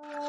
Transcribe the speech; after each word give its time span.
No 0.00 0.28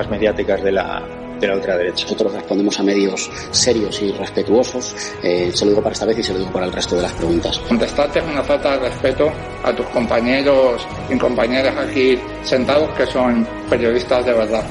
burbujas 0.00 0.10
mediáticas 0.10 0.62
de 0.62 0.72
la, 0.72 1.02
de 1.38 1.46
la 1.46 1.54
ultraderecha. 1.54 2.04
Nosotros 2.04 2.32
respondemos 2.32 2.78
a 2.78 2.82
medios 2.82 3.30
serios 3.50 4.00
y 4.02 4.12
respetuosos. 4.12 4.94
Eh, 5.22 5.50
se 5.52 5.64
lo 5.64 5.70
digo 5.72 5.82
para 5.82 5.92
esta 5.92 6.06
vez 6.06 6.18
y 6.18 6.22
se 6.22 6.32
lo 6.32 6.38
digo 6.38 6.52
para 6.52 6.66
el 6.66 6.72
resto 6.72 6.96
de 6.96 7.02
las 7.02 7.12
preguntas. 7.12 7.58
Contestarte 7.68 8.18
es 8.20 8.24
una 8.24 8.42
falta 8.42 8.72
de 8.72 8.88
respeto 8.88 9.30
a 9.62 9.72
tus 9.72 9.86
compañeros 9.86 10.86
y 11.08 11.18
compañeras 11.18 11.76
aquí 11.76 12.18
sentados 12.42 12.90
que 12.96 13.06
son 13.06 13.46
periodistas 13.68 14.24
de 14.24 14.32
verdad. 14.32 14.64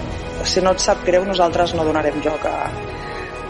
Si 0.43 0.61
no 0.61 0.71
et 0.71 0.79
sap 0.79 1.03
greu, 1.03 1.25
nosaltres 1.27 1.73
no 1.75 1.83
donarem 1.83 2.21
joc 2.23 2.45
a, 2.47 2.71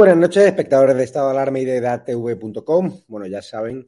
Buenas 0.00 0.16
noches, 0.16 0.46
espectadores 0.46 0.96
de 0.96 1.04
Estado 1.04 1.26
de 1.26 1.32
Alarma 1.32 1.58
y 1.58 1.66
de 1.66 1.78
DATV.com. 1.78 3.02
Bueno, 3.06 3.26
ya 3.26 3.42
saben 3.42 3.86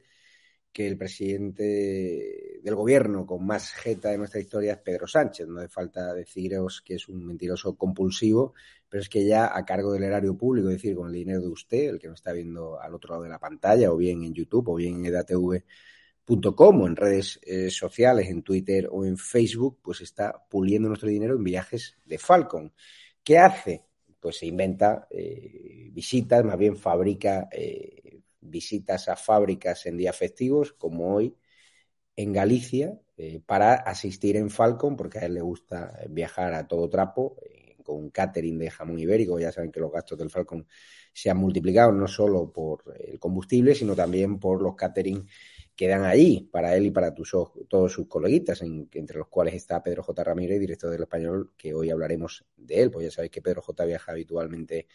que 0.71 0.85
el 0.85 0.95
presidente 0.95 2.59
del 2.61 2.75
gobierno 2.75 3.25
con 3.25 3.43
más 3.43 3.71
jeta 3.71 4.09
de 4.09 4.19
nuestra 4.19 4.39
historia 4.39 4.73
es 4.73 4.77
Pedro 4.77 5.07
Sánchez. 5.07 5.47
No 5.47 5.57
hace 5.57 5.69
falta 5.69 6.13
deciros 6.13 6.83
que 6.85 6.95
es 6.95 7.09
un 7.09 7.25
mentiroso 7.25 7.75
compulsivo, 7.75 8.53
pero 8.87 9.01
es 9.01 9.09
que 9.09 9.25
ya 9.25 9.57
a 9.57 9.65
cargo 9.65 9.91
del 9.91 10.03
erario 10.03 10.37
público, 10.37 10.69
es 10.69 10.75
decir, 10.75 10.95
con 10.95 11.07
el 11.07 11.13
dinero 11.13 11.41
de 11.41 11.47
usted, 11.47 11.89
el 11.89 11.99
que 11.99 12.09
nos 12.09 12.19
está 12.19 12.31
viendo 12.31 12.79
al 12.79 12.93
otro 12.93 13.15
lado 13.15 13.23
de 13.23 13.29
la 13.29 13.39
pantalla, 13.39 13.91
o 13.91 13.97
bien 13.97 14.21
en 14.21 14.35
YouTube, 14.35 14.69
o 14.69 14.75
bien 14.75 14.97
en 14.97 15.07
edatv.com, 15.07 16.81
o 16.81 16.87
en 16.87 16.95
redes 16.95 17.39
eh, 17.41 17.71
sociales, 17.71 18.29
en 18.29 18.43
Twitter 18.43 18.87
o 18.91 19.03
en 19.03 19.17
Facebook, 19.17 19.79
pues 19.81 20.01
está 20.01 20.45
puliendo 20.47 20.89
nuestro 20.89 21.09
dinero 21.09 21.35
en 21.35 21.43
viajes 21.43 21.97
de 22.05 22.19
Falcon. 22.19 22.71
¿Qué 23.23 23.39
hace? 23.39 23.87
Pues 24.23 24.37
se 24.37 24.45
inventa 24.45 25.05
eh, 25.11 25.89
visitas, 25.91 26.45
más 26.45 26.57
bien 26.57 26.77
fabrica 26.77 27.49
eh, 27.51 28.21
visitas 28.39 29.09
a 29.09 29.17
fábricas 29.17 29.85
en 29.85 29.97
días 29.97 30.15
festivos, 30.15 30.71
como 30.71 31.13
hoy, 31.13 31.35
en 32.15 32.33
Galicia, 32.33 32.97
eh, 33.17 33.41
para 33.45 33.73
asistir 33.75 34.37
en 34.37 34.49
Falcon, 34.49 34.95
porque 34.95 35.19
a 35.19 35.25
él 35.25 35.33
le 35.35 35.41
gusta 35.41 35.99
viajar 36.09 36.53
a 36.53 36.67
todo 36.67 36.89
trapo, 36.89 37.37
con 37.83 37.97
un 37.97 38.11
catering 38.11 38.57
de 38.59 38.69
jamón 38.71 38.97
ibérico. 38.97 39.39
Ya 39.39 39.51
saben 39.51 39.71
que 39.73 39.81
los 39.81 39.91
gastos 39.91 40.17
del 40.17 40.29
Falcon 40.29 40.65
se 41.13 41.29
han 41.29 41.37
multiplicado 41.37 41.91
no 41.91 42.07
solo 42.07 42.49
por 42.53 42.95
el 42.97 43.19
combustible, 43.19 43.75
sino 43.75 43.93
también 43.93 44.39
por 44.39 44.61
los 44.61 44.75
catering 44.75 45.27
quedan 45.75 46.03
allí 46.03 46.49
para 46.51 46.75
él 46.75 46.85
y 46.85 46.91
para 46.91 47.13
todos 47.13 47.91
sus 47.91 48.07
coleguitas, 48.07 48.61
entre 48.61 49.17
los 49.17 49.27
cuales 49.27 49.55
está 49.55 49.81
Pedro 49.81 50.03
J. 50.03 50.23
Ramírez, 50.23 50.59
director 50.59 50.89
del 50.89 51.03
Español, 51.03 51.51
que 51.57 51.73
hoy 51.73 51.89
hablaremos 51.89 52.45
de 52.55 52.81
él, 52.81 52.91
pues 52.91 53.05
ya 53.05 53.11
sabéis 53.11 53.31
que 53.31 53.41
Pedro 53.41 53.61
J. 53.61 53.85
viaja 53.85 54.11
habitualmente 54.11 54.87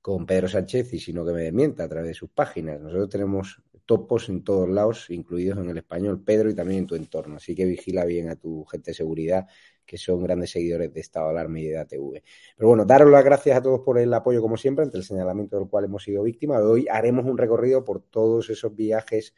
con 0.00 0.24
Pedro 0.24 0.48
Sánchez 0.48 0.94
y 0.94 1.00
si 1.00 1.12
no 1.12 1.26
que 1.26 1.32
me 1.32 1.42
desmienta 1.42 1.84
a 1.84 1.88
través 1.88 2.08
de 2.08 2.14
sus 2.14 2.30
páginas. 2.30 2.80
Nosotros 2.80 3.08
tenemos 3.10 3.62
topos 3.84 4.28
en 4.28 4.44
todos 4.44 4.68
lados, 4.68 5.10
incluidos 5.10 5.58
en 5.58 5.68
el 5.68 5.76
español, 5.76 6.22
Pedro, 6.24 6.48
y 6.48 6.54
también 6.54 6.80
en 6.80 6.86
tu 6.86 6.94
entorno. 6.94 7.36
Así 7.36 7.54
que 7.54 7.64
vigila 7.64 8.04
bien 8.04 8.28
a 8.28 8.36
tu 8.36 8.64
gente 8.64 8.92
de 8.92 8.94
seguridad, 8.94 9.46
que 9.84 9.98
son 9.98 10.22
grandes 10.22 10.52
seguidores 10.52 10.94
de 10.94 11.00
Estado 11.00 11.28
Alarma 11.28 11.58
y 11.58 11.64
de 11.64 11.78
ATV. 11.78 12.22
Pero 12.56 12.68
bueno, 12.68 12.84
daros 12.84 13.10
las 13.10 13.24
gracias 13.24 13.58
a 13.58 13.62
todos 13.62 13.80
por 13.80 13.98
el 13.98 14.14
apoyo, 14.14 14.40
como 14.40 14.56
siempre, 14.56 14.84
ante 14.84 14.96
el 14.96 15.02
señalamiento 15.02 15.58
del 15.58 15.68
cual 15.68 15.86
hemos 15.86 16.04
sido 16.04 16.22
víctimas. 16.22 16.62
Hoy 16.62 16.86
haremos 16.88 17.26
un 17.26 17.36
recorrido 17.36 17.84
por 17.84 18.00
todos 18.00 18.48
esos 18.48 18.74
viajes 18.74 19.34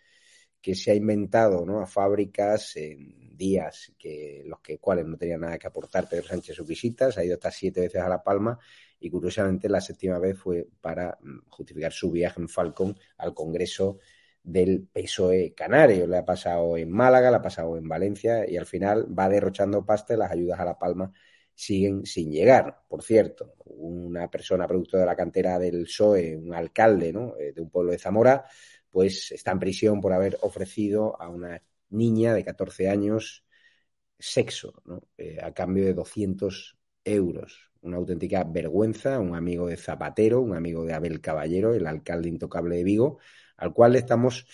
que 0.62 0.76
se 0.76 0.92
ha 0.92 0.94
inventado 0.94 1.66
¿no? 1.66 1.80
a 1.80 1.86
fábricas 1.86 2.76
en 2.76 3.36
días 3.36 3.92
que 3.98 4.44
los 4.46 4.60
que 4.60 4.78
cuales 4.78 5.04
no 5.04 5.16
tenían 5.16 5.40
nada 5.40 5.58
que 5.58 5.66
aportar 5.66 6.08
Pedro 6.08 6.28
Sánchez 6.28 6.54
sus 6.54 6.66
visitas, 6.66 7.18
ha 7.18 7.24
ido 7.24 7.34
hasta 7.34 7.50
siete 7.50 7.80
veces 7.80 8.00
a 8.00 8.08
La 8.08 8.22
Palma 8.22 8.58
y 9.00 9.10
curiosamente 9.10 9.68
la 9.68 9.80
séptima 9.80 10.20
vez 10.20 10.38
fue 10.38 10.68
para 10.80 11.18
mm, 11.20 11.48
justificar 11.48 11.92
su 11.92 12.12
viaje 12.12 12.40
en 12.40 12.48
Falcón 12.48 12.96
al 13.18 13.34
Congreso 13.34 13.98
del 14.44 14.86
PSOE 14.92 15.54
canario. 15.54 16.06
Le 16.06 16.18
ha 16.18 16.24
pasado 16.24 16.76
en 16.76 16.90
Málaga, 16.90 17.30
le 17.30 17.36
ha 17.36 17.42
pasado 17.42 17.76
en 17.76 17.88
Valencia 17.88 18.48
y 18.48 18.56
al 18.56 18.66
final 18.66 19.06
va 19.18 19.28
derrochando 19.28 19.84
pasta 19.84 20.14
y 20.14 20.18
las 20.18 20.30
ayudas 20.30 20.60
a 20.60 20.64
La 20.64 20.78
Palma 20.78 21.12
siguen 21.54 22.06
sin 22.06 22.30
llegar. 22.30 22.82
Por 22.88 23.02
cierto, 23.02 23.54
una 23.64 24.30
persona 24.30 24.66
producto 24.66 24.96
de 24.96 25.06
la 25.06 25.16
cantera 25.16 25.58
del 25.58 25.84
PSOE, 25.84 26.36
un 26.36 26.54
alcalde 26.54 27.12
¿no? 27.12 27.34
Eh, 27.38 27.52
de 27.52 27.60
un 27.60 27.70
pueblo 27.70 27.92
de 27.92 27.98
Zamora, 27.98 28.44
pues 28.92 29.32
está 29.32 29.50
en 29.50 29.58
prisión 29.58 30.00
por 30.00 30.12
haber 30.12 30.38
ofrecido 30.42 31.20
a 31.20 31.28
una 31.28 31.62
niña 31.90 32.34
de 32.34 32.44
14 32.44 32.88
años 32.88 33.44
sexo, 34.18 34.80
¿no? 34.84 35.02
Eh, 35.18 35.38
a 35.42 35.52
cambio 35.52 35.84
de 35.84 35.94
200 35.94 36.78
euros. 37.04 37.72
Una 37.80 37.96
auténtica 37.96 38.44
vergüenza, 38.44 39.18
un 39.18 39.34
amigo 39.34 39.66
de 39.66 39.76
Zapatero, 39.76 40.40
un 40.40 40.54
amigo 40.54 40.84
de 40.84 40.92
Abel 40.92 41.20
Caballero, 41.20 41.74
el 41.74 41.86
alcalde 41.86 42.28
intocable 42.28 42.76
de 42.76 42.84
Vigo, 42.84 43.18
al 43.56 43.72
cual 43.72 43.96
estamos 43.96 44.46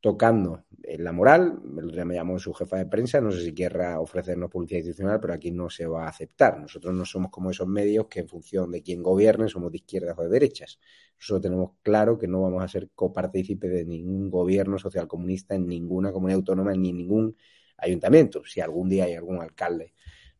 tocando 0.00 0.64
en 0.82 1.04
la 1.04 1.12
moral. 1.12 1.60
Me 1.62 2.14
llamó 2.14 2.38
su 2.38 2.52
jefa 2.54 2.76
de 2.76 2.86
prensa, 2.86 3.20
no 3.20 3.32
sé 3.32 3.42
si 3.42 3.54
querrá 3.54 4.00
ofrecernos 4.00 4.50
publicidad 4.50 4.78
institucional, 4.78 5.20
pero 5.20 5.34
aquí 5.34 5.50
no 5.50 5.68
se 5.68 5.86
va 5.86 6.04
a 6.04 6.08
aceptar. 6.08 6.60
Nosotros 6.60 6.94
no 6.94 7.04
somos 7.04 7.30
como 7.30 7.50
esos 7.50 7.66
medios 7.66 8.06
que 8.06 8.20
en 8.20 8.28
función 8.28 8.70
de 8.70 8.82
quién 8.82 9.02
gobierne 9.02 9.48
somos 9.48 9.70
de 9.72 9.78
izquierdas 9.78 10.16
o 10.18 10.22
de 10.22 10.28
derechas. 10.28 10.78
Nosotros 11.18 11.42
tenemos 11.42 11.70
claro 11.82 12.18
que 12.18 12.28
no 12.28 12.42
vamos 12.42 12.62
a 12.62 12.68
ser 12.68 12.90
copartícipe 12.94 13.68
de 13.68 13.84
ningún 13.84 14.30
gobierno 14.30 14.78
socialcomunista 14.78 15.54
en 15.54 15.66
ninguna 15.66 16.12
comunidad 16.12 16.38
autónoma 16.38 16.72
ni 16.74 16.90
en 16.90 16.96
ningún 16.98 17.36
ayuntamiento. 17.78 18.44
Si 18.44 18.60
algún 18.60 18.88
día 18.88 19.04
hay 19.04 19.14
algún 19.14 19.40
alcalde 19.40 19.94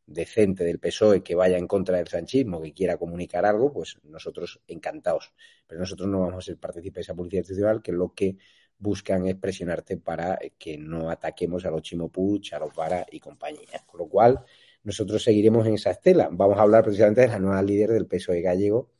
decente 0.07 0.63
del 0.63 0.79
PSOE 0.79 1.23
que 1.23 1.35
vaya 1.35 1.59
en 1.59 1.67
contra 1.67 1.97
del 1.97 2.07
sanchismo, 2.07 2.63
que 2.63 2.73
quiera 2.73 2.97
comunicar 2.97 3.45
algo, 3.45 3.73
pues 3.73 3.99
nosotros 4.05 4.61
encantados. 4.69 5.33
Pero 5.67 5.81
nosotros 5.81 6.09
no 6.09 6.21
vamos 6.21 6.37
a 6.37 6.47
ser 6.47 6.59
partícipes 6.59 6.95
de 6.95 7.01
esa 7.01 7.15
publicidad 7.15 7.41
institucional, 7.41 7.83
que 7.83 7.91
es 7.91 7.97
lo 7.97 8.15
que 8.15 8.37
buscan 8.79 9.27
es 9.27 9.37
presionarte 9.37 9.97
para 9.97 10.39
que 10.59 10.79
no 10.79 11.11
ataquemos 11.11 11.65
a 11.65 11.71
los 11.71 11.83
Chimo 11.83 12.11
a 12.53 12.59
los 12.59 12.75
Vara 12.75 13.07
y 13.11 13.21
compañía. 13.21 13.85
Con 13.87 14.01
lo 14.01 14.09
cual, 14.09 14.45
nosotros 14.85 15.23
seguiremos 15.23 15.67
en 15.67 15.75
esa 15.75 15.91
estela. 15.91 16.29
Vamos 16.31 16.59
a 16.59 16.63
hablar 16.63 16.85
precisamente 16.85 17.23
de 17.23 17.29
la 17.29 17.39
nueva 17.39 17.63
líder 17.63 17.91
del 17.91 18.07
PSOE 18.07 18.41
gallego, 18.41 18.93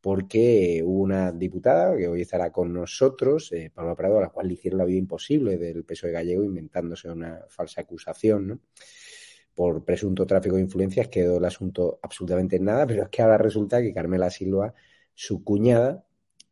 porque 0.00 0.82
hubo 0.84 1.02
una 1.02 1.32
diputada 1.32 1.96
que 1.96 2.08
hoy 2.08 2.22
estará 2.22 2.50
con 2.50 2.72
nosotros, 2.72 3.52
eh, 3.52 3.70
Paloma 3.74 3.96
Prado, 3.96 4.18
a 4.18 4.22
la 4.22 4.28
cual 4.30 4.48
le 4.48 4.54
hicieron 4.54 4.78
la 4.78 4.84
vida 4.84 4.98
imposible 4.98 5.58
del 5.58 5.84
PSOE 5.84 6.10
gallego 6.12 6.44
inventándose 6.44 7.08
una 7.10 7.44
falsa 7.48 7.82
acusación, 7.82 8.48
¿no? 8.48 8.60
por 9.54 9.84
presunto 9.84 10.24
tráfico 10.24 10.54
de 10.54 10.62
influencias, 10.62 11.08
quedó 11.08 11.38
el 11.38 11.44
asunto 11.44 11.98
absolutamente 12.00 12.56
en 12.56 12.64
nada, 12.64 12.86
pero 12.86 13.02
es 13.02 13.08
que 13.08 13.22
ahora 13.22 13.38
resulta 13.38 13.82
que 13.82 13.92
Carmela 13.92 14.30
Silva, 14.30 14.72
su 15.14 15.42
cuñada, 15.42 16.04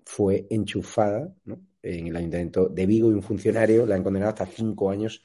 fue 0.05 0.47
enchufada 0.51 1.33
¿no? 1.45 1.61
En 1.87 2.09
el 2.09 2.17
ayuntamiento 2.17 2.69
de 2.69 2.87
Vigo 2.87 3.11
y 3.11 3.15
un 3.15 3.23
funcionario 3.23 3.87
la 3.87 3.95
han 3.95 4.03
condenado 4.03 4.31
hasta 4.31 4.47
cinco 4.47 4.91
años 4.91 5.23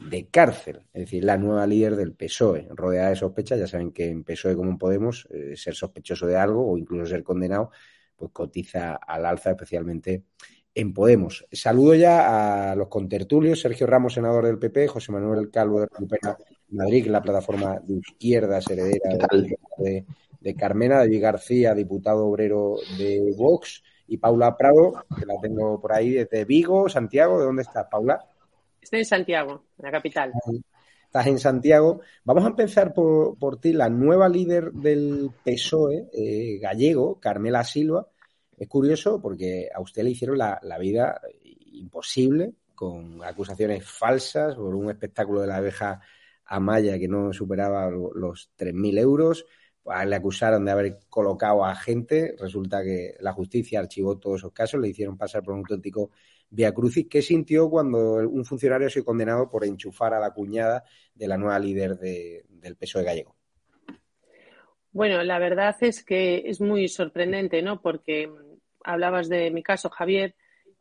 de 0.00 0.28
cárcel, 0.28 0.82
es 0.92 1.02
decir, 1.02 1.24
la 1.24 1.36
nueva 1.36 1.66
líder 1.66 1.96
del 1.96 2.14
PSOE, 2.14 2.68
rodeada 2.70 3.10
de 3.10 3.16
sospechas, 3.16 3.58
ya 3.58 3.66
saben 3.66 3.92
que 3.92 4.08
en 4.08 4.24
PSOE 4.24 4.56
como 4.56 4.70
en 4.70 4.78
Podemos, 4.78 5.28
eh, 5.30 5.56
ser 5.56 5.74
sospechoso 5.74 6.26
de 6.26 6.36
algo 6.36 6.68
o 6.68 6.76
incluso 6.76 7.06
ser 7.06 7.22
condenado, 7.22 7.70
pues 8.16 8.32
cotiza 8.32 8.94
al 8.94 9.24
alza, 9.24 9.50
especialmente 9.50 10.24
en 10.74 10.92
Podemos. 10.92 11.46
Saludo 11.52 11.94
ya 11.94 12.72
a 12.72 12.74
los 12.74 12.88
contertulios, 12.88 13.60
Sergio 13.60 13.86
Ramos, 13.86 14.14
senador 14.14 14.46
del 14.46 14.58
PP, 14.58 14.88
José 14.88 15.12
Manuel 15.12 15.50
Calvo 15.50 15.80
de 15.80 15.86
Recupera 15.86 16.36
Madrid, 16.70 17.06
la 17.06 17.22
plataforma 17.22 17.78
de 17.80 17.94
izquierdas 17.94 18.68
heredera 18.68 19.10
de, 19.78 20.04
de 20.40 20.54
Carmena, 20.56 20.98
David 20.98 21.22
García, 21.22 21.74
diputado 21.74 22.26
obrero 22.26 22.76
de 22.98 23.32
Vox, 23.36 23.82
y 24.06 24.18
Paula 24.18 24.56
Prado, 24.56 25.04
que 25.18 25.26
la 25.26 25.34
tengo 25.40 25.80
por 25.80 25.92
ahí 25.92 26.10
desde 26.10 26.44
Vigo, 26.44 26.88
Santiago. 26.88 27.38
¿De 27.38 27.46
dónde 27.46 27.62
estás, 27.62 27.86
Paula? 27.90 28.24
Estoy 28.80 29.00
en 29.00 29.04
Santiago, 29.04 29.64
en 29.78 29.84
la 29.84 29.90
capital. 29.90 30.32
Estás 31.04 31.26
en 31.26 31.38
Santiago. 31.38 32.00
Vamos 32.24 32.44
a 32.44 32.48
empezar 32.48 32.92
por, 32.92 33.38
por 33.38 33.60
ti, 33.60 33.72
la 33.72 33.88
nueva 33.88 34.28
líder 34.28 34.72
del 34.72 35.30
PSOE 35.44 36.08
eh, 36.12 36.58
gallego, 36.60 37.18
Carmela 37.20 37.64
Silva. 37.64 38.06
Es 38.56 38.68
curioso 38.68 39.20
porque 39.20 39.68
a 39.74 39.80
usted 39.80 40.02
le 40.02 40.10
hicieron 40.10 40.38
la, 40.38 40.58
la 40.62 40.78
vida 40.78 41.20
imposible 41.72 42.52
con 42.74 43.22
acusaciones 43.24 43.88
falsas 43.88 44.54
por 44.54 44.74
un 44.74 44.90
espectáculo 44.90 45.40
de 45.40 45.46
la 45.46 45.56
abeja 45.56 46.00
Amaya 46.46 46.98
que 46.98 47.08
no 47.08 47.32
superaba 47.32 47.88
los 47.90 48.50
3.000 48.58 48.98
euros 48.98 49.46
le 50.06 50.16
acusaron 50.16 50.64
de 50.64 50.70
haber 50.70 50.98
colocado 51.10 51.64
a 51.64 51.74
gente, 51.74 52.34
resulta 52.38 52.82
que 52.82 53.14
la 53.20 53.32
justicia 53.32 53.80
archivó 53.80 54.18
todos 54.18 54.40
esos 54.40 54.52
casos, 54.52 54.80
le 54.80 54.88
hicieron 54.88 55.16
pasar 55.16 55.42
por 55.42 55.54
un 55.54 55.60
auténtico 55.60 56.10
via 56.50 56.72
crucis. 56.72 57.06
¿Qué 57.08 57.20
sintió 57.20 57.68
cuando 57.68 58.28
un 58.28 58.44
funcionario 58.44 58.88
se 58.88 59.04
condenado 59.04 59.50
por 59.50 59.64
enchufar 59.64 60.14
a 60.14 60.20
la 60.20 60.32
cuñada 60.32 60.84
de 61.14 61.28
la 61.28 61.36
nueva 61.36 61.58
líder 61.58 61.98
del 61.98 62.76
PSOE 62.76 63.04
gallego? 63.04 63.36
Bueno, 64.92 65.22
la 65.24 65.38
verdad 65.38 65.74
es 65.80 66.04
que 66.04 66.44
es 66.46 66.60
muy 66.60 66.88
sorprendente, 66.88 67.60
¿no? 67.62 67.82
Porque 67.82 68.30
hablabas 68.84 69.28
de 69.28 69.50
mi 69.50 69.62
caso, 69.62 69.90
Javier, 69.90 70.34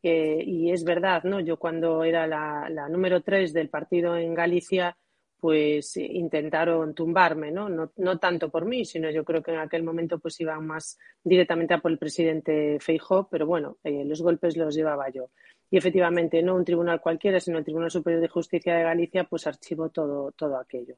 eh, 0.04 0.44
y 0.46 0.72
es 0.72 0.84
verdad, 0.84 1.24
¿no? 1.24 1.39
Yo 1.39 1.58
cuando 1.58 2.04
era 2.04 2.27
la, 2.27 2.70
la 2.70 2.88
número 2.89 3.22
tres 3.22 3.54
del 3.54 3.70
partido 3.70 4.16
en 4.16 4.36
Galicia, 4.36 4.98
pues 5.44 5.98
intentaron 5.98 6.96
tumbarme, 6.96 7.52
¿no? 7.52 7.68
¿no? 7.68 7.92
¿no? 7.98 8.18
tanto 8.18 8.50
por 8.50 8.64
mí, 8.64 8.86
sino 8.86 9.12
yo 9.12 9.26
creo 9.26 9.44
que 9.44 9.52
en 9.52 9.60
aquel 9.60 9.84
momento 9.84 10.18
pues 10.18 10.40
iban 10.40 10.66
más 10.66 10.98
directamente 11.22 11.78
por 11.80 11.92
el 11.92 11.98
presidente 11.98 12.78
Feijó, 12.80 13.28
pero 13.30 13.46
bueno, 13.46 13.76
eh, 13.84 14.06
los 14.06 14.22
golpes 14.22 14.56
los 14.56 14.74
llevaba 14.74 15.10
yo. 15.10 15.32
Y 15.70 15.76
efectivamente, 15.76 16.42
no 16.42 16.56
un 16.56 16.64
tribunal 16.64 17.02
cualquiera, 17.02 17.42
sino 17.42 17.58
el 17.58 17.66
Tribunal 17.66 17.92
Superior 17.92 18.22
de 18.22 18.30
Justicia 18.30 18.74
de 18.74 18.84
Galicia, 18.84 19.26
pues 19.26 19.46
archivó 19.46 19.90
todo, 19.90 20.32
todo 20.32 20.58
aquello. 20.58 20.96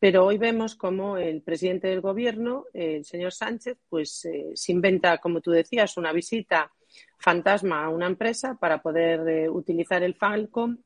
Pero 0.00 0.26
hoy 0.26 0.38
vemos 0.38 0.74
como 0.74 1.16
el 1.16 1.42
presidente 1.42 1.86
del 1.86 2.00
gobierno, 2.00 2.64
el 2.72 3.04
señor 3.04 3.30
Sánchez, 3.30 3.78
pues 3.88 4.24
eh, 4.24 4.50
se 4.54 4.72
inventa, 4.72 5.18
como 5.18 5.40
tú 5.40 5.52
decías, 5.52 5.96
una 5.96 6.12
visita 6.12 6.72
fantasma 7.16 7.84
a 7.84 7.90
una 7.90 8.06
empresa 8.06 8.56
para 8.58 8.82
poder 8.82 9.28
eh, 9.28 9.48
utilizar 9.48 10.02
el 10.02 10.16
Falcon 10.16 10.82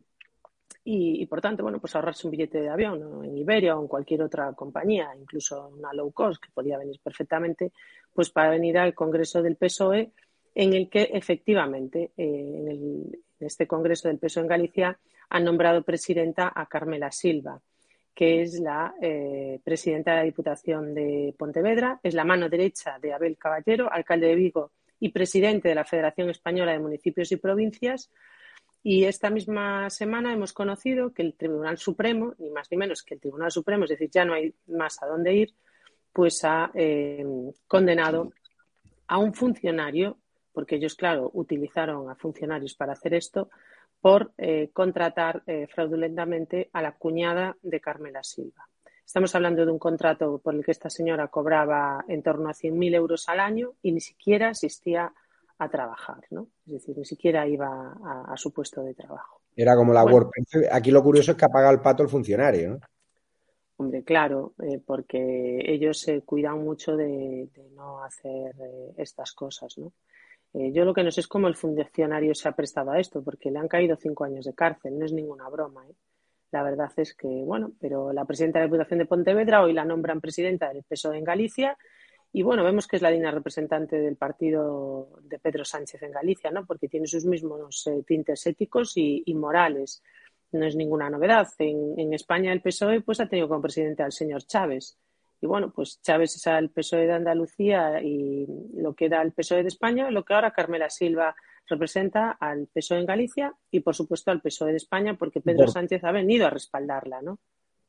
y, 0.84 1.24
por 1.26 1.40
tanto, 1.40 1.62
bueno, 1.62 1.78
pues 1.78 1.94
ahorrarse 1.94 2.26
un 2.26 2.32
billete 2.32 2.60
de 2.60 2.68
avión 2.68 3.24
en 3.24 3.36
Iberia 3.36 3.76
o 3.76 3.82
en 3.82 3.88
cualquier 3.88 4.22
otra 4.22 4.52
compañía, 4.52 5.10
incluso 5.18 5.68
una 5.68 5.92
low 5.92 6.10
cost 6.10 6.42
que 6.42 6.50
podía 6.52 6.76
venir 6.76 6.98
perfectamente, 7.02 7.72
pues 8.12 8.30
para 8.30 8.50
venir 8.50 8.76
al 8.78 8.92
Congreso 8.92 9.42
del 9.42 9.56
PSOE, 9.56 10.10
en 10.54 10.72
el 10.72 10.90
que 10.90 11.10
efectivamente 11.12 12.10
eh, 12.16 12.66
en, 12.68 13.12
este 13.38 13.66
Congreso 13.66 14.08
del 14.08 14.18
PSOE 14.18 14.42
en 14.42 14.48
Galicia 14.48 14.98
han 15.30 15.44
nombrado 15.44 15.82
presidenta 15.82 16.52
a 16.54 16.66
Carmela 16.66 17.12
Silva, 17.12 17.60
que 18.12 18.42
es 18.42 18.58
la 18.58 18.94
eh, 19.00 19.60
presidenta 19.62 20.10
de 20.10 20.16
la 20.18 20.24
Diputación 20.24 20.94
de 20.94 21.34
Pontevedra, 21.38 22.00
es 22.02 22.14
la 22.14 22.24
mano 22.24 22.48
derecha 22.48 22.98
de 23.00 23.12
Abel 23.12 23.38
Caballero, 23.38 23.90
alcalde 23.90 24.26
de 24.26 24.34
Vigo 24.34 24.72
y 24.98 25.10
presidente 25.10 25.68
de 25.68 25.74
la 25.76 25.84
Federación 25.84 26.28
Española 26.28 26.72
de 26.72 26.80
Municipios 26.80 27.30
y 27.32 27.36
Provincias, 27.36 28.10
y 28.82 29.04
esta 29.04 29.30
misma 29.30 29.90
semana 29.90 30.32
hemos 30.32 30.52
conocido 30.52 31.12
que 31.12 31.22
el 31.22 31.34
Tribunal 31.34 31.78
Supremo, 31.78 32.34
ni 32.38 32.50
más 32.50 32.68
ni 32.70 32.76
menos 32.76 33.02
que 33.02 33.14
el 33.14 33.20
Tribunal 33.20 33.50
Supremo, 33.50 33.84
es 33.84 33.90
decir, 33.90 34.10
ya 34.10 34.24
no 34.24 34.34
hay 34.34 34.54
más 34.66 35.02
a 35.02 35.06
dónde 35.06 35.34
ir, 35.34 35.54
pues 36.12 36.44
ha 36.44 36.70
eh, 36.74 37.24
condenado 37.66 38.32
a 39.06 39.18
un 39.18 39.34
funcionario 39.34 40.18
porque 40.52 40.76
ellos, 40.76 40.94
claro, 40.94 41.30
utilizaron 41.34 42.10
a 42.10 42.14
funcionarios 42.14 42.74
para 42.74 42.92
hacer 42.92 43.14
esto, 43.14 43.50
por 44.00 44.32
eh, 44.36 44.70
contratar 44.72 45.42
eh, 45.46 45.66
fraudulentamente 45.68 46.68
a 46.72 46.82
la 46.82 46.92
cuñada 46.92 47.56
de 47.62 47.80
Carmela 47.80 48.22
Silva. 48.22 48.68
Estamos 49.04 49.34
hablando 49.34 49.64
de 49.64 49.72
un 49.72 49.78
contrato 49.78 50.38
por 50.38 50.54
el 50.54 50.64
que 50.64 50.72
esta 50.72 50.90
señora 50.90 51.28
cobraba 51.28 52.04
en 52.08 52.22
torno 52.22 52.48
a 52.48 52.52
100.000 52.52 52.94
euros 52.94 53.28
al 53.28 53.40
año 53.40 53.74
y 53.82 53.92
ni 53.92 54.00
siquiera 54.00 54.50
asistía 54.50 55.12
a 55.62 55.68
trabajar, 55.68 56.24
¿no? 56.30 56.48
Es 56.66 56.72
decir, 56.72 56.96
ni 56.96 57.04
siquiera 57.04 57.46
iba 57.46 57.92
a, 58.26 58.36
su 58.36 58.52
puesto 58.52 58.82
de 58.82 58.94
trabajo. 58.94 59.40
Era 59.54 59.76
como 59.76 59.92
la 59.92 60.04
WordPress. 60.04 60.68
Aquí 60.70 60.90
lo 60.90 61.02
curioso 61.02 61.32
es 61.32 61.36
que 61.36 61.44
apaga 61.44 61.70
el 61.70 61.80
pato 61.80 62.02
el 62.02 62.08
funcionario, 62.08 62.70
¿no? 62.70 62.80
Hombre, 63.76 64.04
claro, 64.04 64.54
eh, 64.62 64.80
porque 64.84 65.58
ellos 65.66 65.98
se 65.98 66.22
cuidan 66.22 66.62
mucho 66.62 66.96
de, 66.96 67.48
no 67.74 68.04
hacer 68.04 68.54
eh, 68.60 68.92
estas 68.96 69.32
cosas, 69.32 69.76
¿no? 69.78 69.92
Eh, 70.54 70.70
yo 70.72 70.84
lo 70.84 70.94
que 70.94 71.02
no 71.02 71.10
sé 71.10 71.20
es 71.20 71.26
cómo 71.26 71.48
el 71.48 71.56
funcionario 71.56 72.34
se 72.34 72.48
ha 72.48 72.52
prestado 72.52 72.90
a 72.92 73.00
esto, 73.00 73.22
porque 73.24 73.50
le 73.50 73.58
han 73.58 73.68
caído 73.68 73.96
cinco 73.96 74.24
años 74.24 74.44
de 74.44 74.54
cárcel, 74.54 74.98
no 74.98 75.04
es 75.04 75.12
ninguna 75.12 75.48
broma. 75.48 75.84
La 76.52 76.62
verdad 76.62 76.92
es 76.96 77.14
que, 77.14 77.26
bueno, 77.26 77.72
pero 77.80 78.12
la 78.12 78.26
presidenta 78.26 78.58
de 78.58 78.66
la 78.66 78.66
Diputación 78.66 78.98
de 78.98 79.06
Pontevedra 79.06 79.62
hoy 79.62 79.72
la 79.72 79.84
nombran 79.84 80.20
presidenta 80.20 80.68
del 80.68 80.84
PSOE 80.84 81.18
en 81.18 81.24
Galicia 81.24 81.76
y, 82.32 82.42
bueno, 82.42 82.64
vemos 82.64 82.86
que 82.86 82.96
es 82.96 83.02
la 83.02 83.10
digna 83.10 83.30
representante 83.30 83.98
del 83.98 84.16
partido 84.16 85.10
de 85.22 85.38
Pedro 85.38 85.64
Sánchez 85.64 86.02
en 86.02 86.12
Galicia, 86.12 86.50
¿no? 86.50 86.64
Porque 86.64 86.88
tiene 86.88 87.06
sus 87.06 87.24
mismos 87.24 87.88
tintes 88.06 88.46
éticos 88.46 88.96
y, 88.96 89.22
y 89.26 89.34
morales 89.34 90.02
no 90.52 90.66
es 90.66 90.76
ninguna 90.76 91.10
novedad. 91.10 91.48
En, 91.58 92.12
España 92.12 92.52
el 92.52 92.60
PSOE 92.60 93.00
pues 93.00 93.20
ha 93.20 93.28
tenido 93.28 93.48
como 93.48 93.62
presidente 93.62 94.02
al 94.02 94.12
señor 94.12 94.44
Chávez. 94.44 94.98
Y 95.40 95.46
bueno, 95.46 95.72
pues 95.72 96.00
Chávez 96.02 96.36
es 96.36 96.46
al 96.46 96.70
PSOE 96.70 97.06
de 97.06 97.14
Andalucía 97.14 98.00
y 98.00 98.46
lo 98.74 98.94
que 98.94 99.06
era 99.06 99.22
el 99.22 99.32
PSOE 99.32 99.62
de 99.62 99.68
España, 99.68 100.10
lo 100.10 100.24
que 100.24 100.34
ahora 100.34 100.52
Carmela 100.52 100.88
Silva 100.88 101.34
representa 101.66 102.32
al 102.32 102.68
PSOE 102.68 103.00
en 103.00 103.06
Galicia 103.06 103.54
y 103.70 103.80
por 103.80 103.94
supuesto 103.94 104.30
al 104.30 104.40
PSOE 104.40 104.70
de 104.70 104.76
España 104.76 105.16
porque 105.18 105.40
Pedro 105.40 105.66
Sánchez 105.66 106.04
ha 106.04 106.12
venido 106.12 106.46
a 106.46 106.50
respaldarla, 106.50 107.22
¿no? 107.22 107.38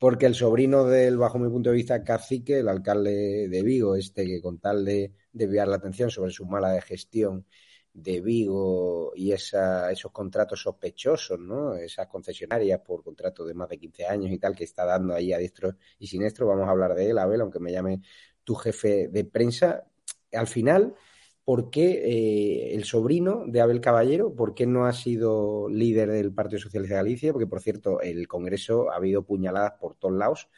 Porque 0.03 0.25
el 0.25 0.35
sobrino 0.35 0.83
del, 0.83 1.17
bajo 1.17 1.39
mi 1.39 1.49
punto 1.49 1.69
de 1.69 1.77
vista, 1.77 2.03
cacique, 2.03 2.59
el 2.59 2.67
alcalde 2.67 3.47
de 3.47 3.63
Vigo, 3.63 3.95
este 3.95 4.25
que 4.25 4.41
con 4.41 4.59
tal 4.59 4.83
de 4.83 5.13
desviar 5.31 5.69
la 5.69 5.77
atención 5.77 6.11
sobre 6.11 6.29
su 6.29 6.45
mala 6.45 6.81
gestión 6.81 7.45
de 7.93 8.19
Vigo 8.19 9.13
y 9.15 9.31
esa, 9.31 9.89
esos 9.93 10.11
contratos 10.11 10.61
sospechosos, 10.61 11.39
¿no? 11.39 11.75
Esas 11.75 12.07
concesionarias 12.07 12.81
por 12.81 13.01
contrato 13.01 13.45
de 13.45 13.53
más 13.53 13.69
de 13.69 13.77
15 13.77 14.05
años 14.05 14.29
y 14.29 14.39
tal 14.39 14.53
que 14.53 14.65
está 14.65 14.83
dando 14.83 15.13
ahí 15.13 15.31
a 15.31 15.37
diestro 15.37 15.77
y 15.97 16.07
siniestro. 16.07 16.47
Vamos 16.47 16.67
a 16.67 16.71
hablar 16.71 16.95
de 16.95 17.09
él, 17.09 17.17
Abel, 17.17 17.39
aunque 17.39 17.61
me 17.61 17.71
llame 17.71 18.01
tu 18.43 18.55
jefe 18.55 19.07
de 19.07 19.23
prensa. 19.23 19.85
Al 20.33 20.47
final, 20.47 20.95
¿por 21.43 21.69
qué 21.69 21.91
eh, 22.05 22.75
el 22.75 22.83
sobrino 22.85 23.43
de 23.45 23.61
Abel 23.61 23.81
Caballero, 23.81 24.33
por 24.33 24.53
qué 24.55 24.65
no 24.65 24.85
ha 24.85 24.93
sido 24.93 25.67
líder 25.69 26.09
del 26.09 26.33
Partido 26.33 26.59
Socialista 26.59 26.95
de 26.95 27.01
Galicia? 27.01 27.31
Porque, 27.33 27.47
por 27.47 27.61
cierto, 27.61 28.01
el 28.01 28.27
Congreso 28.27 28.91
ha 28.91 28.95
habido 28.95 29.23
puñaladas 29.23 29.73
por 29.79 29.95
todos 29.95 30.15
lados. 30.15 30.49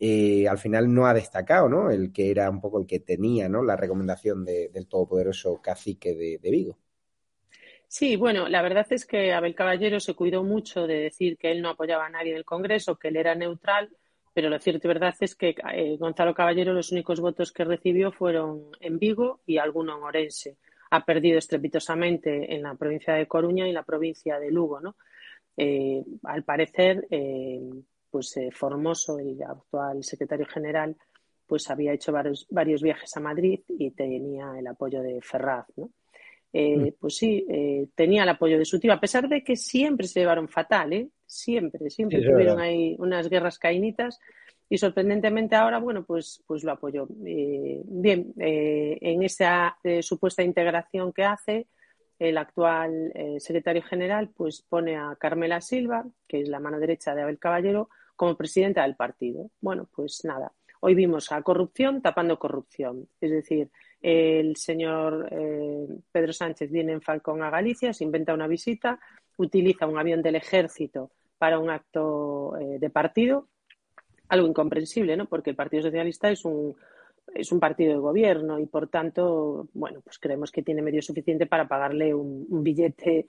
Eh, 0.00 0.46
al 0.46 0.58
final 0.58 0.92
no 0.92 1.06
ha 1.06 1.14
destacado, 1.14 1.68
¿no? 1.68 1.90
El 1.90 2.12
que 2.12 2.30
era 2.30 2.48
un 2.50 2.60
poco 2.60 2.78
el 2.80 2.86
que 2.86 3.00
tenía, 3.00 3.48
¿no? 3.48 3.62
La 3.64 3.76
recomendación 3.76 4.44
del 4.44 4.86
todopoderoso 4.86 5.60
cacique 5.60 6.14
de, 6.14 6.50
Vigo. 6.50 6.78
Sí, 7.88 8.16
bueno, 8.16 8.48
la 8.48 8.62
verdad 8.62 8.86
es 8.90 9.06
que 9.06 9.32
Abel 9.32 9.54
Caballero 9.54 9.98
se 9.98 10.14
cuidó 10.14 10.44
mucho 10.44 10.86
de 10.86 11.00
decir 11.00 11.36
que 11.36 11.50
él 11.50 11.62
no 11.62 11.70
apoyaba 11.70 12.06
a 12.06 12.10
nadie 12.10 12.32
en 12.32 12.36
el 12.36 12.44
Congreso, 12.44 12.96
que 12.96 13.08
él 13.08 13.16
era 13.16 13.34
neutral, 13.34 13.90
pero 14.38 14.50
lo 14.50 14.60
cierto 14.60 14.86
y 14.86 14.94
verdad 14.94 15.16
es 15.18 15.34
que 15.34 15.56
eh, 15.74 15.96
Gonzalo 15.98 16.32
Caballero 16.32 16.72
los 16.72 16.92
únicos 16.92 17.18
votos 17.18 17.50
que 17.50 17.64
recibió 17.64 18.12
fueron 18.12 18.70
en 18.78 18.96
Vigo 18.96 19.40
y 19.44 19.58
alguno 19.58 19.96
en 19.96 20.04
Orense. 20.04 20.58
Ha 20.92 21.04
perdido 21.04 21.38
estrepitosamente 21.38 22.54
en 22.54 22.62
la 22.62 22.76
provincia 22.76 23.14
de 23.14 23.26
Coruña 23.26 23.66
y 23.66 23.70
en 23.70 23.74
la 23.74 23.82
provincia 23.82 24.38
de 24.38 24.52
Lugo, 24.52 24.80
¿no? 24.80 24.94
Eh, 25.56 26.04
al 26.22 26.44
parecer, 26.44 27.04
pues 28.08 28.36
eh, 28.36 28.50
Formoso, 28.52 29.18
el 29.18 29.42
actual 29.42 30.04
secretario 30.04 30.46
general, 30.46 30.94
pues 31.44 31.68
había 31.68 31.92
hecho 31.92 32.12
varios, 32.12 32.46
varios 32.48 32.80
viajes 32.80 33.16
a 33.16 33.20
Madrid 33.20 33.58
y 33.66 33.90
tenía 33.90 34.56
el 34.56 34.68
apoyo 34.68 35.02
de 35.02 35.20
Ferraz, 35.20 35.66
¿no? 35.76 35.90
Eh, 36.52 36.76
mm. 36.76 36.92
Pues 37.00 37.16
sí, 37.16 37.44
eh, 37.48 37.88
tenía 37.92 38.22
el 38.22 38.28
apoyo 38.28 38.56
de 38.56 38.64
su 38.64 38.78
tío, 38.78 38.92
a 38.92 39.00
pesar 39.00 39.28
de 39.28 39.42
que 39.42 39.56
siempre 39.56 40.06
se 40.06 40.20
llevaron 40.20 40.48
fatal, 40.48 40.92
¿eh? 40.92 41.08
Siempre, 41.28 41.90
siempre 41.90 42.22
tuvieron 42.22 42.58
ahí 42.58 42.96
unas 42.98 43.28
guerras 43.28 43.58
caínitas 43.58 44.18
y 44.68 44.78
sorprendentemente 44.78 45.54
ahora, 45.54 45.78
bueno, 45.78 46.04
pues, 46.04 46.42
pues 46.46 46.64
lo 46.64 46.72
apoyó. 46.72 47.06
bien, 47.08 48.32
en 48.36 49.22
esa 49.22 49.78
supuesta 50.00 50.42
integración 50.42 51.12
que 51.12 51.24
hace, 51.24 51.68
el 52.18 52.36
actual 52.36 53.12
secretario 53.38 53.82
general 53.82 54.30
pues 54.34 54.62
pone 54.62 54.96
a 54.96 55.16
Carmela 55.20 55.60
Silva, 55.60 56.04
que 56.26 56.40
es 56.40 56.48
la 56.48 56.58
mano 56.58 56.80
derecha 56.80 57.14
de 57.14 57.22
Abel 57.22 57.38
Caballero, 57.38 57.88
como 58.18 58.36
presidenta 58.36 58.82
del 58.82 58.96
partido. 58.96 59.50
Bueno, 59.60 59.88
pues 59.94 60.24
nada, 60.24 60.52
hoy 60.80 60.94
vimos 60.96 61.30
a 61.30 61.40
corrupción 61.42 62.02
tapando 62.02 62.38
corrupción. 62.38 63.08
Es 63.20 63.30
decir, 63.30 63.70
el 64.02 64.56
señor 64.56 65.28
eh, 65.30 65.86
Pedro 66.10 66.32
Sánchez 66.32 66.70
viene 66.70 66.92
en 66.92 67.00
Falcón 67.00 67.42
a 67.42 67.50
Galicia, 67.50 67.92
se 67.92 68.02
inventa 68.02 68.34
una 68.34 68.48
visita, 68.48 68.98
utiliza 69.36 69.86
un 69.86 69.98
avión 69.98 70.20
del 70.20 70.34
ejército 70.34 71.12
para 71.38 71.58
un 71.58 71.70
acto 71.70 72.56
eh, 72.58 72.78
de 72.78 72.90
partido, 72.90 73.48
algo 74.28 74.46
incomprensible, 74.46 75.16
¿no? 75.16 75.26
Porque 75.26 75.50
el 75.50 75.56
Partido 75.56 75.84
Socialista 75.84 76.30
es 76.30 76.44
un 76.44 76.76
es 77.34 77.52
un 77.52 77.60
partido 77.60 77.92
de 77.92 77.98
gobierno 77.98 78.58
y 78.58 78.64
por 78.64 78.88
tanto, 78.88 79.68
bueno, 79.74 80.00
pues 80.00 80.18
creemos 80.18 80.50
que 80.50 80.62
tiene 80.62 80.80
medio 80.80 81.02
suficiente 81.02 81.46
para 81.46 81.68
pagarle 81.68 82.14
un 82.14 82.62
billete 82.62 83.28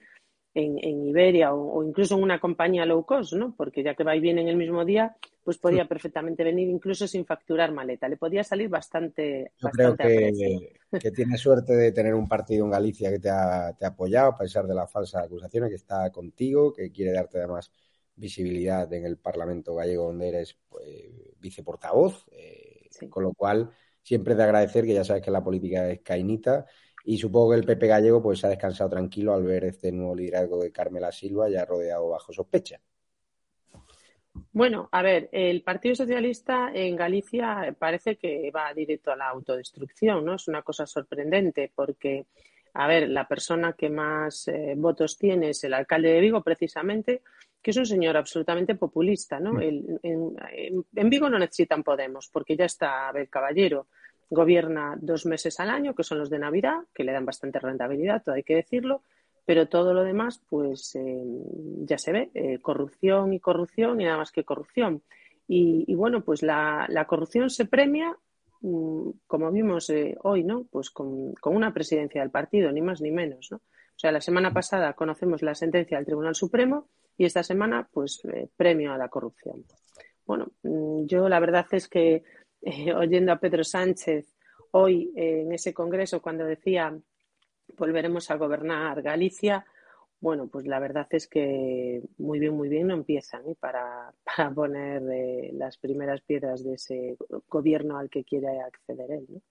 en, 0.54 1.06
Iberia 1.06 1.54
o, 1.54 1.84
incluso 1.84 2.16
en 2.16 2.24
una 2.24 2.40
compañía 2.40 2.86
low 2.86 3.06
cost, 3.06 3.34
¿no? 3.34 3.54
Porque 3.56 3.84
ya 3.84 3.96
que 3.96 4.04
va 4.04 4.16
y 4.16 4.20
viene 4.20 4.42
en 4.42 4.48
el 4.48 4.56
mismo 4.56 4.84
día, 4.84 5.16
pues 5.44 5.58
podía 5.58 5.88
perfectamente 5.88 6.44
venir 6.44 6.70
incluso 6.70 7.08
sin 7.08 7.26
facturar 7.26 7.72
maleta. 7.72 8.08
Le 8.08 8.18
podía 8.18 8.44
salir 8.44 8.70
bastante. 8.70 9.52
Yo 9.58 9.70
creo 9.70 9.96
que, 9.96 10.74
que, 11.00 11.12
tiene 11.12 11.38
suerte 11.38 11.74
de 11.74 11.92
tener 11.92 12.16
un 12.16 12.28
partido 12.28 12.66
en 12.66 12.72
Galicia 12.72 13.12
que 13.12 13.20
te 13.20 13.30
ha, 13.30 13.74
te 13.78 13.86
ha 13.86 13.90
apoyado 13.90 14.30
a 14.30 14.38
pesar 14.38 14.66
de 14.66 14.76
las 14.76 14.92
falsas 14.92 15.26
acusaciones, 15.26 15.70
que 15.70 15.76
está 15.76 16.12
contigo, 16.12 16.74
que 16.74 16.92
quiere 16.92 17.14
darte 17.14 17.38
además 17.38 17.72
visibilidad 18.20 18.92
en 18.94 19.06
el 19.06 19.18
Parlamento 19.18 19.76
gallego 19.76 20.08
donde 20.08 20.30
eres 20.30 20.58
pues, 20.70 20.86
viceportavoz, 21.40 22.26
eh, 22.32 22.90
con 23.10 23.24
lo 23.24 23.34
cual 23.34 23.72
siempre 24.04 24.36
de 24.36 24.44
agradecer 24.44 24.86
que 24.86 24.94
ya 24.94 25.04
sabes 25.04 25.24
que 25.24 25.32
la 25.32 25.44
política 25.44 25.90
es 25.90 26.02
cainita 26.02 26.66
y 27.06 27.18
supongo 27.18 27.52
que 27.52 27.58
el 27.58 27.66
Pepe 27.66 27.88
Gallego 27.88 28.22
pues 28.22 28.44
ha 28.44 28.50
descansado 28.50 28.90
tranquilo 28.90 29.34
al 29.34 29.44
ver 29.44 29.66
este 29.66 29.92
nuevo 29.92 30.16
liderazgo 30.16 30.62
de 30.62 30.72
Carmela 30.72 31.12
Silva 31.12 31.50
ya 31.50 31.66
rodeado 31.66 32.10
bajo 32.10 32.34
sospecha. 32.34 32.80
Bueno, 34.52 34.90
a 34.92 35.02
ver, 35.02 35.30
el 35.32 35.64
Partido 35.64 35.96
Socialista 35.96 36.72
en 36.74 36.96
Galicia 36.96 37.76
parece 37.78 38.18
que 38.18 38.52
va 38.52 38.74
directo 38.74 39.12
a 39.12 39.16
la 39.16 39.30
autodestrucción, 39.30 40.26
¿no? 40.26 40.36
Es 40.36 40.48
una 40.48 40.62
cosa 40.62 40.86
sorprendente 40.86 41.72
porque, 41.74 42.26
a 42.74 42.88
ver, 42.88 43.10
la 43.10 43.28
persona 43.28 43.74
que 43.74 43.90
más 43.90 44.48
eh, 44.48 44.74
votos 44.78 45.18
tiene 45.18 45.50
es 45.50 45.64
el 45.64 45.74
alcalde 45.74 46.14
de 46.14 46.22
Vigo, 46.22 46.44
precisamente, 46.44 47.22
que 47.62 47.72
es 47.72 47.78
un 47.78 47.86
señor 47.86 48.18
absolutamente 48.18 48.76
populista, 48.76 49.40
¿no? 49.40 49.60
En, 49.62 51.10
Vigo 51.10 51.30
no 51.30 51.40
necesitan 51.40 51.84
Podemos 51.84 52.30
porque 52.32 52.56
ya 52.56 52.66
está 52.66 53.10
Abel 53.10 53.30
Caballero 53.30 53.88
gobierna 54.30 54.96
dos 55.02 55.26
meses 55.26 55.60
al 55.60 55.70
año, 55.70 55.96
que 55.96 56.04
son 56.04 56.20
los 56.20 56.30
de 56.30 56.40
Navidad, 56.40 56.82
que 56.94 57.04
le 57.04 57.12
dan 57.12 57.26
bastante 57.26 57.60
rentabilidad, 57.60 58.24
todo 58.24 58.36
hay 58.36 58.44
que 58.44 58.56
decirlo, 58.56 59.02
pero 59.46 59.68
todo 59.68 59.94
lo 59.94 60.04
demás, 60.04 60.40
pues 60.48 60.96
eh, 60.96 61.24
ya 61.86 61.98
se 61.98 62.12
ve, 62.12 62.30
eh, 62.36 62.60
corrupción 62.62 63.34
y 63.34 63.40
corrupción 63.40 64.00
y 64.00 64.06
nada 64.06 64.18
más 64.18 64.32
que 64.32 64.44
corrupción. 64.44 65.02
Y, 65.52 65.96
bueno, 65.96 66.22
pues 66.24 66.44
la, 66.44 66.88
corrupción 67.08 67.50
se 67.50 67.66
premia, 67.66 68.16
mm, 68.62 69.10
como 69.26 69.52
vimos 69.52 69.90
eh, 69.90 70.16
hoy, 70.22 70.44
¿no? 70.44 70.66
Pues 70.70 70.92
con, 70.92 71.34
una 71.44 71.74
presidencia 71.74 72.22
del 72.22 72.30
partido, 72.30 72.72
ni 72.72 72.82
más 72.82 73.02
ni 73.02 73.10
menos, 73.10 73.48
¿no? 73.50 73.58
O 73.58 74.00
sea, 74.00 74.12
la 74.12 74.22
semana 74.22 74.54
pasada 74.54 74.94
conocemos 74.94 75.42
la 75.42 75.56
sentencia 75.56 75.98
del 75.98 76.06
Tribunal 76.06 76.36
Supremo 76.36 76.88
y 77.20 77.26
esta 77.26 77.44
semana, 77.44 77.88
pues, 77.92 78.22
premio 78.56 78.94
a 78.94 78.98
la 78.98 79.10
corrupción. 79.10 79.66
Bueno, 80.30 80.54
mm, 80.64 81.06
yo 81.06 81.28
la 81.28 81.40
verdad 81.42 81.66
es 81.72 81.90
que 81.90 82.24
eh, 82.62 82.94
oyendo 82.94 83.34
a 83.34 83.40
Pedro 83.40 83.64
Sánchez 83.64 84.34
hoy 84.72 85.12
eh, 85.16 85.42
en 85.42 85.52
ese 85.52 85.74
congreso 85.74 86.22
cuando 86.22 86.46
decía 86.46 86.98
volveremos 87.78 88.32
a 88.32 88.36
gobernar 88.36 89.02
Galicia, 89.02 89.66
bueno, 90.22 90.48
pues 90.48 90.66
la 90.66 90.80
verdad 90.80 91.08
es 91.10 91.28
que 91.28 92.02
muy 92.20 92.40
bien, 92.40 92.54
muy 92.54 92.70
bien 92.70 92.88
no 92.88 92.94
empiezan 92.94 93.50
¿eh? 93.50 93.56
para, 93.60 94.14
poner 94.56 95.02
las 95.54 95.78
primeras 95.78 96.22
piedras 96.22 96.64
de 96.64 96.76
ese 96.76 97.18
gobierno 97.48 97.98
al 97.98 98.10
que 98.10 98.24
quiere 98.24 98.62
acceder 98.62 99.12
él. 99.12 99.42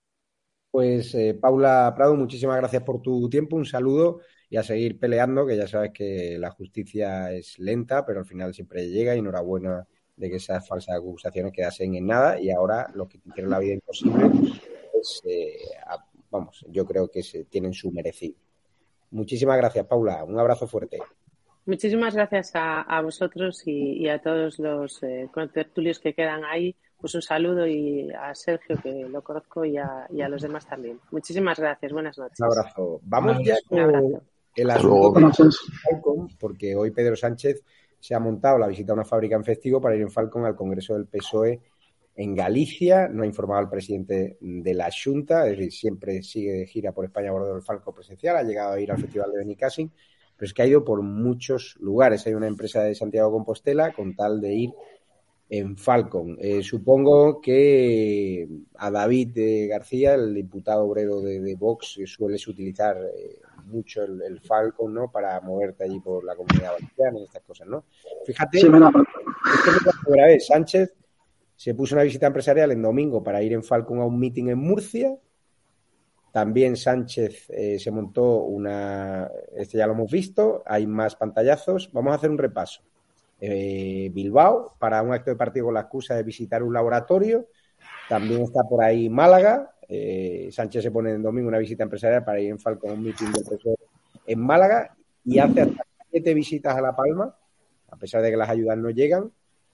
Pues 0.70 1.14
Paula 1.40 1.92
Prado, 1.96 2.14
muchísimas 2.14 2.56
gracias 2.56 2.82
por 2.84 3.02
tu 3.02 3.28
tiempo, 3.28 3.56
un 3.56 3.66
saludo 3.66 4.20
y 4.50 4.57
a 4.57 4.62
seguir 4.62 4.99
peleando, 4.99 5.47
que 5.47 5.57
ya 5.57 5.67
sabes 5.67 5.93
que 5.93 6.38
la 6.38 6.50
justicia 6.50 7.33
es 7.33 7.59
lenta, 7.59 8.05
pero 8.07 8.21
al 8.21 8.26
final 8.26 8.55
siempre 8.55 8.88
llega 8.88 9.14
y 9.14 9.19
enhorabuena 9.19 9.87
de 10.17 10.31
que 10.31 10.37
esas 10.37 10.67
falsas 10.67 10.97
acusaciones 10.97 11.52
quedasen 11.52 11.95
en 11.95 12.07
nada 12.07 12.40
y 12.40 12.50
ahora 12.50 12.90
los 12.95 13.09
que 13.09 13.21
hicieron 13.25 13.50
la 13.50 13.59
vida 13.59 13.75
imposible, 13.75 14.31
pues, 14.93 15.23
eh, 15.26 15.59
vamos, 16.31 16.64
yo 16.69 16.85
creo 16.87 17.09
que 17.09 17.23
se 17.23 17.45
tienen 17.45 17.73
su 17.73 17.90
merecido. 17.93 18.37
Muchísimas 19.11 19.57
gracias, 19.57 19.87
Paula. 19.87 20.25
Un 20.25 20.38
abrazo 20.38 20.67
fuerte. 20.67 20.99
Muchísimas 21.67 22.14
gracias 22.14 22.52
a, 22.55 23.00
vosotros 23.02 23.62
y, 23.67 24.09
a 24.09 24.21
todos 24.21 24.59
los 24.59 25.02
eh, 25.02 25.28
contertulios 25.33 25.99
que 25.99 26.14
quedan 26.14 26.45
ahí. 26.45 26.75
Pues 26.99 27.14
un 27.14 27.23
saludo 27.23 27.67
y 27.67 28.11
a 28.11 28.35
Sergio, 28.35 28.76
que 28.83 29.07
lo 29.09 29.23
conozco, 29.23 29.64
y 29.64 29.76
a, 29.76 30.09
los 30.11 30.43
demás 30.43 30.67
también. 30.67 30.99
Muchísimas 31.11 31.59
gracias. 31.59 31.93
Buenas 31.93 32.19
noches. 32.19 32.40
Un 32.40 32.47
abrazo. 32.47 33.00
Vamos 33.05 33.38
ya 33.45 33.57
con 33.69 34.23
el 34.62 34.71
asunto 34.71 35.12
de 35.21 35.50
Falcon, 35.85 36.29
porque 36.38 36.75
hoy 36.75 36.91
Pedro 36.91 37.17
Sánchez 37.17 37.62
se 38.00 38.15
ha 38.15 38.21
montado 38.21 38.59
la 38.59 38.67
visita 38.67 38.93
a 38.93 38.95
una 38.95 39.05
fábrica 39.05 39.37
en 39.37 39.45
festivo 39.45 39.81
para 39.81 39.97
ir 39.97 40.03
en 40.03 40.11
Falcon 40.11 40.45
al 40.45 40.57
Congreso 40.57 40.95
del 40.95 41.07
PSOE 41.07 41.61
en 42.15 42.35
Galicia. 42.35 43.09
No 43.09 43.23
ha 43.23 43.27
informado 43.27 43.61
al 43.61 43.71
presidente 43.71 44.37
de 44.41 44.75
la 44.75 44.91
Junta, 44.91 45.47
es 45.47 45.57
decir, 45.57 45.73
siempre 45.73 46.23
sigue 46.23 46.53
de 46.53 46.67
gira 46.67 46.93
por 46.93 47.05
España 47.05 47.31
a 47.31 47.33
bordo 47.33 47.53
del 47.53 47.62
Falco 47.62 47.93
presencial. 47.93 48.37
Ha 48.37 48.43
llegado 48.43 48.73
a 48.73 48.81
ir 48.81 48.91
al 48.91 49.00
Festival 49.00 49.31
de 49.33 49.38
Benicassin, 49.38 49.93
pero 50.37 50.47
es 50.47 50.53
que 50.53 50.62
ha 50.62 50.67
ido 50.67 50.85
por 50.85 51.03
muchos 51.03 51.77
lugares. 51.81 52.27
Hay 52.27 52.35
una 52.35 52.49
empresa 52.49 52.83
de 52.83 52.95
Santiago 52.95 53.31
Compostela 53.31 53.93
con 53.93 54.15
tal 54.15 54.41
de 54.41 54.55
ir 54.55 54.71
en 55.50 55.76
Falcon. 55.76 56.37
Eh, 56.40 56.62
supongo 56.62 57.40
que 57.40 58.47
a 58.76 58.90
David 58.90 59.69
García, 59.69 60.14
el 60.14 60.35
diputado 60.35 60.85
obrero 60.85 61.21
de, 61.21 61.55
Vox, 61.55 61.99
sueles 62.07 62.47
utilizar 62.49 62.97
eh, 62.97 63.40
mucho 63.67 64.02
el, 64.05 64.40
Falcon, 64.40 64.93
¿no? 64.93 65.11
Para 65.11 65.40
moverte 65.40 65.85
allí 65.85 66.00
por 66.00 66.25
la 66.25 66.37
comunidad 66.37 66.73
valenciana 66.73 67.19
y 67.19 67.25
estas 67.25 67.43
cosas, 67.43 67.67
¿no? 67.69 67.85
Fíjate, 68.25 68.59
es 68.59 68.64
la 68.64 68.93
primera 70.05 70.26
vez. 70.26 70.47
Sánchez 70.47 70.95
se 71.57 71.75
puso 71.75 71.95
una 71.95 72.05
visita 72.05 72.26
empresarial 72.26 72.71
en 72.73 72.83
domingo 72.83 73.23
para 73.23 73.43
ir 73.43 73.52
en 73.52 73.64
Falcon 73.64 74.00
a 74.00 74.05
un 74.05 74.19
meeting 74.19 74.49
en 74.49 74.59
Murcia. 74.59 75.17
También 76.31 76.76
Sánchez 76.76 77.49
eh, 77.50 77.78
se 77.78 77.90
montó 77.90 78.43
una, 78.43 79.31
este 79.57 79.78
ya 79.78 79.87
lo 79.87 79.95
hemos 79.95 80.11
visto, 80.11 80.62
hay 80.67 80.87
más 80.87 81.17
pantallazos. 81.17 81.90
Vamos 81.93 82.12
a 82.12 82.17
hacer 82.17 82.31
un 82.31 82.38
repaso. 82.38 82.83
Eh, 83.40 84.11
Bilbao 84.12 84.75
para 84.78 85.00
un 85.02 85.12
acto 85.12 85.30
de 85.30 85.37
partido 85.37 85.66
con 85.66 85.75
la 85.75 85.83
excusa 85.83 86.14
de 86.14 86.23
visitar 86.23 86.62
un 86.62 86.73
laboratorio. 86.73 87.47
También 88.09 88.42
está 88.42 88.62
por 88.64 88.83
ahí 88.83 89.09
Málaga. 89.09 89.75
Eh, 89.88 90.49
Sánchez 90.50 90.83
se 90.83 90.90
pone 90.90 91.12
en 91.12 91.23
domingo 91.23 91.49
una 91.49 91.59
visita 91.59 91.83
empresarial 91.83 92.25
para 92.25 92.40
ir 92.40 92.50
en 92.50 92.59
Falcon 92.59 92.92
un 92.92 93.02
meeting 93.02 93.33
del 93.33 93.45
PSOE 93.45 93.76
en 94.26 94.40
Málaga 94.40 94.95
y 95.25 95.38
hace 95.38 95.62
hasta 95.62 95.85
siete 96.11 96.35
visitas 96.35 96.76
a 96.76 96.80
La 96.80 96.95
Palma, 96.95 97.35
a 97.88 97.97
pesar 97.97 98.23
de 98.23 98.30
que 98.30 98.37
las 98.37 98.50
ayudas 98.50 98.76
no 98.76 98.90
llegan, 98.90 99.30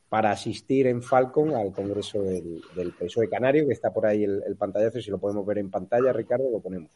para 0.09 0.31
asistir 0.31 0.87
en 0.87 1.03
Falcon 1.03 1.55
al 1.55 1.73
Congreso 1.73 2.23
del, 2.23 2.63
del 2.77 2.93
PSOE 2.93 3.29
Canario, 3.29 3.67
que 3.67 3.73
está 3.73 3.93
por 3.93 4.07
ahí 4.07 4.23
el, 4.23 4.57
pantallazo, 4.57 5.01
si 5.01 5.11
lo 5.11 5.19
podemos 5.19 5.45
ver 5.45 5.59
en 5.59 5.71
pantalla, 5.71 6.13
Ricardo, 6.13 6.49
lo 6.51 6.61
ponemos. 6.61 6.93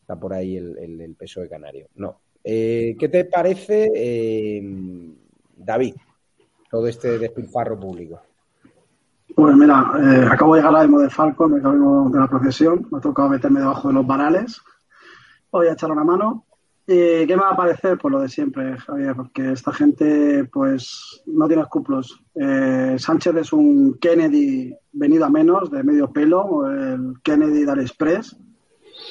Está 0.00 0.18
por 0.18 0.32
ahí 0.32 0.56
el, 0.56 1.00
el, 1.00 1.14
PSOE 1.14 1.48
Canario. 1.48 1.88
No. 1.94 2.20
Eh, 2.42 2.96
¿Qué 2.98 3.08
te 3.08 3.24
parece? 3.24 3.88
David, 5.56 5.94
todo 6.70 6.86
este 6.86 7.18
despilfarro 7.18 7.78
público. 7.78 8.20
Pues 9.34 9.56
mira, 9.56 9.92
eh, 10.00 10.28
acabo 10.30 10.54
de 10.54 10.62
llegar 10.62 10.76
al 10.76 10.90
de 10.90 11.10
Falco, 11.10 11.48
me 11.48 11.58
acabo 11.58 12.08
de 12.08 12.18
la 12.18 12.28
procesión, 12.28 12.86
me 12.90 12.98
ha 12.98 13.00
tocado 13.00 13.28
meterme 13.28 13.60
debajo 13.60 13.88
de 13.88 13.94
los 13.94 14.06
varales, 14.06 14.60
voy 15.50 15.66
a 15.66 15.72
echar 15.72 15.90
una 15.90 16.04
mano. 16.04 16.44
¿Y 16.86 17.26
qué 17.26 17.34
me 17.34 17.42
va 17.42 17.50
a 17.50 17.56
parecer? 17.56 17.96
Pues 17.96 18.12
lo 18.12 18.20
de 18.20 18.28
siempre, 18.28 18.76
Javier, 18.76 19.16
porque 19.16 19.52
esta 19.52 19.72
gente 19.72 20.44
pues 20.52 21.22
no 21.26 21.46
tiene 21.46 21.62
escrúpulos. 21.62 22.20
Eh, 22.34 22.96
Sánchez 22.98 23.36
es 23.36 23.52
un 23.54 23.94
Kennedy 23.98 24.76
venido 24.92 25.24
a 25.24 25.30
menos, 25.30 25.70
de 25.70 25.82
medio 25.82 26.12
pelo, 26.12 26.70
el 26.70 27.14
Kennedy 27.22 27.64
del 27.64 27.80
Express, 27.80 28.36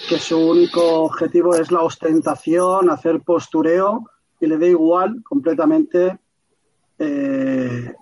que 0.08 0.20
su 0.20 0.38
único 0.38 1.04
objetivo 1.04 1.56
es 1.56 1.72
la 1.72 1.82
ostentación, 1.82 2.92
hacer 2.92 3.22
postureo 3.22 4.08
y 4.40 4.46
le 4.46 4.60
da 4.60 4.68
igual 4.68 5.24
completamente 5.24 6.20
eh, 7.04 7.96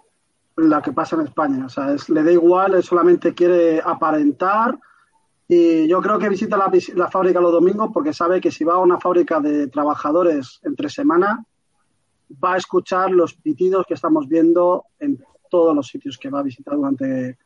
la 0.58 0.82
que 0.82 0.92
pasa 0.92 1.16
en 1.16 1.24
España. 1.24 1.66
O 1.66 1.70
sea, 1.70 1.96
le 2.08 2.24
da 2.24 2.32
igual, 2.32 2.76
él 2.76 2.84
solamente 2.84 3.34
quiere 3.34 3.82
aparentar. 3.84 4.78
Y 5.48 5.88
yo 5.88 6.02
creo 6.02 6.18
que 6.18 6.30
visita 6.30 6.58
la, 6.58 7.10
fábrica 7.10 7.42
los 7.42 7.52
domingos 7.52 7.90
porque 7.94 8.14
sabe 8.14 8.40
que 8.40 8.52
si 8.52 8.64
va 8.64 8.76
a 8.76 8.80
una 8.80 9.00
fábrica 9.00 9.40
de 9.40 9.68
trabajadores 9.68 10.62
entre 10.64 10.90
semana, 10.90 11.46
va 12.42 12.54
a 12.54 12.58
escuchar 12.58 13.12
los 13.12 13.34
pitidos 13.34 13.86
que 13.86 13.96
estamos 13.96 14.28
viendo 14.28 14.86
en 15.00 15.22
todos 15.50 15.76
los 15.76 15.88
sitios 15.88 16.18
que 16.18 16.30
va 16.30 16.40
a 16.40 16.44
visitar 16.44 16.76
durante 16.76 17.38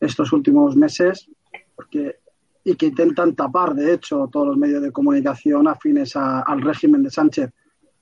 estos 0.00 0.32
últimos 0.32 0.74
meses, 0.76 1.28
porque, 1.76 2.16
y 2.64 2.74
que 2.74 2.86
intentan 2.86 3.34
tapar, 3.34 3.74
de 3.74 3.92
hecho, 3.92 4.28
todos 4.32 4.48
los 4.48 4.56
medios 4.56 4.82
de 4.82 4.90
comunicación 4.90 5.68
afines 5.68 6.16
al 6.16 6.62
régimen 6.62 7.02
de 7.02 7.10
Sánchez. 7.10 7.50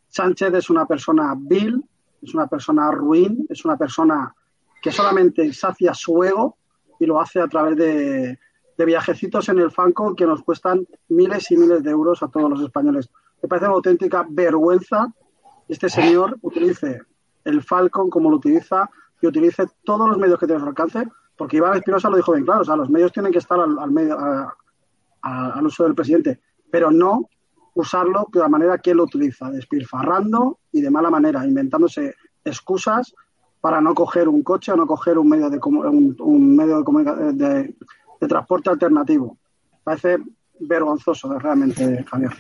Sánchez 0.06 0.54
es 0.54 0.70
una 0.70 0.86
persona 0.86 1.34
vil, 1.36 1.82
es 2.22 2.35
una 2.35 2.46
persona 2.46 2.90
ruin, 2.90 3.46
es 3.48 3.64
una 3.64 3.76
persona 3.76 4.35
que 4.83 4.92
solamente 4.92 5.52
sacia 5.52 5.94
su 5.94 6.22
ego 6.22 6.56
y 6.98 7.06
lo 7.06 7.20
hace 7.20 7.40
a 7.40 7.48
través 7.48 7.76
de, 7.76 8.38
viajecitos 8.78 9.46
en 9.50 9.59
el 9.59 9.70
Falcon 9.70 10.16
que 10.16 10.24
nos 10.24 10.42
cuestan 10.42 10.87
miles 11.11 11.50
y 11.50 11.56
miles 11.59 11.83
de 11.83 11.90
euros 11.90 12.22
a 12.22 12.28
todos 12.28 12.48
los 12.48 12.62
españoles. 12.62 13.11
Me 13.42 13.46
parece 13.46 13.66
una 13.66 13.74
auténtica 13.74 14.24
vergüenza 14.26 15.12
este 15.70 15.88
señor 15.88 16.37
utilice 16.42 17.00
el 17.44 17.62
Falcon 17.62 18.11
como 18.11 18.28
lo 18.28 18.37
utiliza 18.37 18.90
y 19.20 19.28
utilice 19.28 19.66
todos 19.85 20.09
los 20.09 20.18
medios 20.18 20.37
que 20.38 20.46
tiene 20.46 20.61
a 20.61 20.64
su 20.64 20.68
alcance, 20.68 21.06
porque 21.37 21.59
Iván 21.59 21.76
Espinosa 21.76 22.11
lo 22.11 22.16
dijo 22.16 22.33
bien 22.33 22.44
claro, 22.44 22.62
o 22.62 22.64
sea, 22.64 22.74
los 22.74 22.90
medios 22.90 23.12
tienen 23.12 23.30
que 23.30 23.38
estar 23.38 23.61
al, 23.61 23.90
medio, 23.92 24.18
al 25.22 25.66
uso 25.66 25.85
del 25.85 25.94
presidente, 25.94 26.40
pero 26.70 26.90
no 26.90 27.28
usarlo 27.74 28.28
de 28.33 28.40
la 28.40 28.48
manera 28.48 28.78
que 28.78 28.90
él 28.90 28.98
lo 28.98 29.04
utiliza, 29.04 29.50
despilfarrando 29.50 30.59
y 30.72 30.80
de 30.80 30.90
mala 30.90 31.11
manera, 31.11 31.46
inventándose 31.46 32.14
excusas 32.44 33.14
para 33.61 33.80
no 33.80 33.94
coger 33.94 34.28
un 34.28 34.42
coche 34.42 34.72
o 34.72 34.76
no 34.76 34.87
coger 34.87 35.18
un 35.18 35.28
medio 35.28 35.50
de, 35.50 35.59
un, 35.62 36.56
medio 36.56 36.83
de, 36.83 37.74
de, 38.20 38.28
transporte 38.28 38.70
alternativo. 38.70 39.37
Parece 39.85 40.18
vergonzoso 40.61 41.38
realmente, 41.38 42.04
Javier. 42.04 42.33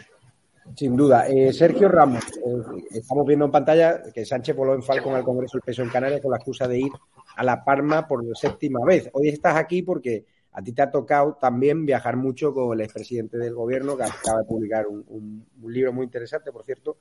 Sin 0.74 0.96
duda. 0.96 1.26
Eh, 1.26 1.52
Sergio 1.52 1.88
Ramos, 1.88 2.24
eh, 2.28 2.84
estamos 2.92 3.26
viendo 3.26 3.44
en 3.44 3.50
pantalla 3.50 4.02
que 4.14 4.24
Sánchez 4.24 4.54
voló 4.54 4.74
en 4.74 4.82
Falcon 4.82 5.14
al 5.14 5.24
Congreso 5.24 5.58
del 5.58 5.62
Peso 5.62 5.82
en 5.82 5.88
Canarias 5.88 6.20
con 6.20 6.30
la 6.30 6.36
excusa 6.36 6.68
de 6.68 6.80
ir 6.80 6.92
a 7.36 7.42
La 7.42 7.64
Palma 7.64 8.06
por 8.06 8.24
séptima 8.36 8.80
vez. 8.84 9.10
Hoy 9.12 9.28
estás 9.28 9.56
aquí 9.56 9.82
porque 9.82 10.24
a 10.52 10.62
ti 10.62 10.72
te 10.72 10.82
ha 10.82 10.90
tocado 10.90 11.36
también 11.40 11.86
viajar 11.86 12.16
mucho 12.16 12.52
con 12.52 12.72
el 12.72 12.80
expresidente 12.80 13.38
del 13.38 13.54
gobierno, 13.54 13.96
que 13.96 14.04
acaba 14.04 14.40
de 14.40 14.44
publicar 14.44 14.86
un, 14.86 15.46
libro 15.66 15.92
muy 15.92 16.04
interesante, 16.04 16.50
por 16.50 16.64
cierto, 16.64 16.98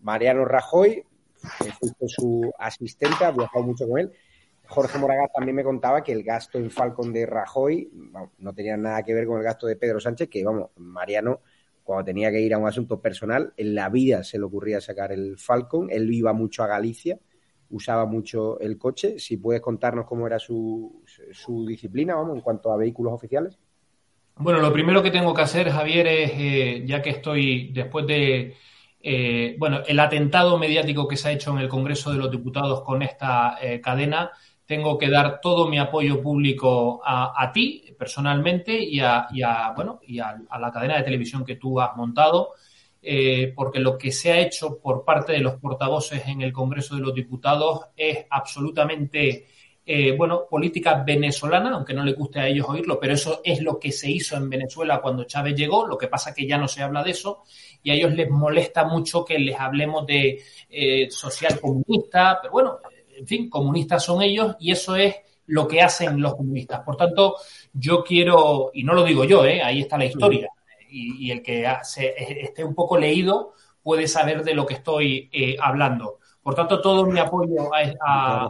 Mariano 0.00 0.44
Rajoy, 0.44 1.04
fue 1.34 2.08
su 2.08 2.52
asistente, 2.58 3.24
ha 3.24 3.30
viajado 3.30 3.64
mucho 3.64 3.88
con 3.88 3.98
él. 3.98 4.12
Jorge 4.66 4.98
Moragas 4.98 5.32
también 5.34 5.56
me 5.56 5.64
contaba 5.64 6.04
que 6.04 6.12
el 6.12 6.22
gasto 6.22 6.58
en 6.58 6.70
Falcon 6.70 7.12
de 7.12 7.26
Rajoy 7.26 7.90
no 8.38 8.54
tenía 8.54 8.76
nada 8.76 9.02
que 9.02 9.14
ver 9.14 9.26
con 9.26 9.38
el 9.38 9.44
gasto 9.44 9.66
de 9.66 9.76
Pedro 9.76 9.98
Sánchez, 9.98 10.28
que 10.28 10.44
vamos, 10.44 10.70
Mariano, 10.76 11.40
cuando 11.82 12.04
tenía 12.04 12.30
que 12.30 12.40
ir 12.40 12.54
a 12.54 12.58
un 12.58 12.68
asunto 12.68 13.00
personal, 13.00 13.52
en 13.56 13.74
la 13.74 13.88
vida 13.88 14.22
se 14.22 14.38
le 14.38 14.44
ocurría 14.44 14.80
sacar 14.80 15.10
el 15.10 15.38
Falcon, 15.38 15.88
él 15.90 16.12
iba 16.12 16.32
mucho 16.32 16.62
a 16.62 16.68
Galicia 16.68 17.18
usaba 17.70 18.06
mucho 18.06 18.58
el 18.60 18.78
coche. 18.78 19.18
Si 19.18 19.36
puedes 19.36 19.62
contarnos 19.62 20.06
cómo 20.06 20.26
era 20.26 20.38
su, 20.38 21.02
su 21.32 21.66
disciplina, 21.66 22.14
vamos, 22.14 22.36
en 22.36 22.42
cuanto 22.42 22.72
a 22.72 22.76
vehículos 22.76 23.12
oficiales. 23.12 23.58
Bueno, 24.36 24.60
lo 24.60 24.72
primero 24.72 25.02
que 25.02 25.10
tengo 25.10 25.34
que 25.34 25.42
hacer, 25.42 25.70
Javier, 25.70 26.06
es, 26.06 26.30
eh, 26.34 26.82
ya 26.86 27.02
que 27.02 27.10
estoy 27.10 27.72
después 27.72 28.06
de, 28.06 28.56
eh, 29.02 29.54
bueno, 29.58 29.80
el 29.86 30.00
atentado 30.00 30.56
mediático 30.56 31.06
que 31.06 31.18
se 31.18 31.28
ha 31.28 31.32
hecho 31.32 31.52
en 31.52 31.58
el 31.58 31.68
Congreso 31.68 32.10
de 32.10 32.16
los 32.16 32.30
Diputados 32.30 32.82
con 32.82 33.02
esta 33.02 33.58
eh, 33.60 33.82
cadena, 33.82 34.30
tengo 34.64 34.96
que 34.96 35.10
dar 35.10 35.40
todo 35.42 35.68
mi 35.68 35.78
apoyo 35.78 36.22
público 36.22 37.02
a, 37.04 37.50
ti 37.52 37.94
personalmente 37.98 38.80
y 38.82 39.00
a, 39.00 39.26
bueno, 39.74 39.98
y 40.06 40.20
a, 40.20 40.40
la 40.58 40.70
cadena 40.70 40.96
de 40.96 41.02
televisión 41.02 41.44
que 41.44 41.56
tú 41.56 41.80
has 41.80 41.96
montado. 41.96 42.50
Eh, 43.02 43.52
porque 43.56 43.80
lo 43.80 43.96
que 43.96 44.12
se 44.12 44.30
ha 44.30 44.40
hecho 44.40 44.78
por 44.78 45.04
parte 45.04 45.32
de 45.32 45.40
los 45.40 45.54
portavoces 45.54 46.26
en 46.26 46.42
el 46.42 46.52
Congreso 46.52 46.96
de 46.96 47.00
los 47.00 47.14
Diputados 47.14 47.86
es 47.96 48.26
absolutamente, 48.28 49.46
eh, 49.86 50.14
bueno, 50.14 50.42
política 50.48 51.02
venezolana, 51.02 51.70
aunque 51.70 51.94
no 51.94 52.04
le 52.04 52.12
guste 52.12 52.40
a 52.40 52.46
ellos 52.46 52.66
oírlo, 52.68 53.00
pero 53.00 53.14
eso 53.14 53.40
es 53.42 53.62
lo 53.62 53.78
que 53.78 53.90
se 53.90 54.10
hizo 54.10 54.36
en 54.36 54.50
Venezuela 54.50 55.00
cuando 55.00 55.24
Chávez 55.24 55.54
llegó, 55.54 55.86
lo 55.86 55.96
que 55.96 56.08
pasa 56.08 56.34
que 56.34 56.46
ya 56.46 56.58
no 56.58 56.68
se 56.68 56.82
habla 56.82 57.02
de 57.02 57.12
eso. 57.12 57.42
Y 57.82 57.90
a 57.90 57.94
ellos 57.94 58.12
les 58.12 58.28
molesta 58.28 58.84
mucho 58.84 59.24
que 59.24 59.38
les 59.38 59.58
hablemos 59.58 60.04
de 60.06 60.42
eh, 60.68 61.10
social 61.10 61.58
comunista, 61.58 62.38
pero 62.42 62.52
bueno, 62.52 62.78
en 63.16 63.26
fin, 63.26 63.48
comunistas 63.48 64.04
son 64.04 64.20
ellos 64.22 64.56
y 64.60 64.72
eso 64.72 64.94
es 64.96 65.16
lo 65.46 65.66
que 65.66 65.80
hacen 65.80 66.20
los 66.20 66.34
comunistas. 66.34 66.80
Por 66.80 66.96
tanto, 66.96 67.36
yo 67.72 68.04
quiero, 68.04 68.70
y 68.74 68.84
no 68.84 68.92
lo 68.92 69.04
digo 69.04 69.24
yo, 69.24 69.42
ahí 69.42 69.80
está 69.80 69.96
la 69.96 70.04
historia, 70.04 70.48
y, 70.90 71.30
el 71.30 71.42
que 71.42 71.66
esté 72.40 72.64
un 72.64 72.74
poco 72.74 72.98
leído 72.98 73.54
puede 73.82 74.08
saber 74.08 74.42
de 74.44 74.54
lo 74.54 74.66
que 74.66 74.74
estoy 74.74 75.28
eh, 75.32 75.56
hablando. 75.60 76.18
Por 76.42 76.54
tanto, 76.54 76.80
todo 76.80 77.06
mi 77.06 77.18
apoyo 77.18 77.70
a, 77.74 78.48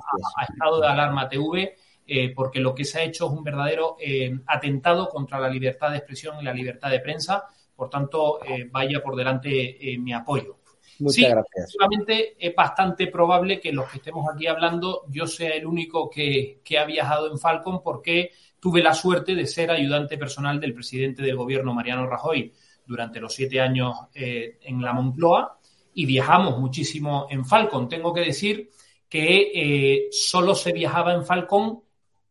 Estado 0.49 0.81
de 0.81 0.87
Alarma 0.87 1.29
TV, 1.29 1.77
eh, 2.07 2.33
porque 2.35 2.61
lo 2.61 2.75
que 2.75 2.85
se 2.85 3.01
ha 3.01 3.05
hecho 3.05 3.27
es 3.27 3.33
un 3.33 3.45
verdadero 3.45 3.97
eh, 4.01 4.39
atentado 4.47 5.09
contra 5.09 5.39
la 5.39 5.49
libertad 5.49 5.91
de 5.91 5.99
expresión 5.99 6.37
y 6.41 6.45
la 6.45 6.53
libertad 6.53 6.91
de 6.91 7.01
prensa, 7.01 7.47
Por 7.75 7.89
tanto, 7.89 8.45
eh, 8.45 8.69
vaya 8.71 9.03
por 9.03 9.17
delante 9.17 9.93
eh, 9.93 9.99
mi 9.99 10.13
apoyo. 10.13 10.59
Muchas 10.99 11.15
sí, 11.15 11.23
gracias. 11.23 11.57
Efectivamente, 11.57 12.37
es 12.39 12.55
bastante 12.55 13.07
probable 13.07 13.59
que 13.59 13.73
los 13.73 13.89
que 13.89 13.99
estemos 13.99 14.27
aquí 14.33 14.47
hablando, 14.47 15.05
yo 15.09 15.27
sea 15.27 15.55
el 15.55 15.67
único 15.67 16.11
que, 16.11 16.61
que 16.63 16.79
ha 16.79 16.85
viajado 16.85 17.31
en 17.31 17.39
Falcon 17.39 17.83
porque 17.83 18.33
tuve 18.61 18.83
la 18.83 18.95
suerte 18.95 19.35
de 19.35 19.47
ser 19.47 19.71
ayudante 19.71 20.19
personal 20.19 20.61
del 20.61 20.75
presidente 20.75 21.23
del 21.23 21.37
gobierno, 21.37 21.75
Mariano 21.75 22.07
Rajoy, 22.07 22.53
durante 22.87 23.21
los 23.21 23.35
siete 23.35 23.61
años 23.61 23.97
eh, 24.15 24.59
en 24.63 24.83
la 24.83 24.93
Moncloa 24.93 25.59
y 25.95 26.07
viajamos 26.07 26.59
muchísimo 26.59 27.27
en 27.31 27.45
Falcon. 27.45 27.89
Tengo 27.89 28.13
que 28.13 28.21
decir 28.21 28.71
que 29.09 29.51
eh, 29.55 30.09
solo 30.11 30.55
se 30.55 30.73
viajaba 30.73 31.15
en 31.15 31.25
Falcon 31.25 31.81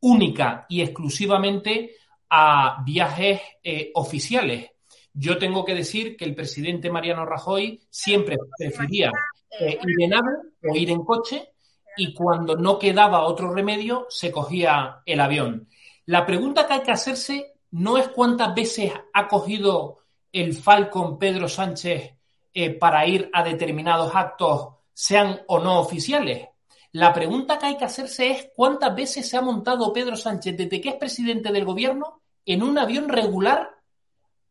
única 0.01 0.65
y 0.69 0.81
exclusivamente 0.81 1.95
a 2.29 2.81
viajes 2.85 3.41
eh, 3.63 3.91
oficiales. 3.95 4.69
Yo 5.13 5.37
tengo 5.37 5.65
que 5.65 5.75
decir 5.75 6.15
que 6.15 6.25
el 6.25 6.35
presidente 6.35 6.91
Mariano 6.91 7.25
Rajoy 7.25 7.81
siempre 7.89 8.37
prefería 8.57 9.11
ir 9.59 10.03
en 10.03 10.13
ave 10.13 10.31
o 10.63 10.75
ir 10.75 10.91
en 10.91 11.03
coche 11.03 11.49
y 11.97 12.13
cuando 12.13 12.55
no 12.55 12.77
quedaba 12.77 13.23
otro 13.23 13.51
remedio 13.53 14.05
se 14.09 14.31
cogía 14.31 15.01
el 15.05 15.19
avión. 15.19 15.67
La 16.09 16.25
pregunta 16.25 16.65
que 16.65 16.73
hay 16.73 16.81
que 16.81 16.89
hacerse 16.89 17.53
no 17.69 17.95
es 17.99 18.07
cuántas 18.07 18.55
veces 18.55 18.91
ha 19.13 19.27
cogido 19.27 19.99
el 20.31 20.55
Falcon 20.55 21.19
Pedro 21.19 21.47
Sánchez 21.47 22.15
eh, 22.51 22.69
para 22.71 23.05
ir 23.05 23.29
a 23.31 23.43
determinados 23.43 24.15
actos, 24.15 24.69
sean 24.91 25.41
o 25.45 25.59
no 25.59 25.79
oficiales. 25.79 26.47
La 26.93 27.13
pregunta 27.13 27.59
que 27.59 27.67
hay 27.67 27.77
que 27.77 27.85
hacerse 27.85 28.31
es 28.31 28.49
cuántas 28.55 28.95
veces 28.95 29.29
se 29.29 29.37
ha 29.37 29.41
montado 29.41 29.93
Pedro 29.93 30.15
Sánchez 30.15 30.57
desde 30.57 30.81
que 30.81 30.89
es 30.89 30.95
presidente 30.95 31.51
del 31.51 31.63
gobierno 31.63 32.23
en 32.43 32.63
un 32.63 32.79
avión 32.79 33.07
regular, 33.07 33.69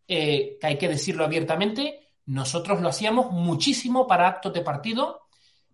eh, 0.07 0.59
que 0.61 0.67
hay 0.69 0.79
que 0.79 0.89
decirlo 0.89 1.25
abiertamente, 1.25 2.13
nosotros 2.27 2.81
lo 2.81 2.91
hacíamos 2.91 3.33
muchísimo 3.33 4.07
para 4.07 4.29
actos 4.29 4.53
de 4.53 4.61
partido, 4.61 5.23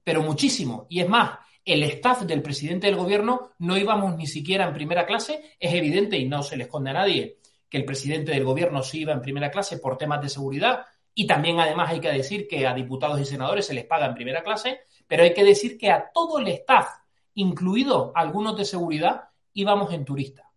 pero 0.02 0.22
muchísimo. 0.22 0.86
Y 0.88 1.00
es 1.00 1.08
más, 1.10 1.40
el 1.64 1.82
staff 1.84 2.22
del 2.22 2.42
presidente 2.42 2.86
del 2.86 2.96
gobierno 2.96 3.52
no 3.58 3.76
íbamos 3.76 4.16
ni 4.16 4.26
siquiera 4.26 4.66
en 4.66 4.74
primera 4.74 5.06
clase. 5.06 5.56
Es 5.58 5.72
evidente 5.72 6.18
y 6.18 6.26
no 6.26 6.42
se 6.42 6.56
le 6.56 6.64
esconde 6.64 6.90
a 6.90 6.94
nadie 6.94 7.38
que 7.68 7.78
el 7.78 7.84
presidente 7.84 8.32
del 8.32 8.44
gobierno 8.44 8.82
sí 8.82 9.00
iba 9.00 9.12
en 9.12 9.22
primera 9.22 9.50
clase 9.50 9.78
por 9.78 9.96
temas 9.96 10.20
de 10.20 10.28
seguridad. 10.28 10.84
Y 11.14 11.26
también 11.26 11.58
además 11.60 11.90
hay 11.90 12.00
que 12.00 12.10
decir 12.10 12.46
que 12.46 12.66
a 12.66 12.74
diputados 12.74 13.20
y 13.20 13.24
senadores 13.24 13.66
se 13.66 13.74
les 13.74 13.86
paga 13.86 14.06
en 14.06 14.14
primera 14.14 14.42
clase, 14.42 14.80
pero 15.06 15.22
hay 15.22 15.32
que 15.32 15.44
decir 15.44 15.78
que 15.78 15.90
a 15.90 16.10
todo 16.12 16.38
el 16.38 16.48
staff, 16.48 16.88
incluido 17.34 18.12
algunos 18.14 18.56
de 18.56 18.64
seguridad, 18.64 19.28
íbamos 19.54 19.92
en 19.92 20.04
turista. 20.04 20.50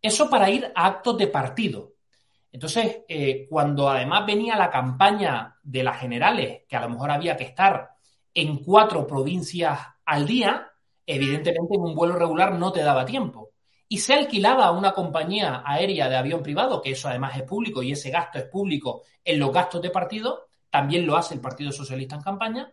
Eso 0.00 0.28
para 0.28 0.50
ir 0.50 0.70
a 0.74 0.86
actos 0.86 1.16
de 1.16 1.28
partido. 1.28 1.94
Entonces, 2.50 2.98
eh, 3.08 3.46
cuando 3.48 3.88
además 3.88 4.26
venía 4.26 4.56
la 4.56 4.70
campaña 4.70 5.56
de 5.62 5.82
las 5.82 5.98
generales, 5.98 6.62
que 6.68 6.76
a 6.76 6.80
lo 6.80 6.90
mejor 6.90 7.10
había 7.10 7.36
que 7.36 7.44
estar 7.44 7.92
en 8.34 8.58
cuatro 8.58 9.06
provincias 9.06 9.78
al 10.04 10.26
día, 10.26 10.70
evidentemente 11.06 11.74
en 11.74 11.82
un 11.82 11.94
vuelo 11.94 12.16
regular 12.16 12.54
no 12.54 12.72
te 12.72 12.82
daba 12.82 13.04
tiempo. 13.04 13.50
Y 13.88 13.98
se 13.98 14.14
alquilaba 14.14 14.66
a 14.66 14.72
una 14.72 14.92
compañía 14.92 15.62
aérea 15.64 16.08
de 16.08 16.16
avión 16.16 16.42
privado, 16.42 16.80
que 16.80 16.92
eso 16.92 17.08
además 17.08 17.36
es 17.36 17.42
público 17.42 17.82
y 17.82 17.92
ese 17.92 18.10
gasto 18.10 18.38
es 18.38 18.44
público 18.44 19.02
en 19.24 19.38
los 19.38 19.52
gastos 19.52 19.82
de 19.82 19.90
partido, 19.90 20.46
también 20.70 21.06
lo 21.06 21.16
hace 21.16 21.34
el 21.34 21.40
Partido 21.40 21.70
Socialista 21.70 22.16
en 22.16 22.22
campaña, 22.22 22.72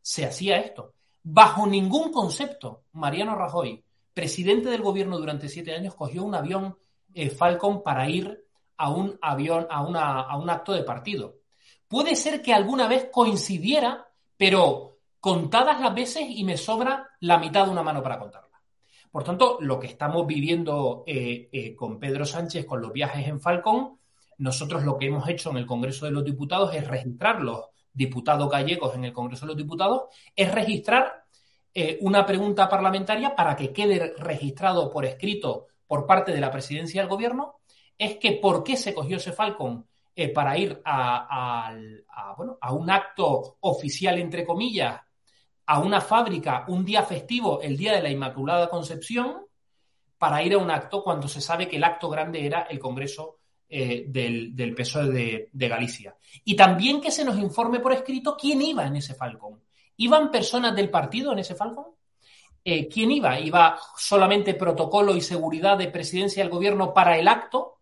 se 0.00 0.24
hacía 0.24 0.58
esto. 0.58 0.94
Bajo 1.22 1.66
ningún 1.66 2.12
concepto, 2.12 2.84
Mariano 2.92 3.34
Rajoy, 3.34 3.82
presidente 4.14 4.68
del 4.68 4.82
gobierno 4.82 5.18
durante 5.18 5.48
siete 5.48 5.74
años, 5.74 5.94
cogió 5.94 6.22
un 6.22 6.34
avión 6.34 6.78
eh, 7.12 7.28
Falcon 7.28 7.82
para 7.82 8.08
ir 8.08 8.46
a 8.76 8.90
un 8.90 9.18
avión, 9.20 9.66
a, 9.68 9.82
una, 9.82 10.20
a 10.20 10.36
un 10.38 10.48
acto 10.48 10.72
de 10.72 10.84
partido. 10.84 11.40
Puede 11.88 12.14
ser 12.14 12.40
que 12.40 12.54
alguna 12.54 12.86
vez 12.86 13.08
coincidiera, 13.10 14.08
pero 14.36 14.89
contadas 15.20 15.80
las 15.80 15.94
veces 15.94 16.24
y 16.28 16.44
me 16.44 16.56
sobra 16.56 17.08
la 17.20 17.38
mitad 17.38 17.66
de 17.66 17.70
una 17.70 17.82
mano 17.82 18.02
para 18.02 18.18
contarla. 18.18 18.50
Por 19.10 19.24
tanto, 19.24 19.58
lo 19.60 19.78
que 19.78 19.88
estamos 19.88 20.26
viviendo 20.26 21.04
eh, 21.06 21.48
eh, 21.52 21.74
con 21.74 21.98
Pedro 21.98 22.24
Sánchez 22.24 22.64
con 22.64 22.80
los 22.80 22.92
viajes 22.92 23.26
en 23.26 23.40
Falcón, 23.40 23.98
nosotros 24.38 24.84
lo 24.84 24.96
que 24.96 25.06
hemos 25.06 25.28
hecho 25.28 25.50
en 25.50 25.58
el 25.58 25.66
Congreso 25.66 26.06
de 26.06 26.12
los 26.12 26.24
Diputados 26.24 26.74
es 26.74 26.86
registrar 26.86 27.42
los 27.42 27.66
diputados 27.92 28.48
gallegos 28.48 28.94
en 28.94 29.04
el 29.04 29.12
Congreso 29.12 29.44
de 29.44 29.48
los 29.48 29.56
Diputados, 29.56 30.04
es 30.34 30.50
registrar 30.52 31.24
eh, 31.74 31.98
una 32.00 32.24
pregunta 32.24 32.68
parlamentaria 32.68 33.34
para 33.34 33.56
que 33.56 33.72
quede 33.72 34.14
registrado 34.16 34.90
por 34.90 35.04
escrito 35.04 35.66
por 35.86 36.06
parte 36.06 36.32
de 36.32 36.40
la 36.40 36.52
presidencia 36.52 37.02
del 37.02 37.10
gobierno, 37.10 37.56
es 37.98 38.16
que 38.16 38.32
por 38.32 38.62
qué 38.62 38.76
se 38.76 38.94
cogió 38.94 39.16
ese 39.16 39.32
Falcon 39.32 39.86
para 40.34 40.58
ir 40.58 40.82
a, 40.84 41.72
bueno, 42.36 42.58
a 42.60 42.72
un 42.74 42.90
acto 42.90 43.56
oficial, 43.60 44.18
entre 44.18 44.44
comillas, 44.44 45.00
a 45.70 45.78
una 45.78 46.00
fábrica 46.00 46.64
un 46.66 46.84
día 46.84 47.04
festivo, 47.04 47.62
el 47.62 47.76
día 47.76 47.92
de 47.92 48.02
la 48.02 48.10
Inmaculada 48.10 48.68
Concepción, 48.68 49.46
para 50.18 50.42
ir 50.42 50.54
a 50.54 50.58
un 50.58 50.68
acto 50.68 51.04
cuando 51.04 51.28
se 51.28 51.40
sabe 51.40 51.68
que 51.68 51.76
el 51.76 51.84
acto 51.84 52.08
grande 52.08 52.44
era 52.44 52.62
el 52.62 52.80
Congreso 52.80 53.36
eh, 53.68 54.02
del, 54.08 54.56
del, 54.56 54.74
PSOE 54.74 55.48
de, 55.52 55.68
Galicia. 55.68 56.16
Y 56.44 56.56
también 56.56 57.00
que 57.00 57.12
se 57.12 57.24
nos 57.24 57.38
informe 57.38 57.78
por 57.78 57.92
escrito 57.92 58.36
quién 58.36 58.60
iba 58.62 58.84
en 58.84 58.96
ese 58.96 59.14
Falcón. 59.14 59.62
¿Iban 59.98 60.32
personas 60.32 60.74
del 60.74 60.90
partido 60.90 61.30
en 61.30 61.38
ese 61.38 61.54
Falcón? 61.54 61.86
Eh, 62.64 62.88
¿Quién 62.88 63.12
iba? 63.12 63.38
¿Iba 63.38 63.78
solamente 63.96 64.54
protocolo 64.54 65.14
y 65.14 65.20
seguridad 65.20 65.78
de 65.78 65.86
presidencia 65.86 66.42
del 66.42 66.50
gobierno 66.50 66.92
para 66.92 67.16
el 67.16 67.28
acto? 67.28 67.78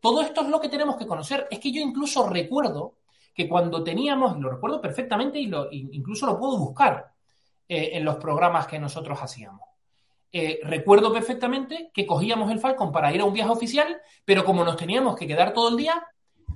Todo 0.00 0.22
esto 0.22 0.40
es 0.40 0.48
lo 0.48 0.60
que 0.60 0.68
tenemos 0.68 0.96
que 0.96 1.06
conocer. 1.06 1.46
Es 1.48 1.60
que 1.60 1.70
yo 1.70 1.80
incluso 1.80 2.28
recuerdo 2.28 2.96
que 3.32 3.48
cuando 3.48 3.84
teníamos, 3.84 4.36
lo 4.36 4.50
recuerdo 4.50 4.80
perfectamente 4.80 5.38
y 5.38 5.46
lo, 5.46 5.70
incluso 5.70 6.26
lo 6.26 6.36
puedo 6.36 6.58
buscar, 6.58 7.12
eh, 7.72 7.96
en 7.96 8.04
los 8.04 8.16
programas 8.16 8.66
que 8.66 8.80
nosotros 8.80 9.16
hacíamos. 9.22 9.60
Eh, 10.32 10.58
recuerdo 10.64 11.12
perfectamente 11.12 11.92
que 11.94 12.04
cogíamos 12.04 12.50
el 12.50 12.58
Falcon 12.58 12.90
para 12.90 13.14
ir 13.14 13.20
a 13.20 13.24
un 13.24 13.32
viaje 13.32 13.52
oficial, 13.52 14.00
pero 14.24 14.44
como 14.44 14.64
nos 14.64 14.74
teníamos 14.74 15.14
que 15.14 15.28
quedar 15.28 15.52
todo 15.52 15.68
el 15.68 15.76
día, 15.76 16.04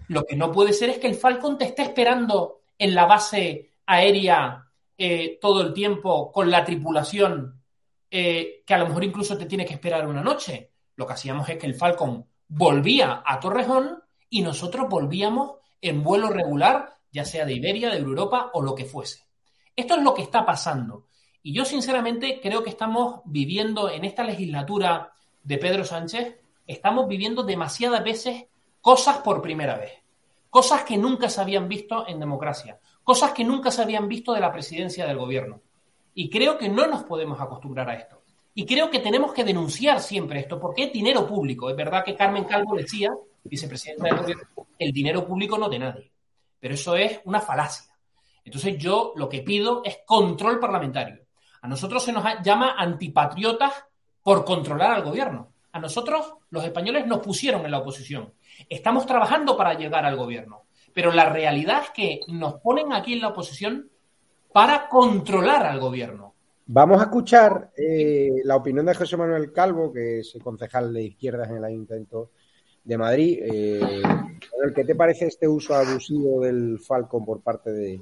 lo 0.08 0.24
que 0.24 0.34
no 0.34 0.50
puede 0.50 0.72
ser 0.72 0.90
es 0.90 0.98
que 0.98 1.06
el 1.06 1.14
Falcon 1.14 1.56
te 1.56 1.66
esté 1.66 1.82
esperando 1.82 2.62
en 2.76 2.96
la 2.96 3.06
base 3.06 3.74
aérea 3.86 4.66
eh, 4.98 5.38
todo 5.40 5.60
el 5.60 5.72
tiempo 5.72 6.32
con 6.32 6.50
la 6.50 6.64
tripulación, 6.64 7.62
que 8.10 8.64
a 8.66 8.78
lo 8.78 8.88
mejor 8.88 9.04
incluso 9.04 9.38
te 9.38 9.46
tiene 9.46 9.64
que 9.64 9.74
esperar 9.74 10.08
una 10.08 10.20
noche. 10.20 10.72
Lo 10.96 11.06
que 11.06 11.12
hacíamos 11.12 11.48
es 11.48 11.58
que 11.58 11.66
el 11.66 11.76
Falcon 11.76 12.26
volvía 12.48 13.22
a 13.24 13.38
Torrejón 13.38 14.02
y 14.28 14.42
nosotros 14.42 14.88
volvíamos 14.88 15.58
en 15.80 16.02
vuelo 16.02 16.30
regular, 16.30 16.96
ya 17.12 17.24
sea 17.24 17.44
de 17.46 17.54
Iberia, 17.54 17.90
de 17.90 17.98
Europa 17.98 18.50
o 18.52 18.62
lo 18.62 18.74
que 18.74 18.84
fuese. 18.84 19.23
Esto 19.76 19.96
es 19.96 20.02
lo 20.02 20.14
que 20.14 20.22
está 20.22 20.44
pasando. 20.44 21.06
Y 21.42 21.52
yo 21.52 21.64
sinceramente 21.64 22.40
creo 22.42 22.62
que 22.62 22.70
estamos 22.70 23.20
viviendo 23.24 23.90
en 23.90 24.04
esta 24.04 24.24
legislatura 24.24 25.12
de 25.42 25.58
Pedro 25.58 25.84
Sánchez, 25.84 26.36
estamos 26.66 27.06
viviendo 27.06 27.42
demasiadas 27.42 28.02
veces 28.02 28.46
cosas 28.80 29.18
por 29.18 29.42
primera 29.42 29.76
vez. 29.76 29.92
Cosas 30.48 30.84
que 30.84 30.96
nunca 30.96 31.28
se 31.28 31.40
habían 31.40 31.68
visto 31.68 32.06
en 32.08 32.20
democracia. 32.20 32.78
Cosas 33.02 33.32
que 33.32 33.44
nunca 33.44 33.70
se 33.70 33.82
habían 33.82 34.08
visto 34.08 34.32
de 34.32 34.40
la 34.40 34.52
presidencia 34.52 35.06
del 35.06 35.18
gobierno. 35.18 35.60
Y 36.14 36.30
creo 36.30 36.56
que 36.56 36.68
no 36.68 36.86
nos 36.86 37.02
podemos 37.02 37.40
acostumbrar 37.40 37.90
a 37.90 37.96
esto. 37.96 38.22
Y 38.54 38.64
creo 38.64 38.88
que 38.88 39.00
tenemos 39.00 39.32
que 39.32 39.42
denunciar 39.42 40.00
siempre 40.00 40.40
esto, 40.40 40.60
porque 40.60 40.84
es 40.84 40.92
dinero 40.92 41.26
público. 41.26 41.68
Es 41.68 41.76
verdad 41.76 42.04
que 42.04 42.14
Carmen 42.14 42.44
Calvo 42.44 42.76
decía, 42.76 43.12
vicepresidenta 43.42 44.04
del 44.04 44.18
gobierno, 44.18 44.44
el 44.78 44.92
dinero 44.92 45.26
público 45.26 45.58
no 45.58 45.68
de 45.68 45.78
nadie. 45.80 46.10
Pero 46.60 46.74
eso 46.74 46.94
es 46.94 47.20
una 47.24 47.40
falacia. 47.40 47.93
Entonces 48.44 48.76
yo 48.78 49.12
lo 49.16 49.28
que 49.28 49.40
pido 49.40 49.82
es 49.84 49.98
control 50.04 50.60
parlamentario. 50.60 51.24
A 51.62 51.68
nosotros 51.68 52.04
se 52.04 52.12
nos 52.12 52.24
llama 52.42 52.74
antipatriotas 52.76 53.72
por 54.22 54.44
controlar 54.44 54.90
al 54.92 55.02
gobierno. 55.02 55.52
A 55.72 55.80
nosotros 55.80 56.34
los 56.50 56.62
españoles 56.64 57.06
nos 57.06 57.20
pusieron 57.20 57.64
en 57.64 57.70
la 57.70 57.78
oposición. 57.78 58.34
Estamos 58.68 59.06
trabajando 59.06 59.56
para 59.56 59.74
llegar 59.74 60.04
al 60.04 60.16
gobierno. 60.16 60.64
Pero 60.92 61.10
la 61.10 61.28
realidad 61.28 61.82
es 61.84 61.90
que 61.90 62.20
nos 62.28 62.60
ponen 62.60 62.92
aquí 62.92 63.14
en 63.14 63.22
la 63.22 63.28
oposición 63.28 63.88
para 64.52 64.88
controlar 64.88 65.66
al 65.66 65.80
gobierno. 65.80 66.34
Vamos 66.66 67.00
a 67.00 67.04
escuchar 67.04 67.72
eh, 67.76 68.30
la 68.44 68.56
opinión 68.56 68.86
de 68.86 68.94
José 68.94 69.16
Manuel 69.16 69.52
Calvo, 69.52 69.92
que 69.92 70.20
es 70.20 70.34
el 70.34 70.42
concejal 70.42 70.92
de 70.92 71.02
izquierdas 71.02 71.50
en 71.50 71.56
el 71.56 71.64
Ayuntamiento 71.64 72.30
de 72.84 72.98
Madrid. 72.98 73.38
Eh, 73.42 74.02
¿Qué 74.74 74.84
te 74.84 74.94
parece 74.94 75.26
este 75.26 75.48
uso 75.48 75.74
abusivo 75.74 76.40
del 76.40 76.78
Falcon 76.78 77.24
por 77.24 77.40
parte 77.40 77.72
de, 77.72 78.00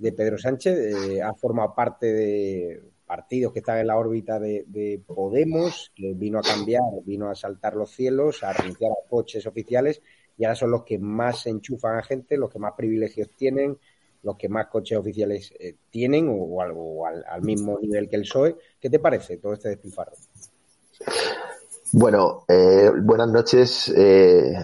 de 0.00 0.12
Pedro 0.12 0.38
Sánchez, 0.38 0.78
eh, 0.78 1.22
ha 1.22 1.34
formado 1.34 1.74
parte 1.74 2.06
de 2.06 2.82
partidos 3.06 3.52
que 3.52 3.58
están 3.58 3.78
en 3.78 3.86
la 3.86 3.98
órbita 3.98 4.38
de, 4.38 5.02
Podemos, 5.06 5.92
que 5.94 6.14
vino 6.14 6.38
a 6.38 6.42
cambiar, 6.42 6.82
vino 7.04 7.28
a 7.28 7.34
saltar 7.34 7.74
los 7.74 7.90
cielos, 7.90 8.42
a 8.42 8.52
renunciar 8.52 8.92
a 8.92 9.08
coches 9.08 9.46
oficiales, 9.46 10.00
y 10.38 10.44
ahora 10.44 10.54
son 10.54 10.70
los 10.70 10.84
que 10.84 10.98
más 10.98 11.46
enchufan 11.46 11.98
a 11.98 12.02
gente, 12.02 12.38
los 12.38 12.50
que 12.50 12.58
más 12.58 12.72
privilegios 12.76 13.28
tienen, 13.36 13.78
los 14.22 14.36
que 14.36 14.48
más 14.48 14.68
coches 14.68 14.96
oficiales 14.96 15.52
eh, 15.58 15.74
tienen, 15.90 16.28
o, 16.30 16.62
algo 16.62 17.06
al, 17.06 17.42
mismo 17.42 17.78
nivel 17.78 18.08
que 18.08 18.16
el 18.16 18.22
PSOE. 18.22 18.56
¿Qué 18.80 18.88
te 18.88 19.00
parece 19.00 19.36
todo 19.36 19.52
este 19.52 19.70
despilfarro? 19.70 20.12
Bueno, 21.92 22.44
eh, 22.48 22.90
buenas 23.02 23.28
noches 23.28 23.92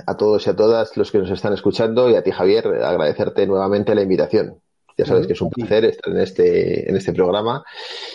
a 0.07 0.17
todos 0.17 0.47
y 0.47 0.51
a 0.51 0.57
todas 0.57 0.97
los 0.97 1.11
que 1.11 1.19
nos 1.19 1.31
están 1.31 1.53
escuchando 1.53 2.09
y 2.09 2.15
a 2.15 2.23
ti, 2.23 2.31
Javier, 2.31 2.69
agradecerte 2.69 3.47
nuevamente 3.47 3.95
la 3.95 4.03
invitación. 4.03 4.63
Ya 4.97 5.05
sabes 5.05 5.27
que 5.27 5.35
es 5.35 5.41
un 5.43 5.51
placer 5.51 5.85
estar 5.85 6.13
en 6.13 6.21
este, 6.21 6.89
en 6.89 6.97
este 6.97 7.13
programa. 7.13 7.63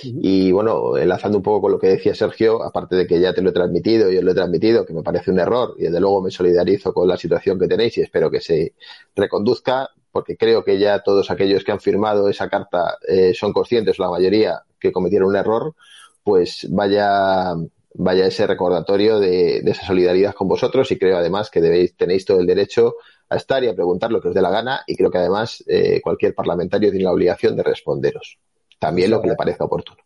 Y 0.03 0.51
bueno, 0.51 0.97
enlazando 0.97 1.37
un 1.37 1.43
poco 1.43 1.61
con 1.61 1.71
lo 1.73 1.79
que 1.79 1.87
decía 1.87 2.15
Sergio, 2.15 2.63
aparte 2.63 2.95
de 2.95 3.05
que 3.05 3.19
ya 3.19 3.33
te 3.33 3.41
lo 3.41 3.51
he 3.51 3.53
transmitido 3.53 4.11
y 4.11 4.15
yo 4.15 4.21
lo 4.23 4.31
he 4.31 4.35
transmitido, 4.35 4.85
que 4.85 4.93
me 4.93 5.03
parece 5.03 5.31
un 5.31 5.39
error, 5.39 5.75
y 5.77 5.83
desde 5.83 5.99
luego 5.99 6.21
me 6.23 6.31
solidarizo 6.31 6.93
con 6.93 7.07
la 7.07 7.17
situación 7.17 7.59
que 7.59 7.67
tenéis 7.67 7.97
y 7.97 8.01
espero 8.01 8.31
que 8.31 8.41
se 8.41 8.73
reconduzca, 9.15 9.89
porque 10.11 10.35
creo 10.37 10.63
que 10.63 10.79
ya 10.79 11.03
todos 11.03 11.29
aquellos 11.29 11.63
que 11.63 11.71
han 11.71 11.79
firmado 11.79 12.27
esa 12.27 12.49
carta 12.49 12.97
eh, 13.07 13.33
son 13.35 13.53
conscientes, 13.53 13.99
la 13.99 14.09
mayoría, 14.09 14.63
que 14.79 14.91
cometieron 14.91 15.29
un 15.29 15.35
error, 15.35 15.75
pues 16.23 16.67
vaya, 16.69 17.53
vaya 17.93 18.25
ese 18.25 18.47
recordatorio 18.47 19.19
de, 19.19 19.61
de 19.61 19.71
esa 19.71 19.85
solidaridad 19.85 20.33
con 20.33 20.47
vosotros 20.47 20.91
y 20.91 20.97
creo 20.97 21.17
además 21.17 21.51
que 21.51 21.61
debéis, 21.61 21.95
tenéis 21.95 22.25
todo 22.25 22.39
el 22.39 22.47
derecho 22.47 22.95
a 23.31 23.37
estar 23.37 23.63
y 23.63 23.69
a 23.69 23.73
preguntar 23.73 24.11
lo 24.11 24.21
que 24.21 24.27
os 24.27 24.35
dé 24.35 24.41
la 24.41 24.51
gana 24.51 24.81
y 24.85 24.95
creo 24.95 25.09
que 25.09 25.17
además 25.17 25.63
eh, 25.65 26.01
cualquier 26.03 26.35
parlamentario 26.35 26.91
tiene 26.91 27.05
la 27.05 27.13
obligación 27.13 27.55
de 27.55 27.63
responderos. 27.63 28.37
También 28.77 29.09
lo 29.09 29.21
que 29.21 29.29
le 29.29 29.35
parezca 29.35 29.63
oportuno. 29.63 29.99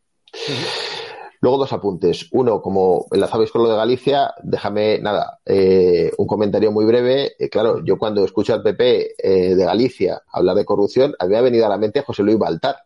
Luego 1.42 1.58
dos 1.58 1.74
apuntes. 1.74 2.28
Uno, 2.32 2.62
como 2.62 3.08
enlazabais 3.12 3.52
con 3.52 3.64
lo 3.64 3.70
de 3.70 3.76
Galicia, 3.76 4.34
déjame, 4.44 5.00
nada, 5.00 5.40
eh, 5.46 6.12
un 6.18 6.28
comentario 6.28 6.72
muy 6.72 6.86
breve. 6.86 7.34
Eh, 7.38 7.50
claro, 7.50 7.84
yo 7.84 7.98
cuando 7.98 8.24
escucho 8.24 8.54
al 8.54 8.64
PP 8.64 9.16
eh, 9.18 9.56
de 9.56 9.66
Galicia 9.66 10.22
hablar 10.32 10.56
de 10.56 10.66
corrupción, 10.66 11.16
a 11.20 11.26
mí 11.26 11.32
me 11.32 11.38
ha 11.38 11.42
venido 11.42 11.66
a 11.66 11.70
la 11.70 11.78
mente 11.78 12.02
José 12.02 12.24
Luis 12.24 12.38
Baltar, 12.38 12.78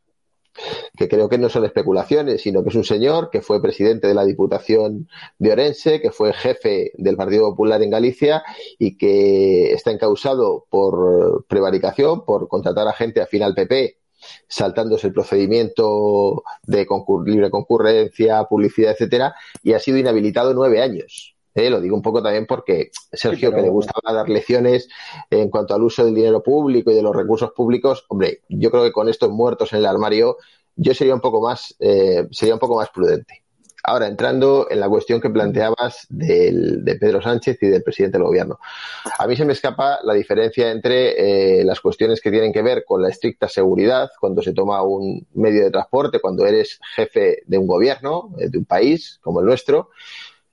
que 0.95 1.07
creo 1.07 1.29
que 1.29 1.37
no 1.37 1.49
son 1.49 1.65
especulaciones, 1.65 2.41
sino 2.41 2.63
que 2.63 2.69
es 2.69 2.75
un 2.75 2.83
señor 2.83 3.29
que 3.29 3.41
fue 3.41 3.61
presidente 3.61 4.07
de 4.07 4.13
la 4.13 4.25
Diputación 4.25 5.07
de 5.37 5.51
Orense, 5.51 6.01
que 6.01 6.11
fue 6.11 6.33
jefe 6.33 6.91
del 6.95 7.15
Partido 7.15 7.49
Popular 7.49 7.81
en 7.81 7.89
Galicia 7.89 8.43
y 8.77 8.97
que 8.97 9.71
está 9.73 9.91
encausado 9.91 10.65
por 10.69 11.45
prevaricación, 11.47 12.25
por 12.25 12.47
contratar 12.47 12.87
a 12.87 12.93
gente 12.93 13.21
afín 13.21 13.43
al 13.43 13.55
PP 13.55 13.97
saltándose 14.47 15.07
el 15.07 15.13
procedimiento 15.13 16.43
de 16.63 16.85
libre 17.25 17.49
concurrencia, 17.49 18.43
publicidad, 18.43 18.91
etcétera, 18.91 19.35
y 19.63 19.73
ha 19.73 19.79
sido 19.79 19.97
inhabilitado 19.97 20.53
nueve 20.53 20.81
años. 20.81 21.35
¿Eh? 21.59 21.69
Lo 21.69 21.81
digo 21.81 21.95
un 21.95 22.01
poco 22.01 22.21
también 22.21 22.45
porque 22.45 22.91
Sergio, 23.11 23.49
sí, 23.49 23.51
pero... 23.51 23.57
que 23.57 23.61
le 23.63 23.69
gustaba 23.69 24.13
dar 24.13 24.29
lecciones 24.29 24.87
en 25.29 25.49
cuanto 25.49 25.75
al 25.75 25.83
uso 25.83 26.05
del 26.05 26.15
dinero 26.15 26.41
público 26.41 26.91
y 26.91 26.95
de 26.95 27.03
los 27.03 27.15
recursos 27.15 27.51
públicos, 27.51 28.05
hombre, 28.07 28.41
yo 28.49 28.71
creo 28.71 28.83
que 28.83 28.91
con 28.91 29.09
estos 29.09 29.29
muertos 29.29 29.73
en 29.73 29.79
el 29.79 29.85
armario, 29.85 30.37
yo 30.75 30.93
sería 30.93 31.13
un 31.13 31.21
poco 31.21 31.41
más, 31.41 31.75
eh, 31.79 32.27
sería 32.31 32.53
un 32.53 32.59
poco 32.59 32.77
más 32.77 32.89
prudente. 32.89 33.43
Ahora, 33.83 34.07
entrando 34.07 34.67
en 34.69 34.81
la 34.81 34.89
cuestión 34.89 35.21
que 35.21 35.29
planteabas 35.29 36.05
del, 36.09 36.83
de 36.83 36.95
Pedro 36.95 37.21
Sánchez 37.21 37.57
y 37.61 37.67
del 37.67 37.81
presidente 37.81 38.17
del 38.17 38.27
gobierno. 38.27 38.59
A 39.17 39.25
mí 39.25 39.37
se 39.37 39.45
me 39.45 39.53
escapa 39.53 39.99
la 40.03 40.13
diferencia 40.13 40.69
entre 40.69 41.59
eh, 41.59 41.63
las 41.63 41.79
cuestiones 41.79 42.19
que 42.19 42.29
tienen 42.29 42.51
que 42.51 42.61
ver 42.61 42.83
con 42.85 43.01
la 43.01 43.09
estricta 43.09 43.47
seguridad, 43.47 44.09
cuando 44.19 44.41
se 44.41 44.53
toma 44.53 44.83
un 44.83 45.25
medio 45.33 45.63
de 45.63 45.71
transporte, 45.71 46.19
cuando 46.19 46.45
eres 46.45 46.79
jefe 46.95 47.43
de 47.45 47.57
un 47.57 47.67
gobierno, 47.67 48.31
de 48.35 48.57
un 48.57 48.65
país 48.65 49.17
como 49.21 49.39
el 49.39 49.45
nuestro, 49.45 49.91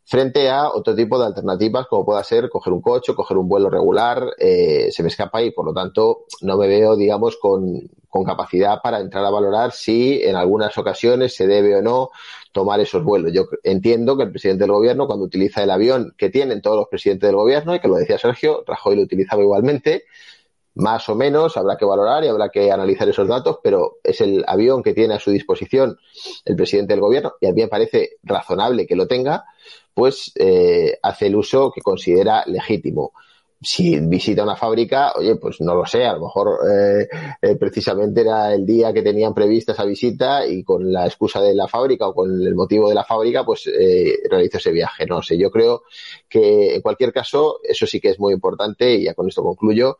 frente 0.09 0.49
a 0.49 0.71
otro 0.71 0.95
tipo 0.95 1.19
de 1.19 1.27
alternativas 1.27 1.89
como 1.89 2.05
pueda 2.05 2.23
ser 2.23 2.49
coger 2.49 2.73
un 2.73 2.81
coche, 2.81 3.13
coger 3.13 3.37
un 3.37 3.49
vuelo 3.49 3.69
regular, 3.69 4.35
eh, 4.39 4.89
se 4.93 5.03
me 5.03 5.09
escapa 5.09 5.43
y 5.43 5.51
por 5.51 5.67
lo 5.67 5.75
tanto 5.75 6.27
no 6.43 6.57
me 6.57 6.69
veo, 6.69 6.97
digamos, 6.97 7.37
con, 7.37 7.91
con, 8.09 8.25
capacidad 8.25 8.81
para 8.81 9.01
entrar 9.01 9.25
a 9.25 9.31
valorar 9.31 9.73
si 9.73 10.23
en 10.23 10.37
algunas 10.37 10.79
ocasiones 10.79 11.35
se 11.35 11.49
debe 11.49 11.75
o 11.75 11.83
no 11.83 12.11
tomar 12.53 12.79
esos 12.79 13.03
vuelos. 13.03 13.33
Yo 13.33 13.47
entiendo 13.65 14.17
que 14.17 14.23
el 14.23 14.31
presidente 14.31 14.63
del 14.63 14.73
gobierno, 14.73 15.09
cuando 15.09 15.25
utiliza 15.25 15.65
el 15.65 15.71
avión 15.71 16.15
que 16.17 16.31
tienen 16.31 16.63
todos 16.63 16.77
los 16.77 16.89
presidentes 16.89 17.27
del 17.29 17.37
gobierno, 17.37 17.75
y 17.75 17.81
que 17.81 17.89
lo 17.89 17.97
decía 17.97 18.17
Sergio, 18.17 18.63
Rajoy 18.65 18.95
lo 18.95 19.03
utilizaba 19.03 19.43
igualmente, 19.43 20.05
más 20.77 21.09
o 21.09 21.15
menos 21.15 21.57
habrá 21.57 21.77
que 21.77 21.85
valorar 21.85 22.23
y 22.23 22.29
habrá 22.29 22.51
que 22.51 22.71
analizar 22.71 23.09
esos 23.09 23.27
datos, 23.27 23.59
pero 23.63 23.97
es 24.05 24.21
el 24.21 24.45
avión 24.47 24.83
que 24.83 24.95
tiene 24.95 25.15
a 25.15 25.19
su 25.19 25.31
disposición 25.31 25.99
el 26.45 26.55
presidente 26.55 26.93
del 26.93 27.01
gobierno 27.01 27.33
y 27.41 27.47
a 27.47 27.53
mí 27.53 27.63
me 27.63 27.69
parece 27.69 28.19
razonable 28.23 28.87
que 28.87 28.95
lo 28.95 29.09
tenga, 29.09 29.47
pues 29.97 30.31
eh, 30.35 30.99
hace 31.03 31.29
el 31.29 31.37
uso 31.37 31.73
que 31.75 31.81
considera 31.81 32.45
legítimo. 32.45 33.13
Si 33.63 33.99
visita 33.99 34.43
una 34.43 34.55
fábrica, 34.55 35.15
oye, 35.17 35.37
pues 35.37 35.63
no 35.63 35.75
lo 35.75 35.87
sé, 35.87 36.05
a 36.05 36.13
lo 36.13 36.27
mejor 36.27 36.59
eh, 36.71 37.09
eh, 37.41 37.57
precisamente 37.57 38.21
era 38.21 38.53
el 38.53 38.67
día 38.67 38.93
que 38.93 39.01
tenían 39.01 39.33
prevista 39.33 39.73
esa 39.73 39.87
visita 39.87 40.47
y 40.47 40.63
con 40.63 40.93
la 40.93 41.07
excusa 41.07 41.41
de 41.41 41.55
la 41.55 41.67
fábrica 41.67 42.09
o 42.09 42.15
con 42.15 42.31
el 42.31 42.55
motivo 42.55 42.91
de 42.91 42.95
la 42.95 43.05
fábrica, 43.05 43.43
pues 43.47 43.69
eh, 43.69 44.19
realizó 44.29 44.59
ese 44.59 44.71
viaje. 44.71 45.07
No 45.07 45.23
sé, 45.23 45.39
yo 45.39 45.51
creo 45.51 45.85
que 46.29 46.75
en 46.75 46.83
cualquier 46.83 47.15
caso, 47.15 47.61
eso 47.63 47.87
sí 47.87 47.99
que 47.99 48.11
es 48.11 48.21
muy 48.21 48.35
importante 48.35 48.97
y 48.97 49.05
ya 49.05 49.15
con 49.15 49.27
esto 49.29 49.43
concluyo 49.43 49.97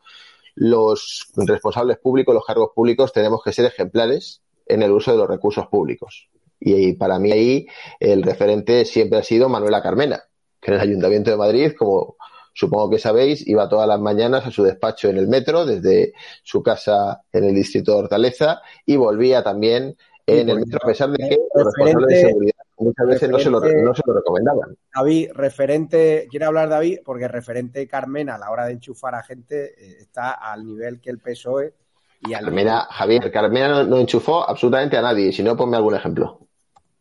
los 0.53 1.31
responsables 1.37 1.97
públicos, 1.97 2.35
los 2.35 2.45
cargos 2.45 2.69
públicos, 2.75 3.11
tenemos 3.11 3.41
que 3.43 3.51
ser 3.51 3.65
ejemplares 3.65 4.43
en 4.67 4.83
el 4.83 4.91
uso 4.91 5.11
de 5.11 5.17
los 5.17 5.27
recursos 5.27 5.65
públicos. 5.65 6.29
Y 6.59 6.93
para 6.93 7.19
mí 7.19 7.31
ahí 7.31 7.67
el 7.99 8.23
referente 8.23 8.85
siempre 8.85 9.19
ha 9.19 9.23
sido 9.23 9.49
Manuela 9.49 9.81
Carmena, 9.81 10.23
que 10.59 10.71
en 10.71 10.75
el 10.75 10.81
Ayuntamiento 10.81 11.31
de 11.31 11.37
Madrid, 11.37 11.73
como 11.77 12.17
supongo 12.53 12.89
que 12.89 12.99
sabéis, 12.99 13.47
iba 13.47 13.69
todas 13.69 13.87
las 13.87 13.99
mañanas 13.99 14.45
a 14.45 14.51
su 14.51 14.63
despacho 14.63 15.09
en 15.09 15.17
el 15.17 15.27
metro, 15.27 15.65
desde 15.65 16.13
su 16.43 16.63
casa 16.63 17.21
en 17.31 17.43
el 17.43 17.53
distrito 17.53 17.91
de 17.91 17.99
Hortaleza, 17.99 18.61
y 18.85 18.95
volvía 18.95 19.43
también 19.43 19.95
en 20.25 20.49
el 20.49 20.59
metro, 20.59 20.79
a 20.81 20.87
pesar 20.87 21.09
de 21.11 21.29
que 21.29 21.37
los 21.53 21.65
responsables 21.65 22.07
de 22.07 22.27
seguridad 22.29 22.55
muchas 22.79 23.07
veces 23.07 23.29
no 23.29 23.39
se, 23.39 23.49
lo, 23.49 23.59
no 23.59 23.93
se, 23.93 24.01
lo, 24.05 24.13
recomendaban. 24.13 24.75
David, 24.93 25.31
referente, 25.33 26.27
quiere 26.29 26.45
hablar 26.45 26.69
David, 26.69 26.99
porque 27.05 27.27
referente 27.27 27.87
Carmena 27.87 28.35
a 28.35 28.37
la 28.37 28.51
hora 28.51 28.65
de 28.65 28.73
enchufar 28.73 29.15
a 29.15 29.23
gente 29.23 29.73
eh, 29.77 29.97
está 30.01 30.31
al 30.31 30.65
nivel 30.65 30.99
que 30.99 31.09
el 31.11 31.19
PSOE 31.19 31.73
y 32.21 32.33
al 32.33 32.45
Carmena, 32.45 32.71
nivel... 32.71 32.87
Javier, 32.89 33.31
Carmena 33.31 33.67
no, 33.69 33.83
no, 33.83 33.97
enchufó 33.99 34.47
absolutamente 34.47 34.97
a 34.97 35.01
nadie, 35.01 35.31
si 35.31 35.43
no, 35.43 35.55
ponme 35.55 35.77
algún 35.77 35.95
ejemplo. 35.95 36.46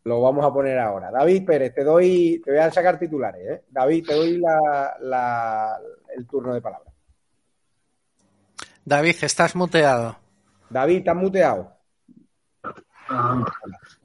Lo 0.07 0.21
vamos 0.21 0.45
a 0.45 0.53
poner 0.53 0.79
ahora. 0.79 1.11
David 1.11 1.45
Pérez, 1.45 1.75
te 1.75 1.83
doy, 1.83 2.41
te 2.45 2.53
voy 2.53 2.61
a 2.61 2.71
sacar 2.71 2.97
titulares, 2.97 3.43
¿eh? 3.45 3.65
David, 3.69 4.07
te 4.07 4.15
doy 4.15 4.39
la, 4.39 4.97
la, 5.01 5.81
el 6.17 6.25
turno 6.29 6.55
de 6.55 6.61
palabra. 6.61 6.93
David, 8.85 9.17
estás 9.23 9.57
muteado. 9.57 10.17
David, 10.71 10.99
estás 10.99 11.17
muteado. 11.17 11.73
Ah, 13.09 13.45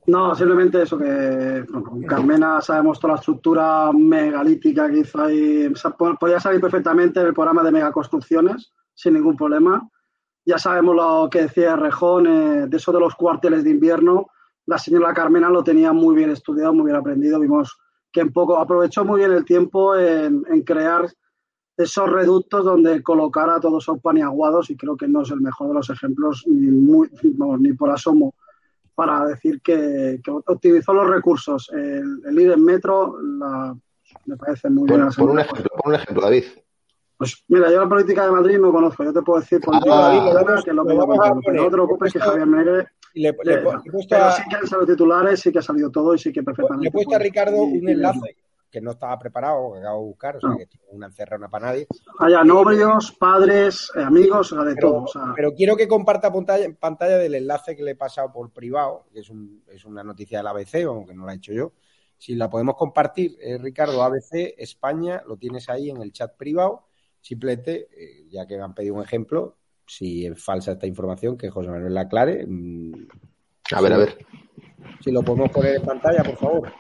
no, 0.08 0.34
simplemente 0.34 0.82
eso 0.82 0.98
que 0.98 1.66
bueno, 1.70 2.08
Carmena 2.08 2.62
sabemos 2.62 3.00
toda 3.00 3.14
la 3.14 3.20
estructura 3.20 3.92
megalítica 3.94 4.90
que 4.90 5.02
hizo 5.02 5.22
ahí. 5.22 5.68
O 5.68 5.76
sea, 5.76 5.92
podía 5.92 6.40
salir 6.40 6.60
perfectamente 6.60 7.20
en 7.20 7.28
el 7.28 7.34
programa 7.36 7.62
de 7.62 7.74
megaconstrucciones 7.74 8.74
sin 8.96 9.14
ningún 9.14 9.38
problema. 9.38 9.88
Ya 10.46 10.58
sabemos 10.58 10.96
lo 10.96 11.30
que 11.30 11.44
decía 11.44 11.76
Rejón, 11.76 12.26
eh, 12.26 12.66
de 12.68 12.78
eso 12.78 12.92
de 12.92 13.00
los 13.00 13.14
cuarteles 13.14 13.64
de 13.64 13.70
invierno. 13.70 14.30
La 14.72 14.78
señora 14.78 15.14
Carmena 15.14 15.50
lo 15.50 15.66
tenía 15.66 15.92
muy 15.92 16.16
bien 16.16 16.30
estudiado, 16.30 16.74
muy 16.74 16.86
bien 16.86 16.96
aprendido. 16.96 17.42
Vimos 17.42 17.78
que 18.10 18.22
en 18.22 18.32
poco 18.32 18.58
aprovechó 18.58 19.04
muy 19.04 19.20
bien 19.20 19.34
el 19.34 19.44
tiempo 19.44 19.98
en, 19.98 20.46
en 20.50 20.62
crear 20.62 21.12
esos 21.76 22.10
reductos 22.10 22.64
donde 22.64 23.04
colocar 23.04 23.50
a 23.50 23.60
todos 23.60 23.84
esos 23.84 24.00
paniaguados 24.00 24.70
y 24.70 24.78
creo 24.78 24.96
que 24.96 25.10
no 25.10 25.24
es 25.24 25.32
el 25.32 25.42
mejor 25.42 25.68
de 25.68 25.74
los 25.74 25.90
ejemplos 25.90 26.46
ni, 26.48 26.72
muy, 26.72 27.10
no, 27.38 27.58
ni 27.58 27.74
por 27.74 27.90
asomo 27.90 28.34
para 28.96 29.26
decir 29.26 29.60
que, 29.62 30.22
que, 30.24 30.32
optimizó 30.32 30.94
los 30.94 31.10
recursos. 31.10 31.70
El, 31.74 32.22
el 32.26 32.40
ir 32.40 32.52
en 32.52 32.64
metro 32.64 33.18
la, 33.22 33.76
me 34.26 34.38
parece 34.38 34.70
muy 34.70 34.88
por, 34.88 35.00
buena. 35.00 35.12
Por 35.12 35.32
un, 35.32 35.40
ejemplo, 35.40 35.70
por 35.76 35.90
un 35.90 35.96
ejemplo, 35.96 36.22
David. 36.24 36.44
Pues 37.18 37.44
mira, 37.50 37.70
yo 37.70 37.82
la 37.82 37.90
política 37.90 38.24
de 38.24 38.32
Madrid 38.32 38.58
no 38.58 38.72
conozco. 38.72 39.04
Yo 39.04 39.12
te 39.12 39.22
puedo 39.22 39.42
decir 39.42 39.60
por 39.60 39.76
ah, 39.76 39.82
David, 39.86 40.64
que 40.64 40.72
lo 40.72 40.86
que 40.86 40.96
yo 40.96 41.06
conozco. 41.06 41.52
No 41.52 41.66
te 41.66 41.72
preocupes 41.72 42.14
que 42.14 42.20
Javier 42.22 42.48
Negre 42.48 42.88
le, 43.14 43.36
le, 43.44 43.54
eh, 43.54 43.62
pero 44.10 44.32
sí 44.32 44.44
que 44.50 44.56
han 44.56 44.68
salido 44.68 44.88
titulares, 44.88 45.40
sí 45.40 45.52
que 45.52 45.60
ha 45.60 45.64
salido 45.64 45.90
todo 45.90 46.16
y 46.16 46.20
sí 46.20 46.32
que 46.32 46.44
perfectamente. 46.44 46.84
Le 46.86 46.90
he 46.90 46.92
puesto 46.92 47.16
a 47.16 47.20
Ricardo 47.20 47.64
un 47.64 47.88
enlace 47.88 48.38
que 48.72 48.82
no 48.82 48.92
estaba 48.92 49.20
preparado, 49.20 49.74
que 49.74 49.80
acabo 49.80 50.00
de 50.00 50.08
buscar, 50.08 50.38
o 50.38 50.40
sea, 50.40 50.50
no. 50.52 50.58
que 50.58 50.66
tiene 50.66 50.86
una 50.92 51.08
encerrona 51.08 51.50
para 51.50 51.68
nadie. 51.68 51.88
Haya 52.20 52.44
novios, 52.44 53.12
padres, 53.12 53.92
eh, 53.96 54.02
amigos, 54.02 54.54
o 54.54 54.56
sea, 54.56 54.64
de 54.64 54.76
pero, 54.76 54.90
todo. 54.90 55.04
O 55.04 55.08
sea. 55.08 55.34
pero 55.36 55.54
quiero 55.54 55.76
que 55.76 55.88
comparta 55.88 56.32
pantalla, 56.32 56.74
pantalla 56.80 57.18
del 57.18 57.36
enlace 57.36 57.76
que 57.76 57.84
le 57.84 57.92
he 57.92 57.96
pasado 57.96 58.32
por 58.32 58.50
privado, 58.52 59.06
que 59.14 59.20
es, 59.20 59.30
un, 59.30 59.64
es 59.68 59.84
una 59.84 60.04
noticia 60.04 60.38
del 60.38 60.48
ABC, 60.48 60.86
aunque 60.86 61.14
no 61.14 61.26
la 61.26 61.34
he 61.34 61.36
hecho 61.36 61.52
yo. 61.52 61.74
Si 62.18 62.36
la 62.36 62.50
podemos 62.50 62.76
compartir, 62.76 63.36
eh, 63.42 63.58
Ricardo, 63.58 64.04
ABC, 64.04 64.54
España, 64.58 65.22
lo 65.28 65.38
tienes 65.38 65.68
ahí 65.70 65.90
en 65.90 66.02
el 66.02 66.14
chat 66.14 66.38
privado. 66.38 66.88
Simplemente, 67.20 67.90
eh, 67.92 68.28
ya 68.30 68.48
que 68.48 68.58
me 68.58 68.64
han 68.64 68.74
pedido 68.74 68.96
un 68.96 69.04
ejemplo, 69.04 69.58
si 69.92 70.26
es 70.26 70.42
falsa 70.42 70.72
esta 70.72 70.88
información, 70.88 71.38
que 71.38 71.50
José 71.50 71.70
Manuel 71.70 71.94
la 71.94 72.02
aclare. 72.02 72.46
Mmm, 72.48 73.08
a 73.74 73.82
ver, 73.82 73.94
a 73.94 73.98
ver. 73.98 74.26
Si 75.04 75.12
lo 75.12 75.22
podemos 75.22 75.52
poner 75.52 75.76
en 75.76 75.82
pantalla, 75.82 76.24
por 76.24 76.38
favor. 76.38 76.72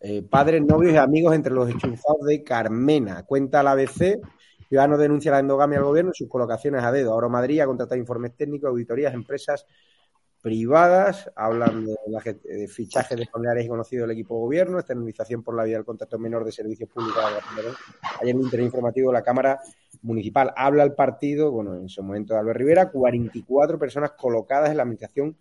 Eh, 0.00 0.22
padres, 0.28 0.62
novios 0.62 0.92
y 0.92 0.96
amigos 0.98 1.34
entre 1.34 1.54
los 1.54 1.70
enchufados 1.70 2.26
de 2.26 2.44
Carmena. 2.44 3.24
Cuenta 3.24 3.62
la 3.62 3.72
ABC. 3.72 4.20
Ciudadano 4.68 4.98
denuncia 4.98 5.30
la 5.30 5.38
endogamia 5.38 5.78
al 5.78 5.84
gobierno 5.84 6.10
y 6.12 6.18
sus 6.18 6.28
colocaciones 6.28 6.84
a 6.84 6.92
dedo. 6.92 7.12
Ahora 7.12 7.28
Madrid 7.28 7.60
ha 7.60 7.66
contratado 7.66 7.98
informes 7.98 8.36
técnicos, 8.36 8.68
auditorías, 8.68 9.14
empresas 9.14 9.64
privadas, 10.40 11.30
hablan 11.36 11.84
de, 11.84 11.94
la, 12.08 12.20
de 12.20 12.68
fichajes 12.68 13.18
de 13.18 13.26
familiares 13.26 13.64
y 13.64 13.68
conocidos 13.68 14.08
del 14.08 14.16
equipo 14.16 14.34
de 14.34 14.40
gobierno, 14.40 14.78
externalización 14.78 15.42
por 15.42 15.54
la 15.54 15.64
vía 15.64 15.76
del 15.76 15.84
contrato 15.84 16.18
menor 16.18 16.44
de 16.44 16.52
servicios 16.52 16.88
públicos. 16.88 17.22
Ayer 18.20 18.30
en 18.30 18.36
un 18.38 18.44
interés 18.44 18.66
informativo 18.66 19.10
de 19.10 19.18
la 19.18 19.22
Cámara 19.22 19.60
Municipal 20.02 20.52
habla 20.56 20.82
el 20.82 20.94
partido, 20.94 21.50
bueno, 21.50 21.74
en 21.74 21.88
su 21.88 22.02
momento 22.02 22.34
de 22.34 22.40
Albert 22.40 22.58
Rivera, 22.58 22.90
44 22.90 23.78
personas 23.78 24.12
colocadas 24.12 24.70
en 24.70 24.78
la 24.78 24.82
administración 24.84 25.36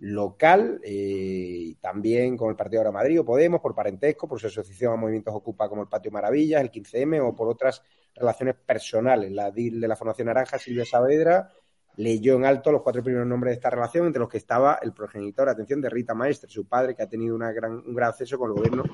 local 0.00 0.80
eh, 0.82 1.74
también 1.80 2.36
con 2.36 2.48
el 2.48 2.56
Partido 2.56 2.80
Ahora 2.80 2.92
Madrid 2.92 3.20
o 3.20 3.24
Podemos, 3.24 3.60
por 3.60 3.74
parentesco, 3.74 4.26
por 4.26 4.40
su 4.40 4.46
asociación 4.46 4.94
a 4.94 4.96
movimientos 4.96 5.34
Ocupa 5.34 5.68
como 5.68 5.82
el 5.82 5.88
Patio 5.88 6.10
Maravillas, 6.10 6.62
el 6.62 6.70
15M 6.70 7.20
o 7.22 7.36
por 7.36 7.48
otras 7.48 7.82
relaciones 8.14 8.54
personales. 8.54 9.30
La 9.30 9.50
DIL 9.50 9.80
de 9.80 9.88
la 9.88 9.96
Formación 9.96 10.26
Naranja, 10.26 10.58
Silvia 10.58 10.86
Saavedra, 10.86 11.52
leyó 11.96 12.36
en 12.36 12.44
alto 12.44 12.72
los 12.72 12.82
cuatro 12.82 13.02
primeros 13.02 13.26
nombres 13.26 13.52
de 13.52 13.54
esta 13.56 13.70
relación, 13.70 14.06
entre 14.06 14.20
los 14.20 14.28
que 14.28 14.38
estaba 14.38 14.78
el 14.82 14.92
progenitor, 14.92 15.48
atención, 15.48 15.80
de 15.80 15.90
Rita 15.90 16.14
Maestre, 16.14 16.50
su 16.50 16.66
padre, 16.66 16.94
que 16.94 17.02
ha 17.02 17.08
tenido 17.08 17.34
una 17.34 17.52
gran, 17.52 17.72
un 17.72 17.94
gran 17.94 18.10
acceso 18.10 18.38
con 18.38 18.50
el 18.50 18.56
gobierno 18.56 18.84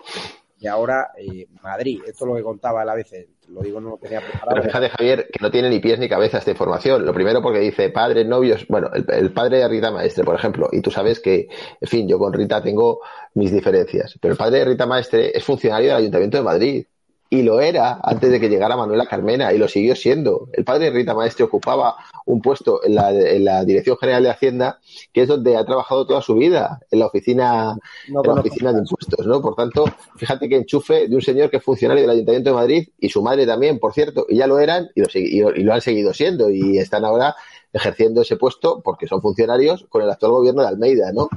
y 0.58 0.66
ahora 0.66 1.10
eh, 1.16 1.46
Madrid. 1.62 2.00
Esto 2.06 2.24
es 2.24 2.28
lo 2.28 2.36
que 2.36 2.42
contaba 2.42 2.84
la 2.84 2.92
ABC. 2.92 3.28
Lo 3.48 3.60
digo, 3.60 3.80
no 3.80 3.90
lo 3.90 3.98
tenía 3.98 4.20
preparado. 4.20 4.48
Pero 4.50 4.62
fíjate, 4.64 4.88
Javier, 4.88 5.28
que 5.32 5.38
no 5.40 5.50
tiene 5.50 5.68
ni 5.68 5.78
pies 5.78 5.98
ni 5.98 6.08
cabeza 6.08 6.38
esta 6.38 6.50
información. 6.50 7.04
Lo 7.04 7.12
primero 7.12 7.42
porque 7.42 7.60
dice 7.60 7.90
padre, 7.90 8.24
novios. 8.24 8.66
Bueno, 8.68 8.90
el, 8.92 9.04
el, 9.08 9.32
padre 9.32 9.58
de 9.58 9.68
Rita 9.68 9.90
Maestre, 9.90 10.24
por 10.24 10.34
ejemplo. 10.34 10.68
Y 10.72 10.80
tú 10.80 10.90
sabes 10.90 11.20
que, 11.20 11.48
en 11.80 11.88
fin, 11.88 12.08
yo 12.08 12.18
con 12.18 12.32
Rita 12.32 12.62
tengo 12.62 13.00
mis 13.34 13.52
diferencias. 13.52 14.18
Pero 14.20 14.32
el 14.32 14.38
padre 14.38 14.60
de 14.60 14.64
Rita 14.64 14.86
Maestre 14.86 15.30
es 15.36 15.44
funcionario 15.44 15.88
del 15.88 15.98
Ayuntamiento 15.98 16.38
de 16.38 16.42
Madrid 16.42 16.86
y 17.28 17.42
lo 17.42 17.60
era 17.60 17.98
antes 18.02 18.30
de 18.30 18.38
que 18.40 18.48
llegara 18.48 18.76
Manuela 18.76 19.06
Carmena 19.06 19.52
y 19.52 19.58
lo 19.58 19.68
siguió 19.68 19.96
siendo. 19.96 20.48
El 20.52 20.64
padre 20.64 20.86
de 20.86 20.90
Rita 20.90 21.14
Maestre 21.14 21.44
ocupaba 21.44 21.96
un 22.24 22.40
puesto 22.40 22.84
en 22.84 22.94
la, 22.94 23.10
en 23.10 23.44
la 23.44 23.64
Dirección 23.64 23.96
General 23.96 24.22
de 24.22 24.30
Hacienda, 24.30 24.78
que 25.12 25.22
es 25.22 25.28
donde 25.28 25.56
ha 25.56 25.64
trabajado 25.64 26.06
toda 26.06 26.22
su 26.22 26.34
vida, 26.34 26.80
en 26.90 27.00
la 27.00 27.06
oficina, 27.06 27.76
no 28.08 28.22
en 28.24 28.34
la 28.34 28.40
oficina 28.40 28.72
de 28.72 28.80
impuestos, 28.80 29.26
¿no? 29.26 29.40
Por 29.40 29.54
tanto, 29.54 29.84
fíjate 30.16 30.48
que 30.48 30.56
enchufe 30.56 31.08
de 31.08 31.14
un 31.16 31.22
señor 31.22 31.50
que 31.50 31.56
es 31.56 31.62
funcionario 31.64 32.02
del 32.02 32.10
Ayuntamiento 32.10 32.50
de 32.50 32.56
Madrid 32.56 32.88
y 32.98 33.08
su 33.08 33.22
madre 33.22 33.46
también, 33.46 33.78
por 33.78 33.92
cierto, 33.92 34.26
y 34.28 34.36
ya 34.36 34.46
lo 34.46 34.58
eran 34.58 34.88
y 34.94 35.00
lo, 35.00 35.54
y 35.54 35.62
lo 35.62 35.74
han 35.74 35.80
seguido 35.80 36.14
siendo 36.14 36.50
y 36.50 36.78
están 36.78 37.04
ahora 37.04 37.34
ejerciendo 37.72 38.22
ese 38.22 38.36
puesto 38.36 38.80
porque 38.82 39.06
son 39.06 39.20
funcionarios 39.20 39.86
con 39.88 40.02
el 40.02 40.10
actual 40.10 40.32
gobierno 40.32 40.62
de 40.62 40.68
Almeida, 40.68 41.12
¿no? 41.12 41.28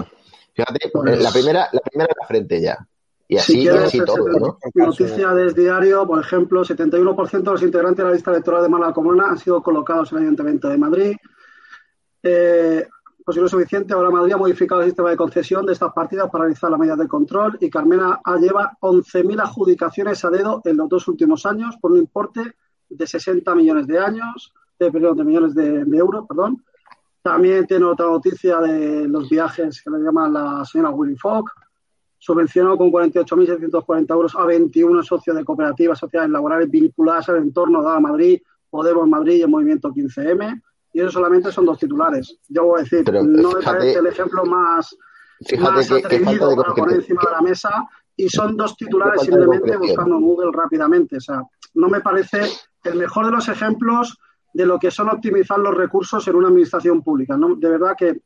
Fíjate, 0.53 0.89
pues... 0.91 1.21
la 1.21 1.31
primera, 1.31 1.69
la 1.71 1.81
primera 1.81 2.11
en 2.11 2.17
la 2.19 2.27
frente 2.27 2.61
ya. 2.61 2.87
Y 3.31 3.37
así, 3.37 3.53
si 3.53 3.61
quieres, 3.61 3.93
y 3.93 3.99
así 3.99 4.05
todo, 4.05 4.27
¿no? 4.27 4.57
Noticia 4.73 5.29
del 5.35 5.53
diario, 5.53 6.07
por 6.07 6.19
ejemplo, 6.19 6.65
71% 6.65 7.29
de 7.29 7.51
los 7.51 7.61
integrantes 7.61 7.97
de 7.97 8.03
la 8.03 8.15
lista 8.15 8.31
electoral 8.31 8.63
de 8.63 8.69
Mala 8.69 8.91
Comuna 8.91 9.29
han 9.29 9.37
sido 9.37 9.61
colocados 9.61 10.11
en 10.11 10.17
el 10.17 10.23
Ayuntamiento 10.23 10.67
de 10.67 10.77
Madrid. 10.79 11.15
Eh, 12.23 12.87
pues 13.23 13.35
si 13.35 13.39
no 13.39 13.45
es 13.45 13.51
suficiente, 13.51 13.93
ahora 13.93 14.09
Madrid 14.09 14.33
ha 14.33 14.37
modificado 14.37 14.81
el 14.81 14.87
sistema 14.87 15.11
de 15.11 15.15
concesión 15.15 15.63
de 15.63 15.73
estas 15.73 15.93
partidas 15.93 16.27
para 16.31 16.45
realizar 16.45 16.71
las 16.71 16.79
medidas 16.79 16.97
de 16.97 17.07
control 17.07 17.55
y 17.61 17.69
Carmena 17.69 18.19
lleva 18.41 18.75
11.000 18.81 19.43
adjudicaciones 19.43 20.25
a 20.25 20.31
dedo 20.31 20.63
en 20.65 20.77
los 20.77 20.89
dos 20.89 21.07
últimos 21.07 21.45
años 21.45 21.77
por 21.79 21.91
un 21.91 21.99
importe 21.99 22.55
de 22.89 23.05
60 23.05 23.53
millones 23.53 23.85
de 23.85 23.99
años, 23.99 24.51
de, 24.79 24.91
perdón, 24.91 25.17
de 25.17 25.23
millones 25.23 25.53
de, 25.53 25.85
de 25.85 25.97
euros, 25.97 26.25
perdón. 26.27 26.63
También 27.21 27.67
tiene 27.67 27.85
otra 27.85 28.07
noticia 28.07 28.57
de 28.57 29.07
los 29.07 29.29
viajes 29.29 29.83
que 29.83 29.91
le 29.91 29.99
llaman 29.99 30.33
la 30.33 30.65
señora 30.65 30.89
Willy 30.89 31.15
Fogg, 31.15 31.45
subvencionó 32.19 32.77
con 32.77 32.91
48.640 32.91 34.11
euros 34.11 34.35
a 34.35 34.45
21 34.45 35.01
socios 35.03 35.35
de 35.35 35.45
cooperativas 35.45 35.97
sociales 35.97 36.29
laborales 36.29 36.69
vinculadas 36.69 37.29
al 37.29 37.37
entorno 37.37 37.81
de 37.81 37.99
Madrid, 37.99 38.41
Podemos 38.69 39.07
Madrid 39.07 39.37
y 39.37 39.41
el 39.41 39.47
Movimiento 39.47 39.89
15M. 39.89 40.61
Y 40.93 41.01
eso 41.01 41.11
solamente 41.11 41.51
son 41.51 41.65
dos 41.65 41.79
titulares. 41.79 42.37
Yo 42.47 42.65
voy 42.65 42.79
a 42.79 42.83
decir, 42.83 43.03
Pero, 43.03 43.23
no 43.23 43.51
me 43.51 43.61
parece 43.61 43.99
el 43.99 44.07
ejemplo 44.07 44.43
más, 44.45 44.95
más 45.59 45.87
que, 45.87 45.95
atrevido 45.95 46.55
para 46.55 46.73
poner 46.73 46.97
encima 46.97 47.21
de 47.25 47.31
la 47.31 47.41
mesa. 47.41 47.87
Y 48.15 48.29
son 48.29 48.57
dos 48.57 48.75
titulares 48.75 49.21
simplemente 49.21 49.77
buscando 49.77 50.17
en 50.17 50.21
Google 50.21 50.51
rápidamente. 50.53 51.17
O 51.17 51.21
sea, 51.21 51.41
no 51.75 51.89
me 51.89 52.01
parece 52.01 52.41
el 52.83 52.95
mejor 52.95 53.25
de 53.25 53.31
los 53.31 53.47
ejemplos 53.47 54.17
de 54.53 54.65
lo 54.65 54.77
que 54.77 54.91
son 54.91 55.09
optimizar 55.09 55.59
los 55.59 55.75
recursos 55.75 56.27
en 56.27 56.35
una 56.35 56.49
administración 56.49 57.01
pública. 57.01 57.37
¿no? 57.37 57.55
De 57.55 57.69
verdad 57.69 57.95
que 57.97 58.21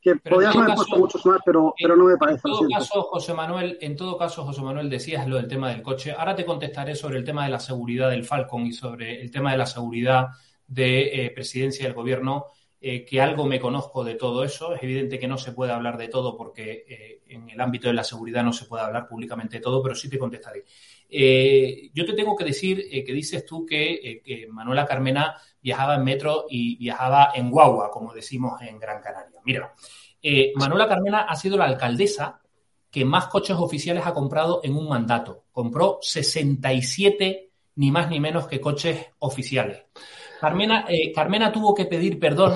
que 0.00 0.16
podías 0.16 0.56
haber 0.56 0.74
puesto 0.74 0.96
muchos 0.96 1.26
más, 1.26 1.40
pero, 1.44 1.74
pero 1.78 1.96
no 1.96 2.04
me 2.04 2.16
parece. 2.16 2.40
En 2.44 2.52
todo 2.52 2.68
caso, 2.68 3.02
José 3.02 3.34
Manuel, 3.34 3.78
en 3.80 3.96
todo 3.96 4.16
caso, 4.16 4.44
José 4.44 4.62
Manuel, 4.62 4.88
decías 4.88 5.26
lo 5.28 5.36
del 5.36 5.48
tema 5.48 5.70
del 5.70 5.82
coche. 5.82 6.12
Ahora 6.12 6.34
te 6.34 6.44
contestaré 6.44 6.94
sobre 6.94 7.18
el 7.18 7.24
tema 7.24 7.44
de 7.44 7.50
la 7.50 7.60
seguridad 7.60 8.10
del 8.10 8.24
Falcon 8.24 8.66
y 8.66 8.72
sobre 8.72 9.20
el 9.20 9.30
tema 9.30 9.52
de 9.52 9.58
la 9.58 9.66
seguridad 9.66 10.28
de 10.66 11.26
eh, 11.26 11.30
presidencia 11.30 11.84
del 11.84 11.94
gobierno, 11.94 12.46
eh, 12.80 13.04
que 13.04 13.20
algo 13.20 13.44
me 13.44 13.60
conozco 13.60 14.02
de 14.04 14.14
todo 14.14 14.42
eso. 14.44 14.74
Es 14.74 14.82
evidente 14.82 15.18
que 15.18 15.28
no 15.28 15.36
se 15.36 15.52
puede 15.52 15.72
hablar 15.72 15.98
de 15.98 16.08
todo 16.08 16.36
porque 16.36 16.84
eh, 16.88 17.22
en 17.28 17.50
el 17.50 17.60
ámbito 17.60 17.88
de 17.88 17.94
la 17.94 18.04
seguridad 18.04 18.42
no 18.42 18.52
se 18.52 18.64
puede 18.64 18.84
hablar 18.84 19.06
públicamente 19.06 19.58
de 19.58 19.62
todo, 19.62 19.82
pero 19.82 19.94
sí 19.94 20.08
te 20.08 20.18
contestaré. 20.18 20.64
Eh, 21.12 21.90
yo 21.92 22.06
te 22.06 22.12
tengo 22.12 22.36
que 22.36 22.44
decir 22.44 22.86
eh, 22.90 23.02
que 23.02 23.12
dices 23.12 23.44
tú 23.44 23.66
que, 23.66 23.94
eh, 23.94 24.22
que, 24.24 24.46
Manuela 24.46 24.86
Carmena 24.86 25.36
viajaba 25.60 25.96
en 25.96 26.04
metro 26.04 26.46
y 26.48 26.76
viajaba 26.76 27.32
en 27.34 27.50
guagua, 27.50 27.90
como 27.90 28.14
decimos 28.14 28.60
en 28.62 28.78
Gran 28.78 29.02
Canaria. 29.02 29.40
Mira, 29.44 29.74
Manuela 30.54 30.86
Carmena 30.86 31.22
ha 31.22 31.34
sido 31.34 31.56
la 31.56 31.64
alcaldesa 31.64 32.40
que 32.90 33.04
más 33.04 33.26
coches 33.26 33.56
oficiales 33.56 34.06
ha 34.06 34.14
comprado 34.14 34.60
en 34.62 34.76
un 34.76 34.88
mandato. 34.88 35.44
Compró 35.50 35.98
67, 36.02 37.50
ni 37.76 37.90
más 37.90 38.08
ni 38.08 38.20
menos 38.20 38.46
que 38.46 38.60
coches 38.60 39.06
oficiales. 39.18 39.84
Carmena, 40.40 40.86
Carmena 41.14 41.52
tuvo 41.52 41.74
que 41.74 41.86
pedir 41.86 42.18
perdón 42.18 42.54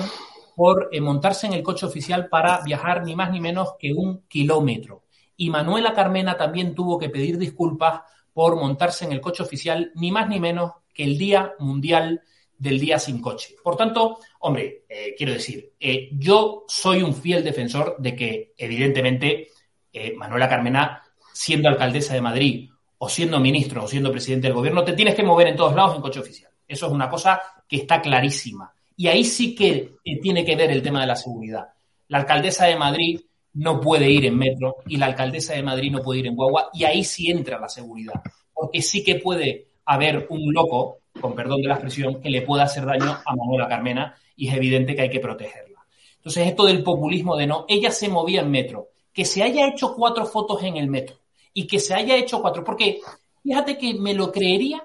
por 0.55 0.89
montarse 1.01 1.47
en 1.47 1.53
el 1.53 1.63
coche 1.63 1.85
oficial 1.85 2.27
para 2.29 2.61
viajar 2.63 3.03
ni 3.03 3.15
más 3.15 3.31
ni 3.31 3.39
menos 3.39 3.73
que 3.79 3.93
un 3.93 4.25
kilómetro. 4.27 5.03
Y 5.37 5.49
Manuela 5.49 5.93
Carmena 5.93 6.37
también 6.37 6.75
tuvo 6.75 6.97
que 6.97 7.09
pedir 7.09 7.37
disculpas 7.37 8.01
por 8.35 8.57
montarse 8.57 9.05
en 9.05 9.13
el 9.13 9.21
coche 9.21 9.43
oficial, 9.43 9.93
ni 9.95 10.11
más 10.11 10.27
ni 10.27 10.41
menos 10.41 10.73
que 10.93 11.05
el 11.05 11.17
Día 11.17 11.53
Mundial 11.57 12.21
del 12.57 12.81
Día 12.81 12.99
Sin 12.99 13.21
Coche. 13.21 13.55
Por 13.63 13.77
tanto, 13.77 14.19
hombre, 14.41 14.83
eh, 14.89 15.15
quiero 15.17 15.31
decir, 15.31 15.71
eh, 15.79 16.09
yo 16.11 16.65
soy 16.67 17.01
un 17.01 17.15
fiel 17.15 17.45
defensor 17.45 17.95
de 17.97 18.13
que, 18.13 18.53
evidentemente, 18.57 19.51
eh, 19.93 20.13
Manuela 20.17 20.49
Carmena, 20.49 21.01
siendo 21.31 21.69
alcaldesa 21.69 22.13
de 22.13 22.19
Madrid, 22.19 22.69
o 22.97 23.07
siendo 23.07 23.39
ministro, 23.39 23.85
o 23.85 23.87
siendo 23.87 24.11
presidente 24.11 24.47
del 24.47 24.55
gobierno, 24.55 24.83
te 24.83 24.91
tienes 24.91 25.15
que 25.15 25.23
mover 25.23 25.47
en 25.47 25.55
todos 25.55 25.73
lados 25.73 25.95
en 25.95 26.01
coche 26.01 26.19
oficial. 26.19 26.51
Eso 26.67 26.87
es 26.87 26.91
una 26.91 27.09
cosa 27.09 27.41
que 27.65 27.77
está 27.77 28.01
clarísima. 28.01 28.73
Y 28.97 29.07
ahí 29.07 29.23
sí 29.23 29.55
que 29.55 29.95
tiene 30.21 30.43
que 30.43 30.57
ver 30.57 30.71
el 30.71 30.83
tema 30.83 30.99
de 30.99 31.07
la 31.07 31.15
seguridad. 31.15 31.69
La 32.09 32.17
alcaldesa 32.17 32.65
de 32.65 32.75
Madrid 32.75 33.21
no 33.55 33.79
puede 33.79 34.09
ir 34.09 34.25
en 34.25 34.37
metro 34.37 34.77
y 34.87 34.97
la 34.97 35.07
alcaldesa 35.07 35.53
de 35.53 35.63
Madrid 35.63 35.91
no 35.91 36.01
puede 36.01 36.19
ir 36.19 36.27
en 36.27 36.35
guagua 36.35 36.69
y 36.73 36.83
ahí 36.83 37.03
sí 37.03 37.31
entra 37.31 37.59
la 37.59 37.69
seguridad, 37.69 38.21
porque 38.53 38.81
sí 38.81 39.03
que 39.03 39.15
puede 39.15 39.67
haber 39.85 40.27
un 40.29 40.53
loco, 40.53 40.99
con 41.19 41.35
perdón 41.35 41.61
de 41.61 41.69
la 41.69 41.75
expresión, 41.75 42.21
que 42.21 42.29
le 42.29 42.41
pueda 42.41 42.63
hacer 42.63 42.85
daño 42.85 43.17
a 43.25 43.35
Manuela 43.35 43.67
Carmena 43.67 44.15
y 44.35 44.49
es 44.49 44.55
evidente 44.55 44.95
que 44.95 45.03
hay 45.03 45.09
que 45.09 45.21
protegerla. 45.21 45.85
Entonces, 46.17 46.47
esto 46.47 46.65
del 46.65 46.83
populismo 46.83 47.37
de 47.37 47.47
no, 47.47 47.65
ella 47.69 47.91
se 47.91 48.09
movía 48.09 48.41
en 48.41 48.51
metro, 48.51 48.89
que 49.13 49.23
se 49.23 49.41
haya 49.41 49.67
hecho 49.67 49.95
cuatro 49.95 50.25
fotos 50.25 50.61
en 50.63 50.75
el 50.75 50.87
metro 50.87 51.17
y 51.53 51.65
que 51.65 51.79
se 51.79 51.93
haya 51.93 52.17
hecho 52.17 52.41
cuatro, 52.41 52.63
porque 52.63 52.99
fíjate 53.41 53.77
que 53.77 53.93
me 53.93 54.13
lo 54.13 54.31
creería 54.31 54.83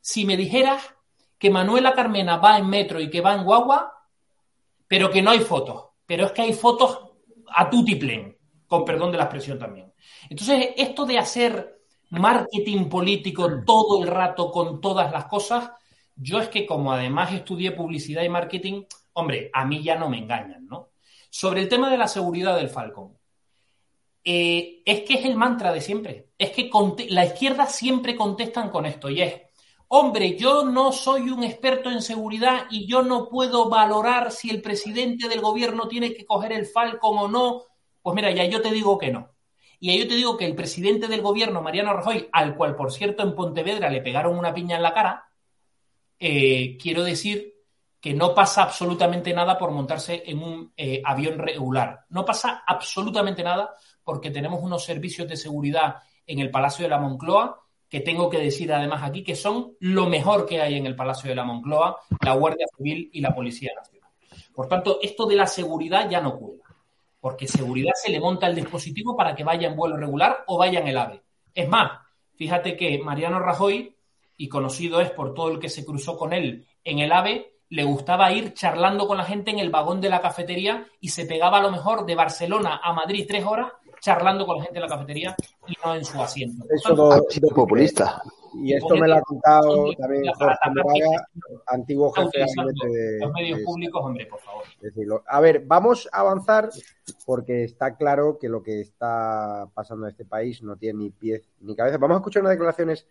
si 0.00 0.24
me 0.24 0.36
dijeras 0.36 0.82
que 1.38 1.50
Manuela 1.50 1.92
Carmena 1.92 2.38
va 2.38 2.58
en 2.58 2.68
metro 2.68 3.00
y 3.00 3.10
que 3.10 3.20
va 3.20 3.34
en 3.34 3.44
guagua, 3.44 3.92
pero 4.88 5.10
que 5.10 5.22
no 5.22 5.30
hay 5.30 5.40
fotos. 5.40 5.84
Pero 6.06 6.26
es 6.26 6.32
que 6.32 6.42
hay 6.42 6.52
fotos 6.52 7.11
a 7.54 7.68
tutiplén, 7.70 8.36
con 8.66 8.84
perdón 8.84 9.12
de 9.12 9.18
la 9.18 9.24
expresión 9.24 9.58
también. 9.58 9.92
Entonces, 10.28 10.70
esto 10.76 11.04
de 11.04 11.18
hacer 11.18 11.82
marketing 12.10 12.88
político 12.88 13.64
todo 13.64 14.02
el 14.02 14.08
rato 14.08 14.50
con 14.50 14.80
todas 14.80 15.10
las 15.12 15.26
cosas, 15.26 15.70
yo 16.14 16.40
es 16.40 16.48
que 16.48 16.66
como 16.66 16.92
además 16.92 17.32
estudié 17.32 17.72
publicidad 17.72 18.22
y 18.22 18.28
marketing, 18.28 18.84
hombre, 19.14 19.50
a 19.52 19.64
mí 19.64 19.82
ya 19.82 19.96
no 19.96 20.08
me 20.08 20.18
engañan, 20.18 20.66
¿no? 20.66 20.90
Sobre 21.30 21.60
el 21.60 21.68
tema 21.68 21.90
de 21.90 21.98
la 21.98 22.08
seguridad 22.08 22.56
del 22.56 22.68
Falcon. 22.68 23.16
Eh, 24.24 24.82
es 24.84 25.00
que 25.02 25.14
es 25.14 25.24
el 25.24 25.34
mantra 25.34 25.72
de 25.72 25.80
siempre. 25.80 26.28
Es 26.38 26.50
que 26.50 26.70
la 27.08 27.24
izquierda 27.24 27.66
siempre 27.66 28.14
contestan 28.14 28.70
con 28.70 28.86
esto 28.86 29.08
y 29.10 29.22
es, 29.22 29.40
hombre, 29.94 30.38
yo 30.38 30.64
no 30.64 30.90
soy 30.90 31.28
un 31.28 31.44
experto 31.44 31.90
en 31.90 32.00
seguridad 32.00 32.64
y 32.70 32.86
yo 32.86 33.02
no 33.02 33.28
puedo 33.28 33.68
valorar 33.68 34.32
si 34.32 34.48
el 34.48 34.62
presidente 34.62 35.28
del 35.28 35.42
gobierno 35.42 35.86
tiene 35.86 36.14
que 36.14 36.24
coger 36.24 36.52
el 36.52 36.64
Falcon 36.64 37.18
o 37.18 37.28
no. 37.28 37.64
Pues 38.00 38.16
mira, 38.16 38.30
ya 38.30 38.46
yo 38.46 38.62
te 38.62 38.70
digo 38.70 38.96
que 38.96 39.12
no. 39.12 39.34
Y 39.80 39.90
ahí 39.90 39.98
yo 39.98 40.08
te 40.08 40.14
digo 40.14 40.38
que 40.38 40.46
el 40.46 40.54
presidente 40.54 41.08
del 41.08 41.20
gobierno, 41.20 41.60
Mariano 41.60 41.92
Rajoy, 41.92 42.26
al 42.32 42.56
cual, 42.56 42.74
por 42.74 42.90
cierto, 42.90 43.22
en 43.22 43.34
Pontevedra 43.34 43.90
le 43.90 44.00
pegaron 44.00 44.38
una 44.38 44.54
piña 44.54 44.76
en 44.76 44.82
la 44.82 44.94
cara, 44.94 45.26
eh, 46.18 46.78
quiero 46.80 47.04
decir 47.04 47.52
que 48.00 48.14
no 48.14 48.34
pasa 48.34 48.62
absolutamente 48.62 49.34
nada 49.34 49.58
por 49.58 49.72
montarse 49.72 50.22
en 50.24 50.42
un 50.42 50.72
eh, 50.74 51.02
avión 51.04 51.38
regular. 51.38 52.06
No 52.08 52.24
pasa 52.24 52.62
absolutamente 52.66 53.42
nada 53.42 53.74
porque 54.02 54.30
tenemos 54.30 54.62
unos 54.62 54.84
servicios 54.84 55.28
de 55.28 55.36
seguridad 55.36 55.96
en 56.26 56.38
el 56.38 56.50
Palacio 56.50 56.84
de 56.84 56.88
la 56.88 56.98
Moncloa 56.98 57.61
que 57.92 58.00
tengo 58.00 58.30
que 58.30 58.38
decir 58.38 58.72
además 58.72 59.02
aquí 59.02 59.22
que 59.22 59.36
son 59.36 59.76
lo 59.80 60.06
mejor 60.06 60.46
que 60.46 60.62
hay 60.62 60.76
en 60.76 60.86
el 60.86 60.96
Palacio 60.96 61.28
de 61.28 61.36
la 61.36 61.44
Moncloa, 61.44 62.00
la 62.22 62.32
Guardia 62.32 62.64
Civil 62.74 63.10
y 63.12 63.20
la 63.20 63.34
Policía 63.34 63.72
Nacional. 63.76 64.10
Por 64.54 64.66
tanto, 64.66 64.98
esto 65.02 65.26
de 65.26 65.36
la 65.36 65.46
seguridad 65.46 66.08
ya 66.08 66.22
no 66.22 66.38
cuela. 66.38 66.62
porque 67.20 67.46
seguridad 67.46 67.92
se 67.94 68.10
le 68.10 68.18
monta 68.18 68.46
el 68.46 68.54
dispositivo 68.54 69.14
para 69.14 69.34
que 69.34 69.44
vaya 69.44 69.68
en 69.68 69.76
vuelo 69.76 69.98
regular 69.98 70.42
o 70.46 70.56
vaya 70.56 70.80
en 70.80 70.88
el 70.88 70.96
AVE. 70.96 71.22
Es 71.54 71.68
más, 71.68 72.00
fíjate 72.34 72.78
que 72.78 72.98
Mariano 72.98 73.38
Rajoy, 73.38 73.94
y 74.38 74.48
conocido 74.48 75.02
es 75.02 75.10
por 75.10 75.34
todo 75.34 75.50
el 75.50 75.58
que 75.58 75.68
se 75.68 75.84
cruzó 75.84 76.16
con 76.16 76.32
él 76.32 76.66
en 76.84 76.98
el 76.98 77.12
AVE, 77.12 77.52
le 77.68 77.84
gustaba 77.84 78.32
ir 78.32 78.54
charlando 78.54 79.06
con 79.06 79.18
la 79.18 79.24
gente 79.24 79.50
en 79.50 79.58
el 79.58 79.68
vagón 79.68 80.00
de 80.00 80.08
la 80.08 80.22
cafetería 80.22 80.86
y 80.98 81.10
se 81.10 81.26
pegaba 81.26 81.58
a 81.58 81.62
lo 81.62 81.70
mejor 81.70 82.06
de 82.06 82.14
Barcelona 82.14 82.80
a 82.82 82.94
Madrid 82.94 83.26
tres 83.28 83.44
horas 83.44 83.70
charlando 84.02 84.44
con 84.44 84.58
la 84.58 84.64
gente 84.64 84.78
en 84.78 84.82
la 84.82 84.88
cafetería 84.88 85.36
y 85.68 85.74
no 85.84 85.94
en 85.94 86.04
su 86.04 86.20
asiento. 86.20 86.66
Eso 86.68 87.12
ha 87.12 87.20
sido 87.30 87.48
populista. 87.50 88.20
Y 88.54 88.74
esto 88.74 88.96
me 88.96 89.08
lo 89.08 89.14
ha 89.14 89.22
contado 89.22 89.92
también 89.94 90.24
Jorge 90.34 90.70
Moraga, 90.74 91.28
antiguo 91.68 92.12
jefe 92.12 92.40
de 92.40 93.18
los 93.20 93.32
medios 93.32 93.60
públicos, 93.60 94.04
hombre, 94.04 94.26
por 94.26 94.40
favor. 94.40 94.64
Decirlo. 94.80 95.22
A 95.26 95.40
ver, 95.40 95.62
vamos 95.64 96.08
a 96.12 96.20
avanzar 96.20 96.68
porque 97.24 97.64
está 97.64 97.96
claro 97.96 98.38
que 98.38 98.48
lo 98.48 98.62
que 98.62 98.80
está 98.80 99.70
pasando 99.72 100.04
en 100.06 100.10
este 100.10 100.26
país 100.26 100.62
no 100.62 100.76
tiene 100.76 100.98
ni 100.98 101.10
pies 101.10 101.48
ni 101.60 101.74
cabeza. 101.74 101.96
Vamos 101.96 102.16
a 102.16 102.18
escuchar 102.18 102.42
unas 102.42 102.52
declaraciones 102.52 103.06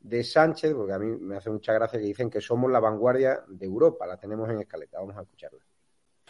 de 0.00 0.24
Sánchez, 0.24 0.74
porque 0.74 0.92
a 0.92 0.98
mí 0.98 1.06
me 1.20 1.36
hace 1.36 1.50
mucha 1.50 1.72
gracia 1.72 2.00
que 2.00 2.06
dicen 2.06 2.30
que 2.30 2.40
somos 2.40 2.70
la 2.70 2.80
vanguardia 2.80 3.44
de 3.46 3.66
Europa, 3.66 4.06
la 4.06 4.16
tenemos 4.16 4.48
en 4.50 4.60
escaleta. 4.60 4.98
Vamos 4.98 5.16
a 5.16 5.22
escucharla. 5.22 5.60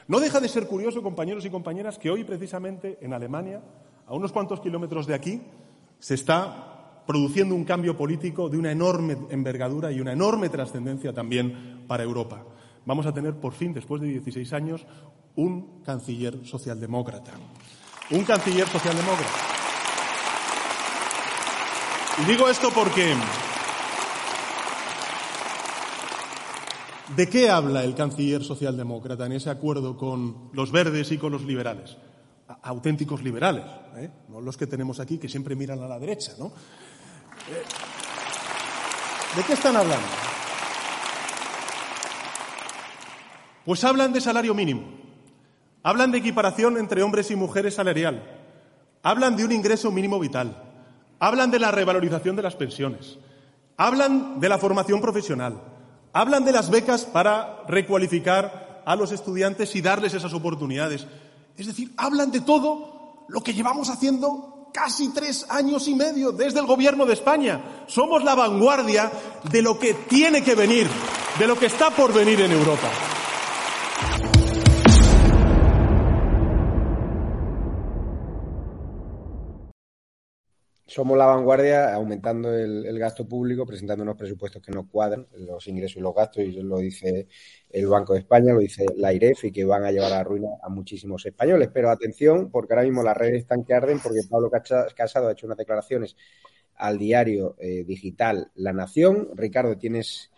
No 0.07 0.21
deja 0.21 0.41
de 0.41 0.49
ser 0.49 0.67
curioso, 0.67 1.03
compañeros 1.03 1.45
y 1.45 1.51
compañeras, 1.51 1.99
que 1.99 2.11
hoy 2.11 2.25
precisamente 2.25 2.99
en 3.01 3.15
Alemania, 3.15 3.63
a 4.07 4.15
unos 4.15 4.33
cuantos 4.33 4.61
kilómetros 4.61 5.07
de 5.07 5.15
aquí, 5.15 5.43
se 5.99 6.15
está 6.15 7.03
produciendo 7.07 7.55
un 7.55 7.65
cambio 7.65 7.97
político 7.97 8.49
de 8.49 8.59
una 8.59 8.71
enorme 8.71 9.17
envergadura 9.31 9.91
y 9.93 10.01
una 10.01 10.13
enorme 10.13 10.49
trascendencia 10.49 11.13
también 11.13 11.85
para 11.87 12.03
Europa. 12.03 12.45
Vamos 12.87 13.07
a 13.07 13.13
tener 13.13 13.35
por 13.35 13.55
fin, 13.55 13.73
después 13.73 14.03
de 14.03 14.09
16 14.09 14.53
años, 14.53 14.87
un 15.37 15.83
canciller 15.83 16.45
socialdemócrata. 16.45 17.33
Un 18.11 18.25
canciller 18.25 18.67
socialdemócrata. 18.69 19.33
Y 22.23 22.31
digo 22.31 22.49
esto 22.49 22.71
porque 22.75 23.15
¿De 27.17 27.29
qué 27.29 27.51
habla 27.51 27.85
el 27.85 27.95
canciller 27.95 28.43
socialdemócrata 28.43 29.27
en 29.27 29.33
ese 29.33 29.51
acuerdo 29.51 29.97
con 29.97 30.51
los 30.53 30.73
verdes 30.73 31.13
y 31.13 31.19
con 31.19 31.33
los 31.33 31.43
liberales? 31.43 31.97
auténticos 32.63 33.23
liberales, 33.23 33.65
¿eh? 33.97 34.11
no 34.29 34.41
los 34.41 34.57
que 34.57 34.67
tenemos 34.67 35.01
aquí 35.01 35.19
que 35.19 35.29
siempre 35.29 35.57
miran 35.57 35.83
a 35.83 35.89
la 35.89 35.99
derecha, 35.99 36.33
¿no? 36.39 36.53
¿De 39.37 39.43
qué 39.43 39.53
están 39.55 39.77
hablando? 39.77 40.07
Pues 43.65 43.83
hablan 43.85 44.13
de 44.13 44.21
salario 44.21 44.55
mínimo, 44.55 44.83
hablan 45.83 46.13
de 46.13 46.19
equiparación 46.19 46.77
entre 46.77 47.03
hombres 47.03 47.31
y 47.31 47.37
mujeres 47.37 47.75
salarial, 47.75 48.23
hablan 49.03 49.37
de 49.37 49.45
un 49.45 49.53
ingreso 49.53 49.91
mínimo 49.91 50.19
vital, 50.21 50.63
hablan 51.19 51.51
de 51.51 51.59
la 51.59 51.71
revalorización 51.71 52.37
de 52.37 52.43
las 52.43 52.57
pensiones, 52.57 53.19
hablan 53.77 54.39
de 54.39 54.49
la 54.49 54.59
formación 54.59 55.01
profesional, 55.01 55.61
hablan 56.15 56.45
de 56.45 56.53
las 56.53 56.71
becas 56.71 57.05
para 57.05 57.65
recualificar 57.69 58.83
a 58.87 58.97
los 58.97 59.13
estudiantes 59.13 59.75
y 59.77 59.83
darles 59.83 60.15
esas 60.15 60.33
oportunidades. 60.33 61.07
Es 61.57 61.67
decir, 61.67 61.93
hablan 61.97 62.31
de 62.31 62.41
todo 62.41 63.27
lo 63.29 63.43
que 63.43 63.53
llevamos 63.53 63.91
haciendo 63.91 64.71
casi 64.73 65.09
tres 65.13 65.47
años 65.49 65.87
y 65.89 65.95
medio 65.95 66.33
desde 66.33 66.61
el 66.61 66.67
Gobierno 66.67 67.05
de 67.05 67.15
España. 67.15 67.85
Somos 67.87 68.25
la 68.25 68.35
vanguardia 68.35 69.11
de 69.51 69.63
lo 69.63 69.79
que 69.79 69.95
tiene 69.95 70.43
que 70.43 70.55
venir, 70.55 70.89
de 71.39 71.47
lo 71.47 71.59
que 71.59 71.67
está 71.67 71.91
por 71.91 72.13
venir 72.13 72.41
en 72.41 72.53
Europa. 72.53 72.89
Somos 80.95 81.19
la 81.19 81.27
vanguardia 81.27 81.93
aumentando 81.93 82.57
el, 82.57 82.97
gasto 83.01 83.27
público, 83.27 83.67
presentando 83.67 84.05
unos 84.05 84.17
presupuestos 84.17 84.63
que 84.63 84.71
no 84.71 84.87
cuadran, 84.87 85.27
los 85.39 85.67
ingresos 85.67 85.97
y 85.97 86.01
los 86.01 86.15
gastos, 86.15 86.45
y 86.45 86.53
lo 86.53 86.79
dice 86.79 87.27
el 87.69 87.89
Banco 87.89 88.13
de 88.13 88.21
España, 88.21 88.53
lo 88.53 88.61
dice 88.61 88.87
la 88.97 89.13
IREF, 89.13 89.43
y 89.47 89.51
que 89.51 89.65
van 89.65 89.83
a 89.83 89.91
llevar 89.91 90.13
a 90.13 90.19
la 90.19 90.23
ruina 90.23 90.51
a 90.63 90.69
muchísimos 90.69 91.27
españoles. 91.27 91.69
Pero 91.75 91.91
atención, 91.91 92.49
porque 92.49 92.75
ahora 92.75 92.85
mismo 92.85 93.03
las 93.03 93.17
redes 93.17 93.41
están 93.41 93.65
que 93.65 93.75
arden, 93.75 93.99
porque 93.99 94.21
Pablo 94.31 94.53
Casado 94.95 95.27
ha 95.27 95.33
hecho 95.33 95.47
unas 95.47 95.59
declaraciones 95.59 96.17
al 96.77 96.97
diario 96.97 97.57
eh, 97.59 97.83
digital 97.85 98.53
La 98.55 98.73
Nación. 98.73 99.31
Ricardo, 99.35 99.77
tienes 99.77 100.31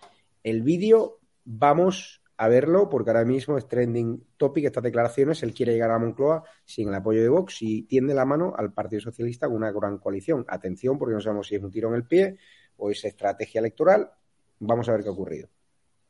el 0.43 0.63
vídeo. 0.63 1.19
Vamos 1.45 2.23
a 2.39 2.49
verlo 2.49 2.89
porque 2.89 3.11
ahora 3.11 3.25
mismo 3.25 3.57
es 3.57 3.67
trending 3.67 4.23
topic 4.37 4.67
estas 4.67 4.83
declaraciones. 4.83 5.43
Él 5.43 5.55
quiere 5.55 5.73
llegar 5.73 5.91
a 5.91 5.99
Moncloa 5.99 6.45
sin 6.65 6.89
el 6.89 6.95
apoyo 6.95 7.23
de 7.23 7.29
Vox 7.29 7.63
y 7.63 7.83
tiende 7.83 8.15
la 8.15 8.25
mano 8.25 8.55
al 8.57 8.73
Partido 8.73 9.01
Socialista 9.01 9.47
con 9.47 9.57
una 9.57 9.73
gran 9.73 9.99
coalición. 9.99 10.45
Atención 10.49 10.99
porque 10.99 11.15
no 11.15 11.21
sabemos 11.21 11.49
si 11.49 11.57
es 11.57 11.63
un 11.63 11.71
tiro 11.71 11.89
en 11.89 11.95
el 11.95 12.05
pie 12.05 12.39
o 12.77 12.91
es 12.91 13.05
estrategia 13.05 13.61
electoral. 13.61 14.11
Vamos 14.59 14.89
a 14.89 14.93
ver 14.93 15.03
qué 15.03 15.09
ha 15.09 15.13
ocurrido. 15.13 15.49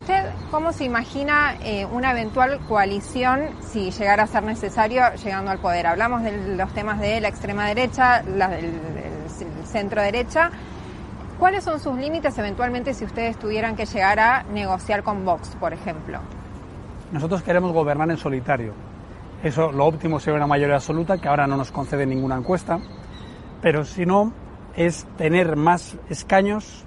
¿Usted 0.01 0.25
cómo 0.51 0.73
se 0.73 0.85
imagina 0.85 1.59
eh, 1.65 1.87
una 1.87 2.13
eventual 2.13 2.61
coalición 2.67 3.49
si 3.63 3.91
llegara 3.91 4.25
a 4.25 4.27
ser 4.27 4.43
necesario 4.43 5.03
llegando 5.15 5.51
al 5.51 5.61
poder? 5.61 5.87
Hablamos 5.87 6.23
de 6.23 6.57
los 6.57 6.73
temas 6.75 7.01
de 7.01 7.21
la 7.21 7.29
extrema 7.29 7.67
derecha, 7.67 8.23
la, 8.23 8.59
el 8.59 8.73
centro 9.65 10.03
derecha 10.03 10.51
¿Cuáles 11.39 11.65
son 11.65 11.79
sus 11.81 11.99
límites 11.99 12.37
eventualmente 12.39 12.95
si 12.95 13.05
ustedes 13.05 13.39
tuvieran 13.39 13.77
que 13.77 13.85
llegar 13.85 14.19
a 14.19 14.43
negociar 14.45 15.03
con 15.03 15.25
Vox, 15.25 15.55
por 15.61 15.75
ejemplo? 15.75 16.19
Nosotros 17.13 17.43
queremos 17.43 17.73
gobernar 17.73 18.11
en 18.11 18.17
solitario. 18.17 18.73
Eso, 19.43 19.71
lo 19.71 19.85
óptimo 19.85 20.19
sería 20.19 20.39
una 20.39 20.47
mayoría 20.47 20.77
absoluta, 20.77 21.19
que 21.19 21.29
ahora 21.29 21.47
no 21.47 21.59
nos 21.59 21.71
concede 21.71 22.07
ninguna 22.07 22.37
encuesta, 22.37 22.79
pero 23.61 23.85
si 23.85 24.07
no, 24.07 24.33
es 24.77 25.07
tener 25.19 25.57
más 25.57 25.99
escaños 26.09 26.85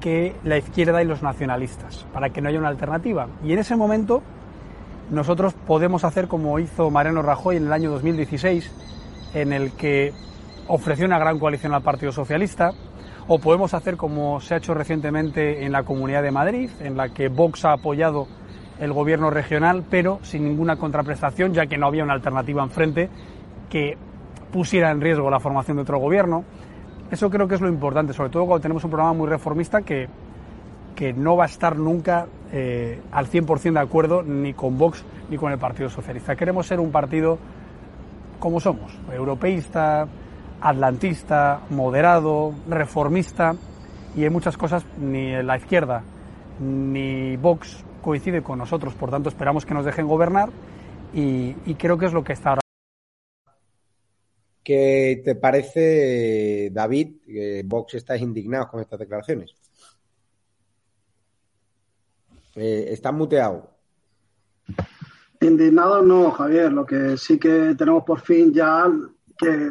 que 0.00 0.34
la 0.44 0.56
izquierda 0.56 1.02
y 1.02 1.04
los 1.04 1.22
nacionalistas, 1.22 2.06
para 2.12 2.30
que 2.30 2.40
no 2.40 2.48
haya 2.48 2.58
una 2.58 2.68
alternativa. 2.68 3.28
Y 3.44 3.52
en 3.52 3.58
ese 3.58 3.76
momento, 3.76 4.22
nosotros 5.10 5.52
podemos 5.66 6.04
hacer 6.04 6.26
como 6.26 6.58
hizo 6.58 6.90
Mariano 6.90 7.20
Rajoy 7.20 7.56
en 7.56 7.66
el 7.66 7.72
año 7.72 7.90
2016, 7.90 8.70
en 9.34 9.52
el 9.52 9.72
que 9.72 10.14
ofreció 10.68 11.04
una 11.04 11.18
gran 11.18 11.38
coalición 11.38 11.74
al 11.74 11.82
Partido 11.82 12.12
Socialista, 12.12 12.72
o 13.28 13.38
podemos 13.38 13.74
hacer 13.74 13.96
como 13.96 14.40
se 14.40 14.54
ha 14.54 14.56
hecho 14.56 14.72
recientemente 14.72 15.64
en 15.64 15.72
la 15.72 15.82
Comunidad 15.82 16.22
de 16.22 16.30
Madrid, 16.30 16.70
en 16.80 16.96
la 16.96 17.10
que 17.10 17.28
Vox 17.28 17.66
ha 17.66 17.74
apoyado 17.74 18.26
el 18.80 18.92
gobierno 18.92 19.30
regional, 19.30 19.84
pero 19.88 20.18
sin 20.22 20.44
ninguna 20.44 20.76
contraprestación, 20.76 21.52
ya 21.52 21.66
que 21.66 21.76
no 21.76 21.86
había 21.86 22.04
una 22.04 22.14
alternativa 22.14 22.62
enfrente 22.62 23.10
que 23.68 23.98
pusiera 24.50 24.90
en 24.90 25.02
riesgo 25.02 25.30
la 25.30 25.40
formación 25.40 25.76
de 25.76 25.82
otro 25.82 25.98
gobierno. 25.98 26.44
Eso 27.10 27.28
creo 27.28 27.46
que 27.46 27.56
es 27.56 27.60
lo 27.60 27.68
importante, 27.68 28.14
sobre 28.14 28.30
todo 28.30 28.46
cuando 28.46 28.62
tenemos 28.62 28.82
un 28.84 28.90
programa 28.90 29.12
muy 29.12 29.28
reformista 29.28 29.82
que, 29.82 30.08
que 30.96 31.12
no 31.12 31.36
va 31.36 31.44
a 31.44 31.48
estar 31.48 31.76
nunca 31.76 32.26
eh, 32.50 33.00
al 33.12 33.26
100% 33.26 33.72
de 33.72 33.80
acuerdo 33.80 34.22
ni 34.22 34.54
con 34.54 34.78
Vox 34.78 35.04
ni 35.28 35.36
con 35.36 35.52
el 35.52 35.58
Partido 35.58 35.90
Socialista. 35.90 36.34
Queremos 36.34 36.66
ser 36.66 36.80
un 36.80 36.90
partido 36.90 37.38
como 38.38 38.58
somos, 38.60 38.96
europeísta, 39.12 40.06
atlantista, 40.60 41.60
moderado, 41.70 42.54
reformista 42.68 43.54
y 44.16 44.24
en 44.24 44.32
muchas 44.32 44.56
cosas 44.56 44.84
ni 44.98 45.42
la 45.42 45.56
izquierda 45.56 46.02
ni 46.60 47.36
Vox 47.36 47.84
coincide 48.02 48.42
con 48.42 48.58
nosotros, 48.58 48.94
por 48.94 49.10
tanto 49.10 49.28
esperamos 49.28 49.64
que 49.64 49.74
nos 49.74 49.84
dejen 49.84 50.06
gobernar 50.06 50.50
y, 51.12 51.52
creo 51.74 51.96
que 51.98 52.06
es 52.06 52.12
lo 52.12 52.22
que 52.22 52.32
está 52.32 52.50
ahora. 52.50 52.60
¿Qué 54.62 55.22
te 55.24 55.34
parece, 55.34 56.70
David, 56.70 57.22
que 57.24 57.62
Vox 57.64 57.94
está 57.94 58.16
indignado 58.16 58.68
con 58.68 58.80
estas 58.80 58.98
declaraciones? 58.98 59.54
Eh, 62.54 62.88
está 62.90 63.10
muteado. 63.10 63.70
Indignado 65.40 66.02
no, 66.02 66.30
Javier. 66.32 66.72
Lo 66.72 66.84
que 66.84 67.16
sí 67.16 67.38
que 67.38 67.74
tenemos 67.78 68.04
por 68.04 68.20
fin 68.20 68.52
ya 68.52 68.84
que 69.38 69.70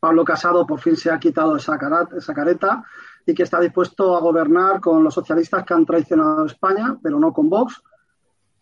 Pablo 0.00 0.24
Casado 0.24 0.66
por 0.66 0.80
fin 0.80 0.96
se 0.96 1.10
ha 1.10 1.18
quitado 1.18 1.56
esa, 1.56 1.76
careta 1.78 2.84
y 3.26 3.34
que 3.34 3.42
está 3.42 3.60
dispuesto 3.60 4.16
a 4.16 4.20
gobernar 4.20 4.80
con 4.80 5.02
los 5.02 5.14
socialistas 5.14 5.64
que 5.64 5.74
han 5.74 5.84
traicionado 5.84 6.46
España, 6.46 6.96
pero 7.02 7.18
no 7.18 7.32
con 7.32 7.48
Vox. 7.50 7.82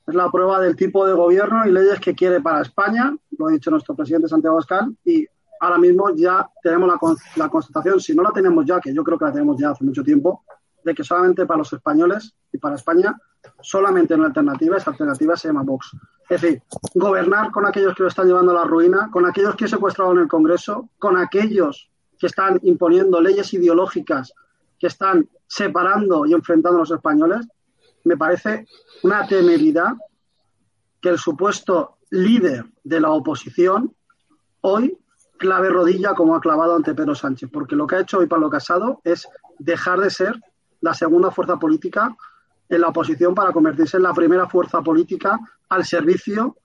Es 0.07 0.14
la 0.14 0.30
prueba 0.30 0.61
del 0.61 0.76
tipo 0.76 1.07
de 1.07 1.12
gobierno 1.12 1.66
y 1.66 1.72
leyes 1.72 2.01
que 2.01 2.14
quiere 2.14 2.41
para 2.41 2.62
España, 2.62 3.14
lo 3.39 3.49
ha 3.49 3.51
dicho 3.51 3.70
nuestro 3.70 3.95
presidente 3.95 4.28
Santiago 4.28 4.57
Abascal, 4.57 4.97
y 5.05 5.26
ahora 5.61 5.78
mismo 5.78 6.11
ya 6.14 6.49
tenemos 6.62 6.89
la, 6.89 6.99
la 7.37 7.49
constatación, 7.49 8.01
si 8.01 8.14
no 8.14 8.22
la 8.22 8.30
tenemos 8.30 8.64
ya, 8.64 8.80
que 8.80 8.95
yo 8.95 9.03
creo 9.03 9.18
que 9.18 9.24
la 9.24 9.32
tenemos 9.32 9.57
ya 9.59 9.70
hace 9.70 9.84
mucho 9.84 10.03
tiempo, 10.03 10.45
de 10.84 10.95
que 10.95 11.03
solamente 11.03 11.45
para 11.47 11.59
los 11.59 11.72
españoles 11.72 12.34
y 12.53 12.59
para 12.59 12.76
España 12.76 13.16
solamente 13.61 14.14
una 14.14 14.26
alternativa, 14.26 14.76
esa 14.76 14.91
alternativa 14.91 15.37
se 15.37 15.49
llama 15.49 15.62
Vox. 15.62 15.91
Es 16.28 16.40
decir, 16.40 16.62
gobernar 16.94 17.52
con 17.52 17.66
aquellos 17.66 17.94
que 17.94 18.02
lo 18.02 18.08
están 18.08 18.26
llevando 18.26 18.50
a 18.50 18.62
la 18.62 18.64
ruina, 18.64 19.08
con 19.12 19.26
aquellos 19.26 19.54
que 19.54 19.66
he 19.66 19.68
secuestrado 19.68 20.12
en 20.12 20.18
el 20.18 20.28
Congreso, 20.28 20.90
con 20.98 21.16
aquellos 21.16 21.88
que 22.18 22.26
están 22.26 22.58
imponiendo 22.62 23.20
leyes 23.20 23.52
ideológicas 23.54 24.32
que 24.78 24.88
están 24.88 25.28
separando 25.46 26.26
y 26.26 26.34
enfrentando 26.34 26.78
a 26.78 26.80
los 26.80 26.90
españoles, 26.90 27.46
me 28.04 28.16
parece 28.16 28.66
una 29.02 29.26
temeridad 29.26 29.94
que 31.00 31.10
el 31.10 31.18
supuesto 31.18 31.98
líder 32.10 32.64
de 32.82 33.00
la 33.00 33.10
oposición, 33.10 33.94
hoy 34.60 34.98
clave 35.38 35.68
rodilla 35.68 36.14
como 36.14 36.34
ha 36.34 36.40
clavado 36.40 36.74
ante 36.74 36.94
Pedro 36.94 37.14
Sánchez, 37.14 37.50
porque 37.52 37.76
lo 37.76 37.86
que 37.86 37.96
ha 37.96 38.00
hecho 38.00 38.18
hoy 38.18 38.26
Pablo 38.26 38.50
Casado 38.50 39.00
es 39.04 39.28
dejar 39.58 40.00
de 40.00 40.10
ser 40.10 40.40
la 40.80 40.94
segunda 40.94 41.30
fuerza 41.30 41.58
política 41.58 42.16
en 42.68 42.80
la 42.80 42.88
oposición 42.88 43.34
para 43.34 43.52
convertirse 43.52 43.96
en 43.96 44.02
la 44.02 44.14
primera 44.14 44.48
fuerza 44.48 44.82
política 44.82 45.38
al 45.68 45.84
servicio 45.84 46.56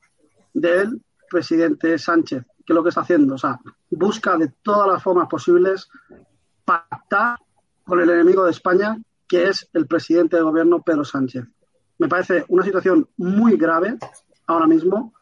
del 0.54 1.02
presidente 1.30 1.98
Sánchez, 1.98 2.44
que 2.66 2.74
es 2.74 2.76
lo 2.76 2.84
que 2.84 2.90
está 2.90 3.02
haciendo. 3.02 3.36
O 3.36 3.38
sea, 3.38 3.60
busca 3.90 4.38
de 4.38 4.52
todas 4.62 4.88
las 4.88 5.02
formas 5.02 5.28
posibles 5.28 5.90
pactar 6.66 7.38
con 7.84 8.00
el 8.00 8.10
enemigo 8.10 8.46
de 8.46 8.52
España, 8.52 8.98
que 9.28 9.48
es 9.48 9.70
el 9.74 9.88
presidente 9.88 10.38
de 10.38 10.44
gobierno 10.44 10.82
Pedro 10.82 11.06
Sánchez. 11.06 11.46
Me 11.98 12.08
parece 12.08 12.46
una 12.50 12.64
situación 12.64 13.08
muy 13.18 13.58
grave 13.58 13.98
ahora 14.48 14.68
mismo 14.68 15.14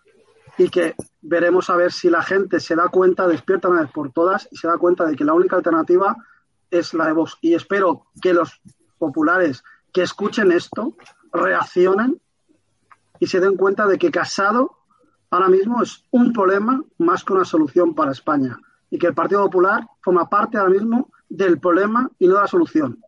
y 0.57 0.69
que 0.69 0.95
veremos 1.21 1.69
a 1.69 1.75
ver 1.75 1.91
si 1.91 2.09
la 2.09 2.21
gente 2.21 2.59
se 2.59 2.75
da 2.75 2.89
cuenta, 2.89 3.27
despierta 3.27 3.69
una 3.69 3.81
vez 3.81 3.91
por 3.91 4.11
todas 4.11 4.47
y 4.51 4.57
se 4.57 4.67
da 4.67 4.77
cuenta 4.77 5.05
de 5.05 5.15
que 5.15 5.23
la 5.23 5.33
única 5.33 5.55
alternativa 5.55 6.15
es 6.69 6.93
la 6.93 7.05
de 7.07 7.13
Vox. 7.13 7.37
Y 7.41 7.53
espero 7.53 8.07
que 8.21 8.33
los 8.33 8.61
populares 8.97 9.63
que 9.93 10.01
escuchen 10.01 10.51
esto 10.51 10.95
reaccionen 11.31 12.19
y 13.19 13.27
se 13.27 13.39
den 13.39 13.55
cuenta 13.55 13.87
de 13.87 13.97
que 13.97 14.11
Casado 14.11 14.77
ahora 15.29 15.49
mismo 15.49 15.81
es 15.81 16.05
un 16.11 16.33
problema 16.33 16.83
más 16.97 17.23
que 17.23 17.33
una 17.33 17.45
solución 17.45 17.93
para 17.93 18.11
España 18.11 18.57
y 18.89 18.97
que 18.97 19.07
el 19.07 19.13
Partido 19.13 19.43
Popular 19.43 19.85
forma 20.01 20.27
parte 20.27 20.57
ahora 20.57 20.71
mismo 20.71 21.11
del 21.27 21.59
problema 21.59 22.09
y 22.17 22.27
no 22.27 22.35
de 22.35 22.41
la 22.41 22.47
solución. 22.47 23.03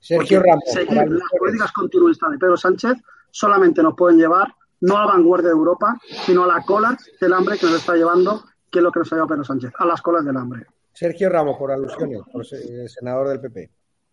Sergio 0.00 0.40
Ramos. 0.40 0.64
Seguir 0.66 1.10
las 1.10 1.28
políticas 1.38 1.72
continuistas 1.72 2.30
de 2.30 2.38
Pedro 2.38 2.56
Sánchez 2.56 2.94
solamente 3.30 3.82
nos 3.82 3.94
pueden 3.94 4.18
llevar 4.18 4.54
no 4.80 4.96
a 4.96 5.00
la 5.00 5.12
vanguardia 5.12 5.48
de 5.48 5.54
Europa, 5.54 5.98
sino 6.24 6.44
a 6.44 6.46
la 6.46 6.62
cola 6.62 6.96
del 7.20 7.32
hambre 7.32 7.58
que 7.58 7.66
nos 7.66 7.76
está 7.76 7.94
llevando, 7.94 8.44
que 8.70 8.78
es 8.78 8.82
lo 8.82 8.92
que 8.92 9.00
nos 9.00 9.12
ha 9.12 9.16
llevado 9.16 9.28
Pedro 9.28 9.44
Sánchez, 9.44 9.72
a 9.76 9.84
las 9.84 10.00
colas 10.00 10.24
del 10.24 10.36
hambre. 10.36 10.66
Sergio 10.92 11.28
Ramos, 11.28 11.56
por 11.58 11.72
alusiones, 11.72 12.20
por 12.32 12.46
senador 12.46 13.28
del 13.28 13.40
PP. 13.40 13.70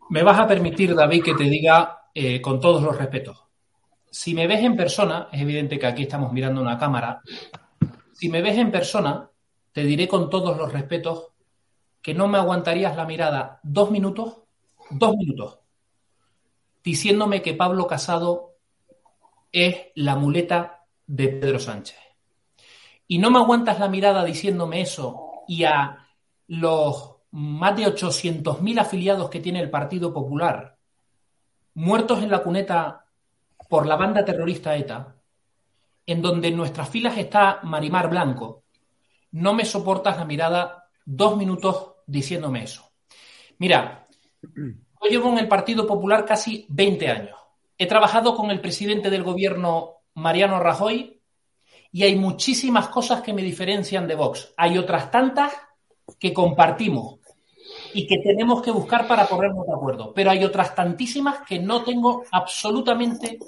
Me 0.10 0.24
vas 0.24 0.40
a 0.40 0.48
permitir, 0.48 0.96
David, 0.96 1.24
que 1.24 1.36
te 1.36 1.44
diga 1.44 1.98
eh, 2.18 2.42
con 2.42 2.62
todos 2.62 2.82
los 2.82 2.98
respetos. 2.98 3.44
Si 4.10 4.34
me 4.34 4.48
ves 4.48 4.64
en 4.64 4.78
persona, 4.78 5.28
es 5.34 5.42
evidente 5.42 5.78
que 5.78 5.86
aquí 5.86 6.04
estamos 6.04 6.32
mirando 6.32 6.62
una 6.62 6.78
cámara, 6.78 7.22
si 8.14 8.30
me 8.30 8.42
ves 8.42 8.58
en 8.58 8.72
persona, 8.72 9.30
te 9.74 9.84
diré 9.84 10.08
con 10.08 10.30
todos 10.30 10.58
los 10.58 10.72
respetos 10.72 11.34
que 12.02 12.14
no 12.14 12.30
me 12.30 12.38
aguantarías 12.38 12.96
la 12.96 13.06
mirada 13.06 13.60
dos 13.64 13.92
minutos, 13.92 14.44
dos 14.90 15.18
minutos, 15.18 15.60
diciéndome 16.82 17.42
que 17.42 17.54
Pablo 17.54 17.86
Casado 17.86 18.54
es 19.52 19.88
la 19.96 20.16
muleta 20.16 20.86
de 21.06 21.28
Pedro 21.28 21.60
Sánchez. 21.60 21.98
Y 23.08 23.18
no 23.18 23.30
me 23.30 23.40
aguantas 23.40 23.78
la 23.78 23.90
mirada 23.90 24.24
diciéndome 24.24 24.80
eso 24.80 25.44
y 25.50 25.66
a 25.66 26.08
los 26.48 27.18
más 27.32 27.76
de 27.76 27.88
800.000 27.88 28.80
afiliados 28.80 29.30
que 29.30 29.42
tiene 29.42 29.60
el 29.60 29.70
Partido 29.70 30.14
Popular, 30.14 30.75
muertos 31.76 32.24
en 32.24 32.32
la 32.32 32.42
cuneta 32.42 33.06
por 33.70 33.86
la 33.86 33.96
banda 33.96 34.26
terrorista 34.26 34.76
ETA, 34.76 35.16
en 36.06 36.22
donde 36.22 36.50
en 36.50 36.58
nuestras 36.58 36.90
filas 36.90 37.18
está 37.18 37.60
Marimar 37.64 38.10
Blanco, 38.10 38.64
no 39.32 39.54
me 39.54 39.66
soportas 39.66 40.18
la 40.18 40.26
mirada 40.26 40.90
dos 41.06 41.36
minutos 41.38 41.94
diciéndome 42.06 42.64
eso. 42.64 42.92
Mira, 43.58 44.08
yo 44.42 45.10
llevo 45.10 45.30
en 45.30 45.40
el 45.40 45.48
Partido 45.48 45.86
Popular 45.86 46.26
casi 46.26 46.66
20 46.70 47.10
años. 47.10 47.38
He 47.78 47.88
trabajado 47.88 48.36
con 48.36 48.52
el 48.52 48.62
presidente 48.62 49.10
del 49.10 49.24
gobierno, 49.24 49.96
Mariano 50.14 50.60
Rajoy, 50.60 51.22
y 51.92 52.04
hay 52.04 52.16
muchísimas 52.16 52.88
cosas 52.90 53.22
que 53.22 53.34
me 53.34 53.42
diferencian 53.42 54.08
de 54.08 54.16
Vox. 54.16 54.54
Hay 54.58 54.78
otras 54.78 55.12
tantas 55.12 55.54
que 56.20 56.34
compartimos 56.34 57.20
y 57.96 58.06
que 58.06 58.18
tenemos 58.18 58.62
que 58.62 58.72
buscar 58.72 59.08
para 59.08 59.26
ponernos 59.26 59.66
de 59.66 59.74
acuerdo. 59.74 60.14
Pero 60.14 60.30
hay 60.30 60.44
otras 60.44 60.76
tantísimas 60.76 61.40
que 61.48 61.60
no 61.60 61.82
tengo 61.82 62.24
absolutamente 62.30 63.40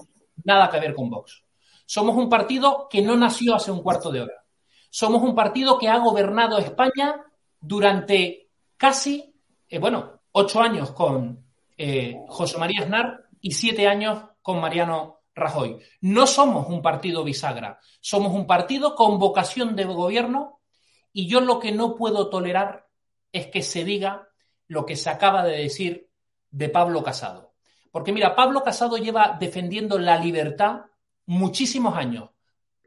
nada 0.45 0.69
que 0.69 0.79
ver 0.79 0.95
con 0.95 1.09
Vox. 1.09 1.43
Somos 1.85 2.15
un 2.15 2.29
partido 2.29 2.87
que 2.89 3.01
no 3.01 3.17
nació 3.17 3.55
hace 3.55 3.71
un 3.71 3.83
cuarto 3.83 4.09
de 4.09 4.21
hora. 4.21 4.45
Somos 4.89 5.21
un 5.21 5.35
partido 5.35 5.77
que 5.77 5.89
ha 5.89 5.97
gobernado 5.97 6.57
España 6.59 7.25
durante 7.59 8.49
casi, 8.77 9.35
eh, 9.67 9.79
bueno, 9.79 10.21
ocho 10.31 10.61
años 10.61 10.91
con 10.91 11.45
eh, 11.77 12.15
José 12.29 12.57
María 12.57 12.83
Aznar 12.83 13.25
y 13.41 13.51
siete 13.51 13.85
años 13.85 14.23
con 14.41 14.61
Mariano 14.61 15.23
Rajoy. 15.35 15.77
No 15.99 16.25
somos 16.25 16.69
un 16.69 16.81
partido 16.81 17.25
bisagra, 17.25 17.79
somos 17.99 18.31
un 18.31 18.47
partido 18.47 18.95
con 18.95 19.19
vocación 19.19 19.75
de 19.75 19.83
gobierno 19.83 20.61
y 21.11 21.27
yo 21.27 21.41
lo 21.41 21.59
que 21.59 21.73
no 21.73 21.95
puedo 21.95 22.29
tolerar 22.29 22.87
es 23.33 23.47
que 23.47 23.61
se 23.61 23.83
diga 23.83 24.26
lo 24.67 24.85
que 24.85 24.95
se 24.95 25.09
acaba 25.09 25.43
de 25.43 25.57
decir 25.57 26.09
de 26.51 26.69
Pablo 26.69 27.03
Casado. 27.03 27.53
Porque 27.91 28.11
mira, 28.11 28.35
Pablo 28.35 28.63
Casado 28.63 28.97
lleva 28.97 29.37
defendiendo 29.39 29.97
la 29.97 30.17
libertad 30.17 30.81
muchísimos 31.25 31.95
años. 31.95 32.29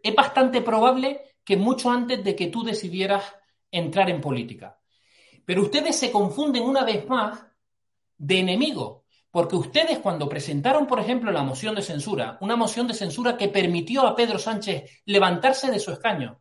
Es 0.02 0.14
bastante 0.14 0.62
probable 0.62 1.34
que 1.44 1.56
mucho 1.56 1.90
antes 1.90 2.22
de 2.22 2.36
que 2.36 2.48
tú 2.48 2.62
decidieras 2.62 3.24
entrar 3.70 4.10
en 4.10 4.20
política. 4.20 4.78
Pero 5.44 5.62
ustedes 5.62 5.96
se 5.96 6.10
confunden 6.10 6.62
una 6.62 6.84
vez 6.84 7.08
más 7.08 7.44
de 8.16 8.38
enemigo, 8.38 9.04
porque 9.30 9.56
ustedes 9.56 9.98
cuando 9.98 10.28
presentaron, 10.28 10.86
por 10.86 11.00
ejemplo, 11.00 11.32
la 11.32 11.42
moción 11.42 11.74
de 11.74 11.82
censura, 11.82 12.38
una 12.40 12.56
moción 12.56 12.86
de 12.86 12.94
censura 12.94 13.36
que 13.36 13.48
permitió 13.48 14.06
a 14.06 14.14
Pedro 14.14 14.38
Sánchez 14.38 15.02
levantarse 15.06 15.70
de 15.70 15.78
su 15.78 15.92
escaño 15.92 16.40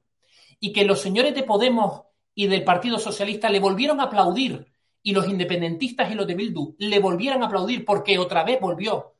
y 0.59 0.73
que 0.73 0.85
los 0.85 1.01
señores 1.01 1.33
de 1.33 1.43
Podemos 1.43 2.03
y 2.35 2.47
del 2.47 2.63
Partido 2.63 2.99
Socialista 2.99 3.49
le 3.49 3.59
volvieron 3.59 3.99
a 3.99 4.03
aplaudir 4.03 4.68
y 5.01 5.13
los 5.13 5.27
independentistas 5.27 6.11
y 6.11 6.15
los 6.15 6.27
de 6.27 6.35
Bildu 6.35 6.75
le 6.79 6.99
volvieran 6.99 7.41
a 7.43 7.47
aplaudir 7.47 7.85
porque 7.85 8.17
otra 8.17 8.43
vez 8.43 8.59
volvió, 8.59 9.15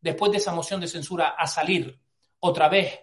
después 0.00 0.32
de 0.32 0.38
esa 0.38 0.54
moción 0.54 0.80
de 0.80 0.88
censura, 0.88 1.34
a 1.38 1.46
salir 1.46 1.98
otra 2.40 2.68
vez 2.68 3.00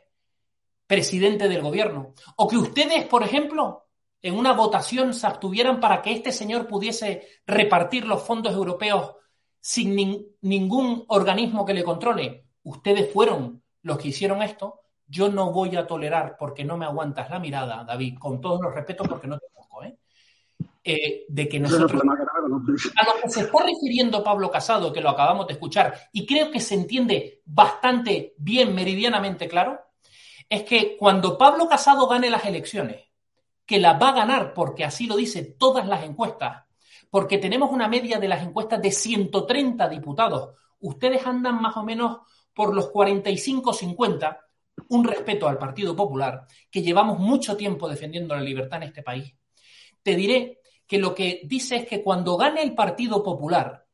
presidente 0.85 1.47
del 1.47 1.61
gobierno. 1.61 2.13
O 2.37 2.47
que 2.47 2.57
ustedes, 2.57 3.05
por 3.05 3.23
ejemplo, 3.23 3.87
en 4.21 4.35
una 4.35 4.53
votación 4.53 5.13
se 5.13 5.27
abstuvieran 5.27 5.79
para 5.79 6.01
que 6.01 6.11
este 6.11 6.31
señor 6.31 6.67
pudiese 6.67 7.27
repartir 7.45 8.05
los 8.05 8.23
fondos 8.23 8.53
europeos 8.53 9.15
sin 9.61 9.95
ningún 10.41 11.05
organismo 11.07 11.65
que 11.65 11.73
le 11.73 11.83
controle. 11.83 12.45
Ustedes 12.63 13.11
fueron 13.11 13.63
los 13.83 13.97
que 13.97 14.09
hicieron 14.09 14.41
esto. 14.41 14.81
Yo 15.07 15.29
no 15.29 15.51
voy 15.51 15.75
a 15.75 15.87
tolerar, 15.87 16.35
porque 16.37 16.63
no 16.63 16.77
me 16.77 16.85
aguantas 16.85 17.29
la 17.29 17.39
mirada, 17.39 17.83
David, 17.83 18.17
con 18.19 18.39
todos 18.41 18.61
los 18.61 18.73
respetos, 18.73 19.07
porque 19.07 19.27
no 19.27 19.39
te 19.39 19.45
¿eh? 20.83 21.25
De 21.27 21.47
que 21.47 21.59
nosotros... 21.59 22.01
A 22.01 23.05
lo 23.05 23.21
que 23.21 23.29
se 23.29 23.41
está 23.41 23.63
refiriendo 23.63 24.23
Pablo 24.23 24.49
Casado, 24.49 24.91
que 24.93 25.01
lo 25.01 25.09
acabamos 25.09 25.47
de 25.47 25.53
escuchar, 25.53 25.93
y 26.11 26.25
creo 26.25 26.51
que 26.51 26.59
se 26.59 26.75
entiende 26.75 27.41
bastante 27.45 28.33
bien, 28.37 28.73
meridianamente 28.73 29.47
claro, 29.47 29.79
es 30.47 30.63
que 30.63 30.97
cuando 30.97 31.37
Pablo 31.37 31.67
Casado 31.67 32.07
gane 32.07 32.29
las 32.29 32.45
elecciones, 32.45 33.05
que 33.65 33.79
las 33.79 34.01
va 34.01 34.09
a 34.09 34.13
ganar 34.13 34.53
porque 34.53 34.83
así 34.83 35.05
lo 35.05 35.15
dicen 35.15 35.55
todas 35.57 35.87
las 35.87 36.03
encuestas, 36.03 36.63
porque 37.09 37.37
tenemos 37.37 37.71
una 37.71 37.87
media 37.87 38.19
de 38.19 38.27
las 38.27 38.41
encuestas 38.43 38.81
de 38.81 38.91
130 38.91 39.87
diputados, 39.89 40.55
ustedes 40.79 41.25
andan 41.25 41.61
más 41.61 41.77
o 41.77 41.83
menos 41.83 42.21
por 42.53 42.73
los 42.73 42.91
45-50, 42.91 44.37
un 44.89 45.03
respeto 45.03 45.47
al 45.47 45.57
Partido 45.57 45.95
Popular, 45.95 46.45
que 46.71 46.81
llevamos 46.81 47.19
mucho 47.19 47.55
tiempo 47.55 47.87
defendiendo 47.87 48.35
la 48.35 48.41
libertad 48.41 48.81
en 48.81 48.89
este 48.89 49.03
país. 49.03 49.35
Te 50.01 50.15
diré 50.15 50.58
que 50.89 50.97
lo 50.97 51.13
que 51.13 51.41
dice 51.43 51.75
es 51.75 51.85
que 51.85 52.01
cuando 52.01 52.35
gane 52.35 52.63
el 52.63 52.73
Partido 52.73 53.21
Popular, 53.21 53.85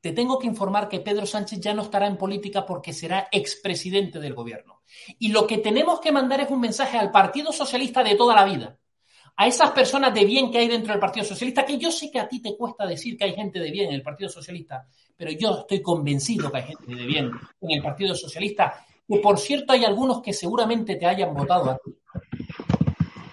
te 0.00 0.12
tengo 0.12 0.36
que 0.36 0.48
informar 0.48 0.88
que 0.88 0.98
Pedro 0.98 1.26
Sánchez 1.26 1.60
ya 1.60 1.72
no 1.72 1.82
estará 1.82 2.08
en 2.08 2.16
política 2.16 2.66
porque 2.66 2.92
será 2.92 3.28
expresidente 3.30 4.18
del 4.18 4.34
gobierno. 4.34 4.82
Y 5.20 5.28
lo 5.28 5.46
que 5.46 5.58
tenemos 5.58 6.00
que 6.00 6.10
mandar 6.10 6.40
es 6.40 6.50
un 6.50 6.60
mensaje 6.60 6.98
al 6.98 7.12
Partido 7.12 7.52
Socialista 7.52 8.02
de 8.02 8.16
toda 8.16 8.34
la 8.34 8.44
vida, 8.44 8.76
a 9.36 9.46
esas 9.46 9.70
personas 9.70 10.12
de 10.12 10.24
bien 10.24 10.50
que 10.50 10.58
hay 10.58 10.66
dentro 10.66 10.92
del 10.92 11.00
Partido 11.00 11.24
Socialista, 11.24 11.64
que 11.64 11.78
yo 11.78 11.92
sé 11.92 12.10
que 12.10 12.18
a 12.18 12.28
ti 12.28 12.42
te 12.42 12.56
cuesta 12.56 12.84
decir 12.84 13.16
que 13.16 13.22
hay 13.22 13.34
gente 13.34 13.60
de 13.60 13.70
bien 13.70 13.90
en 13.90 13.94
el 13.94 14.02
Partido 14.02 14.28
Socialista, 14.28 14.88
pero 15.16 15.30
yo 15.30 15.60
estoy 15.60 15.80
convencido 15.80 16.50
que 16.50 16.58
hay 16.58 16.64
gente 16.64 16.96
de 16.96 17.06
bien 17.06 17.30
en 17.60 17.70
el 17.70 17.80
Partido 17.80 18.16
Socialista, 18.16 18.84
que 19.06 19.18
por 19.18 19.38
cierto 19.38 19.72
hay 19.72 19.84
algunos 19.84 20.20
que 20.20 20.32
seguramente 20.32 20.96
te 20.96 21.06
hayan 21.06 21.32
votado 21.32 21.70
a 21.70 21.78
ti. 21.78 21.94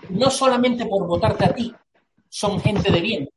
No 0.10 0.30
solamente 0.30 0.86
por 0.86 1.08
votarte 1.08 1.46
a 1.46 1.54
ti, 1.54 1.74
son 2.36 2.60
gente 2.60 2.92
de 2.92 3.00
bien, 3.00 3.30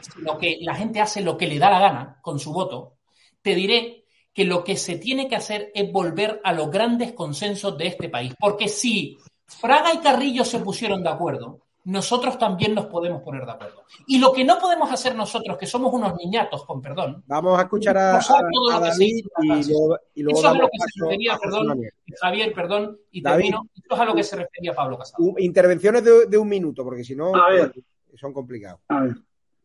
sino 0.00 0.38
que 0.38 0.58
la 0.60 0.76
gente 0.76 1.00
hace 1.00 1.22
lo 1.22 1.36
que 1.36 1.48
le 1.48 1.58
da 1.58 1.70
la 1.70 1.80
gana 1.80 2.18
con 2.22 2.38
su 2.38 2.52
voto, 2.52 2.98
te 3.42 3.56
diré 3.56 4.04
que 4.32 4.44
lo 4.44 4.62
que 4.62 4.76
se 4.76 4.96
tiene 4.96 5.26
que 5.26 5.34
hacer 5.34 5.72
es 5.74 5.90
volver 5.90 6.40
a 6.44 6.52
los 6.52 6.70
grandes 6.70 7.14
consensos 7.14 7.76
de 7.76 7.88
este 7.88 8.08
país. 8.08 8.34
Porque 8.38 8.68
si 8.68 9.18
Fraga 9.44 9.92
y 9.92 9.98
Carrillo 9.98 10.44
se 10.44 10.60
pusieron 10.60 11.02
de 11.02 11.08
acuerdo, 11.08 11.62
nosotros 11.86 12.38
también 12.38 12.76
nos 12.76 12.86
podemos 12.86 13.22
poner 13.22 13.44
de 13.44 13.50
acuerdo. 13.50 13.82
Y 14.06 14.20
lo 14.20 14.32
que 14.32 14.44
no 14.44 14.56
podemos 14.60 14.92
hacer 14.92 15.16
nosotros, 15.16 15.58
que 15.58 15.66
somos 15.66 15.92
unos 15.92 16.14
niñatos, 16.14 16.64
con 16.64 16.80
perdón. 16.80 17.24
Vamos 17.26 17.58
a 17.58 17.62
escuchar 17.62 17.98
a, 17.98 18.20
todo 18.20 18.80
David 18.80 19.24
y 19.42 19.46
luego, 19.48 19.98
y 20.14 20.22
luego 20.22 20.38
Eso 20.38 20.48
es 20.48 20.54
a 20.54 20.58
lo 20.58 20.68
que 20.68 20.78
se 20.78 21.04
refería, 21.04 21.38
perdón. 21.38 21.80
Javier, 22.20 22.52
perdón, 22.52 23.00
y 23.10 23.20
David. 23.20 23.42
termino. 23.46 23.68
Eso 23.74 23.94
es 23.94 24.00
a 24.00 24.04
lo 24.04 24.14
que 24.14 24.22
se 24.22 24.36
refería 24.36 24.74
Pablo 24.74 24.96
Casado. 24.96 25.24
Intervenciones 25.38 26.04
de, 26.04 26.26
de 26.26 26.38
un 26.38 26.48
minuto, 26.48 26.84
porque 26.84 27.02
si 27.02 27.16
no, 27.16 27.34
A 27.34 27.50
ver. 27.50 27.72
Son 28.18 28.32
complicados. 28.32 28.80
A 28.88 29.00
ver, 29.00 29.16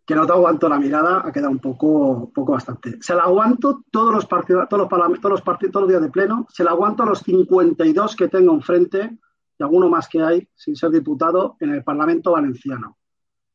que 0.05 0.15
no 0.15 0.25
te 0.25 0.33
aguanto 0.33 0.67
la 0.69 0.79
mirada, 0.79 1.21
ha 1.25 1.31
quedado 1.31 1.51
un 1.51 1.59
poco, 1.59 2.31
poco 2.33 2.53
bastante. 2.53 2.97
Se 3.01 3.15
la 3.15 3.23
aguanto 3.23 3.83
todos 3.89 4.13
los 4.13 4.25
partidos, 4.25 4.67
todos 4.69 4.81
los 4.81 4.89
parlamentos, 4.89 5.21
todos 5.21 5.33
los 5.33 5.41
partidos, 5.41 5.73
todos 5.73 5.83
los 5.83 5.89
días 5.89 6.01
de 6.01 6.11
pleno, 6.11 6.45
se 6.49 6.63
la 6.63 6.71
aguanto 6.71 7.03
a 7.03 7.05
los 7.05 7.19
52 7.19 8.15
que 8.15 8.27
tengo 8.27 8.53
enfrente 8.53 9.17
y 9.57 9.63
alguno 9.63 9.89
más 9.89 10.07
que 10.07 10.21
hay, 10.21 10.47
sin 10.55 10.75
ser 10.75 10.91
diputado, 10.91 11.57
en 11.59 11.71
el 11.71 11.83
Parlamento 11.83 12.31
Valenciano. 12.31 12.97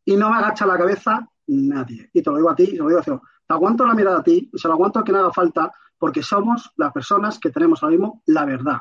Y 0.05 0.17
no 0.17 0.31
me 0.31 0.37
agacha 0.37 0.65
la 0.65 0.79
cabeza 0.79 1.29
nadie. 1.49 2.11
Y 2.13 2.23
te 2.23 2.31
lo 2.31 2.37
digo 2.37 2.51
a 2.51 2.55
ti, 2.55 2.65
y 2.65 2.73
te 2.73 2.79
lo 2.79 2.89
digo 2.89 3.01
a 3.01 3.03
Ceo. 3.03 3.23
Te 3.47 3.55
aguanto 3.55 3.87
la 3.87 3.95
mirada 3.95 4.19
a 4.19 4.23
ti 4.23 4.51
y 4.53 4.59
se 4.59 4.69
la 4.69 4.75
aguanto 4.75 4.99
a 4.99 5.05
quien 5.05 5.17
haga 5.17 5.33
falta, 5.33 5.73
porque 5.99 6.23
somos 6.23 6.71
las 6.77 6.93
personas 6.93 7.39
que 7.39 7.51
tenemos 7.51 7.83
ahora 7.83 7.97
mismo 7.97 8.23
la 8.27 8.45
verdad. 8.45 8.79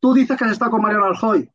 Tú 0.00 0.12
dices 0.12 0.36
que 0.36 0.44
has 0.44 0.52
estado 0.52 0.72
con 0.72 0.82
Mariano 0.82 1.08
Rajoy, 1.08 1.50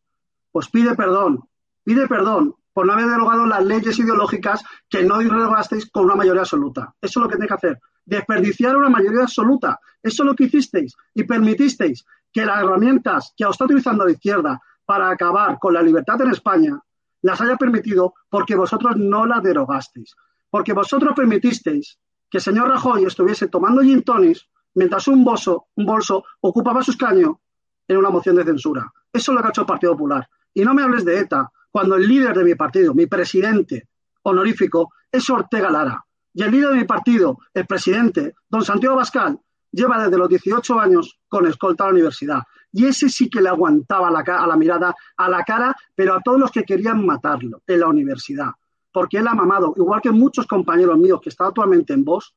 pues 0.51 0.69
pide 0.69 0.95
perdón, 0.95 1.47
pide 1.83 2.07
perdón 2.07 2.55
por 2.79 2.87
no 2.87 2.93
haber 2.93 3.07
derogado 3.07 3.45
las 3.45 3.65
leyes 3.65 3.99
ideológicas 3.99 4.63
que 4.89 5.03
no 5.03 5.17
derogasteis 5.17 5.89
con 5.91 6.05
una 6.05 6.15
mayoría 6.15 6.43
absoluta. 6.43 6.95
Eso 7.01 7.19
es 7.19 7.23
lo 7.23 7.27
que 7.27 7.35
tenéis 7.35 7.49
que 7.49 7.55
hacer. 7.55 7.81
Desperdiciar 8.05 8.77
una 8.77 8.87
mayoría 8.87 9.23
absoluta. 9.23 9.81
Eso 10.01 10.23
es 10.23 10.27
lo 10.27 10.33
que 10.33 10.45
hicisteis 10.45 10.95
y 11.13 11.25
permitisteis 11.25 12.05
que 12.31 12.45
las 12.45 12.63
herramientas 12.63 13.33
que 13.35 13.43
os 13.43 13.51
está 13.51 13.65
utilizando 13.65 14.05
la 14.05 14.13
izquierda 14.13 14.61
para 14.85 15.09
acabar 15.09 15.59
con 15.59 15.73
la 15.73 15.81
libertad 15.81 16.21
en 16.21 16.29
España 16.29 16.79
las 17.21 17.41
haya 17.41 17.57
permitido 17.57 18.13
porque 18.29 18.55
vosotros 18.55 18.95
no 18.95 19.25
las 19.25 19.43
derogasteis. 19.43 20.15
Porque 20.49 20.71
vosotros 20.71 21.13
permitisteis 21.13 21.99
que 22.29 22.37
el 22.37 22.41
señor 22.41 22.69
Rajoy 22.69 23.03
estuviese 23.03 23.49
tomando 23.49 23.81
gin 23.81 24.03
tonics 24.03 24.47
mientras 24.73 25.05
un 25.09 25.25
bolso, 25.25 25.65
un 25.75 25.85
bolso 25.85 26.23
ocupaba 26.39 26.81
su 26.81 26.91
escaño 26.91 27.41
en 27.89 27.97
una 27.97 28.09
moción 28.09 28.37
de 28.37 28.45
censura. 28.45 28.89
Eso 29.11 29.33
es 29.33 29.35
lo 29.35 29.41
que 29.41 29.47
ha 29.47 29.49
hecho 29.49 29.61
el 29.63 29.67
Partido 29.67 29.91
Popular. 29.91 30.29
Y 30.53 30.63
no 30.63 30.73
me 30.73 30.83
hables 30.83 31.03
de 31.03 31.19
ETA, 31.19 31.51
cuando 31.71 31.95
el 31.95 32.07
líder 32.07 32.35
de 32.35 32.43
mi 32.43 32.55
partido, 32.55 32.93
mi 32.93 33.05
presidente 33.05 33.87
honorífico, 34.23 34.93
es 35.11 35.29
Ortega 35.29 35.69
Lara. 35.69 36.03
Y 36.33 36.43
el 36.43 36.51
líder 36.51 36.69
de 36.69 36.75
mi 36.77 36.85
partido, 36.85 37.39
el 37.53 37.65
presidente, 37.65 38.35
don 38.49 38.63
Santiago 38.63 38.95
Bascal, 38.95 39.39
lleva 39.71 40.03
desde 40.03 40.17
los 40.17 40.29
18 40.29 40.79
años 40.79 41.19
con 41.27 41.47
escolta 41.47 41.83
a 41.83 41.87
la 41.87 41.93
universidad. 41.93 42.43
Y 42.71 42.85
ese 42.85 43.09
sí 43.09 43.29
que 43.29 43.41
le 43.41 43.49
aguantaba 43.49 44.11
la, 44.11 44.19
a 44.19 44.47
la 44.47 44.55
mirada, 44.55 44.95
a 45.17 45.29
la 45.29 45.43
cara, 45.43 45.75
pero 45.95 46.13
a 46.13 46.21
todos 46.21 46.39
los 46.39 46.51
que 46.51 46.63
querían 46.63 47.05
matarlo 47.05 47.63
en 47.65 47.79
la 47.79 47.87
universidad. 47.87 48.51
Porque 48.91 49.17
él 49.17 49.27
ha 49.27 49.33
mamado, 49.33 49.73
igual 49.77 50.01
que 50.01 50.11
muchos 50.11 50.47
compañeros 50.47 50.97
míos 50.97 51.19
que 51.21 51.29
están 51.29 51.47
actualmente 51.47 51.93
en 51.93 52.03
Vox, 52.03 52.33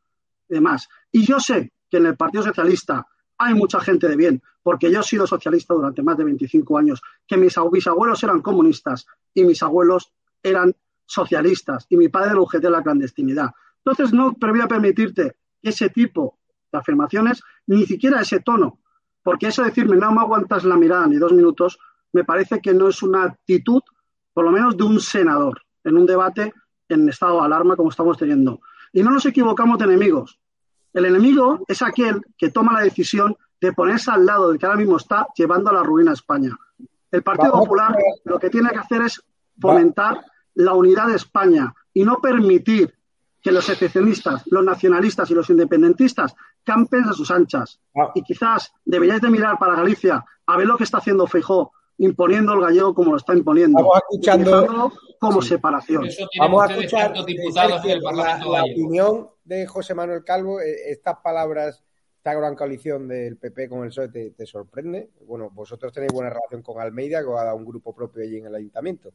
demás. 0.48 0.88
Y 1.10 1.24
yo 1.24 1.40
sé 1.40 1.72
que 1.90 1.98
en 1.98 2.06
el 2.06 2.16
Partido 2.16 2.44
Socialista 2.44 3.06
hay 3.44 3.54
mucha 3.54 3.80
gente 3.80 4.08
de 4.08 4.16
bien, 4.16 4.42
porque 4.62 4.90
yo 4.90 5.00
he 5.00 5.02
sido 5.02 5.26
socialista 5.26 5.74
durante 5.74 6.02
más 6.02 6.16
de 6.16 6.24
25 6.24 6.78
años, 6.78 7.02
que 7.26 7.36
mis 7.36 7.56
ab- 7.56 7.70
bisabuelos 7.70 8.22
eran 8.22 8.40
comunistas 8.42 9.06
y 9.34 9.44
mis 9.44 9.62
abuelos 9.62 10.12
eran 10.42 10.74
socialistas 11.06 11.86
y 11.88 11.96
mi 11.96 12.08
padre 12.08 12.34
lo 12.34 12.42
UGT 12.42 12.60
de 12.62 12.70
la 12.70 12.82
clandestinidad. 12.82 13.50
Entonces 13.84 14.12
no 14.12 14.32
voy 14.38 14.60
a 14.60 14.68
permitirte 14.68 15.36
ese 15.62 15.90
tipo 15.90 16.38
de 16.72 16.78
afirmaciones, 16.78 17.42
ni 17.66 17.84
siquiera 17.86 18.20
ese 18.20 18.40
tono, 18.40 18.78
porque 19.22 19.48
eso 19.48 19.62
de 19.62 19.68
decirme 19.68 19.96
no 19.96 20.12
me 20.12 20.20
aguantas 20.20 20.64
la 20.64 20.76
mirada 20.76 21.06
ni 21.06 21.16
dos 21.16 21.32
minutos, 21.32 21.78
me 22.12 22.24
parece 22.24 22.60
que 22.60 22.72
no 22.74 22.88
es 22.88 23.02
una 23.02 23.24
actitud, 23.24 23.82
por 24.32 24.44
lo 24.44 24.50
menos 24.52 24.76
de 24.76 24.84
un 24.84 25.00
senador, 25.00 25.62
en 25.84 25.96
un 25.96 26.06
debate 26.06 26.52
en 26.88 27.08
estado 27.08 27.40
de 27.40 27.46
alarma 27.46 27.76
como 27.76 27.90
estamos 27.90 28.16
teniendo. 28.18 28.60
Y 28.92 29.02
no 29.02 29.10
nos 29.10 29.24
equivocamos 29.26 29.78
de 29.78 29.84
enemigos. 29.84 30.38
El 30.92 31.06
enemigo 31.06 31.60
es 31.68 31.82
aquel 31.82 32.20
que 32.36 32.50
toma 32.50 32.74
la 32.74 32.80
decisión 32.80 33.36
de 33.60 33.72
ponerse 33.72 34.10
al 34.10 34.26
lado 34.26 34.50
del 34.50 34.58
que 34.58 34.66
ahora 34.66 34.78
mismo 34.78 34.96
está 34.96 35.28
llevando 35.36 35.70
a 35.70 35.74
la 35.74 35.82
ruina 35.82 36.10
a 36.10 36.14
España. 36.14 36.56
El 37.10 37.22
Partido 37.22 37.52
Vamos. 37.52 37.66
Popular 37.66 37.96
lo 38.24 38.38
que 38.38 38.50
tiene 38.50 38.70
que 38.70 38.78
hacer 38.78 39.02
es 39.02 39.22
fomentar 39.60 40.24
la 40.54 40.74
unidad 40.74 41.08
de 41.08 41.16
España 41.16 41.72
y 41.94 42.04
no 42.04 42.16
permitir 42.16 42.94
que 43.40 43.52
los 43.52 43.68
excepcionistas, 43.68 44.42
los 44.46 44.64
nacionalistas 44.64 45.30
y 45.30 45.34
los 45.34 45.50
independentistas 45.50 46.34
campen 46.62 47.04
a 47.04 47.12
sus 47.12 47.30
anchas. 47.30 47.80
Y 48.14 48.22
quizás 48.22 48.72
deberíais 48.84 49.20
de 49.20 49.30
mirar 49.30 49.58
para 49.58 49.74
Galicia 49.74 50.24
a 50.46 50.56
ver 50.56 50.66
lo 50.66 50.76
que 50.76 50.84
está 50.84 50.98
haciendo 50.98 51.26
Feijó, 51.26 51.72
imponiendo 51.98 52.52
el 52.52 52.60
gallego 52.60 52.94
como 52.94 53.12
lo 53.12 53.16
está 53.16 53.34
imponiendo. 53.34 53.78
Vamos 53.78 54.00
escuchando- 54.10 54.92
como 55.18 55.40
separación. 55.40 56.08
Vamos 56.38 56.64
a 56.64 56.72
escuchar 56.72 57.06
tantos 57.06 57.26
diputados 57.26 57.72
Sergio, 57.74 57.90
en 57.90 57.96
el 57.96 58.02
Parlamento 58.02 58.52
la, 58.52 58.64
opinión 58.64 59.28
de 59.44 59.66
José 59.66 59.94
Manuel 59.94 60.24
Calvo. 60.24 60.60
eh, 60.60 60.90
Estas 60.90 61.16
palabras, 61.22 61.82
esta 62.16 62.34
gran 62.34 62.54
coalición 62.54 63.08
del 63.08 63.36
PP 63.36 63.68
con 63.68 63.80
el 63.82 63.88
PSOE, 63.88 64.08
¿te, 64.08 64.30
te 64.30 64.46
sorprende? 64.46 65.10
Bueno, 65.26 65.50
vosotros 65.52 65.92
tenéis 65.92 66.12
buena 66.12 66.30
relación 66.30 66.62
con 66.62 66.80
Almeida, 66.80 67.20
que 67.20 67.26
os 67.26 67.40
ha 67.40 67.44
dado 67.44 67.56
un 67.56 67.64
grupo 67.64 67.94
propio 67.94 68.22
allí 68.22 68.38
en 68.38 68.46
el 68.46 68.54
ayuntamiento. 68.54 69.10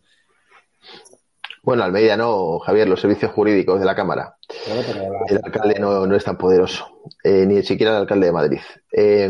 Bueno, 1.63 1.83
Almeida 1.83 2.15
no, 2.15 2.59
Javier, 2.59 2.87
los 2.87 3.01
servicios 3.01 3.31
jurídicos 3.31 3.79
de 3.79 3.85
la 3.85 3.95
Cámara. 3.95 4.37
La- 4.67 5.25
El 5.27 5.41
alcalde 5.43 5.79
no, 5.79 6.05
no 6.05 6.15
es 6.15 6.23
tan 6.23 6.37
poderoso, 6.37 7.01
eh, 7.23 7.45
ni 7.45 7.61
siquiera 7.63 7.91
el 7.93 7.97
alcalde 8.03 8.27
de 8.27 8.31
Madrid. 8.31 8.59
Eh, 8.91 9.29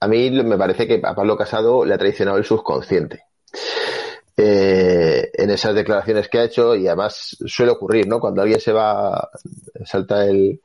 a 0.00 0.06
mí 0.08 0.30
me 0.30 0.56
parece 0.58 0.86
que 0.86 1.00
a 1.02 1.14
Pablo 1.14 1.36
Casado 1.36 1.84
le 1.84 1.94
ha 1.94 1.98
traicionado 1.98 2.38
el 2.38 2.44
subconsciente. 2.44 3.22
Eh, 4.36 4.97
en 5.32 5.50
esas 5.50 5.74
declaraciones 5.74 6.28
que 6.28 6.38
ha 6.38 6.44
hecho, 6.44 6.74
y 6.74 6.86
además 6.86 7.36
suele 7.46 7.72
ocurrir, 7.72 8.06
¿no? 8.06 8.20
Cuando 8.20 8.42
alguien 8.42 8.60
se 8.60 8.72
va, 8.72 9.30
salta 9.84 10.26
el, 10.26 10.60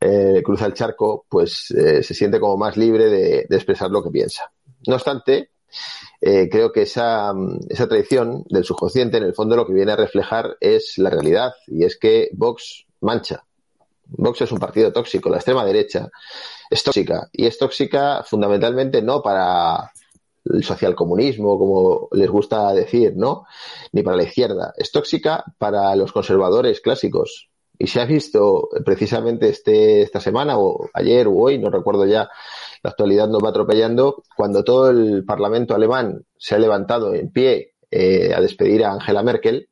eh, 0.00 0.42
cruza 0.44 0.66
el 0.66 0.74
charco, 0.74 1.26
pues 1.28 1.70
eh, 1.70 2.02
se 2.02 2.14
siente 2.14 2.40
como 2.40 2.56
más 2.56 2.76
libre 2.76 3.08
de, 3.08 3.46
de 3.48 3.56
expresar 3.56 3.90
lo 3.90 4.02
que 4.02 4.10
piensa. 4.10 4.50
No 4.86 4.94
obstante, 4.94 5.50
eh, 6.20 6.48
creo 6.50 6.72
que 6.72 6.82
esa, 6.82 7.32
esa 7.68 7.88
traición 7.88 8.44
del 8.48 8.64
subconsciente, 8.64 9.18
en 9.18 9.24
el 9.24 9.34
fondo, 9.34 9.56
lo 9.56 9.66
que 9.66 9.72
viene 9.72 9.92
a 9.92 9.96
reflejar 9.96 10.56
es 10.60 10.98
la 10.98 11.10
realidad, 11.10 11.52
y 11.66 11.84
es 11.84 11.98
que 11.98 12.30
Vox 12.32 12.86
mancha. 13.00 13.44
Vox 14.06 14.42
es 14.42 14.52
un 14.52 14.58
partido 14.58 14.92
tóxico, 14.92 15.30
la 15.30 15.36
extrema 15.36 15.64
derecha 15.64 16.08
es 16.70 16.82
tóxica, 16.82 17.28
y 17.32 17.46
es 17.46 17.58
tóxica 17.58 18.22
fundamentalmente 18.22 19.02
no 19.02 19.22
para 19.22 19.90
el 20.44 20.62
socialcomunismo, 20.62 21.58
como 21.58 22.08
les 22.12 22.28
gusta 22.28 22.72
decir, 22.72 23.14
¿no? 23.16 23.44
Ni 23.92 24.02
para 24.02 24.16
la 24.16 24.24
izquierda. 24.24 24.72
Es 24.76 24.92
tóxica 24.92 25.44
para 25.58 25.94
los 25.96 26.12
conservadores 26.12 26.80
clásicos. 26.80 27.48
Y 27.78 27.88
se 27.88 28.00
ha 28.00 28.04
visto 28.04 28.68
precisamente 28.84 29.48
este, 29.48 30.02
esta 30.02 30.20
semana, 30.20 30.58
o 30.58 30.88
ayer 30.94 31.26
o 31.26 31.34
hoy, 31.34 31.58
no 31.58 31.70
recuerdo 31.70 32.06
ya, 32.06 32.28
la 32.82 32.90
actualidad 32.90 33.28
nos 33.28 33.42
va 33.42 33.48
atropellando, 33.48 34.22
cuando 34.36 34.62
todo 34.62 34.90
el 34.90 35.24
Parlamento 35.24 35.74
alemán 35.74 36.24
se 36.36 36.54
ha 36.54 36.58
levantado 36.58 37.14
en 37.14 37.32
pie 37.32 37.74
eh, 37.90 38.32
a 38.34 38.40
despedir 38.40 38.84
a 38.84 38.92
Angela 38.92 39.22
Merkel 39.22 39.68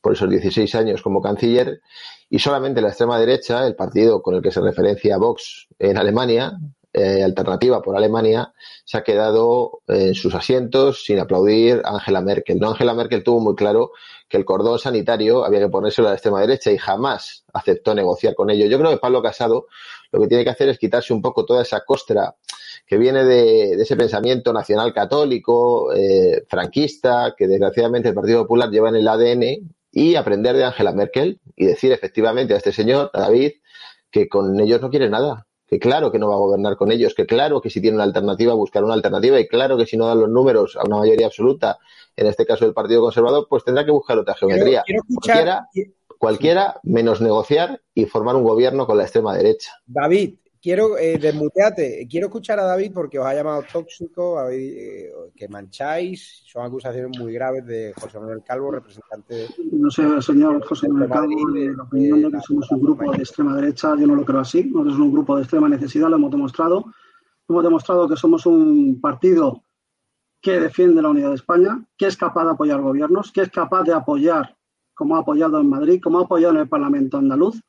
por 0.00 0.12
esos 0.12 0.30
16 0.30 0.74
años 0.76 1.02
como 1.02 1.20
canciller, 1.20 1.80
y 2.28 2.38
solamente 2.38 2.80
la 2.80 2.88
extrema 2.88 3.18
derecha, 3.18 3.66
el 3.66 3.74
partido 3.74 4.22
con 4.22 4.36
el 4.36 4.42
que 4.42 4.52
se 4.52 4.60
referencia 4.60 5.18
Vox 5.18 5.66
en 5.78 5.98
Alemania, 5.98 6.56
eh, 6.92 7.22
Alternativa 7.22 7.80
por 7.82 7.96
Alemania, 7.96 8.52
se 8.84 8.98
ha 8.98 9.02
quedado 9.02 9.80
en 9.86 10.14
sus 10.14 10.34
asientos 10.34 11.04
sin 11.04 11.18
aplaudir 11.18 11.82
a 11.84 11.94
Angela 11.94 12.20
Merkel. 12.20 12.58
No, 12.58 12.70
Angela 12.70 12.94
Merkel 12.94 13.22
tuvo 13.22 13.40
muy 13.40 13.54
claro 13.54 13.92
que 14.28 14.36
el 14.36 14.44
cordón 14.44 14.78
sanitario 14.78 15.44
había 15.44 15.60
que 15.60 15.68
ponérselo 15.68 16.08
a 16.08 16.12
la 16.12 16.16
extrema 16.16 16.40
derecha 16.40 16.70
y 16.70 16.78
jamás 16.78 17.44
aceptó 17.52 17.94
negociar 17.94 18.34
con 18.34 18.50
ello. 18.50 18.66
Yo 18.66 18.78
creo 18.78 18.90
que 18.90 18.98
Pablo 18.98 19.22
Casado 19.22 19.66
lo 20.12 20.20
que 20.20 20.28
tiene 20.28 20.44
que 20.44 20.50
hacer 20.50 20.68
es 20.68 20.78
quitarse 20.78 21.12
un 21.12 21.22
poco 21.22 21.44
toda 21.44 21.62
esa 21.62 21.84
costra 21.84 22.34
que 22.86 22.98
viene 22.98 23.24
de, 23.24 23.76
de 23.76 23.82
ese 23.82 23.96
pensamiento 23.96 24.52
nacional 24.52 24.92
católico, 24.92 25.92
eh, 25.92 26.44
franquista, 26.48 27.34
que 27.36 27.46
desgraciadamente 27.46 28.08
el 28.08 28.14
Partido 28.14 28.42
Popular 28.42 28.70
lleva 28.70 28.88
en 28.88 28.96
el 28.96 29.08
ADN 29.08 29.70
y 29.92 30.14
aprender 30.16 30.56
de 30.56 30.64
Angela 30.64 30.92
Merkel 30.92 31.40
y 31.56 31.66
decir 31.66 31.92
efectivamente 31.92 32.54
a 32.54 32.56
este 32.56 32.72
señor, 32.72 33.10
a 33.12 33.20
David, 33.20 33.52
que 34.10 34.28
con 34.28 34.58
ellos 34.60 34.80
no 34.80 34.90
quiere 34.90 35.08
nada, 35.08 35.46
que 35.70 35.78
claro 35.78 36.10
que 36.10 36.18
no 36.18 36.28
va 36.28 36.34
a 36.34 36.38
gobernar 36.38 36.76
con 36.76 36.90
ellos, 36.90 37.14
que 37.14 37.26
claro 37.26 37.60
que 37.60 37.70
si 37.70 37.80
tiene 37.80 37.94
una 37.94 38.02
alternativa 38.02 38.52
buscar 38.54 38.82
una 38.82 38.94
alternativa 38.94 39.38
y 39.38 39.46
claro 39.46 39.76
que 39.76 39.86
si 39.86 39.96
no 39.96 40.08
dan 40.08 40.18
los 40.18 40.28
números 40.28 40.76
a 40.76 40.84
una 40.84 40.98
mayoría 40.98 41.26
absoluta, 41.26 41.78
en 42.16 42.26
este 42.26 42.44
caso 42.44 42.64
del 42.64 42.74
Partido 42.74 43.00
Conservador, 43.00 43.46
pues 43.48 43.62
tendrá 43.62 43.84
que 43.84 43.92
buscar 43.92 44.18
otra 44.18 44.34
geometría. 44.34 44.82
quiero 44.84 45.02
escuchar- 45.08 45.36
cualquiera, 45.36 45.68
cualquiera 46.18 46.80
menos 46.82 47.20
negociar 47.20 47.80
y 47.94 48.06
formar 48.06 48.34
un 48.34 48.42
gobierno 48.42 48.84
con 48.84 48.96
la 48.98 49.04
extrema 49.04 49.32
derecha. 49.36 49.70
David, 49.86 50.39
quiero 50.60 50.98
eh, 50.98 51.18
desmuteate. 51.18 52.06
Quiero 52.08 52.26
escuchar 52.26 52.58
a 52.60 52.64
David 52.64 52.92
porque 52.94 53.18
os 53.18 53.26
ha 53.26 53.34
llamado 53.34 53.64
tóxico, 53.70 54.38
habéis, 54.38 54.72
eh, 54.76 55.12
que 55.34 55.48
mancháis. 55.48 56.42
Son 56.46 56.64
acusaciones 56.64 57.18
muy 57.18 57.32
graves 57.32 57.66
de 57.66 57.92
José 57.98 58.18
Manuel 58.18 58.42
Calvo, 58.44 58.70
representante 58.70 59.34
de. 59.34 59.48
No 59.72 59.90
sé, 59.90 60.02
señor 60.22 60.64
José 60.66 60.88
Manuel 60.88 61.10
Calvo, 61.10 61.52
de 61.52 61.74
la 61.74 61.82
opinión 61.82 62.22
de 62.22 62.30
que 62.30 62.40
somos 62.40 62.70
un 62.70 62.82
grupo 62.82 63.10
de 63.12 63.18
extrema 63.18 63.54
derecha, 63.56 63.94
yo 63.98 64.06
no 64.06 64.14
lo 64.14 64.24
creo 64.24 64.40
así. 64.40 64.64
Nosotros 64.64 64.94
somos 64.94 65.06
un 65.06 65.12
grupo 65.12 65.36
de 65.36 65.42
extrema 65.42 65.68
necesidad, 65.68 66.08
lo 66.08 66.16
hemos 66.16 66.30
demostrado. 66.30 66.84
Hemos 67.48 67.64
demostrado 67.64 68.08
que 68.08 68.16
somos 68.16 68.46
un 68.46 69.00
partido 69.00 69.64
que 70.40 70.60
defiende 70.60 71.02
la 71.02 71.10
unidad 71.10 71.30
de 71.30 71.34
España, 71.34 71.84
que 71.96 72.06
es 72.06 72.16
capaz 72.16 72.44
de 72.44 72.52
apoyar 72.52 72.80
gobiernos, 72.80 73.32
que 73.32 73.42
es 73.42 73.50
capaz 73.50 73.82
de 73.82 73.92
apoyar, 73.92 74.56
como 74.94 75.16
ha 75.16 75.20
apoyado 75.20 75.60
en 75.60 75.68
Madrid, 75.68 76.00
como 76.02 76.18
ha 76.18 76.22
apoyado 76.22 76.54
en 76.54 76.60
el 76.60 76.68
Parlamento 76.68 77.18
andaluz. 77.18 77.60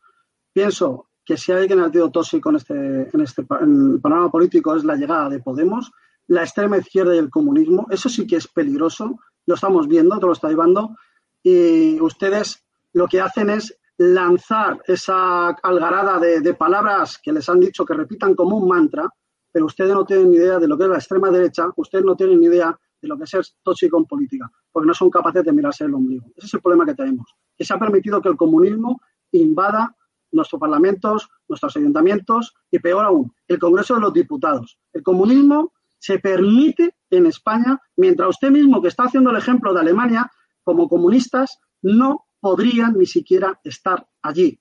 Pienso 0.53 1.10
que 1.31 1.37
si 1.37 1.53
alguien 1.53 1.79
ha 1.79 1.89
sido 1.89 2.11
tóxico 2.11 2.49
en 2.49 2.57
este, 2.57 2.73
en 2.73 3.21
este 3.21 3.45
en 3.61 3.93
el 3.93 4.01
panorama 4.01 4.29
político 4.29 4.75
es 4.75 4.83
la 4.83 4.97
llegada 4.97 5.29
de 5.29 5.39
Podemos, 5.39 5.89
la 6.27 6.41
extrema 6.41 6.77
izquierda 6.77 7.15
y 7.15 7.19
el 7.19 7.29
comunismo. 7.29 7.87
Eso 7.89 8.09
sí 8.09 8.27
que 8.27 8.35
es 8.35 8.49
peligroso, 8.49 9.17
lo 9.45 9.55
estamos 9.55 9.87
viendo, 9.87 10.17
todo 10.17 10.27
lo 10.27 10.33
está 10.33 10.49
llevando. 10.49 10.97
Y 11.41 12.01
ustedes 12.01 12.65
lo 12.91 13.07
que 13.07 13.21
hacen 13.21 13.49
es 13.49 13.79
lanzar 13.97 14.81
esa 14.87 15.47
algarada 15.47 16.19
de, 16.19 16.41
de 16.41 16.53
palabras 16.53 17.17
que 17.23 17.31
les 17.31 17.47
han 17.47 17.61
dicho 17.61 17.85
que 17.85 17.93
repitan 17.93 18.35
como 18.35 18.57
un 18.57 18.67
mantra, 18.67 19.07
pero 19.53 19.67
ustedes 19.67 19.93
no 19.93 20.03
tienen 20.03 20.31
ni 20.31 20.35
idea 20.35 20.59
de 20.59 20.67
lo 20.67 20.77
que 20.77 20.83
es 20.83 20.89
la 20.89 20.97
extrema 20.97 21.31
derecha, 21.31 21.69
ustedes 21.77 22.03
no 22.03 22.17
tienen 22.17 22.41
ni 22.41 22.47
idea 22.47 22.77
de 23.01 23.07
lo 23.07 23.17
que 23.17 23.23
es 23.23 23.29
ser 23.29 23.45
tóxico 23.63 23.97
en 23.97 24.03
política, 24.03 24.51
porque 24.69 24.87
no 24.87 24.93
son 24.93 25.09
capaces 25.09 25.45
de 25.45 25.53
mirarse 25.53 25.85
el 25.85 25.93
ombligo. 25.93 26.25
Ese 26.35 26.47
es 26.47 26.53
el 26.55 26.61
problema 26.61 26.85
que 26.85 26.93
tenemos, 26.93 27.33
que 27.55 27.63
se 27.63 27.73
ha 27.73 27.79
permitido 27.79 28.21
que 28.21 28.27
el 28.27 28.35
comunismo 28.35 28.99
invada 29.31 29.95
nuestros 30.31 30.59
parlamentos, 30.59 31.29
nuestros 31.47 31.75
ayuntamientos 31.77 32.53
y 32.69 32.79
peor 32.79 33.05
aún, 33.05 33.33
el 33.47 33.59
Congreso 33.59 33.95
de 33.95 34.01
los 34.01 34.13
Diputados. 34.13 34.77
El 34.93 35.03
comunismo 35.03 35.73
se 35.99 36.19
permite 36.19 36.95
en 37.09 37.27
España, 37.27 37.79
mientras 37.97 38.29
usted 38.29 38.49
mismo 38.49 38.81
que 38.81 38.87
está 38.87 39.03
haciendo 39.03 39.29
el 39.29 39.37
ejemplo 39.37 39.73
de 39.73 39.81
Alemania, 39.81 40.31
como 40.63 40.87
comunistas, 40.87 41.59
no 41.81 42.27
podrían 42.39 42.97
ni 42.97 43.05
siquiera 43.05 43.59
estar 43.63 44.07
allí. 44.21 44.59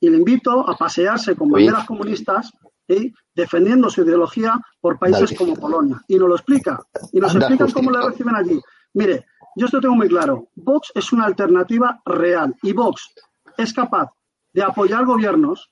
Y 0.00 0.10
le 0.10 0.18
invito 0.18 0.68
a 0.68 0.76
pasearse 0.76 1.36
con 1.36 1.50
banderas 1.50 1.86
comunistas 1.86 2.52
¿eh? 2.88 3.12
defendiendo 3.34 3.88
su 3.90 4.02
ideología 4.02 4.60
por 4.80 4.98
países 4.98 5.36
como 5.36 5.54
Polonia. 5.54 6.00
Y 6.08 6.16
nos 6.16 6.28
lo 6.28 6.34
explica. 6.34 6.80
Y 7.12 7.20
nos 7.20 7.34
explican 7.34 7.70
cómo 7.70 7.90
la 7.90 8.08
reciben 8.08 8.34
allí. 8.34 8.60
Mire, 8.94 9.26
yo 9.56 9.66
esto 9.66 9.80
tengo 9.80 9.94
muy 9.94 10.08
claro. 10.08 10.48
Vox 10.54 10.90
es 10.94 11.12
una 11.12 11.26
alternativa 11.26 12.00
real. 12.04 12.54
Y 12.62 12.72
Vox 12.72 13.14
es 13.56 13.72
capaz 13.72 14.10
de 14.52 14.62
apoyar 14.62 15.04
gobiernos 15.04 15.70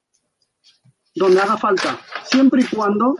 donde 1.14 1.40
haga 1.40 1.56
falta, 1.56 1.98
siempre 2.24 2.62
y 2.62 2.76
cuando 2.76 3.16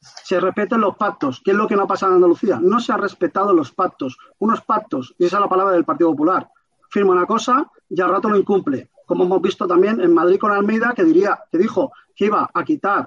se 0.00 0.40
respeten 0.40 0.80
los 0.80 0.96
pactos, 0.96 1.40
que 1.44 1.50
es 1.50 1.56
lo 1.56 1.68
que 1.68 1.76
no 1.76 1.82
ha 1.82 1.86
pasado 1.86 2.12
en 2.12 2.16
Andalucía. 2.16 2.58
No 2.62 2.80
se 2.80 2.92
han 2.92 3.00
respetado 3.00 3.52
los 3.52 3.72
pactos. 3.72 4.16
Unos 4.38 4.60
pactos, 4.62 5.14
y 5.18 5.26
esa 5.26 5.36
es 5.36 5.40
la 5.40 5.48
palabra 5.48 5.74
del 5.74 5.84
Partido 5.84 6.10
Popular. 6.10 6.48
Firma 6.90 7.12
una 7.12 7.26
cosa 7.26 7.70
y 7.88 8.00
al 8.00 8.10
rato 8.10 8.28
lo 8.28 8.36
incumple. 8.36 8.90
Como 9.04 9.24
hemos 9.24 9.42
visto 9.42 9.66
también 9.66 10.00
en 10.00 10.14
Madrid 10.14 10.38
con 10.38 10.52
Almeida, 10.52 10.94
que 10.94 11.04
diría, 11.04 11.38
que 11.50 11.58
dijo 11.58 11.92
que 12.14 12.26
iba 12.26 12.48
a 12.52 12.64
quitar 12.64 13.06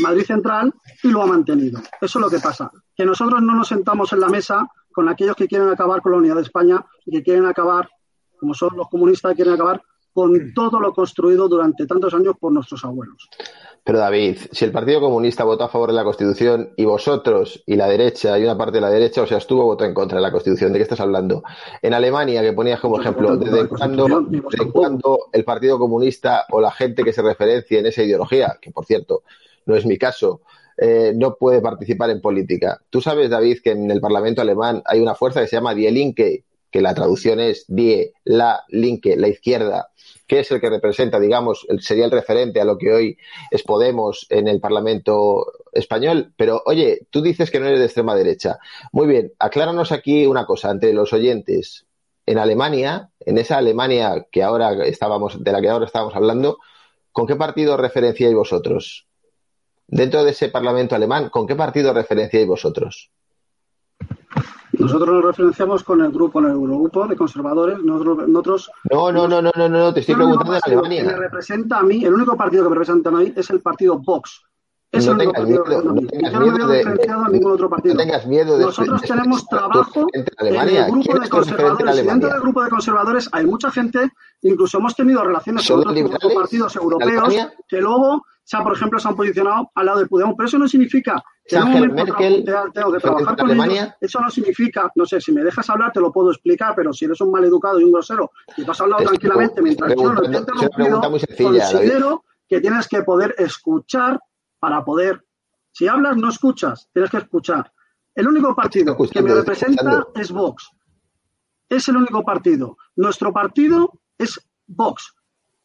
Madrid 0.00 0.24
Central 0.24 0.72
y 1.02 1.08
lo 1.08 1.22
ha 1.22 1.26
mantenido. 1.26 1.80
Eso 2.00 2.18
es 2.18 2.22
lo 2.22 2.30
que 2.30 2.38
pasa. 2.38 2.70
Que 2.94 3.04
nosotros 3.04 3.42
no 3.42 3.54
nos 3.54 3.68
sentamos 3.68 4.12
en 4.12 4.20
la 4.20 4.28
mesa 4.28 4.68
con 4.92 5.08
aquellos 5.08 5.36
que 5.36 5.48
quieren 5.48 5.68
acabar 5.68 6.02
con 6.02 6.12
la 6.12 6.18
unidad 6.18 6.36
de 6.36 6.42
España 6.42 6.84
y 7.04 7.10
que 7.10 7.22
quieren 7.22 7.46
acabar, 7.46 7.88
como 8.38 8.54
son 8.54 8.76
los 8.76 8.88
comunistas, 8.88 9.34
quieren 9.34 9.54
acabar 9.54 9.82
con 10.12 10.52
todo 10.54 10.78
lo 10.78 10.92
construido 10.92 11.48
durante 11.48 11.86
tantos 11.86 12.12
años 12.14 12.34
por 12.38 12.52
nuestros 12.52 12.84
abuelos. 12.84 13.28
Pero 13.84 13.98
David, 13.98 14.38
si 14.52 14.64
el 14.64 14.70
Partido 14.70 15.00
Comunista 15.00 15.42
votó 15.42 15.64
a 15.64 15.68
favor 15.68 15.90
de 15.90 15.96
la 15.96 16.04
Constitución 16.04 16.72
y 16.76 16.84
vosotros 16.84 17.64
y 17.66 17.74
la 17.74 17.88
derecha 17.88 18.38
y 18.38 18.44
una 18.44 18.56
parte 18.56 18.76
de 18.76 18.82
la 18.82 18.90
derecha, 18.90 19.22
o 19.22 19.26
sea, 19.26 19.38
estuvo 19.38 19.64
votó 19.64 19.84
en 19.84 19.92
contra 19.92 20.18
de 20.18 20.22
la 20.22 20.30
Constitución, 20.30 20.72
¿de 20.72 20.78
qué 20.78 20.84
estás 20.84 21.00
hablando? 21.00 21.42
En 21.80 21.92
Alemania, 21.92 22.42
que 22.42 22.52
ponías 22.52 22.78
como 22.78 23.00
ejemplo, 23.00 23.36
¿desde 23.36 23.66
cuándo, 23.66 24.06
¿desde 24.30 24.70
cuándo 24.70 25.18
el 25.32 25.44
Partido 25.44 25.80
Comunista 25.80 26.46
o 26.50 26.60
la 26.60 26.70
gente 26.70 27.02
que 27.02 27.12
se 27.12 27.22
referencia 27.22 27.80
en 27.80 27.86
esa 27.86 28.04
ideología, 28.04 28.56
que 28.60 28.70
por 28.70 28.86
cierto 28.86 29.24
no 29.66 29.74
es 29.74 29.84
mi 29.84 29.98
caso, 29.98 30.42
eh, 30.76 31.12
no 31.16 31.34
puede 31.34 31.60
participar 31.60 32.10
en 32.10 32.20
política? 32.20 32.80
Tú 32.88 33.00
sabes, 33.00 33.30
David, 33.30 33.58
que 33.64 33.72
en 33.72 33.90
el 33.90 34.00
Parlamento 34.00 34.42
alemán 34.42 34.80
hay 34.84 35.00
una 35.00 35.16
fuerza 35.16 35.40
que 35.40 35.48
se 35.48 35.56
llama 35.56 35.74
Die 35.74 35.90
Linke, 35.90 36.44
que 36.72 36.80
la 36.80 36.94
traducción 36.94 37.38
es 37.38 37.66
Die, 37.68 38.14
la 38.24 38.64
Linke, 38.68 39.16
la 39.16 39.28
izquierda, 39.28 39.90
que 40.26 40.40
es 40.40 40.50
el 40.50 40.60
que 40.60 40.70
representa, 40.70 41.20
digamos, 41.20 41.66
el, 41.68 41.82
sería 41.82 42.06
el 42.06 42.10
referente 42.10 42.60
a 42.60 42.64
lo 42.64 42.78
que 42.78 42.92
hoy 42.92 43.18
es 43.50 43.62
Podemos 43.62 44.26
en 44.30 44.48
el 44.48 44.58
Parlamento 44.58 45.52
español. 45.72 46.32
Pero, 46.36 46.62
oye, 46.64 47.06
tú 47.10 47.20
dices 47.20 47.50
que 47.50 47.60
no 47.60 47.66
eres 47.66 47.78
de 47.78 47.84
extrema 47.84 48.14
derecha. 48.14 48.58
Muy 48.90 49.06
bien, 49.06 49.32
acláranos 49.38 49.92
aquí 49.92 50.26
una 50.26 50.46
cosa 50.46 50.70
ante 50.70 50.92
los 50.94 51.12
oyentes. 51.12 51.86
En 52.24 52.38
Alemania, 52.38 53.10
en 53.20 53.36
esa 53.36 53.58
Alemania 53.58 54.26
que 54.32 54.42
ahora 54.42 54.86
estábamos, 54.86 55.44
de 55.44 55.52
la 55.52 55.60
que 55.60 55.68
ahora 55.68 55.86
estábamos 55.86 56.16
hablando, 56.16 56.58
¿con 57.12 57.26
qué 57.26 57.36
partido 57.36 57.76
referenciáis 57.76 58.34
vosotros? 58.34 59.06
Dentro 59.88 60.24
de 60.24 60.30
ese 60.30 60.48
Parlamento 60.48 60.94
alemán, 60.94 61.28
¿con 61.28 61.46
qué 61.46 61.54
partido 61.54 61.92
referenciáis 61.92 62.46
vosotros? 62.46 63.10
Nosotros 64.82 65.08
nos 65.08 65.24
referenciamos 65.24 65.82
con 65.84 66.00
el 66.02 66.10
grupo, 66.10 66.40
el 66.40 66.46
Eurogrupo 66.46 67.06
de 67.06 67.16
conservadores. 67.16 67.78
Nosotros, 67.82 68.70
no, 68.90 69.12
no, 69.12 69.28
no, 69.28 69.40
no, 69.42 69.50
no, 69.56 69.68
no, 69.68 69.94
te 69.94 70.00
estoy 70.00 70.14
preguntando 70.14 70.52
de 70.52 70.60
Alemania. 70.64 71.02
que 71.02 71.08
me 71.08 71.16
representa 71.16 71.78
a 71.78 71.82
mí, 71.82 72.04
el 72.04 72.14
único 72.14 72.36
partido 72.36 72.64
que 72.64 72.68
me 72.70 72.74
representa 72.76 73.10
a 73.10 73.12
mí 73.12 73.32
es 73.34 73.50
el 73.50 73.60
partido 73.60 73.98
Vox. 73.98 74.42
Es 74.90 75.06
no 75.06 75.12
el 75.12 75.16
único 75.18 75.32
partido 75.32 75.64
miedo, 75.64 75.80
que 75.82 75.88
no 75.88 75.94
tengas 75.94 76.32
Yo 76.32 76.38
no 76.40 76.46
me 76.46 76.52
miedo 76.52 76.68
de, 76.68 76.78
diferenciado 76.78 77.24
a 77.24 77.28
ningún 77.30 77.52
otro 77.52 77.70
partido. 77.70 77.94
no 77.94 78.00
tengas 78.02 78.26
miedo 78.26 78.58
de 78.58 78.64
Nosotros 78.66 79.00
de- 79.00 79.08
tenemos 79.08 79.46
trabajo 79.46 80.06
en 80.12 80.20
el 80.20 80.84
grupo 80.90 81.02
¿Quién 81.02 81.18
de 81.18 81.24
en 81.24 81.30
conservadores. 81.30 81.98
Y 81.98 82.02
dentro 82.06 82.28
del 82.30 82.40
grupo 82.42 82.62
de 82.62 82.68
conservadores 82.68 83.28
hay 83.32 83.46
mucha 83.46 83.70
gente, 83.70 84.10
incluso 84.42 84.76
hemos 84.78 84.94
tenido 84.94 85.24
relaciones 85.24 85.64
¿Son 85.64 85.82
con 85.82 85.96
otros 85.96 86.34
partidos 86.34 86.76
en 86.76 86.82
europeos 86.82 87.34
que 87.66 87.80
luego, 87.80 88.22
se 88.44 88.56
han, 88.58 88.64
por 88.64 88.74
ejemplo, 88.74 88.98
se 88.98 89.08
han 89.08 89.16
posicionado 89.16 89.70
al 89.74 89.86
lado 89.86 89.98
de 90.00 90.06
Podemos. 90.06 90.34
Pero 90.36 90.46
eso 90.48 90.58
no 90.58 90.68
significa 90.68 91.12
en 91.12 91.22
Angela 91.50 91.88
Merkel 91.88 92.44
tengo- 92.72 92.92
que 92.92 92.98
trabajar 93.00 93.36
con 93.36 93.46
Alemania? 93.46 93.82
ellos. 93.82 93.94
Eso 94.00 94.20
no 94.20 94.30
significa, 94.30 94.90
no 94.94 95.04
sé, 95.06 95.20
si 95.20 95.32
me 95.32 95.42
dejas 95.42 95.68
hablar 95.70 95.92
te 95.92 96.00
lo 96.00 96.12
puedo 96.12 96.30
explicar, 96.30 96.74
pero 96.76 96.92
si 96.92 97.04
eres 97.06 97.20
un 97.20 97.30
maleducado 97.30 97.80
y 97.80 97.84
un 97.84 97.92
grosero 97.92 98.30
y 98.56 98.64
tú 98.64 98.70
has 98.70 98.80
hablado 98.80 99.02
tranquilamente 99.04 99.60
mientras 99.60 99.90
yo 99.94 100.12
no 100.12 100.20
te 100.20 100.26
he 100.26 100.30
preguntando- 100.30 100.30
es 100.30 100.30
una 100.30 100.38
interrumpido, 100.38 100.84
pregunta 100.84 101.08
muy 101.08 101.20
sencilla, 101.20 101.50
David. 101.64 101.72
considero 101.78 102.24
que 102.48 102.60
tienes 102.60 102.88
que 102.88 103.02
poder 103.02 103.34
escuchar 103.38 104.20
para 104.58 104.84
poder. 104.84 105.24
Si 105.72 105.88
hablas, 105.88 106.16
no 106.16 106.28
escuchas, 106.28 106.88
tienes 106.92 107.10
que 107.10 107.16
escuchar. 107.18 107.72
El 108.14 108.28
único 108.28 108.54
partido 108.54 108.96
que 108.96 109.22
me 109.22 109.34
representa 109.34 109.82
escuchando. 109.82 110.12
es 110.14 110.30
Vox. 110.30 110.70
Es 111.68 111.88
el 111.88 111.96
único 111.96 112.22
partido. 112.22 112.76
Nuestro 112.96 113.32
partido 113.32 113.98
es 114.18 114.38
Vox. 114.66 115.14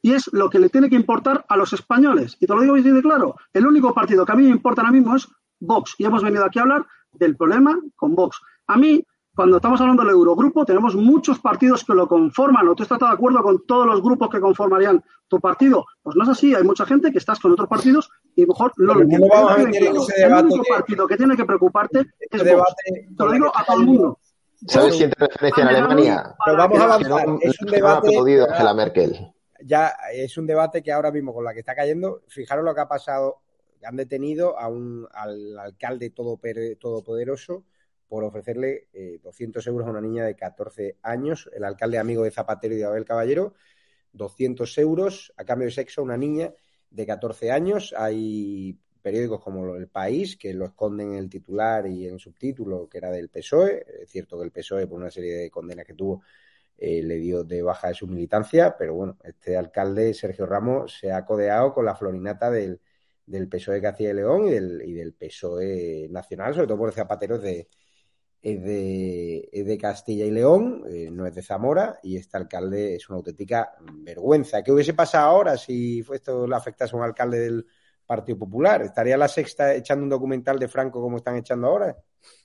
Y 0.01 0.13
es 0.13 0.29
lo 0.31 0.49
que 0.49 0.59
le 0.59 0.69
tiene 0.69 0.89
que 0.89 0.95
importar 0.95 1.45
a 1.49 1.57
los 1.57 1.73
españoles. 1.73 2.37
Y 2.39 2.47
te 2.47 2.53
lo 2.55 2.61
digo 2.61 2.75
de 2.75 3.01
claro. 3.01 3.35
El 3.51 3.67
único 3.67 3.93
partido 3.93 4.25
que 4.25 4.31
a 4.31 4.35
mí 4.35 4.43
me 4.43 4.49
importa 4.51 4.81
ahora 4.81 4.93
mismo 4.93 5.15
es 5.17 5.27
Vox. 5.59 5.95
Y 5.97 6.05
hemos 6.05 6.23
venido 6.23 6.45
aquí 6.45 6.59
a 6.59 6.63
hablar 6.63 6.85
del 7.13 7.35
problema 7.35 7.77
con 7.95 8.15
Vox. 8.15 8.39
A 8.67 8.77
mí, 8.77 9.03
cuando 9.35 9.57
estamos 9.57 9.79
hablando 9.81 10.03
del 10.03 10.13
Eurogrupo, 10.13 10.65
tenemos 10.65 10.95
muchos 10.95 11.39
partidos 11.39 11.83
que 11.83 11.93
lo 11.93 12.07
conforman. 12.07 12.67
¿O 12.67 12.75
tú 12.75 12.83
estás 12.83 12.99
de 12.99 13.07
acuerdo 13.07 13.41
con 13.43 13.65
todos 13.65 13.85
los 13.85 14.01
grupos 14.01 14.29
que 14.29 14.39
conformarían 14.39 15.03
tu 15.27 15.39
partido? 15.39 15.85
Pues 16.01 16.15
no 16.15 16.23
es 16.23 16.29
así. 16.29 16.55
Hay 16.55 16.63
mucha 16.63 16.85
gente 16.85 17.11
que 17.11 17.19
estás 17.19 17.39
con 17.39 17.51
otros 17.51 17.67
partidos 17.69 18.09
y 18.35 18.45
mejor 18.45 18.71
no 18.77 18.93
lo 18.93 18.95
no 18.95 19.01
entiende. 19.03 19.27
El 20.17 20.33
único 20.33 20.63
partido 20.67 21.07
que 21.07 21.17
tiene 21.17 21.35
que 21.37 21.45
preocuparte 21.45 21.99
es 21.99 22.07
Este 22.19 22.37
Vox. 22.37 22.45
debate 22.45 23.07
Te 23.17 23.23
lo 23.25 23.31
digo 23.31 23.51
a 23.55 23.63
todo 23.63 23.79
el 23.79 23.85
mundo. 23.85 24.19
¿Sabes 24.65 24.95
quién 24.95 25.11
te 25.11 25.27
referencia 25.27 25.61
en 25.61 25.67
Alemania? 25.69 26.35
Pero 26.43 26.57
vamos 26.57 26.79
a 26.79 26.83
avanzar. 26.85 27.27
no- 27.27 27.37
Es 27.41 27.61
un 27.61 27.67
no 27.67 27.71
ha 27.71 27.75
debate. 27.75 28.07
aplaudido 28.07 28.45
a 28.45 28.51
Angela 28.53 28.73
Merkel. 28.73 29.31
ya 29.63 29.93
es 30.13 30.35
un 30.37 30.47
debate 30.47 30.81
que 30.81 30.91
ahora 30.91 31.11
mismo 31.11 31.31
con 31.33 31.43
la 31.43 31.53
que 31.53 31.59
está 31.59 31.75
cayendo, 31.75 32.21
fijaros 32.27 32.65
lo 32.65 32.73
que 32.73 32.81
ha 32.81 32.87
pasado, 32.87 33.37
han 33.87 33.95
detenido 33.95 34.59
a 34.59 34.67
un, 34.67 35.07
al 35.13 35.57
alcalde 35.57 36.09
todopoderoso 36.09 37.63
por 38.07 38.23
ofrecerle 38.23 38.87
eh, 38.93 39.19
200 39.23 39.65
euros 39.67 39.87
a 39.87 39.91
una 39.91 40.01
niña 40.01 40.25
de 40.25 40.35
14 40.35 40.97
años, 41.01 41.49
el 41.53 41.63
alcalde 41.63 41.97
amigo 41.97 42.23
de 42.23 42.31
Zapatero 42.31 42.73
y 42.73 42.77
de 42.77 42.85
Abel 42.85 43.05
Caballero, 43.05 43.53
200 44.13 44.77
euros 44.77 45.33
a 45.37 45.45
cambio 45.45 45.67
de 45.67 45.71
sexo 45.71 46.01
a 46.01 46.03
una 46.03 46.17
niña 46.17 46.53
de 46.89 47.05
14 47.05 47.51
años. 47.51 47.93
Hay 47.97 48.77
periódicos 49.01 49.41
como 49.41 49.75
El 49.75 49.87
País 49.87 50.37
que 50.37 50.53
lo 50.53 50.65
esconden 50.65 51.13
en 51.13 51.19
el 51.19 51.29
titular 51.29 51.87
y 51.87 52.07
en 52.07 52.15
el 52.15 52.19
subtítulo, 52.19 52.89
que 52.89 52.97
era 52.97 53.11
del 53.11 53.29
PSOE. 53.29 53.85
Es 54.03 54.09
cierto 54.09 54.37
que 54.37 54.45
el 54.45 54.51
PSOE, 54.51 54.87
por 54.87 54.99
una 54.99 55.11
serie 55.11 55.35
de 55.35 55.51
condenas 55.51 55.85
que 55.85 55.93
tuvo, 55.93 56.23
eh, 56.77 57.01
le 57.03 57.15
dio 57.15 57.43
de 57.43 57.61
baja 57.61 57.89
de 57.89 57.93
su 57.93 58.07
militancia, 58.07 58.75
pero 58.77 58.93
bueno, 58.93 59.17
este 59.23 59.57
alcalde, 59.57 60.13
Sergio 60.13 60.45
Ramos, 60.45 60.97
se 60.99 61.11
ha 61.11 61.25
codeado 61.25 61.73
con 61.73 61.85
la 61.85 61.95
florinata 61.95 62.51
del, 62.51 62.79
del 63.27 63.47
PSOE 63.47 63.81
Castilla 63.81 64.11
y 64.11 64.13
León 64.13 64.47
y 64.47 64.51
del, 64.51 64.81
y 64.83 64.93
del 64.93 65.13
PSOE 65.13 66.07
nacional, 66.09 66.53
sobre 66.55 66.67
todo 66.67 66.77
por 66.77 66.93
Zapatero 66.93 67.35
es 67.35 67.41
de, 67.43 67.67
de, 68.41 69.77
Castilla 69.79 70.25
y 70.25 70.31
León, 70.31 70.83
eh, 70.89 71.09
no 71.11 71.25
es 71.25 71.35
de 71.35 71.43
Zamora, 71.43 71.99
y 72.01 72.15
este 72.15 72.37
alcalde 72.37 72.95
es 72.95 73.09
una 73.09 73.17
auténtica 73.17 73.73
vergüenza. 73.93 74.63
¿Qué 74.63 74.71
hubiese 74.71 74.93
pasado 74.93 75.27
ahora 75.27 75.57
si 75.57 76.03
esto 76.13 76.47
le 76.47 76.55
afectase 76.55 76.95
a 76.95 76.99
un 76.99 77.03
alcalde 77.03 77.39
del 77.39 77.65
Partido 78.05 78.39
Popular? 78.39 78.81
¿Estaría 78.81 79.17
la 79.17 79.27
sexta 79.27 79.75
echando 79.75 80.03
un 80.03 80.09
documental 80.09 80.57
de 80.57 80.69
Franco 80.69 81.01
como 81.01 81.17
están 81.17 81.35
echando 81.35 81.67
ahora? 81.67 81.97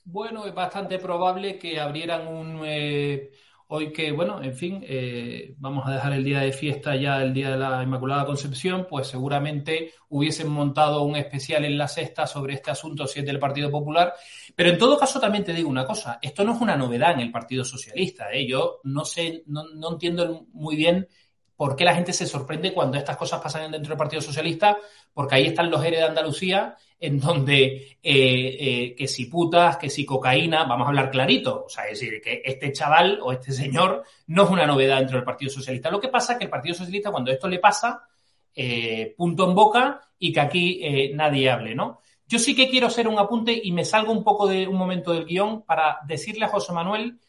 Bueno, 0.03 0.45
es 0.45 0.53
bastante 0.53 0.99
probable 0.99 1.57
que 1.57 1.79
abrieran 1.79 2.27
un 2.27 2.61
eh, 2.65 3.31
Hoy 3.75 3.91
que, 3.91 4.11
bueno, 4.11 4.39
en 4.43 4.53
fin, 4.53 4.85
eh, 4.87 5.55
vamos 5.57 5.87
a 5.87 5.93
dejar 5.93 6.13
el 6.13 6.23
día 6.23 6.41
de 6.41 6.51
fiesta 6.51 6.95
ya, 6.95 7.23
el 7.23 7.33
día 7.33 7.49
de 7.49 7.57
la 7.57 7.81
Inmaculada 7.81 8.23
Concepción, 8.23 8.85
pues 8.87 9.07
seguramente 9.07 9.93
hubiesen 10.09 10.47
montado 10.47 11.01
un 11.01 11.15
especial 11.15 11.65
en 11.65 11.75
la 11.75 11.87
sexta 11.87 12.27
sobre 12.27 12.53
este 12.53 12.69
asunto 12.69 13.07
si 13.07 13.21
es 13.21 13.25
del 13.25 13.39
Partido 13.39 13.71
Popular. 13.71 14.13
Pero 14.55 14.69
en 14.69 14.77
todo 14.77 14.95
caso 14.95 15.19
también 15.19 15.43
te 15.43 15.53
digo 15.53 15.69
una 15.69 15.87
cosa, 15.87 16.19
esto 16.21 16.43
no 16.43 16.53
es 16.53 16.61
una 16.61 16.77
novedad 16.77 17.13
en 17.13 17.21
el 17.21 17.31
Partido 17.31 17.65
Socialista. 17.65 18.31
¿eh? 18.31 18.47
Yo 18.47 18.79
no 18.83 19.05
sé, 19.05 19.41
no, 19.47 19.63
no 19.73 19.93
entiendo 19.93 20.45
muy 20.53 20.75
bien 20.75 21.07
por 21.55 21.75
qué 21.75 21.85
la 21.85 21.95
gente 21.95 22.13
se 22.13 22.25
sorprende 22.25 22.73
cuando 22.73 22.97
estas 22.97 23.17
cosas 23.17 23.39
pasan 23.41 23.71
dentro 23.71 23.89
del 23.89 23.97
Partido 23.97 24.21
Socialista, 24.21 24.77
porque 25.13 25.35
ahí 25.35 25.47
están 25.47 25.69
los 25.69 25.83
eres 25.83 25.99
de 25.99 26.05
Andalucía, 26.05 26.75
en 26.99 27.19
donde 27.19 27.97
eh, 28.01 28.57
eh, 28.59 28.95
que 28.97 29.07
si 29.07 29.25
putas, 29.25 29.77
que 29.77 29.89
si 29.89 30.05
cocaína, 30.05 30.63
vamos 30.63 30.85
a 30.85 30.89
hablar 30.89 31.11
clarito. 31.11 31.65
O 31.65 31.69
sea, 31.69 31.85
es 31.85 31.99
decir, 31.99 32.21
que 32.21 32.41
este 32.43 32.71
chaval 32.71 33.19
o 33.21 33.31
este 33.31 33.51
señor 33.51 34.03
no 34.27 34.43
es 34.45 34.49
una 34.49 34.65
novedad 34.65 34.99
dentro 34.99 35.17
del 35.17 35.25
Partido 35.25 35.51
Socialista. 35.51 35.91
Lo 35.91 35.99
que 35.99 36.07
pasa 36.07 36.33
es 36.33 36.39
que 36.39 36.45
el 36.45 36.49
Partido 36.49 36.75
Socialista, 36.75 37.11
cuando 37.11 37.31
esto 37.31 37.47
le 37.47 37.59
pasa, 37.59 38.07
eh, 38.55 39.13
punto 39.17 39.47
en 39.47 39.55
boca 39.55 40.01
y 40.17 40.31
que 40.31 40.39
aquí 40.39 41.11
nadie 41.13 41.49
hable, 41.49 41.75
¿no? 41.75 41.99
Yo 42.25 42.39
sí 42.39 42.55
que 42.55 42.69
quiero 42.69 42.87
hacer 42.87 43.07
un 43.07 43.19
apunte 43.19 43.59
y 43.61 43.71
me 43.73 43.85
salgo 43.85 44.11
un 44.11 44.23
poco 44.23 44.47
de 44.47 44.67
un 44.67 44.77
momento 44.77 45.11
del 45.11 45.25
guion 45.25 45.63
para 45.63 45.99
decirle 46.07 46.45
a 46.45 46.49
José 46.49 46.71
Manuel, 46.71 47.19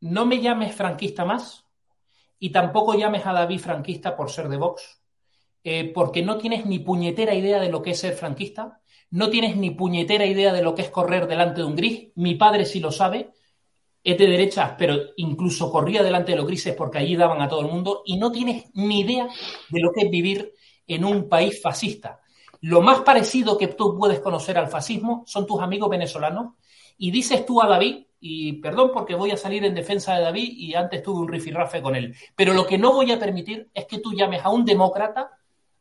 no 0.00 0.26
me 0.26 0.40
llames 0.40 0.74
franquista 0.74 1.24
más 1.24 1.64
y 2.38 2.50
tampoco 2.50 2.94
llames 2.94 3.26
a 3.26 3.32
David 3.32 3.60
franquista 3.60 4.16
por 4.16 4.30
ser 4.30 4.48
de 4.48 4.56
Vox, 4.56 5.00
eh, 5.64 5.90
porque 5.92 6.22
no 6.22 6.38
tienes 6.38 6.66
ni 6.66 6.78
puñetera 6.78 7.34
idea 7.34 7.60
de 7.60 7.70
lo 7.70 7.82
que 7.82 7.90
es 7.90 7.98
ser 7.98 8.14
franquista, 8.14 8.80
no 9.10 9.30
tienes 9.30 9.56
ni 9.56 9.70
puñetera 9.70 10.26
idea 10.26 10.52
de 10.52 10.62
lo 10.62 10.74
que 10.74 10.82
es 10.82 10.90
correr 10.90 11.26
delante 11.26 11.62
de 11.62 11.66
un 11.66 11.74
gris. 11.74 12.08
Mi 12.14 12.34
padre 12.34 12.64
sí 12.64 12.78
lo 12.78 12.92
sabe, 12.92 13.30
es 14.04 14.18
de 14.18 14.26
derechas, 14.26 14.74
pero 14.78 14.96
incluso 15.16 15.70
corría 15.70 16.02
delante 16.02 16.32
de 16.32 16.38
los 16.38 16.46
grises 16.46 16.74
porque 16.74 16.98
allí 16.98 17.16
daban 17.16 17.42
a 17.42 17.48
todo 17.48 17.60
el 17.60 17.68
mundo 17.68 18.02
y 18.04 18.18
no 18.18 18.30
tienes 18.30 18.70
ni 18.74 19.00
idea 19.00 19.28
de 19.70 19.80
lo 19.80 19.92
que 19.92 20.02
es 20.02 20.10
vivir 20.10 20.52
en 20.86 21.04
un 21.04 21.28
país 21.28 21.60
fascista. 21.60 22.20
Lo 22.60 22.80
más 22.80 23.00
parecido 23.00 23.56
que 23.56 23.68
tú 23.68 23.96
puedes 23.96 24.20
conocer 24.20 24.58
al 24.58 24.68
fascismo 24.68 25.24
son 25.26 25.46
tus 25.46 25.60
amigos 25.60 25.88
venezolanos 25.88 26.54
y 26.96 27.10
dices 27.10 27.46
tú 27.46 27.62
a 27.62 27.68
David 27.68 28.04
y 28.20 28.54
perdón 28.54 28.90
porque 28.92 29.14
voy 29.14 29.30
a 29.30 29.36
salir 29.36 29.64
en 29.64 29.74
defensa 29.74 30.14
de 30.16 30.22
David 30.22 30.52
y 30.56 30.74
antes 30.74 31.02
tuve 31.02 31.20
un 31.20 31.28
rifirrafe 31.28 31.80
con 31.80 31.94
él. 31.94 32.14
Pero 32.34 32.52
lo 32.52 32.66
que 32.66 32.78
no 32.78 32.92
voy 32.92 33.12
a 33.12 33.18
permitir 33.18 33.68
es 33.72 33.86
que 33.86 33.98
tú 33.98 34.12
llames 34.12 34.44
a 34.44 34.50
un 34.50 34.64
demócrata, 34.64 35.30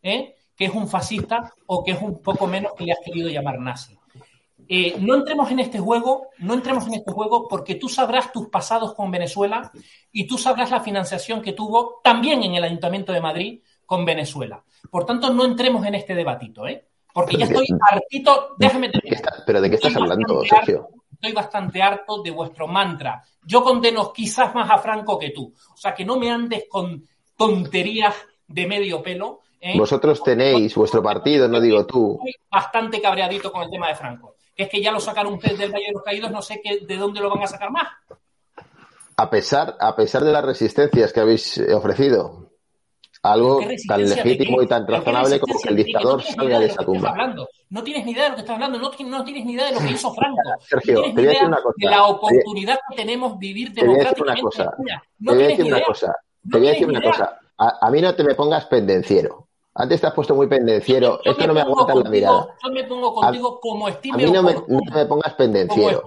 ¿eh? 0.02 0.36
que 0.56 0.66
es 0.66 0.74
un 0.74 0.88
fascista 0.88 1.54
o 1.68 1.84
que 1.84 1.92
es 1.92 2.02
un 2.02 2.22
poco 2.22 2.48
menos 2.48 2.74
que 2.74 2.86
le 2.86 2.92
has 2.92 3.00
querido 3.04 3.30
llamar 3.30 3.60
nazi. 3.60 3.98
Eh, 4.70 4.98
no 5.00 5.16
entremos 5.16 5.50
en 5.50 5.60
este 5.60 5.80
juego, 5.80 6.28
no 6.40 6.54
entremos 6.54 6.86
en 6.88 6.96
este 6.96 7.12
juego 7.12 7.48
porque 7.48 7.76
tú 7.76 7.88
sabrás 7.88 8.34
tus 8.34 8.50
pasados 8.50 8.94
con 8.96 9.10
Venezuela 9.10 9.72
y 10.12 10.28
tú 10.28 10.38
sabrás 10.38 10.72
la 10.72 10.82
financiación 10.82 11.42
que 11.42 11.54
tuvo 11.54 12.02
también 12.04 12.44
en 12.44 12.56
el 12.56 12.64
Ayuntamiento 12.64 13.14
de 13.14 13.22
Madrid 13.22 13.62
con 13.86 14.04
Venezuela. 14.04 14.64
Por 14.92 15.06
tanto, 15.06 15.34
no 15.34 15.46
entremos 15.46 15.86
en 15.86 15.96
este 15.96 16.16
debatito, 16.16 16.68
¿eh? 16.68 16.86
Porque 17.14 17.38
ya 17.38 17.46
estoy 17.46 17.66
hartito, 17.90 18.56
déjame 18.58 18.90
terminar. 18.90 19.24
¿Pero 19.46 19.62
de 19.62 19.70
qué 19.70 19.76
estás 19.76 19.96
hablando, 19.96 20.44
Sergio? 20.44 20.90
Estoy 21.18 21.34
bastante 21.34 21.82
harto 21.82 22.22
de 22.22 22.32
vuestro 22.32 22.68
mantra. 22.68 23.24
Yo 23.44 23.64
condeno 23.64 24.14
quizás 24.14 24.54
más 24.54 24.70
a 24.70 24.78
Franco 24.78 25.18
que 25.18 25.32
tú. 25.32 25.54
O 25.74 25.78
sea, 25.78 25.94
que 25.94 26.06
no 26.06 26.18
me 26.18 26.32
andes 26.32 26.66
con 26.70 27.04
tonterías 27.36 28.16
de 28.48 28.68
medio 28.68 29.02
pelo. 29.02 29.42
¿eh? 29.60 29.78
Vosotros 29.78 30.24
tenéis 30.24 30.76
vuestro 30.76 31.02
partido, 31.02 31.48
no 31.48 31.60
digo 31.60 31.86
tú. 31.86 32.20
Estoy 32.20 32.36
bastante 32.52 33.02
cabreadito 33.02 33.52
con 33.52 33.64
el 33.64 33.70
tema 33.70 33.88
de 33.88 33.96
Franco. 33.96 34.36
Es 34.56 34.70
que 34.70 34.82
ya 34.82 34.92
lo 34.92 35.00
sacaron 35.00 35.34
ustedes 35.34 35.58
del 35.58 35.72
Valle 35.72 35.88
de 35.88 35.94
los 35.94 36.04
Caídos, 36.04 36.32
no 36.32 36.42
sé 36.42 36.62
qué, 36.64 36.80
de 36.86 36.98
dónde 36.98 37.20
lo 37.20 37.30
van 37.30 37.44
a 37.44 37.48
sacar 37.48 37.72
más. 37.72 37.88
A 39.16 39.30
pesar, 39.30 39.76
a 39.80 39.96
pesar 39.96 40.24
de 40.24 40.32
las 40.32 40.46
resistencias 40.46 41.12
que 41.12 41.20
habéis 41.20 41.60
ofrecido, 41.74 42.47
algo 43.34 43.62
tan 43.88 44.08
legítimo 44.08 44.62
y 44.62 44.68
tan 44.68 44.88
razonable 44.88 45.40
como 45.40 45.60
que 45.60 45.70
el 45.70 45.76
dictador 45.76 46.24
salga 46.24 46.60
de 46.60 46.66
esa 46.68 46.84
tumba. 46.84 47.14
No 47.70 47.84
tienes 47.84 48.06
ni 48.06 48.12
idea 48.12 48.24
de 48.24 48.30
lo 48.30 48.36
que 48.36 48.42
estás 48.42 48.56
hablando, 48.56 48.80
no, 48.80 48.92
no 49.10 49.24
tienes 49.24 49.46
ni 49.46 49.54
idea 49.54 49.68
de 49.68 49.74
lo 49.74 49.80
que 49.80 49.92
hizo 49.92 50.14
Franco. 50.14 50.42
Sergio, 50.62 51.08
no 51.08 51.14
te 51.14 51.22
voy 51.22 51.26
a 51.26 51.30
decir 51.30 51.48
una 51.48 51.62
cosa. 51.62 51.76
De 51.78 51.90
la 51.90 52.06
oportunidad 52.06 52.80
que 52.90 52.96
tenemos 52.96 53.38
vivir 53.38 53.74
democráticamente. 53.74 54.58
Te 54.58 55.34
voy 55.34 55.44
a 55.44 55.48
decir 55.48 55.66
una 55.66 55.82
cosa. 55.82 56.16
te 56.50 56.58
voy 56.58 56.68
a 56.68 56.72
decir 56.72 56.88
una 56.88 57.02
cosa. 57.02 57.40
A, 57.58 57.88
a 57.88 57.92
mí 57.92 58.02
no 58.02 58.14
te 58.16 58.24
me 58.24 58.36
pongas 58.36 58.66
pendenciero. 58.68 59.47
Antes 59.80 60.02
te 60.02 60.08
has 60.08 60.14
puesto 60.14 60.34
muy 60.34 60.48
pendenciero. 60.48 61.20
Esto 61.24 61.46
no 61.46 61.54
me 61.54 61.62
aguanta 61.62 61.94
la 61.94 62.10
mirada. 62.10 62.56
Yo 62.64 62.72
me 62.72 62.84
pongo 62.86 63.14
contigo 63.14 63.60
como 63.60 63.88
estime 63.88 64.16
A 64.16 64.18
mí 64.26 64.32
no 64.32 64.42
me, 64.42 64.54
no 64.54 64.80
me 64.92 65.06
pongas 65.06 65.34
pendenciero. 65.36 66.04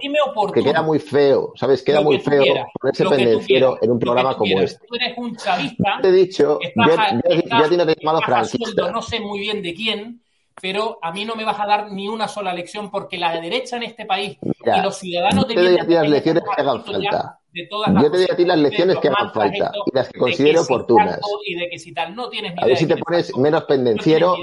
Que 0.53 0.61
queda 0.61 0.81
muy 0.81 0.99
feo, 0.99 1.53
¿sabes? 1.55 1.81
Queda 1.81 2.01
muy 2.01 2.19
feo 2.19 2.43
ponerse 2.79 3.05
pendenciero 3.05 3.77
en 3.81 3.91
un 3.91 3.99
programa 3.99 4.35
como 4.35 4.59
este. 4.59 4.85
Tú 4.85 4.95
eres 4.95 5.17
un 5.17 5.35
chavista. 5.37 5.99
Te 6.01 6.09
he 6.09 6.11
dicho, 6.11 6.59
yo, 6.75 6.93
a 6.93 7.69
ti 7.69 7.77
no 7.77 7.85
te 7.85 7.91
he 7.93 7.95
llamado 7.95 8.21
franquista. 8.21 8.91
No 8.91 9.01
sé 9.01 9.21
muy 9.21 9.39
bien 9.39 9.61
de 9.63 9.73
quién, 9.73 10.21
pero 10.61 10.99
a 11.01 11.13
mí 11.13 11.23
no 11.23 11.35
me 11.35 11.45
vas 11.45 11.59
a 11.59 11.65
dar 11.65 11.91
ni 11.91 12.09
una 12.09 12.27
sola 12.27 12.53
lección 12.53 12.91
porque 12.91 13.17
la 13.17 13.39
derecha 13.39 13.77
en 13.77 13.83
este 13.83 14.05
país 14.05 14.37
y 14.41 14.81
los 14.81 14.97
ciudadanos 14.97 15.47
de 15.47 15.55
te 15.55 15.61
doy 15.61 15.95
a 15.95 16.01
las 16.01 16.09
lecciones 16.09 16.43
que 16.43 16.61
hagan 16.61 16.83
falta. 16.83 17.40
Yo 17.53 18.11
te 18.11 18.17
doy 18.17 18.27
a 18.31 18.35
ti 18.35 18.45
las 18.45 18.57
lecciones 18.57 18.97
que 18.99 19.09
hagan 19.09 19.33
falta 19.33 19.71
y 19.85 19.95
las 19.95 20.09
que 20.09 20.19
considero 20.19 20.61
oportunas. 20.61 21.19
Y 21.45 21.55
de 21.55 21.69
que 21.69 21.79
si 21.79 21.93
tal 21.93 22.15
no 22.15 22.29
tienes 22.29 22.53
a 22.57 22.65
ver 22.65 22.77
si 22.77 22.85
te 22.85 22.95
pones 22.97 23.35
menos 23.37 23.65
pendenciero 23.65 24.35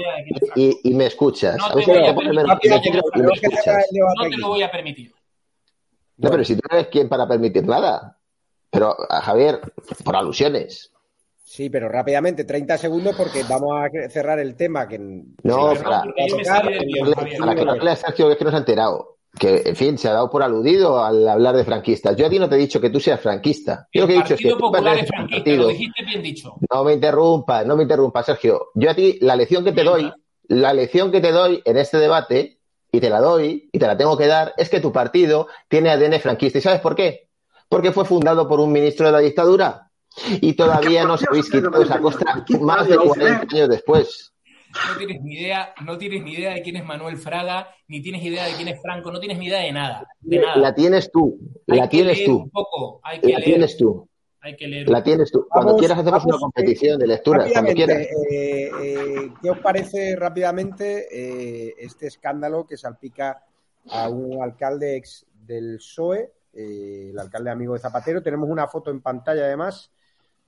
y, 0.55 0.79
y, 0.83 0.93
me 0.93 1.07
escuchas. 1.07 1.57
a 1.59 1.73
ver 1.73 1.85
si 1.85 1.91
te 1.91 2.13
pones 2.13 2.33
menos 2.33 2.59
pendenciero 2.59 3.01
y 3.15 3.21
me 3.21 3.33
escuchas. 3.33 3.85
No 3.91 4.29
te 4.29 4.37
lo 4.37 4.47
voy 4.49 4.61
a 4.61 4.71
permitir. 4.71 5.11
No, 6.17 6.29
pero 6.29 6.43
si 6.43 6.55
tú 6.55 6.61
no 6.69 6.77
eres 6.77 6.89
quien 6.89 7.09
para 7.09 7.27
permitir 7.27 7.65
nada. 7.65 8.17
Pero, 8.69 8.95
a 9.09 9.21
Javier, 9.21 9.61
por 10.03 10.15
alusiones. 10.15 10.91
Sí, 11.43 11.71
pero 11.71 11.89
rápidamente, 11.89 12.43
30 12.43 12.77
segundos 12.77 13.15
porque 13.15 13.41
vamos 13.49 13.71
a 13.73 14.09
cerrar 14.09 14.37
el 14.37 14.55
tema. 14.55 14.87
Que... 14.87 14.99
No, 14.99 15.73
para, 15.73 16.03
para, 16.03 17.55
que 17.55 17.65
no 17.65 17.75
le 17.75 17.89
a 17.89 17.95
Sergio, 17.95 18.29
es 18.29 18.37
que 18.37 18.43
no 18.43 18.51
se 18.51 18.57
ha 18.57 18.59
enterado 18.59 19.18
que, 19.39 19.63
en 19.65 19.75
fin, 19.75 19.97
se 19.97 20.07
ha 20.07 20.13
dado 20.13 20.29
por 20.29 20.43
aludido 20.43 21.03
al 21.03 21.27
hablar 21.27 21.55
de 21.55 21.63
franquistas. 21.63 22.15
Yo 22.15 22.27
a 22.27 22.29
ti 22.29 22.37
no 22.37 22.47
te 22.47 22.55
he 22.55 22.59
dicho 22.59 22.79
que 22.79 22.89
tú 22.89 22.99
seas 22.99 23.19
franquista. 23.19 23.87
Yo 23.91 24.01
lo 24.01 24.07
que 24.07 24.13
he 24.13 24.17
dicho 24.17 24.33
es 24.35 24.39
que 24.39 24.55
Popular 24.55 24.97
es 24.97 25.07
franquista, 25.07 25.51
lo 25.51 25.67
dijiste 25.69 26.03
bien 26.05 26.21
dicho. 26.21 26.55
No 26.71 26.83
me 26.83 26.93
interrumpas, 26.93 27.65
no 27.65 27.75
me 27.75 27.83
interrumpas, 27.83 28.25
Sergio. 28.25 28.67
Yo 28.75 28.91
a 28.91 28.93
ti, 28.93 29.17
la 29.21 29.35
lección 29.35 29.63
que 29.63 29.71
te 29.71 29.83
doy, 29.83 30.11
la 30.47 30.73
lección 30.73 31.11
que 31.11 31.21
te 31.21 31.31
doy 31.31 31.61
en 31.65 31.77
este 31.77 31.97
debate, 31.97 32.59
y 32.91 32.99
te 32.99 33.09
la 33.09 33.21
doy, 33.21 33.69
y 33.71 33.79
te 33.79 33.87
la 33.87 33.97
tengo 33.97 34.17
que 34.17 34.27
dar, 34.27 34.53
es 34.57 34.69
que 34.69 34.79
tu 34.79 34.91
partido 34.91 35.47
tiene 35.67 35.89
ADN 35.89 36.19
franquista. 36.19 36.59
¿Y 36.59 36.61
sabes 36.61 36.81
por 36.81 36.95
qué? 36.95 37.29
Porque 37.69 37.91
fue 37.91 38.05
fundado 38.05 38.47
por 38.47 38.59
un 38.59 38.71
ministro 38.71 39.05
de 39.05 39.11
la 39.11 39.19
dictadura. 39.19 39.89
Y 40.41 40.53
todavía 40.53 41.05
no 41.05 41.17
se 41.17 41.25
habéis 41.29 41.49
quitado 41.49 41.81
esa 41.81 41.99
costa 41.99 42.43
más 42.59 42.87
de 42.87 42.97
40 42.97 43.47
años 43.55 43.69
después 43.69 44.33
no 44.69 44.97
tienes 44.97 45.21
ni 45.21 45.35
idea, 45.35 45.73
no 45.83 45.97
tienes 45.97 46.23
ni 46.23 46.33
idea 46.33 46.53
de 46.53 46.61
quién 46.61 46.75
es 46.75 46.85
Manuel 46.85 47.17
Fraga, 47.17 47.69
ni 47.87 48.01
tienes 48.01 48.23
idea 48.23 48.45
de 48.45 48.53
quién 48.53 48.67
es 48.67 48.81
Franco, 48.81 49.11
no 49.11 49.19
tienes 49.19 49.37
ni 49.37 49.47
idea 49.47 49.61
de 49.61 49.71
nada. 49.71 50.07
La 50.21 50.73
tienes 50.73 51.11
tú, 51.11 51.39
la 51.65 51.89
tienes 51.89 52.23
tú. 52.23 52.49
la 53.23 53.41
tienes 53.41 53.77
tú. 53.77 54.07
Hay 54.41 54.55
que 54.55 54.67
leer. 54.67 54.89
La 54.89 55.03
tienes 55.03 55.31
tú. 55.31 55.45
Cuando 55.49 55.75
quieras 55.75 55.99
hacemos 55.99 56.23
una 56.25 56.37
competición 56.37 56.97
de 56.97 57.07
lectura. 57.07 57.45
Cuando 57.51 57.73
quieras. 57.73 57.97
Eh, 57.97 58.71
eh, 58.81 59.33
¿Qué 59.41 59.49
os 59.49 59.59
parece 59.59 60.15
rápidamente 60.15 61.07
eh, 61.11 61.75
este 61.77 62.07
escándalo 62.07 62.65
que 62.65 62.77
salpica 62.77 63.43
a 63.89 64.07
un 64.07 64.41
alcalde 64.41 64.95
ex 64.95 65.25
del 65.45 65.77
PSOE, 65.77 66.31
el 66.53 67.19
alcalde 67.19 67.51
amigo 67.51 67.73
de 67.73 67.79
Zapatero? 67.79 68.23
Tenemos 68.23 68.49
una 68.49 68.67
foto 68.67 68.91
en 68.91 69.01
pantalla 69.01 69.43
además 69.43 69.91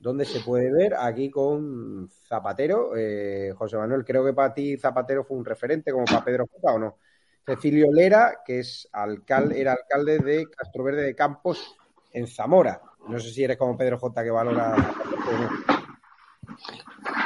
donde 0.02 0.26
se 0.26 0.40
puede 0.40 0.72
ver 0.72 0.96
aquí 0.96 1.30
con 1.30 2.10
Zapatero. 2.28 2.94
Eh, 2.98 3.54
José 3.56 3.78
Manuel, 3.78 4.04
creo 4.04 4.26
que 4.26 4.34
para 4.34 4.54
ti 4.54 4.76
Zapatero 4.76 5.24
fue 5.24 5.38
un 5.38 5.46
referente 5.46 5.92
como 5.92 6.06
para 6.06 6.26
Pedro 6.26 6.48
J 6.52 6.74
o 6.74 6.80
no. 6.80 6.98
Cecilio 7.46 7.92
Lera, 7.92 8.40
que 8.46 8.60
es 8.60 8.90
alcalde, 8.92 9.62
era 9.62 9.74
alcalde 9.74 10.20
de 10.20 10.48
Castroverde 10.50 11.04
de 11.04 11.16
Campos 11.16 11.76
en 12.14 12.28
Zamora. 12.28 12.82
No 13.08 13.20
sé 13.20 13.30
si 13.30 13.44
eres 13.44 13.58
como 13.58 13.78
Pedro 13.78 14.00
J 14.00 14.24
que 14.24 14.32
valora. 14.32 14.76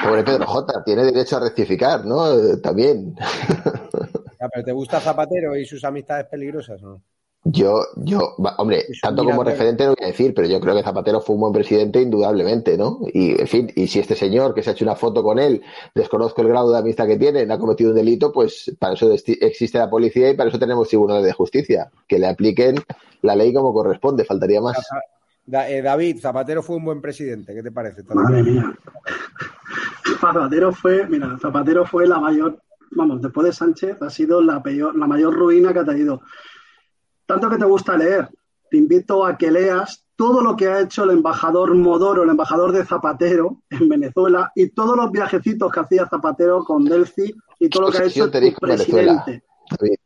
Pobre 0.03 0.23
Pedro 0.23 0.45
J, 0.45 0.83
tiene 0.83 1.03
derecho 1.05 1.37
a 1.37 1.41
rectificar, 1.41 2.05
¿no? 2.05 2.57
También. 2.61 3.15
pero 4.53 4.65
¿te 4.65 4.71
gusta 4.73 4.99
Zapatero 4.99 5.55
y 5.55 5.65
sus 5.65 5.83
amistades 5.85 6.27
peligrosas, 6.27 6.81
no? 6.81 7.01
Yo, 7.47 7.85
yo, 7.97 8.33
hombre, 8.57 8.87
tanto 8.99 9.23
como 9.23 9.43
referente 9.43 9.83
no 9.83 9.89
voy 9.91 10.03
a 10.03 10.07
decir, 10.07 10.33
pero 10.33 10.47
yo 10.47 10.59
creo 10.59 10.75
que 10.75 10.81
Zapatero 10.81 11.21
fue 11.21 11.35
un 11.35 11.41
buen 11.41 11.53
presidente 11.53 12.01
indudablemente, 12.01 12.75
¿no? 12.75 13.01
Y, 13.13 13.39
en 13.39 13.47
fin, 13.47 13.71
y 13.75 13.85
si 13.85 13.99
este 13.99 14.15
señor 14.15 14.55
que 14.55 14.63
se 14.63 14.71
ha 14.71 14.73
hecho 14.73 14.83
una 14.83 14.95
foto 14.95 15.21
con 15.21 15.37
él, 15.37 15.61
desconozco 15.93 16.41
el 16.41 16.47
grado 16.47 16.71
de 16.71 16.79
amistad 16.79 17.05
que 17.05 17.17
tiene, 17.17 17.41
ha 17.41 17.59
cometido 17.59 17.91
un 17.91 17.97
delito, 17.97 18.31
pues 18.31 18.75
para 18.79 18.95
eso 18.95 19.11
existe 19.11 19.77
la 19.77 19.91
policía 19.91 20.31
y 20.31 20.35
para 20.35 20.49
eso 20.49 20.57
tenemos 20.57 20.87
tribunales 20.87 21.23
de 21.23 21.33
justicia, 21.33 21.91
que 22.07 22.17
le 22.17 22.25
apliquen 22.25 22.77
la 23.21 23.35
ley 23.35 23.53
como 23.53 23.71
corresponde, 23.75 24.25
faltaría 24.25 24.59
más. 24.59 24.77
Eh, 25.47 25.83
David, 25.83 26.19
Zapatero 26.19 26.63
fue 26.63 26.77
un 26.77 26.85
buen 26.85 26.99
presidente, 26.99 27.53
¿qué 27.53 27.61
te 27.61 27.71
parece? 27.71 28.01
Madre 28.11 28.41
mía. 28.41 28.73
Zapatero 30.19 30.73
fue, 30.73 31.07
mira, 31.07 31.37
Zapatero 31.39 31.85
fue 31.85 32.07
la 32.07 32.19
mayor, 32.19 32.57
vamos, 32.89 33.21
después 33.21 33.45
de 33.45 33.53
Sánchez 33.53 34.01
ha 34.01 34.09
sido 34.09 34.41
la 34.41 34.63
peor, 34.63 34.97
la 34.97 35.05
mayor 35.05 35.35
ruina 35.35 35.71
que 35.71 35.79
ha 35.79 35.85
tenido 35.85 36.23
tanto 37.25 37.49
que 37.49 37.57
te 37.57 37.65
gusta 37.65 37.97
leer, 37.97 38.29
te 38.69 38.77
invito 38.77 39.25
a 39.25 39.37
que 39.37 39.51
leas 39.51 40.05
todo 40.15 40.41
lo 40.41 40.55
que 40.55 40.67
ha 40.67 40.79
hecho 40.79 41.03
el 41.03 41.11
embajador 41.11 41.75
Modoro, 41.75 42.23
el 42.23 42.29
embajador 42.29 42.71
de 42.71 42.85
Zapatero 42.85 43.61
en 43.69 43.89
Venezuela, 43.89 44.51
y 44.55 44.69
todos 44.69 44.95
los 44.95 45.11
viajecitos 45.11 45.71
que 45.71 45.79
hacía 45.79 46.07
Zapatero 46.07 46.63
con 46.63 46.85
Delci 46.85 47.33
y 47.59 47.69
todo 47.69 47.83
lo 47.83 47.91
que 47.91 47.97
ha 47.99 48.05
hecho 48.05 48.25
el 48.25 48.55
presidente. 48.55 49.43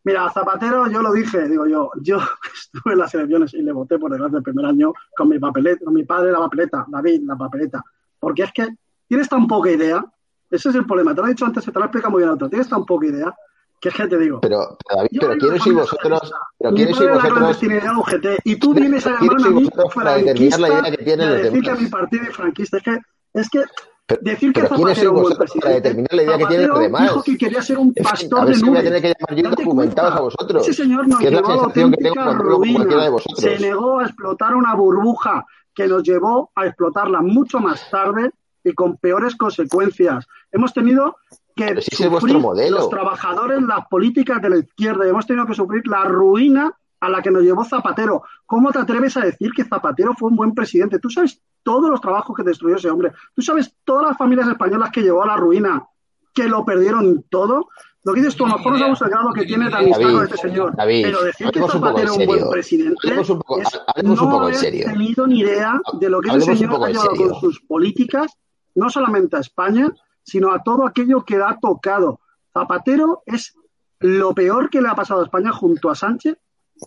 Mira, 0.04 0.30
Zapatero, 0.32 0.90
yo 0.90 1.02
lo 1.02 1.12
dije, 1.12 1.48
digo 1.48 1.68
yo, 1.68 1.92
yo 2.02 2.18
estuve 2.54 2.94
en 2.94 3.00
las 3.00 3.14
elecciones 3.14 3.54
y 3.54 3.62
le 3.62 3.72
voté 3.72 4.00
por 4.00 4.12
delante 4.12 4.38
el 4.38 4.44
primer 4.44 4.66
año 4.66 4.94
con 5.16 5.30
mi 5.30 5.38
papeleta, 5.38 5.86
con 5.86 5.94
mi 5.94 6.06
padre 6.06 6.32
la 6.32 6.40
papeleta, 6.40 6.86
David, 6.88 7.22
la 7.26 7.38
papeleta. 7.38 7.84
Porque 8.20 8.44
es 8.44 8.52
que 8.54 8.68
tienes 9.08 9.28
tan 9.28 9.48
poca 9.48 9.70
idea, 9.70 10.04
ese 10.50 10.70
es 10.70 10.76
el 10.76 10.86
problema, 10.86 11.14
te 11.14 11.22
lo 11.22 11.28
he 11.28 11.32
dicho 11.32 11.46
antes, 11.46 11.64
se 11.64 11.72
te 11.72 11.78
lo 11.78 11.86
explica 11.86 12.10
muy 12.10 12.24
bien 12.24 12.30
otro, 12.30 12.50
tienes 12.50 12.70
tan 12.70 12.86
poca 12.86 13.08
idea 13.08 13.36
que 13.80 13.90
es 13.90 13.96
que 13.96 14.08
te 14.08 14.18
digo. 14.18 14.42
Pero, 14.42 14.78
David, 14.94 15.18
pero 15.20 15.38
¿quiénes 15.38 15.64
sois 15.64 15.76
vosotros? 15.76 16.34
Pero 16.58 16.76
¿quiénes 16.76 16.98
sois 16.98 17.10
vosotros? 17.10 17.64
UGT, 17.64 18.26
y 18.44 18.56
tú 18.58 18.74
vienes 18.74 19.08
a 19.08 19.12
llamarme 19.12 19.48
a 19.48 19.52
mí 19.52 19.70
franquista 19.72 20.58
la 20.60 20.68
idea 20.68 20.92
que 20.92 21.04
tienen 21.04 21.30
decir 21.44 21.64
que 21.64 21.74
mi 21.76 21.88
partido 21.88 22.24
es 22.24 22.36
franquista. 22.36 22.78
Es 22.78 22.84
que, 22.84 22.98
es 23.34 23.50
que 23.50 23.64
pero, 24.06 24.22
decir 24.24 24.52
que 24.52 24.62
pero 24.62 24.70
Zapatero 24.70 24.86
¿quiénes 24.86 24.98
sois 24.98 25.12
vosotros 25.12 25.52
para 25.62 25.76
determinar 25.76 26.14
la 26.14 26.24
idea 26.24 26.38
que 26.38 26.46
tienen 26.48 26.68
los 26.68 26.80
demás? 26.80 27.02
dijo 27.04 27.24
que 27.24 27.38
quería 27.38 27.62
ser 27.62 27.78
un 27.78 27.94
pastor 27.94 28.46
de 28.48 28.60
voy 28.60 28.62
a 28.62 28.66
nubes. 28.66 28.84
tener 28.84 29.02
que 29.02 29.14
llamar 29.20 29.44
yo 29.44 29.50
documentados 29.52 30.16
a 30.16 30.22
vosotros. 30.22 30.68
Ese 30.68 30.84
señor 30.84 31.08
nos 31.08 31.20
que 31.20 31.30
llevó 31.30 31.48
a 31.48 31.56
la 31.56 31.62
auténtica 31.64 32.26
de 32.26 32.34
ruina. 32.34 33.10
vosotros. 33.10 33.40
Se 33.40 33.60
negó 33.60 34.00
a 34.00 34.06
explotar 34.06 34.56
una 34.56 34.74
burbuja 34.76 35.46
que 35.76 35.88
nos 35.88 36.04
llevó 36.04 36.52
a 36.56 36.66
explotarla 36.66 37.22
mucho 37.22 37.60
más 37.60 37.90
tarde 37.90 38.32
y 38.64 38.74
con 38.74 38.98
peores 38.98 39.36
consecuencias. 39.36 40.28
Hemos 40.52 40.74
tenido 40.74 41.16
que 41.60 41.82
si 41.82 41.90
ese 41.94 42.06
es 42.06 42.12
sufrir 42.12 42.38
modelo. 42.38 42.78
los 42.78 42.90
trabajadores 42.90 43.62
las 43.62 43.86
políticas 43.88 44.42
de 44.42 44.50
la 44.50 44.58
izquierda. 44.58 45.06
y 45.06 45.10
Hemos 45.10 45.26
tenido 45.26 45.46
que 45.46 45.54
sufrir 45.54 45.86
la 45.88 46.04
ruina 46.06 46.72
a 47.02 47.10
la 47.10 47.22
que 47.22 47.32
nos 47.32 47.44
llevó 47.44 47.64
Zapatero. 47.64 48.24
¿Cómo 48.46 48.72
te 48.72 48.80
atreves 48.80 49.16
a 49.18 49.22
decir 49.22 49.52
que 49.56 49.64
Zapatero 49.64 50.14
fue 50.18 50.30
un 50.30 50.36
buen 50.36 50.54
presidente? 50.54 51.00
Tú 51.00 51.10
sabes 51.10 51.42
todos 51.64 51.90
los 51.90 52.02
trabajos 52.02 52.36
que 52.36 52.44
destruyó 52.44 52.76
ese 52.76 52.90
hombre. 52.90 53.12
Tú 53.36 53.42
sabes 53.42 53.74
todas 53.84 54.08
las 54.08 54.18
familias 54.18 54.48
españolas 54.48 54.92
que 54.92 55.02
llevó 55.02 55.24
a 55.24 55.28
la 55.28 55.38
ruina, 55.38 55.86
que 56.34 56.48
lo 56.48 56.66
perdieron 56.66 57.24
todo. 57.30 57.70
Lo 58.04 58.14
que 58.14 58.22
dices 58.22 58.36
tú, 58.36 58.46
a 58.46 58.50
lo 58.50 58.58
mejor 58.58 58.72
no 58.74 58.78
sabemos 58.80 59.02
el 59.02 59.10
grado 59.10 59.34
que 59.34 59.46
tiene 59.46 59.70
de 59.70 59.76
amistad 59.76 60.02
David, 60.02 60.16
con 60.16 60.24
este 60.26 60.38
señor. 60.38 60.76
David, 60.76 61.04
pero 61.04 61.24
decir 61.24 61.52
que 61.52 61.62
un 61.62 61.70
Zapatero 61.70 62.12
es 62.12 62.18
un 62.18 62.26
buen 62.26 62.50
presidente 62.50 62.96
Hablemos 63.04 63.30
un 63.30 63.40
poco, 63.40 63.62
hablemos 63.88 64.20
un 64.22 64.26
no 64.26 64.32
poco 64.32 64.50
en 64.50 64.56
serio. 64.56 64.86
tenido 64.86 65.28
ni 65.28 65.40
idea 65.40 65.82
de 66.00 66.10
lo 66.10 66.22
que 66.22 66.30
ese 66.30 66.36
Hablemos 66.36 66.50
un 66.50 66.58
señor 66.58 66.86
ha 66.86 66.90
llevado 66.90 67.16
con 67.16 67.40
sus 67.42 67.60
políticas, 67.62 68.32
no 68.76 68.90
solamente 68.90 69.36
a 69.36 69.42
España, 69.42 69.92
sino 70.30 70.54
a 70.54 70.64
todo 70.64 70.86
aquello 70.86 71.26
que 71.26 71.36
ha 71.36 71.58
tocado. 71.60 72.20
Zapatero 72.54 73.24
es 73.26 73.56
lo 74.00 74.34
peor 74.34 74.70
que 74.70 74.82
le 74.82 74.88
ha 74.88 74.96
pasado 74.96 75.22
a 75.22 75.26
España 75.26 75.52
junto 75.52 75.90
a 75.90 75.96
Sánchez 75.96 76.38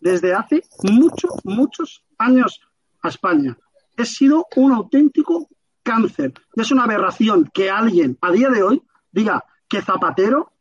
desde 0.01 0.33
hace 0.35 0.63
muchos, 0.85 1.33
muchos 1.45 2.05
años 2.19 2.61
a 3.03 3.09
España. 3.09 3.57
Ha 3.99 4.05
sido 4.05 4.47
un 4.57 4.73
auténtico 4.73 5.49
cáncer. 5.83 6.33
Y 6.55 6.61
es 6.61 6.71
una 6.71 6.85
aberración 6.85 7.51
que 7.53 7.71
alguien 7.71 8.17
a 8.21 8.31
día 8.31 8.49
de 8.49 8.63
hoy 8.63 8.83
diga 9.11 9.45
que 9.69 9.83
Zapatero 9.83 10.53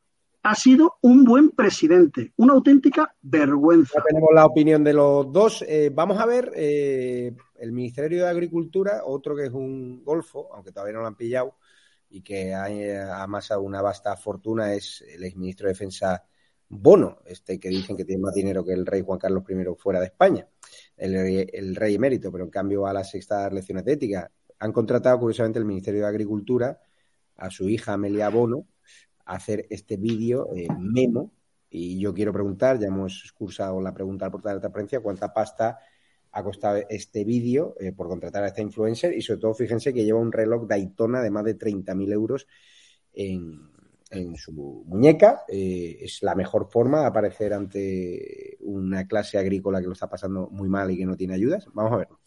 ha 0.43 0.55
sido 0.55 0.95
un 1.01 1.23
buen 1.23 1.51
presidente. 1.51 2.33
Una 2.37 2.53
auténtica 2.53 3.15
vergüenza. 3.21 3.99
Ya 3.99 4.03
tenemos 4.03 4.29
la 4.33 4.45
opinión 4.45 4.83
de 4.83 4.93
los 4.93 5.31
dos. 5.31 5.63
Eh, 5.67 5.91
vamos 5.93 6.19
a 6.19 6.25
ver 6.25 6.51
eh, 6.55 7.35
el 7.59 7.71
Ministerio 7.71 8.23
de 8.23 8.29
Agricultura, 8.29 9.03
otro 9.05 9.35
que 9.35 9.45
es 9.45 9.51
un 9.51 10.03
golfo, 10.03 10.49
aunque 10.53 10.71
todavía 10.71 10.95
no 10.95 11.01
lo 11.01 11.07
han 11.07 11.15
pillado, 11.15 11.55
y 12.11 12.21
que 12.21 12.53
ha 12.53 13.23
amasado 13.23 13.61
una 13.61 13.81
vasta 13.81 14.15
fortuna, 14.17 14.73
es 14.73 15.03
el 15.07 15.23
exministro 15.23 15.67
de 15.67 15.73
Defensa 15.73 16.23
Bono, 16.67 17.19
este 17.25 17.59
que 17.59 17.69
dicen 17.69 17.97
que 17.97 18.05
tiene 18.05 18.21
más 18.21 18.33
dinero 18.33 18.63
que 18.63 18.73
el 18.73 18.85
rey 18.85 19.01
Juan 19.01 19.19
Carlos 19.19 19.43
I 19.49 19.55
fuera 19.77 19.99
de 19.99 20.05
España, 20.05 20.47
el, 20.95 21.15
el 21.51 21.75
rey 21.75 21.95
emérito, 21.95 22.31
pero 22.31 22.43
en 22.43 22.49
cambio 22.49 22.85
a 22.85 22.93
las 22.93 23.11
sextas 23.11 23.51
lecciones 23.51 23.85
de 23.85 23.93
ética. 23.93 24.31
Han 24.59 24.71
contratado, 24.71 25.19
curiosamente, 25.19 25.59
el 25.59 25.65
Ministerio 25.65 26.01
de 26.01 26.07
Agricultura 26.07 26.79
a 27.35 27.49
su 27.49 27.67
hija 27.67 27.93
Amelia 27.93 28.29
Bono 28.29 28.67
a 29.25 29.35
hacer 29.35 29.65
este 29.69 29.97
vídeo 29.97 30.47
eh, 30.55 30.67
memo. 30.77 31.33
Y 31.69 31.99
yo 31.99 32.13
quiero 32.13 32.31
preguntar, 32.33 32.77
ya 32.79 32.87
hemos 32.87 33.21
excursado 33.23 33.81
la 33.81 33.93
pregunta 33.93 34.25
al 34.25 34.31
portal 34.31 34.55
de 34.55 34.59
transparencia, 34.59 34.99
¿cuánta 34.99 35.33
pasta 35.33 35.79
ha 36.31 36.43
costado 36.43 36.81
este 36.89 37.23
vídeo 37.23 37.75
eh, 37.79 37.91
por 37.91 38.07
contratar 38.07 38.43
a 38.43 38.47
esta 38.47 38.61
influencer? 38.61 39.13
Y 39.13 39.21
sobre 39.21 39.41
todo, 39.41 39.53
fíjense 39.53 39.93
que 39.93 40.03
lleva 40.03 40.19
un 40.19 40.31
reloj 40.31 40.67
Daytona 40.67 41.21
de 41.21 41.31
más 41.31 41.43
de 41.43 41.57
30.000 41.57 42.13
euros 42.13 42.47
en, 43.13 43.69
en 44.09 44.35
su 44.35 44.83
muñeca. 44.85 45.43
Eh, 45.47 45.97
es 46.01 46.21
la 46.23 46.35
mejor 46.35 46.69
forma 46.69 47.01
de 47.01 47.07
aparecer 47.07 47.53
ante 47.53 48.57
una 48.61 49.07
clase 49.07 49.37
agrícola 49.37 49.81
que 49.81 49.87
lo 49.87 49.93
está 49.93 50.09
pasando 50.09 50.49
muy 50.49 50.69
mal 50.69 50.91
y 50.91 50.97
que 50.97 51.05
no 51.05 51.17
tiene 51.17 51.33
ayudas. 51.33 51.67
Vamos 51.73 51.93
a 51.93 51.97
verlo. 51.97 52.20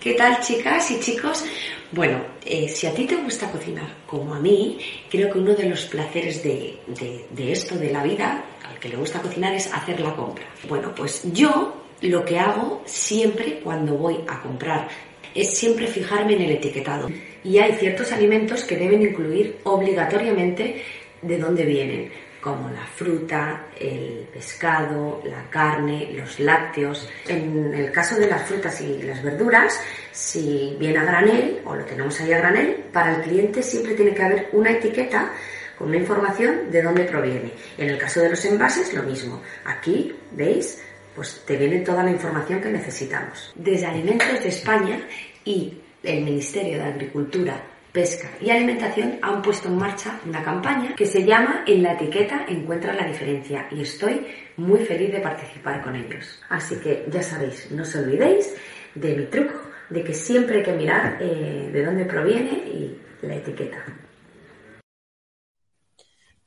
¿Qué 0.00 0.14
tal 0.14 0.40
chicas 0.40 0.90
y 0.90 1.00
chicos? 1.00 1.44
Bueno, 1.92 2.24
eh, 2.46 2.68
si 2.68 2.86
a 2.86 2.94
ti 2.94 3.04
te 3.06 3.16
gusta 3.16 3.50
cocinar 3.50 3.86
como 4.06 4.34
a 4.34 4.40
mí, 4.40 4.78
creo 5.10 5.30
que 5.30 5.38
uno 5.38 5.54
de 5.54 5.68
los 5.68 5.84
placeres 5.86 6.42
de, 6.42 6.78
de- 6.86 7.26
de 7.30 7.52
esto, 7.52 7.76
de 7.76 7.90
la 7.90 8.02
vida, 8.02 8.42
al 8.66 8.78
que 8.78 8.88
le 8.88 8.96
gusta 8.96 9.20
cocinar, 9.20 9.52
es 9.54 9.72
hacer 9.72 10.00
la 10.00 10.14
compra. 10.16 10.44
Bueno, 10.68 10.94
pues 10.94 11.22
yo 11.32 11.76
lo 12.00 12.24
que 12.24 12.38
hago 12.38 12.82
siempre 12.86 13.60
cuando 13.62 13.94
voy 13.94 14.18
a 14.26 14.40
comprar 14.40 14.88
es 15.34 15.50
siempre 15.56 15.86
fijarme 15.86 16.34
en 16.34 16.42
el 16.42 16.52
etiquetado. 16.52 17.10
Y 17.44 17.58
hay 17.58 17.72
ciertos 17.72 18.10
alimentos 18.12 18.64
que 18.64 18.76
deben 18.76 19.02
incluir 19.02 19.58
obligatoriamente 19.64 20.82
de 21.22 21.38
dónde 21.38 21.64
vienen, 21.64 22.10
como 22.40 22.70
la 22.70 22.86
fruta, 22.86 23.66
el 23.78 24.28
pescado, 24.32 25.22
la 25.24 25.48
carne, 25.50 26.12
los 26.14 26.40
lácteos. 26.40 27.08
En 27.28 27.74
el 27.74 27.92
caso 27.92 28.16
de 28.16 28.28
las 28.28 28.42
frutas 28.48 28.80
y 28.80 29.02
las 29.02 29.22
verduras, 29.22 29.80
si 30.10 30.76
viene 30.78 30.98
a 30.98 31.04
granel 31.04 31.60
o 31.64 31.74
lo 31.74 31.84
tenemos 31.84 32.18
ahí 32.20 32.32
a 32.32 32.38
granel, 32.38 32.84
para 32.92 33.16
el 33.16 33.22
cliente 33.22 33.62
siempre 33.62 33.94
tiene 33.94 34.14
que 34.14 34.22
haber 34.22 34.48
una 34.52 34.70
etiqueta 34.70 35.32
con 35.78 35.88
una 35.88 35.98
información 35.98 36.70
de 36.70 36.82
dónde 36.82 37.04
proviene. 37.04 37.52
En 37.78 37.88
el 37.90 37.98
caso 37.98 38.20
de 38.20 38.30
los 38.30 38.44
envases, 38.44 38.92
lo 38.92 39.02
mismo. 39.02 39.42
Aquí, 39.64 40.14
¿veis? 40.32 40.82
Pues 41.14 41.42
te 41.46 41.56
viene 41.56 41.80
toda 41.80 42.02
la 42.02 42.10
información 42.10 42.60
que 42.60 42.70
necesitamos. 42.70 43.52
Desde 43.54 43.86
Alimentos 43.86 44.42
de 44.42 44.48
España 44.48 45.00
y 45.44 45.80
el 46.02 46.24
Ministerio 46.24 46.78
de 46.78 46.84
Agricultura, 46.84 47.62
Pesca 47.92 48.30
y 48.40 48.50
Alimentación 48.50 49.18
han 49.20 49.42
puesto 49.42 49.68
en 49.68 49.76
marcha 49.76 50.20
una 50.24 50.44
campaña 50.44 50.94
que 50.94 51.06
se 51.06 51.24
llama 51.24 51.64
En 51.66 51.82
la 51.82 51.94
etiqueta 51.94 52.46
encuentra 52.48 52.94
la 52.94 53.04
diferencia 53.04 53.66
y 53.72 53.82
estoy 53.82 54.26
muy 54.56 54.78
feliz 54.80 55.10
de 55.12 55.20
participar 55.20 55.82
con 55.82 55.96
ellos. 55.96 56.40
Así 56.48 56.76
que 56.76 57.06
ya 57.10 57.22
sabéis, 57.22 57.68
no 57.72 57.82
os 57.82 57.94
olvidéis 57.96 58.54
de 58.94 59.16
mi 59.16 59.26
truco, 59.26 59.54
de 59.88 60.04
que 60.04 60.14
siempre 60.14 60.58
hay 60.58 60.62
que 60.62 60.72
mirar 60.72 61.18
eh, 61.20 61.70
de 61.72 61.84
dónde 61.84 62.04
proviene 62.04 62.52
y 62.52 63.00
la 63.22 63.34
etiqueta. 63.34 63.84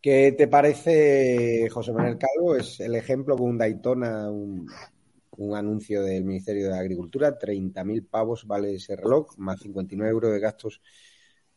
¿Qué 0.01 0.33
te 0.37 0.47
parece, 0.47 1.67
José 1.69 1.91
Manuel 1.91 2.17
Calvo? 2.17 2.55
Es 2.55 2.79
el 2.79 2.95
ejemplo 2.95 3.35
con 3.35 3.49
un 3.49 3.57
Daytona, 3.57 4.29
un, 4.29 4.67
un 5.37 5.55
anuncio 5.55 6.03
del 6.03 6.23
Ministerio 6.23 6.69
de 6.69 6.77
Agricultura, 6.77 7.37
30.000 7.37 8.07
pavos 8.09 8.45
vale 8.45 8.75
ese 8.75 8.95
reloj, 8.95 9.37
más 9.37 9.59
59 9.61 10.11
euros 10.11 10.31
de 10.31 10.39
gastos 10.39 10.81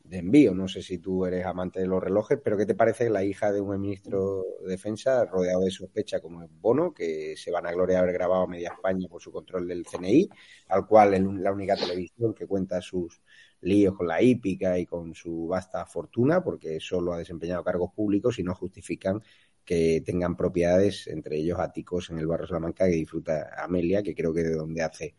de 0.09 0.18
envío. 0.18 0.54
No 0.54 0.68
sé 0.68 0.82
si 0.82 0.98
tú 0.98 1.26
eres 1.26 1.44
amante 1.44 1.80
de 1.80 1.86
los 1.86 2.02
relojes, 2.02 2.38
pero 2.42 2.57
¿qué 2.57 2.66
te 2.66 2.74
parece 2.74 3.11
la 3.11 3.24
hija 3.24 3.52
de 3.52 3.61
un 3.61 3.80
ministro 3.80 4.44
de 4.62 4.70
Defensa 4.70 5.24
rodeado 5.24 5.64
de 5.64 5.70
sospecha 5.70 6.20
como 6.20 6.42
es 6.42 6.50
Bono, 6.61 6.92
que 6.92 7.34
se 7.36 7.50
van 7.50 7.66
a 7.66 7.72
gloria 7.72 7.98
haber 8.00 8.12
grabado 8.12 8.42
a 8.42 8.46
media 8.46 8.72
España 8.74 9.09
por 9.09 9.20
su 9.20 9.32
control 9.32 9.66
del 9.68 9.84
CNI, 9.84 10.28
al 10.68 10.86
cual 10.86 11.14
es 11.14 11.22
la 11.22 11.52
única 11.52 11.76
televisión 11.76 12.34
que 12.34 12.46
cuenta 12.46 12.80
sus 12.80 13.20
líos 13.61 13.96
con 13.96 14.07
la 14.07 14.22
hípica 14.22 14.78
y 14.78 14.86
con 14.86 15.14
su 15.14 15.46
vasta 15.46 15.84
fortuna, 15.86 16.42
porque 16.42 16.78
solo 16.80 17.12
ha 17.12 17.18
desempeñado 17.18 17.64
cargos 17.64 17.92
públicos 17.92 18.38
y 18.38 18.42
no 18.42 18.54
justifican 18.54 19.22
que 19.64 20.02
tengan 20.07 20.36
propiedades, 20.36 21.09
entre 21.09 21.38
ellos 21.38 21.59
áticos 21.59 22.11
en 22.11 22.18
el 22.18 22.26
barrio 22.26 22.46
Salamanca 22.46 22.86
que 22.86 22.92
disfruta 22.92 23.50
Amelia, 23.59 24.02
que 24.02 24.14
creo 24.14 24.32
que 24.32 24.42
es 24.42 24.48
de 24.48 24.54
donde 24.54 24.82
hace 24.82 25.16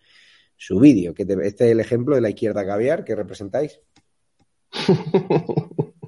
su 0.56 0.80
vídeo. 0.80 1.14
Este 1.18 1.66
es 1.66 1.72
el 1.72 1.80
ejemplo 1.80 2.16
de 2.16 2.22
la 2.22 2.30
izquierda 2.30 2.66
caviar 2.66 3.04
que 3.04 3.16
representáis. 3.16 3.82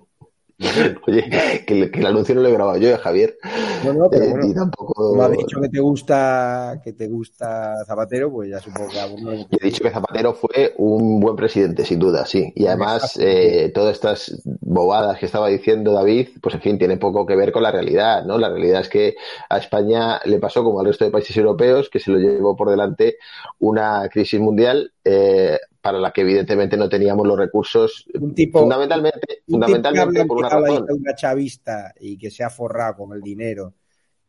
Oye, 1.08 1.30
que, 1.66 1.74
el- 1.84 1.92
que 1.92 2.00
el 2.00 2.06
anuncio 2.06 2.36
no 2.36 2.42
lo 2.42 2.50
he 2.50 2.54
grabado 2.54 2.78
yo, 2.78 2.90
eh, 2.90 2.98
Javier. 2.98 3.38
No, 3.86 3.94
no, 3.94 4.10
pero 4.10 4.26
Eh, 4.26 4.30
bueno, 4.32 4.54
tampoco... 4.54 4.94
como 4.94 5.24
has 5.24 5.32
dicho 5.32 5.62
que 5.62 5.70
te 5.70 5.80
gusta 5.80 6.82
que 6.84 6.94
te 6.94 7.08
gusta 7.08 7.76
Zapatero, 7.86 8.30
pues 8.30 8.50
ya 8.50 8.60
supongo 8.60 8.90
que 8.92 9.00
a 9.00 9.08
uno 9.08 9.32
le- 9.32 9.38
Yo 9.50 9.58
he 9.62 9.66
dicho 9.66 9.84
que 9.84 9.90
Zapatero 9.90 10.34
fue 10.34 10.74
un 10.78 11.22
buen 11.22 11.38
presidente, 11.38 11.86
sin 11.86 12.00
duda, 12.00 12.26
sí. 12.26 12.52
Y 12.56 12.68
además, 12.68 13.18
eh, 13.22 13.72
todas 13.74 13.94
estas 13.94 14.42
bobadas 14.44 15.18
que 15.18 15.28
estaba 15.28 15.48
diciendo 15.48 15.94
David, 15.94 16.28
pues 16.42 16.56
en 16.56 16.62
fin, 16.62 16.78
tiene 16.78 16.98
poco 16.98 17.26
que 17.26 17.38
ver 17.38 17.54
con 17.54 17.64
la 17.64 17.72
realidad, 17.72 18.26
¿no? 18.26 18.38
La 18.38 18.50
realidad 18.50 18.82
es 18.82 18.90
que 18.90 19.16
a 19.50 19.58
España 19.58 20.20
le 20.26 20.40
pasó 20.40 20.62
como 20.64 20.82
al 20.82 20.88
resto 20.88 21.06
de 21.06 21.12
países 21.12 21.36
europeos, 21.38 21.90
que 21.90 22.00
se 22.00 22.12
lo 22.12 22.18
llevó 22.18 22.56
por 22.58 22.70
delante 22.70 23.18
una 23.60 24.10
crisis 24.10 24.40
mundial 24.42 24.92
eh, 25.06 25.58
para 25.82 25.98
la 26.00 26.12
que 26.12 26.22
evidentemente 26.22 26.78
no 26.78 26.90
teníamos 26.90 27.26
los 27.28 27.38
recursos, 27.38 28.06
tipo- 28.36 28.60
fundamentalmente, 28.60 29.20
un 29.20 29.26
tipo 29.26 29.38
que 29.38 29.52
fundamentalmente 29.52 30.20
habla 30.20 30.28
por 30.28 30.38
una 30.38 30.50
razón. 30.50 30.88
una 30.90 31.16
chavista 31.16 31.94
y 32.00 32.18
que 32.18 32.30
se 32.32 32.44
ha 32.44 32.50
forrado 32.50 32.98
con 32.98 33.14
el 33.14 33.22
dinero 33.22 33.74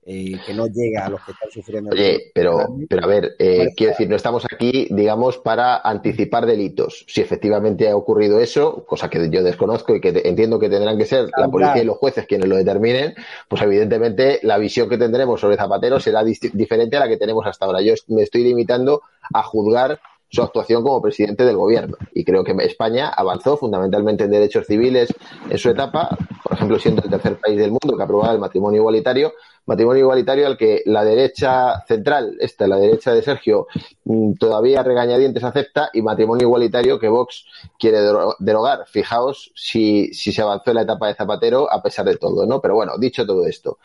eh, 0.02 0.38
que 0.46 0.54
no 0.54 0.66
llega 0.66 1.04
a 1.04 1.10
los 1.10 1.20
que 1.22 1.32
están 1.32 1.50
sufriendo. 1.50 1.90
Oye, 1.90 2.30
pero, 2.34 2.78
pero 2.88 3.04
a 3.04 3.06
ver, 3.06 3.36
eh, 3.38 3.68
quiero 3.76 3.92
decir, 3.92 4.08
no 4.08 4.16
estamos 4.16 4.46
aquí, 4.50 4.88
digamos, 4.90 5.36
para 5.36 5.76
anticipar 5.76 6.46
delitos. 6.46 7.04
Si 7.06 7.20
efectivamente 7.20 7.86
ha 7.88 7.94
ocurrido 7.96 8.40
eso, 8.40 8.86
cosa 8.86 9.10
que 9.10 9.28
yo 9.28 9.42
desconozco 9.42 9.94
y 9.94 10.00
que 10.00 10.22
entiendo 10.24 10.58
que 10.58 10.70
tendrán 10.70 10.96
que 10.96 11.04
ser 11.04 11.28
la 11.36 11.48
policía 11.48 11.82
y 11.82 11.84
los 11.84 11.98
jueces 11.98 12.26
quienes 12.26 12.48
lo 12.48 12.56
determinen, 12.56 13.14
pues 13.46 13.60
evidentemente 13.60 14.40
la 14.42 14.56
visión 14.56 14.88
que 14.88 14.96
tendremos 14.96 15.38
sobre 15.38 15.56
Zapatero 15.56 16.00
será 16.00 16.24
diferente 16.24 16.96
a 16.96 17.00
la 17.00 17.08
que 17.08 17.18
tenemos 17.18 17.46
hasta 17.46 17.66
ahora. 17.66 17.82
Yo 17.82 17.92
me 18.08 18.22
estoy 18.22 18.42
limitando 18.42 19.02
a 19.34 19.42
juzgar 19.42 20.00
su 20.30 20.42
actuación 20.42 20.82
como 20.82 21.02
presidente 21.02 21.44
del 21.44 21.56
gobierno. 21.56 21.96
Y 22.14 22.24
creo 22.24 22.44
que 22.44 22.54
España 22.60 23.08
avanzó 23.08 23.56
fundamentalmente 23.56 24.24
en 24.24 24.30
derechos 24.30 24.66
civiles 24.66 25.12
en 25.48 25.58
su 25.58 25.70
etapa, 25.70 26.16
por 26.42 26.52
ejemplo, 26.52 26.78
siendo 26.78 27.02
el 27.02 27.10
tercer 27.10 27.38
país 27.38 27.58
del 27.58 27.70
mundo 27.70 27.96
que 27.96 28.02
aprobaba 28.02 28.32
el 28.32 28.38
matrimonio 28.38 28.80
igualitario, 28.80 29.32
matrimonio 29.66 30.02
igualitario 30.02 30.46
al 30.46 30.56
que 30.56 30.82
la 30.86 31.04
derecha 31.04 31.84
central, 31.86 32.36
esta, 32.40 32.66
la 32.66 32.76
derecha 32.76 33.12
de 33.12 33.22
Sergio, 33.22 33.66
mm, 34.04 34.34
todavía 34.34 34.82
regañadientes 34.82 35.42
acepta, 35.44 35.90
y 35.92 36.02
matrimonio 36.02 36.46
igualitario 36.46 36.98
que 36.98 37.08
Vox 37.08 37.44
quiere 37.78 37.98
derogar. 38.38 38.86
Fijaos 38.86 39.52
si, 39.54 40.12
si 40.14 40.32
se 40.32 40.42
avanzó 40.42 40.70
en 40.70 40.76
la 40.76 40.82
etapa 40.82 41.08
de 41.08 41.14
Zapatero 41.14 41.72
a 41.72 41.82
pesar 41.82 42.06
de 42.06 42.16
todo, 42.16 42.46
¿no? 42.46 42.60
Pero 42.60 42.74
bueno, 42.74 42.92
dicho 42.98 43.26
todo 43.26 43.46
esto, 43.46 43.78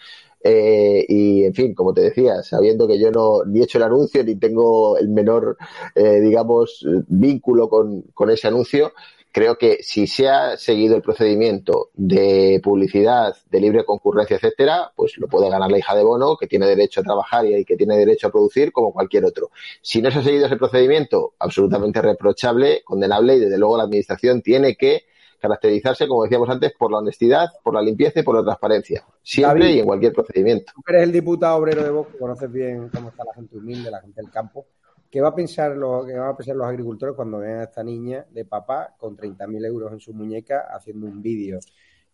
eh, 0.48 1.04
y 1.10 1.44
en 1.44 1.56
fin, 1.56 1.74
como 1.74 1.92
te 1.92 2.02
decía, 2.02 2.44
sabiendo 2.44 2.88
que 2.88 3.00
yo 3.00 3.10
no 3.10 3.44
ni 3.48 3.62
he 3.62 3.64
hecho 3.64 3.80
el 3.80 3.86
anuncio 3.86 4.24
ni 4.24 4.36
tengo 4.36 4.96
el 4.96 5.10
menor, 5.10 5.58
eh, 5.96 6.20
digamos, 6.22 6.86
vínculo 7.08 7.68
con, 7.68 8.04
con 8.14 8.30
ese 8.30 8.48
anuncio, 8.48 8.94
creo 9.32 9.58
que 9.58 9.80
si 9.82 10.06
se 10.06 10.30
ha 10.30 10.56
seguido 10.56 10.96
el 10.96 11.02
procedimiento 11.02 11.90
de 11.96 12.62
publicidad, 12.64 13.36
de 13.50 13.60
libre 13.60 13.86
concurrencia, 13.86 14.36
etcétera, 14.36 14.92
pues 14.96 15.18
lo 15.18 15.28
puede 15.28 15.50
ganar 15.50 15.72
la 15.72 15.80
hija 15.80 15.96
de 15.96 16.04
Bono, 16.04 16.38
que 16.38 16.46
tiene 16.46 16.68
derecho 16.68 17.02
a 17.02 17.04
trabajar 17.04 17.48
y 17.48 17.66
que 17.66 17.76
tiene 17.76 17.98
derecho 17.98 18.28
a 18.28 18.32
producir 18.32 18.72
como 18.72 18.94
cualquier 18.94 19.26
otro. 19.26 19.50
Si 19.82 20.00
no 20.00 20.12
se 20.12 20.20
ha 20.20 20.22
seguido 20.22 20.46
ese 20.46 20.58
procedimiento, 20.58 21.34
absolutamente 21.40 22.04
reprochable, 22.04 22.84
condenable 22.84 23.38
y 23.38 23.40
desde 23.40 23.58
luego 23.58 23.78
la 23.78 23.86
administración 23.86 24.44
tiene 24.44 24.76
que 24.76 25.06
caracterizarse, 25.48 26.08
como 26.08 26.24
decíamos 26.24 26.50
antes, 26.50 26.74
por 26.74 26.92
la 26.92 26.98
honestidad, 26.98 27.50
por 27.64 27.74
la 27.74 27.82
limpieza 27.82 28.20
y 28.20 28.24
por 28.24 28.36
la 28.36 28.44
transparencia. 28.44 29.04
Siempre 29.22 29.72
y 29.72 29.80
en 29.80 29.86
cualquier 29.86 30.14
procedimiento. 30.14 30.74
Tú 30.76 30.82
eres 30.88 31.04
el 31.04 31.12
diputado 31.12 31.58
obrero 31.58 31.84
de 31.84 31.90
Vox, 31.92 32.16
conoces 32.20 32.52
bien 32.52 32.90
cómo 32.90 33.10
está 33.10 33.24
la 33.24 33.34
gente 33.34 33.58
humilde, 33.58 33.92
la 33.92 34.02
gente 34.02 34.22
del 34.22 34.32
campo. 34.32 34.66
¿Qué 35.10 35.22
va 35.22 35.30
a 35.30 35.36
pensar 35.36 35.76
lo, 35.78 36.06
qué 36.06 36.14
van 36.14 36.30
a 36.30 36.36
pensar 36.36 36.56
los 36.56 36.68
agricultores 36.68 37.16
cuando 37.16 37.38
vean 37.40 37.60
a 37.60 37.64
esta 37.64 37.84
niña 37.84 38.26
de 38.32 38.46
papá 38.46 38.96
con 38.98 39.16
30.000 39.16 39.66
euros 39.66 39.94
en 39.94 40.00
su 40.00 40.14
muñeca 40.14 40.68
haciendo 40.74 41.06
un 41.06 41.22
vídeo 41.22 41.60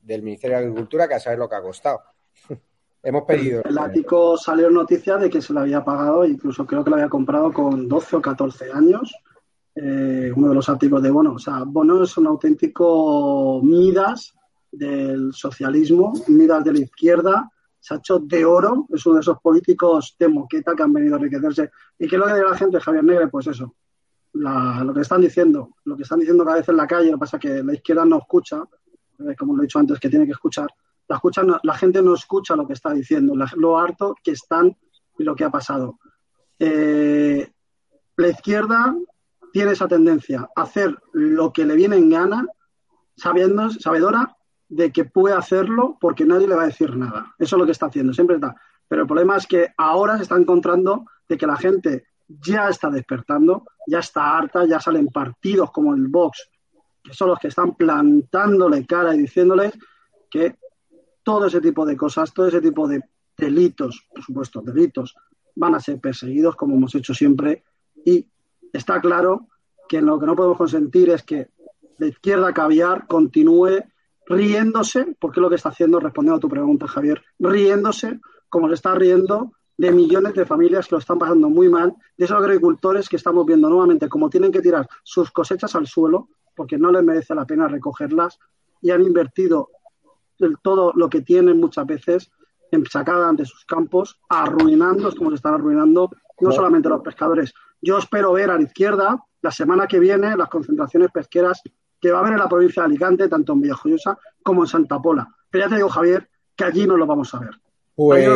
del 0.01 0.21
Ministerio 0.21 0.57
de 0.57 0.63
Agricultura 0.63 1.07
que 1.07 1.15
a 1.15 1.19
saber 1.19 1.39
lo 1.39 1.49
que 1.49 1.55
ha 1.55 1.61
costado? 1.61 2.01
Hemos 3.03 3.23
pedido. 3.23 3.63
El 3.63 3.79
ático 3.79 4.37
salió 4.37 4.69
noticia 4.69 5.17
de 5.17 5.29
que 5.29 5.41
se 5.41 5.53
lo 5.53 5.61
había 5.61 5.83
pagado, 5.83 6.23
incluso 6.25 6.67
creo 6.67 6.83
que 6.83 6.91
lo 6.91 6.97
había 6.97 7.09
comprado 7.09 7.51
con 7.51 7.87
12 7.87 8.17
o 8.17 8.21
14 8.21 8.71
años 8.71 9.11
eh, 9.75 10.31
uno 10.35 10.49
de 10.49 10.55
los 10.55 10.69
artículos 10.69 11.03
de 11.03 11.11
Bono. 11.11 11.33
O 11.33 11.39
sea, 11.39 11.63
Bono 11.65 12.03
es 12.03 12.17
un 12.17 12.27
auténtico 12.27 13.61
Midas 13.63 14.33
del 14.71 15.33
socialismo, 15.33 16.13
Midas 16.27 16.63
de 16.63 16.73
la 16.73 16.79
izquierda, 16.79 17.51
se 17.79 17.95
ha 17.95 17.97
hecho 17.97 18.19
de 18.19 18.45
oro, 18.45 18.85
es 18.89 19.05
uno 19.05 19.15
de 19.15 19.21
esos 19.21 19.39
políticos 19.39 20.15
de 20.19 20.27
moqueta 20.27 20.75
que 20.75 20.83
han 20.83 20.93
venido 20.93 21.15
a 21.15 21.17
enriquecerse. 21.17 21.71
¿Y 21.97 22.07
qué 22.07 22.15
es 22.15 22.19
lo 22.19 22.27
que 22.27 22.33
dice 22.35 22.45
la 22.45 22.57
gente, 22.57 22.79
Javier 22.79 23.03
Negre? 23.03 23.27
Pues 23.27 23.47
eso, 23.47 23.75
lo 24.33 24.93
que 24.93 25.01
están 25.01 25.21
diciendo, 25.21 25.75
lo 25.85 25.97
que 25.97 26.03
están 26.03 26.19
diciendo 26.19 26.45
cada 26.45 26.57
vez 26.57 26.69
en 26.69 26.77
la 26.77 26.87
calle, 26.87 27.07
lo 27.07 27.17
que 27.17 27.21
pasa 27.21 27.37
es 27.37 27.41
que 27.41 27.63
la 27.63 27.73
izquierda 27.73 28.05
no 28.05 28.19
escucha, 28.19 28.63
eh, 29.19 29.35
como 29.35 29.55
lo 29.55 29.63
he 29.63 29.65
dicho 29.65 29.79
antes, 29.79 29.99
que 29.99 30.09
tiene 30.09 30.25
que 30.25 30.33
escuchar. 30.33 30.67
La, 31.07 31.15
escucha, 31.15 31.41
la 31.63 31.73
gente 31.73 32.01
no 32.03 32.13
escucha 32.13 32.55
lo 32.55 32.67
que 32.67 32.73
está 32.73 32.93
diciendo, 32.93 33.33
lo 33.55 33.79
harto 33.79 34.15
que 34.23 34.31
están 34.31 34.77
y 35.17 35.23
lo 35.23 35.35
que 35.35 35.43
ha 35.43 35.49
pasado. 35.49 35.99
Eh, 36.59 37.51
la 38.15 38.27
izquierda 38.27 38.95
tiene 39.51 39.71
esa 39.71 39.87
tendencia 39.87 40.49
a 40.55 40.61
hacer 40.61 40.97
lo 41.13 41.51
que 41.51 41.65
le 41.65 41.75
viene 41.75 41.97
en 41.97 42.09
gana, 42.09 42.45
sabiendo, 43.15 43.69
sabedora 43.69 44.35
de 44.69 44.91
que 44.91 45.05
puede 45.05 45.35
hacerlo 45.35 45.97
porque 45.99 46.25
nadie 46.25 46.47
le 46.47 46.55
va 46.55 46.63
a 46.63 46.67
decir 46.67 46.95
nada. 46.95 47.35
Eso 47.37 47.55
es 47.55 47.59
lo 47.59 47.65
que 47.65 47.73
está 47.73 47.87
haciendo, 47.87 48.13
siempre 48.13 48.37
está. 48.37 48.55
Pero 48.87 49.01
el 49.01 49.07
problema 49.07 49.37
es 49.37 49.45
que 49.45 49.69
ahora 49.77 50.17
se 50.17 50.23
está 50.23 50.37
encontrando 50.37 51.05
de 51.27 51.37
que 51.37 51.47
la 51.47 51.57
gente 51.57 52.05
ya 52.27 52.69
está 52.69 52.89
despertando, 52.89 53.65
ya 53.87 53.99
está 53.99 54.37
harta, 54.37 54.65
ya 54.65 54.79
salen 54.79 55.07
partidos 55.07 55.71
como 55.71 55.93
el 55.93 56.07
Vox, 56.07 56.49
que 57.03 57.13
son 57.13 57.29
los 57.29 57.39
que 57.39 57.49
están 57.49 57.75
plantándole 57.75 58.85
cara 58.85 59.13
y 59.13 59.19
diciéndoles 59.19 59.73
que 60.29 60.57
todo 61.23 61.47
ese 61.47 61.59
tipo 61.59 61.85
de 61.85 61.97
cosas, 61.97 62.33
todo 62.33 62.47
ese 62.47 62.61
tipo 62.61 62.87
de 62.87 63.03
delitos, 63.37 64.07
por 64.09 64.23
supuesto, 64.23 64.61
delitos, 64.61 65.15
van 65.55 65.75
a 65.75 65.79
ser 65.79 65.99
perseguidos 65.99 66.55
como 66.55 66.75
hemos 66.75 66.95
hecho 66.95 67.13
siempre 67.13 67.63
y 68.05 68.25
está 68.73 69.01
claro 69.01 69.47
que 69.87 70.01
lo 70.01 70.19
que 70.19 70.25
no 70.25 70.35
podemos 70.35 70.57
consentir 70.57 71.09
es 71.09 71.23
que 71.23 71.49
la 71.97 72.07
izquierda 72.07 72.53
caviar 72.53 73.07
continúe 73.07 73.83
riéndose, 74.25 75.15
porque 75.19 75.39
es 75.39 75.41
lo 75.41 75.49
que 75.49 75.55
está 75.55 75.69
haciendo, 75.69 75.99
respondiendo 75.99 76.37
a 76.37 76.39
tu 76.39 76.49
pregunta, 76.49 76.87
Javier, 76.87 77.21
riéndose 77.39 78.19
como 78.49 78.67
le 78.67 78.75
está 78.75 78.95
riendo 78.95 79.51
de 79.77 79.91
millones 79.91 80.33
de 80.33 80.45
familias 80.45 80.87
que 80.87 80.95
lo 80.95 80.99
están 80.99 81.17
pasando 81.17 81.49
muy 81.49 81.69
mal, 81.69 81.95
de 82.17 82.25
esos 82.25 82.37
agricultores 82.37 83.09
que 83.09 83.15
estamos 83.15 83.45
viendo 83.45 83.69
nuevamente 83.69 84.09
como 84.09 84.29
tienen 84.29 84.51
que 84.51 84.61
tirar 84.61 84.87
sus 85.03 85.31
cosechas 85.31 85.75
al 85.75 85.87
suelo, 85.87 86.29
porque 86.55 86.77
no 86.77 86.91
les 86.91 87.03
merece 87.03 87.33
la 87.33 87.45
pena 87.45 87.67
recogerlas, 87.67 88.37
y 88.81 88.91
han 88.91 89.01
invertido 89.01 89.69
todo 90.63 90.91
lo 90.95 91.09
que 91.09 91.21
tienen 91.21 91.59
muchas 91.59 91.85
veces 91.85 92.31
en 92.71 92.85
sacar 92.85 93.35
de 93.35 93.45
sus 93.45 93.65
campos, 93.65 94.19
arruinando, 94.29 95.13
como 95.15 95.29
se 95.29 95.35
están 95.35 95.55
arruinando 95.55 96.09
no. 96.39 96.51
solamente 96.51 96.89
los 96.89 97.01
pescadores, 97.01 97.53
yo 97.81 97.97
espero 97.97 98.33
ver 98.33 98.51
a 98.51 98.57
la 98.57 98.63
izquierda 98.63 99.23
la 99.41 99.51
semana 99.51 99.87
que 99.87 99.99
viene 99.99 100.35
las 100.37 100.49
concentraciones 100.49 101.09
pesqueras 101.11 101.61
que 101.99 102.11
va 102.11 102.19
a 102.19 102.21
haber 102.21 102.33
en 102.33 102.39
la 102.39 102.49
provincia 102.49 102.83
de 102.83 102.87
Alicante, 102.87 103.27
tanto 103.27 103.53
en 103.53 103.61
Villajoyosa 103.61 104.17
como 104.43 104.63
en 104.63 104.67
Santa 104.67 104.99
Pola. 104.99 105.27
Pero 105.49 105.65
ya 105.65 105.69
te 105.69 105.75
digo, 105.75 105.89
Javier, 105.89 106.29
que 106.55 106.63
allí 106.63 106.85
no 106.85 106.97
lo 106.97 107.05
vamos 107.05 107.33
a 107.33 107.39
ver. 107.39 107.51
Pues 107.95 108.27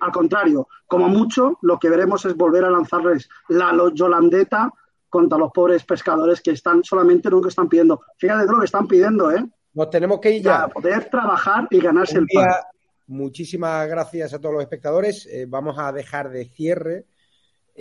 Al 0.00 0.12
contrario, 0.12 0.68
como 0.86 1.08
mucho, 1.08 1.58
lo 1.62 1.78
que 1.78 1.88
veremos 1.88 2.24
es 2.26 2.36
volver 2.36 2.64
a 2.64 2.70
lanzarles 2.70 3.28
la 3.48 3.72
yolandeta 3.92 4.72
contra 5.08 5.38
los 5.38 5.50
pobres 5.50 5.84
pescadores 5.84 6.40
que 6.40 6.52
están 6.52 6.84
solamente 6.84 7.30
lo 7.30 7.40
que 7.40 7.48
están 7.48 7.68
pidiendo. 7.68 8.00
Fíjate 8.16 8.46
lo 8.46 8.60
que 8.60 8.66
están 8.66 8.86
pidiendo, 8.86 9.32
¿eh? 9.32 9.44
Nos 9.72 9.90
tenemos 9.90 10.20
que 10.20 10.30
ir 10.30 10.42
ya. 10.42 10.60
Para 10.60 10.68
poder 10.68 11.10
trabajar 11.10 11.66
y 11.70 11.80
ganarse 11.80 12.18
el 12.18 12.26
pan. 12.32 12.46
Muchísimas 13.08 13.88
gracias 13.88 14.32
a 14.34 14.38
todos 14.38 14.54
los 14.54 14.62
espectadores. 14.62 15.26
Eh, 15.26 15.46
vamos 15.48 15.76
a 15.78 15.90
dejar 15.90 16.30
de 16.30 16.44
cierre 16.44 17.06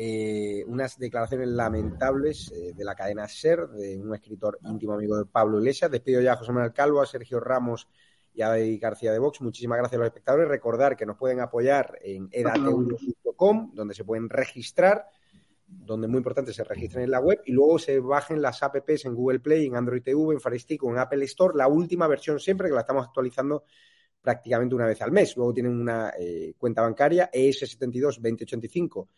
eh, 0.02 0.64
unas 0.66 0.98
declaraciones 0.98 1.50
lamentables 1.50 2.54
eh, 2.54 2.72
de 2.74 2.86
la 2.86 2.96
cadena 2.96 3.28
SER, 3.28 3.68
de 3.68 4.00
un 4.00 4.16
escritor 4.16 4.58
íntimo 4.64 4.94
amigo 4.94 5.18
de 5.18 5.26
Pablo 5.26 5.60
Iglesias. 5.60 5.92
Despido 5.92 6.22
ya 6.22 6.32
a 6.32 6.36
José 6.38 6.54
Manuel 6.54 6.72
Calvo, 6.72 7.02
a 7.02 7.06
Sergio 7.06 7.42
Ramos 7.42 7.90
y 8.34 8.42
a 8.42 8.48
David 8.48 8.80
García 8.82 9.12
de 9.12 9.20
Vox. 9.20 9.42
Muchísimas 9.42 9.78
gracias 9.78 9.98
a 9.98 10.00
los 10.00 10.08
espectadores. 10.08 10.48
Recordar 10.48 10.96
que 10.96 11.06
nos 11.06 11.18
pueden 11.18 11.42
apoyar 11.42 12.00
en 12.02 12.30
edatv.com, 12.32 13.74
donde 13.74 13.94
se 13.94 14.06
pueden 14.06 14.30
registrar, 14.30 15.06
donde 15.68 16.08
es 16.08 16.12
muy 16.12 16.20
importante 16.20 16.54
se 16.54 16.64
registren 16.64 17.04
en 17.04 17.12
la 17.12 17.20
web 17.20 17.42
y 17.46 17.52
luego 17.52 17.78
se 17.78 18.00
bajen 18.00 18.42
las 18.42 18.64
apps 18.64 19.04
en 19.04 19.14
Google 19.14 19.40
Play, 19.42 19.66
en 19.66 19.76
Android 19.76 20.02
TV, 20.02 20.32
en 20.32 20.40
Fire 20.40 20.62
Stick 20.62 20.82
o 20.82 20.92
en 20.92 21.00
Apple 21.00 21.26
Store. 21.26 21.58
La 21.58 21.68
última 21.68 22.08
versión 22.08 22.40
siempre, 22.40 22.70
que 22.70 22.74
la 22.74 22.82
estamos 22.82 23.06
actualizando 23.06 23.66
prácticamente 24.22 24.76
una 24.76 24.86
vez 24.86 25.02
al 25.02 25.12
mes. 25.12 25.36
Luego 25.36 25.54
tienen 25.54 25.78
una 25.78 26.14
eh, 26.18 26.54
cuenta 26.58 26.84
bancaria 26.84 27.30
ES72 27.34 28.16
2085 28.22 29.10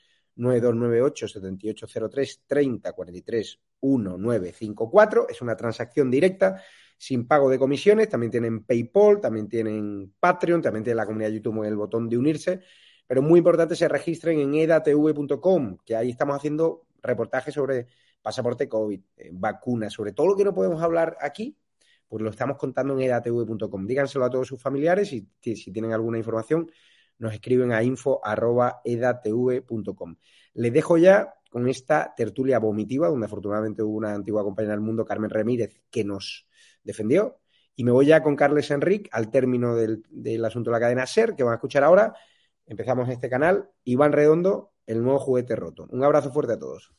9298 0.42 1.28
7803 1.28 2.42
30 2.48 2.94
43 2.94 3.60
1954. 3.82 5.28
Es 5.30 5.42
una 5.42 5.56
transacción 5.56 6.10
directa 6.10 6.62
sin 6.98 7.28
pago 7.28 7.50
de 7.50 7.60
comisiones. 7.60 8.10
También 8.10 8.32
tienen 8.32 8.64
PayPal, 8.64 9.20
también 9.22 9.48
tienen 9.48 10.14
Patreon, 10.20 10.62
también 10.62 10.84
tienen 10.84 10.98
la 10.98 11.06
comunidad 11.06 11.30
de 11.30 11.36
YouTube 11.36 11.64
el 11.64 11.76
botón 11.76 12.10
de 12.10 12.18
unirse. 12.18 12.62
Pero 13.08 13.22
muy 13.22 13.40
importante 13.40 13.76
se 13.76 13.88
registren 13.88 14.40
en 14.40 14.54
edatv.com, 14.56 15.78
que 15.86 15.96
ahí 15.96 16.10
estamos 16.10 16.36
haciendo 16.36 16.88
reportajes 17.02 17.54
sobre 17.54 17.88
pasaporte 18.22 18.70
COVID, 18.70 19.02
eh, 19.18 19.30
vacunas, 19.34 19.94
sobre 19.94 20.14
todo 20.14 20.28
lo 20.28 20.36
que 20.36 20.44
no 20.44 20.54
podemos 20.54 20.82
hablar 20.82 21.18
aquí, 21.20 21.58
pues 22.08 22.22
lo 22.24 22.30
estamos 22.30 22.58
contando 22.58 22.94
en 22.94 23.02
edatv.com. 23.02 23.86
Díganselo 23.86 24.26
a 24.26 24.30
todos 24.30 24.48
sus 24.48 24.62
familiares 24.62 25.12
y 25.14 25.28
si 25.42 25.72
tienen 25.72 25.94
alguna 25.94 26.18
información 26.18 26.70
nos 27.22 27.34
escriben 27.34 27.72
a 27.72 27.82
info.edatv.com. 27.84 30.16
Le 30.56 30.72
dejo 30.72 30.98
ya 30.98 31.36
con 31.52 31.70
esta 31.70 32.16
tertulia 32.18 32.58
vomitiva, 32.58 33.10
donde 33.10 33.28
afortunadamente 33.28 33.84
hubo 33.84 33.96
una 33.96 34.16
antigua 34.16 34.44
compañera 34.44 34.74
del 34.74 34.82
mundo, 34.82 35.06
Carmen 35.06 35.30
Ramírez, 35.30 35.84
que 35.92 36.04
nos 36.04 36.48
defendió. 36.84 37.38
Y 37.76 37.84
me 37.84 37.92
voy 37.92 38.08
ya 38.08 38.24
con 38.24 38.36
Carles 38.36 38.72
Enrique 38.72 39.08
al 39.14 39.30
término 39.30 39.76
del, 39.76 40.04
asunto 40.44 40.72
de 40.72 40.76
la 40.76 40.80
cadena 40.80 41.06
SER, 41.06 41.36
que 41.36 41.44
van 41.44 41.54
a 41.54 41.58
escuchar 41.58 41.84
ahora. 41.84 42.16
Empezamos 42.66 43.08
este 43.10 43.30
canal. 43.30 43.70
Iván 43.84 44.14
Redondo, 44.14 44.72
el 44.88 45.04
nuevo 45.04 45.20
juguete 45.20 45.56
roto. 45.56 45.86
Un 45.92 46.04
abrazo 46.04 46.32
fuerte 46.32 46.54
a 46.54 46.60
todos. 46.60 46.92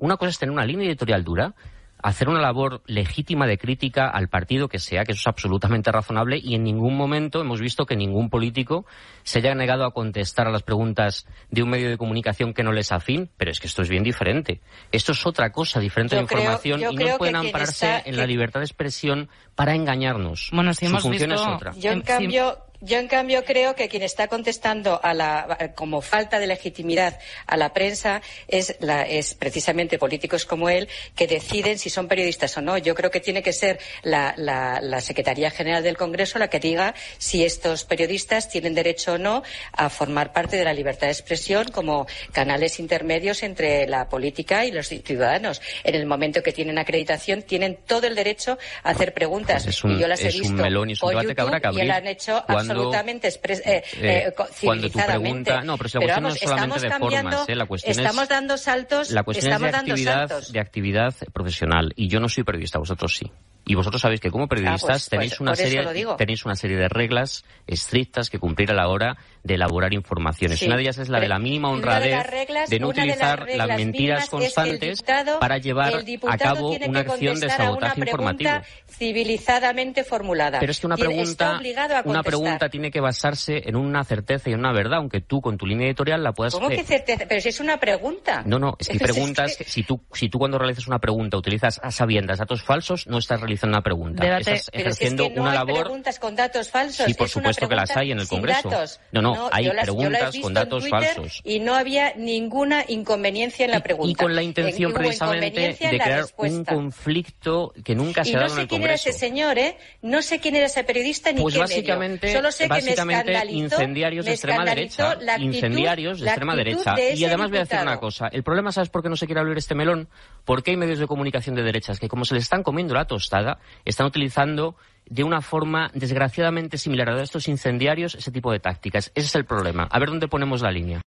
Una 0.00 0.18
cosa 0.18 0.28
es 0.30 0.38
tener 0.38 0.52
una 0.52 0.66
línea 0.66 0.86
editorial 0.86 1.24
dura 1.24 1.54
hacer 2.02 2.28
una 2.28 2.40
labor 2.40 2.82
legítima 2.86 3.46
de 3.46 3.58
crítica 3.58 4.08
al 4.08 4.28
partido 4.28 4.68
que 4.68 4.78
sea, 4.78 5.04
que 5.04 5.12
eso 5.12 5.20
es 5.20 5.26
absolutamente 5.26 5.90
razonable, 5.92 6.38
y 6.42 6.54
en 6.54 6.64
ningún 6.64 6.96
momento 6.96 7.40
hemos 7.40 7.60
visto 7.60 7.86
que 7.86 7.96
ningún 7.96 8.28
político 8.28 8.84
se 9.22 9.38
haya 9.38 9.54
negado 9.54 9.84
a 9.84 9.92
contestar 9.92 10.48
a 10.48 10.50
las 10.50 10.62
preguntas 10.62 11.26
de 11.50 11.62
un 11.62 11.70
medio 11.70 11.88
de 11.88 11.96
comunicación 11.98 12.54
que 12.54 12.62
no 12.64 12.72
les 12.72 12.90
afín, 12.92 13.30
pero 13.36 13.50
es 13.50 13.60
que 13.60 13.68
esto 13.68 13.82
es 13.82 13.88
bien 13.88 14.02
diferente. 14.02 14.60
Esto 14.90 15.12
es 15.12 15.24
otra 15.26 15.52
cosa 15.52 15.80
diferente 15.80 16.16
de 16.16 16.22
información 16.22 16.80
y 16.80 16.96
no 16.96 17.18
pueden 17.18 17.36
ampararse 17.36 18.02
en 18.04 18.16
la 18.16 18.26
libertad 18.26 18.60
de 18.60 18.66
expresión 18.66 19.28
para 19.54 19.74
engañarnos. 19.74 20.50
Bueno, 20.52 20.74
si 20.74 20.86
Su 20.86 20.90
hemos 20.92 21.02
función 21.02 21.30
visto- 21.30 21.42
es 21.50 21.54
otra. 21.56 21.72
Yo, 21.76 21.92
en 21.92 22.00
cambio, 22.00 22.58
yo 22.84 22.98
en 22.98 23.06
cambio 23.08 23.44
creo 23.44 23.74
que 23.76 23.88
quien 23.88 24.02
está 24.02 24.26
contestando 24.28 25.00
a 25.02 25.14
la, 25.14 25.72
como 25.76 26.02
falta 26.02 26.38
de 26.40 26.48
legitimidad 26.48 27.18
a 27.46 27.56
la 27.56 27.72
prensa 27.72 28.20
es, 28.48 28.76
la, 28.80 29.02
es 29.02 29.34
precisamente 29.34 29.98
políticos 29.98 30.44
como 30.44 30.68
él 30.68 30.88
que 31.14 31.28
deciden 31.28 31.78
si 31.78 31.90
son 31.90 32.08
periodistas 32.08 32.56
o 32.56 32.60
no. 32.60 32.76
Yo 32.78 32.96
creo 32.96 33.10
que 33.12 33.20
tiene 33.20 33.40
que 33.42 33.52
ser 33.52 33.78
la, 34.02 34.34
la, 34.36 34.80
la 34.82 35.00
Secretaría 35.00 35.50
General 35.52 35.82
del 35.82 35.96
Congreso 35.96 36.40
la 36.40 36.48
que 36.48 36.58
diga 36.58 36.94
si 37.18 37.44
estos 37.44 37.84
periodistas 37.84 38.48
tienen 38.48 38.74
derecho 38.74 39.12
o 39.12 39.18
no 39.18 39.44
a 39.72 39.88
formar 39.88 40.32
parte 40.32 40.56
de 40.56 40.64
la 40.64 40.72
libertad 40.72 41.06
de 41.06 41.12
expresión 41.12 41.68
como 41.72 42.06
canales 42.32 42.80
intermedios 42.80 43.44
entre 43.44 43.86
la 43.86 44.08
política 44.08 44.64
y 44.64 44.72
los 44.72 44.88
ciudadanos. 44.88 45.62
En 45.84 45.94
el 45.94 46.06
momento 46.06 46.42
que 46.42 46.52
tienen 46.52 46.78
acreditación 46.78 47.42
tienen 47.42 47.78
todo 47.86 48.08
el 48.08 48.16
derecho 48.16 48.58
a 48.82 48.90
hacer 48.90 49.14
preguntas. 49.14 49.66
Es 49.66 49.84
un- 49.84 49.92
y 49.92 50.00
yo 50.00 50.08
las 50.08 50.20
he 50.20 50.28
es 50.28 50.34
un 50.34 50.40
visto 50.40 50.56
melón 50.62 50.90
y 50.90 50.94
es 50.94 51.02
un 51.02 51.10
debate 51.10 51.34
que 51.34 51.40
habrá 51.40 51.60
que 51.60 51.84
y 51.84 51.90
han 51.90 52.06
hecho 52.08 52.42
cuando- 52.46 52.71
absolutamente 52.72 53.28
expres- 53.28 53.62
eh, 53.64 53.82
Eh, 54.00 54.24
eh, 54.28 54.32
co- 54.36 54.46
cuando 54.62 54.90
tu 54.90 54.98
pregunta- 54.98 55.62
no, 55.62 55.76
pero 55.78 55.88
si 55.88 55.98
la 55.98 56.00
cuestión 56.04 56.22
no 56.22 56.28
es 56.30 56.40
solamente 56.40 56.76
estamos 56.76 56.82
de 56.82 56.88
cambiando, 56.88 57.30
formas, 57.30 57.48
¿eh? 57.48 57.54
La 57.56 57.66
cuestión 57.66 57.90
es- 57.92 57.98
estamos 57.98 58.28
dando 58.28 58.56
saltos, 58.58 59.10
La 59.10 59.22
cuestión 59.22 59.52
estamos 59.52 59.66
es 59.68 59.72
de 59.72 59.76
dando 59.78 59.96
saltos. 60.28 60.52
de 60.52 60.60
actividad 60.60 61.14
profesional. 61.32 61.92
Y 61.96 62.08
yo 62.08 62.20
no 62.20 62.28
soy 62.28 62.44
periodista, 62.44 62.78
vosotros 62.78 63.16
sí. 63.16 63.30
Y 63.64 63.74
vosotros 63.76 64.02
sabéis 64.02 64.20
que 64.20 64.30
como 64.30 64.48
periodistas 64.48 64.82
Ah, 64.82 64.92
pues- 64.94 65.08
tenéis, 65.08 65.30
pues 65.32 65.40
una 65.40 65.52
por 65.52 65.60
eso 65.60 65.92
serie, 65.92 66.06
tenéis 66.18 66.44
una 66.44 66.56
serie 66.56 66.76
de 66.76 66.88
reglas 66.88 67.44
estrictas 67.66 68.28
que 68.28 68.38
cumplir 68.40 68.70
a 68.72 68.74
la 68.74 68.88
hora 68.88 69.16
de 69.44 69.54
elaborar 69.54 69.92
informaciones. 69.94 70.58
Sí. 70.58 70.66
Una 70.66 70.76
de 70.76 70.82
ellas 70.82 70.98
es 70.98 71.08
la 71.08 71.20
de 71.20 71.28
la 71.28 71.38
mínima 71.38 71.68
Una 71.70 71.76
de 72.00 72.14
honradez 72.14 72.26
reglas- 72.30 72.68
de 72.70 72.80
no 72.80 72.88
una 72.88 73.02
de 73.02 73.06
las 73.08 73.16
utilizar 73.40 73.48
las 73.68 73.76
mentiras 73.78 74.28
constantes 74.28 74.98
diputado- 74.98 75.38
para 75.40 75.58
llevar 75.58 75.94
a 76.28 76.38
cabo 76.38 76.70
una 76.70 77.00
acción 77.00 77.38
de 77.40 77.46
una 77.46 77.56
sabotaje 77.56 78.00
informativo. 78.00 78.50
civilizadamente 78.88 80.04
formulada. 80.04 80.58
Pero 80.60 80.72
es 80.72 80.80
que 80.80 80.86
una 80.86 80.96
pregunta, 80.96 81.60
una 82.04 82.22
pregunta 82.22 82.68
tiene 82.68 82.90
que 82.90 83.00
basarse 83.00 83.62
en 83.64 83.76
una 83.76 84.04
certeza 84.04 84.50
y 84.50 84.52
en 84.54 84.58
una 84.60 84.72
verdad, 84.72 84.98
aunque 84.98 85.20
tú 85.20 85.40
con 85.40 85.56
tu 85.56 85.66
línea 85.66 85.86
editorial 85.86 86.22
la 86.22 86.32
puedas 86.32 86.54
¿Cómo 86.54 86.68
que 86.68 86.82
certeza? 86.82 87.24
Pero 87.28 87.40
si 87.40 87.48
es 87.48 87.60
una 87.60 87.78
pregunta. 87.78 88.42
No, 88.44 88.58
no, 88.58 88.76
es 88.78 88.88
que 88.88 88.92
hay 88.94 88.96
Es 89.02 89.02
que- 89.06 89.12
preguntas, 89.12 89.56
si 89.66 89.82
tú, 89.82 90.00
si 90.12 90.28
tú 90.28 90.38
cuando 90.38 90.58
realizas 90.58 90.86
una 90.86 90.98
pregunta 90.98 91.36
utilizas 91.36 91.80
a 91.82 91.90
sabiendas 91.90 92.38
datos 92.38 92.62
falsos, 92.62 93.06
no 93.06 93.18
estás 93.18 93.38
realizando 93.40 93.51
una 93.62 93.82
pregunta. 93.82 94.22
Debate- 94.24 94.40
estás 94.54 94.62
si 94.64 94.70
es 94.72 94.80
ejerciendo 94.80 95.24
que 95.28 95.34
no 95.34 95.42
una 95.42 95.50
hay 95.52 95.58
labor. 95.58 95.80
preguntas 95.84 96.18
con 96.18 96.36
datos 96.36 96.70
falsos. 96.70 97.06
Sí, 97.06 97.14
por 97.14 97.26
es 97.26 97.32
supuesto 97.32 97.68
que 97.68 97.74
las 97.74 97.96
hay 97.96 98.12
en 98.12 98.20
el 98.20 98.28
Congreso. 98.28 98.68
datos. 98.70 99.00
No, 99.12 99.20
no, 99.22 99.48
hay 99.52 99.64
yo 99.66 99.72
las- 99.72 99.84
preguntas 99.84 100.36
con 100.40 100.50
en 100.50 100.54
datos 100.54 100.88
falsos. 100.88 101.40
Y 101.44 101.58
no 101.60 101.74
había 101.74 102.14
ninguna 102.16 102.84
inconveniencia 102.88 103.64
en 103.64 103.70
la 103.72 103.80
pregunta. 103.82 104.10
Y 104.10 104.14
con 104.14 104.34
la 104.34 104.42
intención 104.42 104.90
Eh, 104.92 104.94
precisamente 104.94 105.60
de 105.60 105.66
en 105.80 105.98
crear 105.98 106.24
un 106.36 106.64
conflicto 106.64 107.72
que 107.84 107.94
nunca 107.94 108.24
se 108.24 108.30
Y 108.30 108.34
ha 108.34 108.36
no 108.36 108.40
dado 108.42 108.52
en 108.52 108.56
sé 108.56 108.62
el 108.62 108.68
quién 108.68 108.82
era 108.82 108.94
ese 108.94 109.12
señor, 109.12 109.58
¿eh? 109.58 109.76
No 110.02 110.22
sé 110.22 110.38
quién 110.40 110.56
era 110.56 110.66
ese 110.66 110.84
periodista 110.84 111.32
ni 111.32 111.42
Pues 111.42 111.54
qué 111.54 111.60
básicamente, 111.60 112.26
medio. 112.28 112.38
Solo 112.38 112.52
sé 112.52 112.64
que 112.64 112.68
me 112.68 112.74
básicamente 112.74 113.46
incendiarios 113.50 114.24
de 114.24 114.32
extrema 114.32 114.64
derecha. 114.64 115.18
incendiarios 115.38 116.20
de 116.20 116.26
extrema 116.26 116.56
derecha. 116.56 116.94
de 116.94 117.14
y 117.14 117.24
además 117.24 117.50
voy 117.50 117.58
a 117.58 117.60
decir 117.62 117.78
una 117.80 117.98
cosa. 117.98 118.28
El 118.28 118.42
problema, 118.42 118.72
¿sabes 118.72 118.88
por 118.90 119.02
qué 119.02 119.08
no 119.08 119.16
se 119.16 119.26
quiere 119.26 119.40
abrir 119.40 119.56
este 119.58 119.74
melón? 119.74 120.08
Porque 120.44 120.70
hay 120.72 120.76
medios 120.76 120.98
de 120.98 121.06
comunicación 121.06 121.54
de 121.54 121.62
derechas 121.62 121.98
que, 121.98 122.08
como 122.08 122.24
se 122.24 122.34
les 122.34 122.44
están 122.44 122.62
comiendo 122.62 122.94
la 122.94 123.06
tostada, 123.06 123.41
están 123.84 124.06
utilizando 124.06 124.76
de 125.06 125.24
una 125.24 125.40
forma 125.40 125.90
desgraciadamente 125.94 126.78
similar 126.78 127.10
a 127.10 127.22
estos 127.22 127.48
incendiarios 127.48 128.14
ese 128.14 128.30
tipo 128.30 128.52
de 128.52 128.60
tácticas. 128.60 129.10
Ese 129.14 129.26
es 129.26 129.34
el 129.34 129.44
problema. 129.44 129.88
A 129.90 129.98
ver 129.98 130.08
dónde 130.08 130.28
ponemos 130.28 130.62
la 130.62 130.70
línea. 130.70 131.02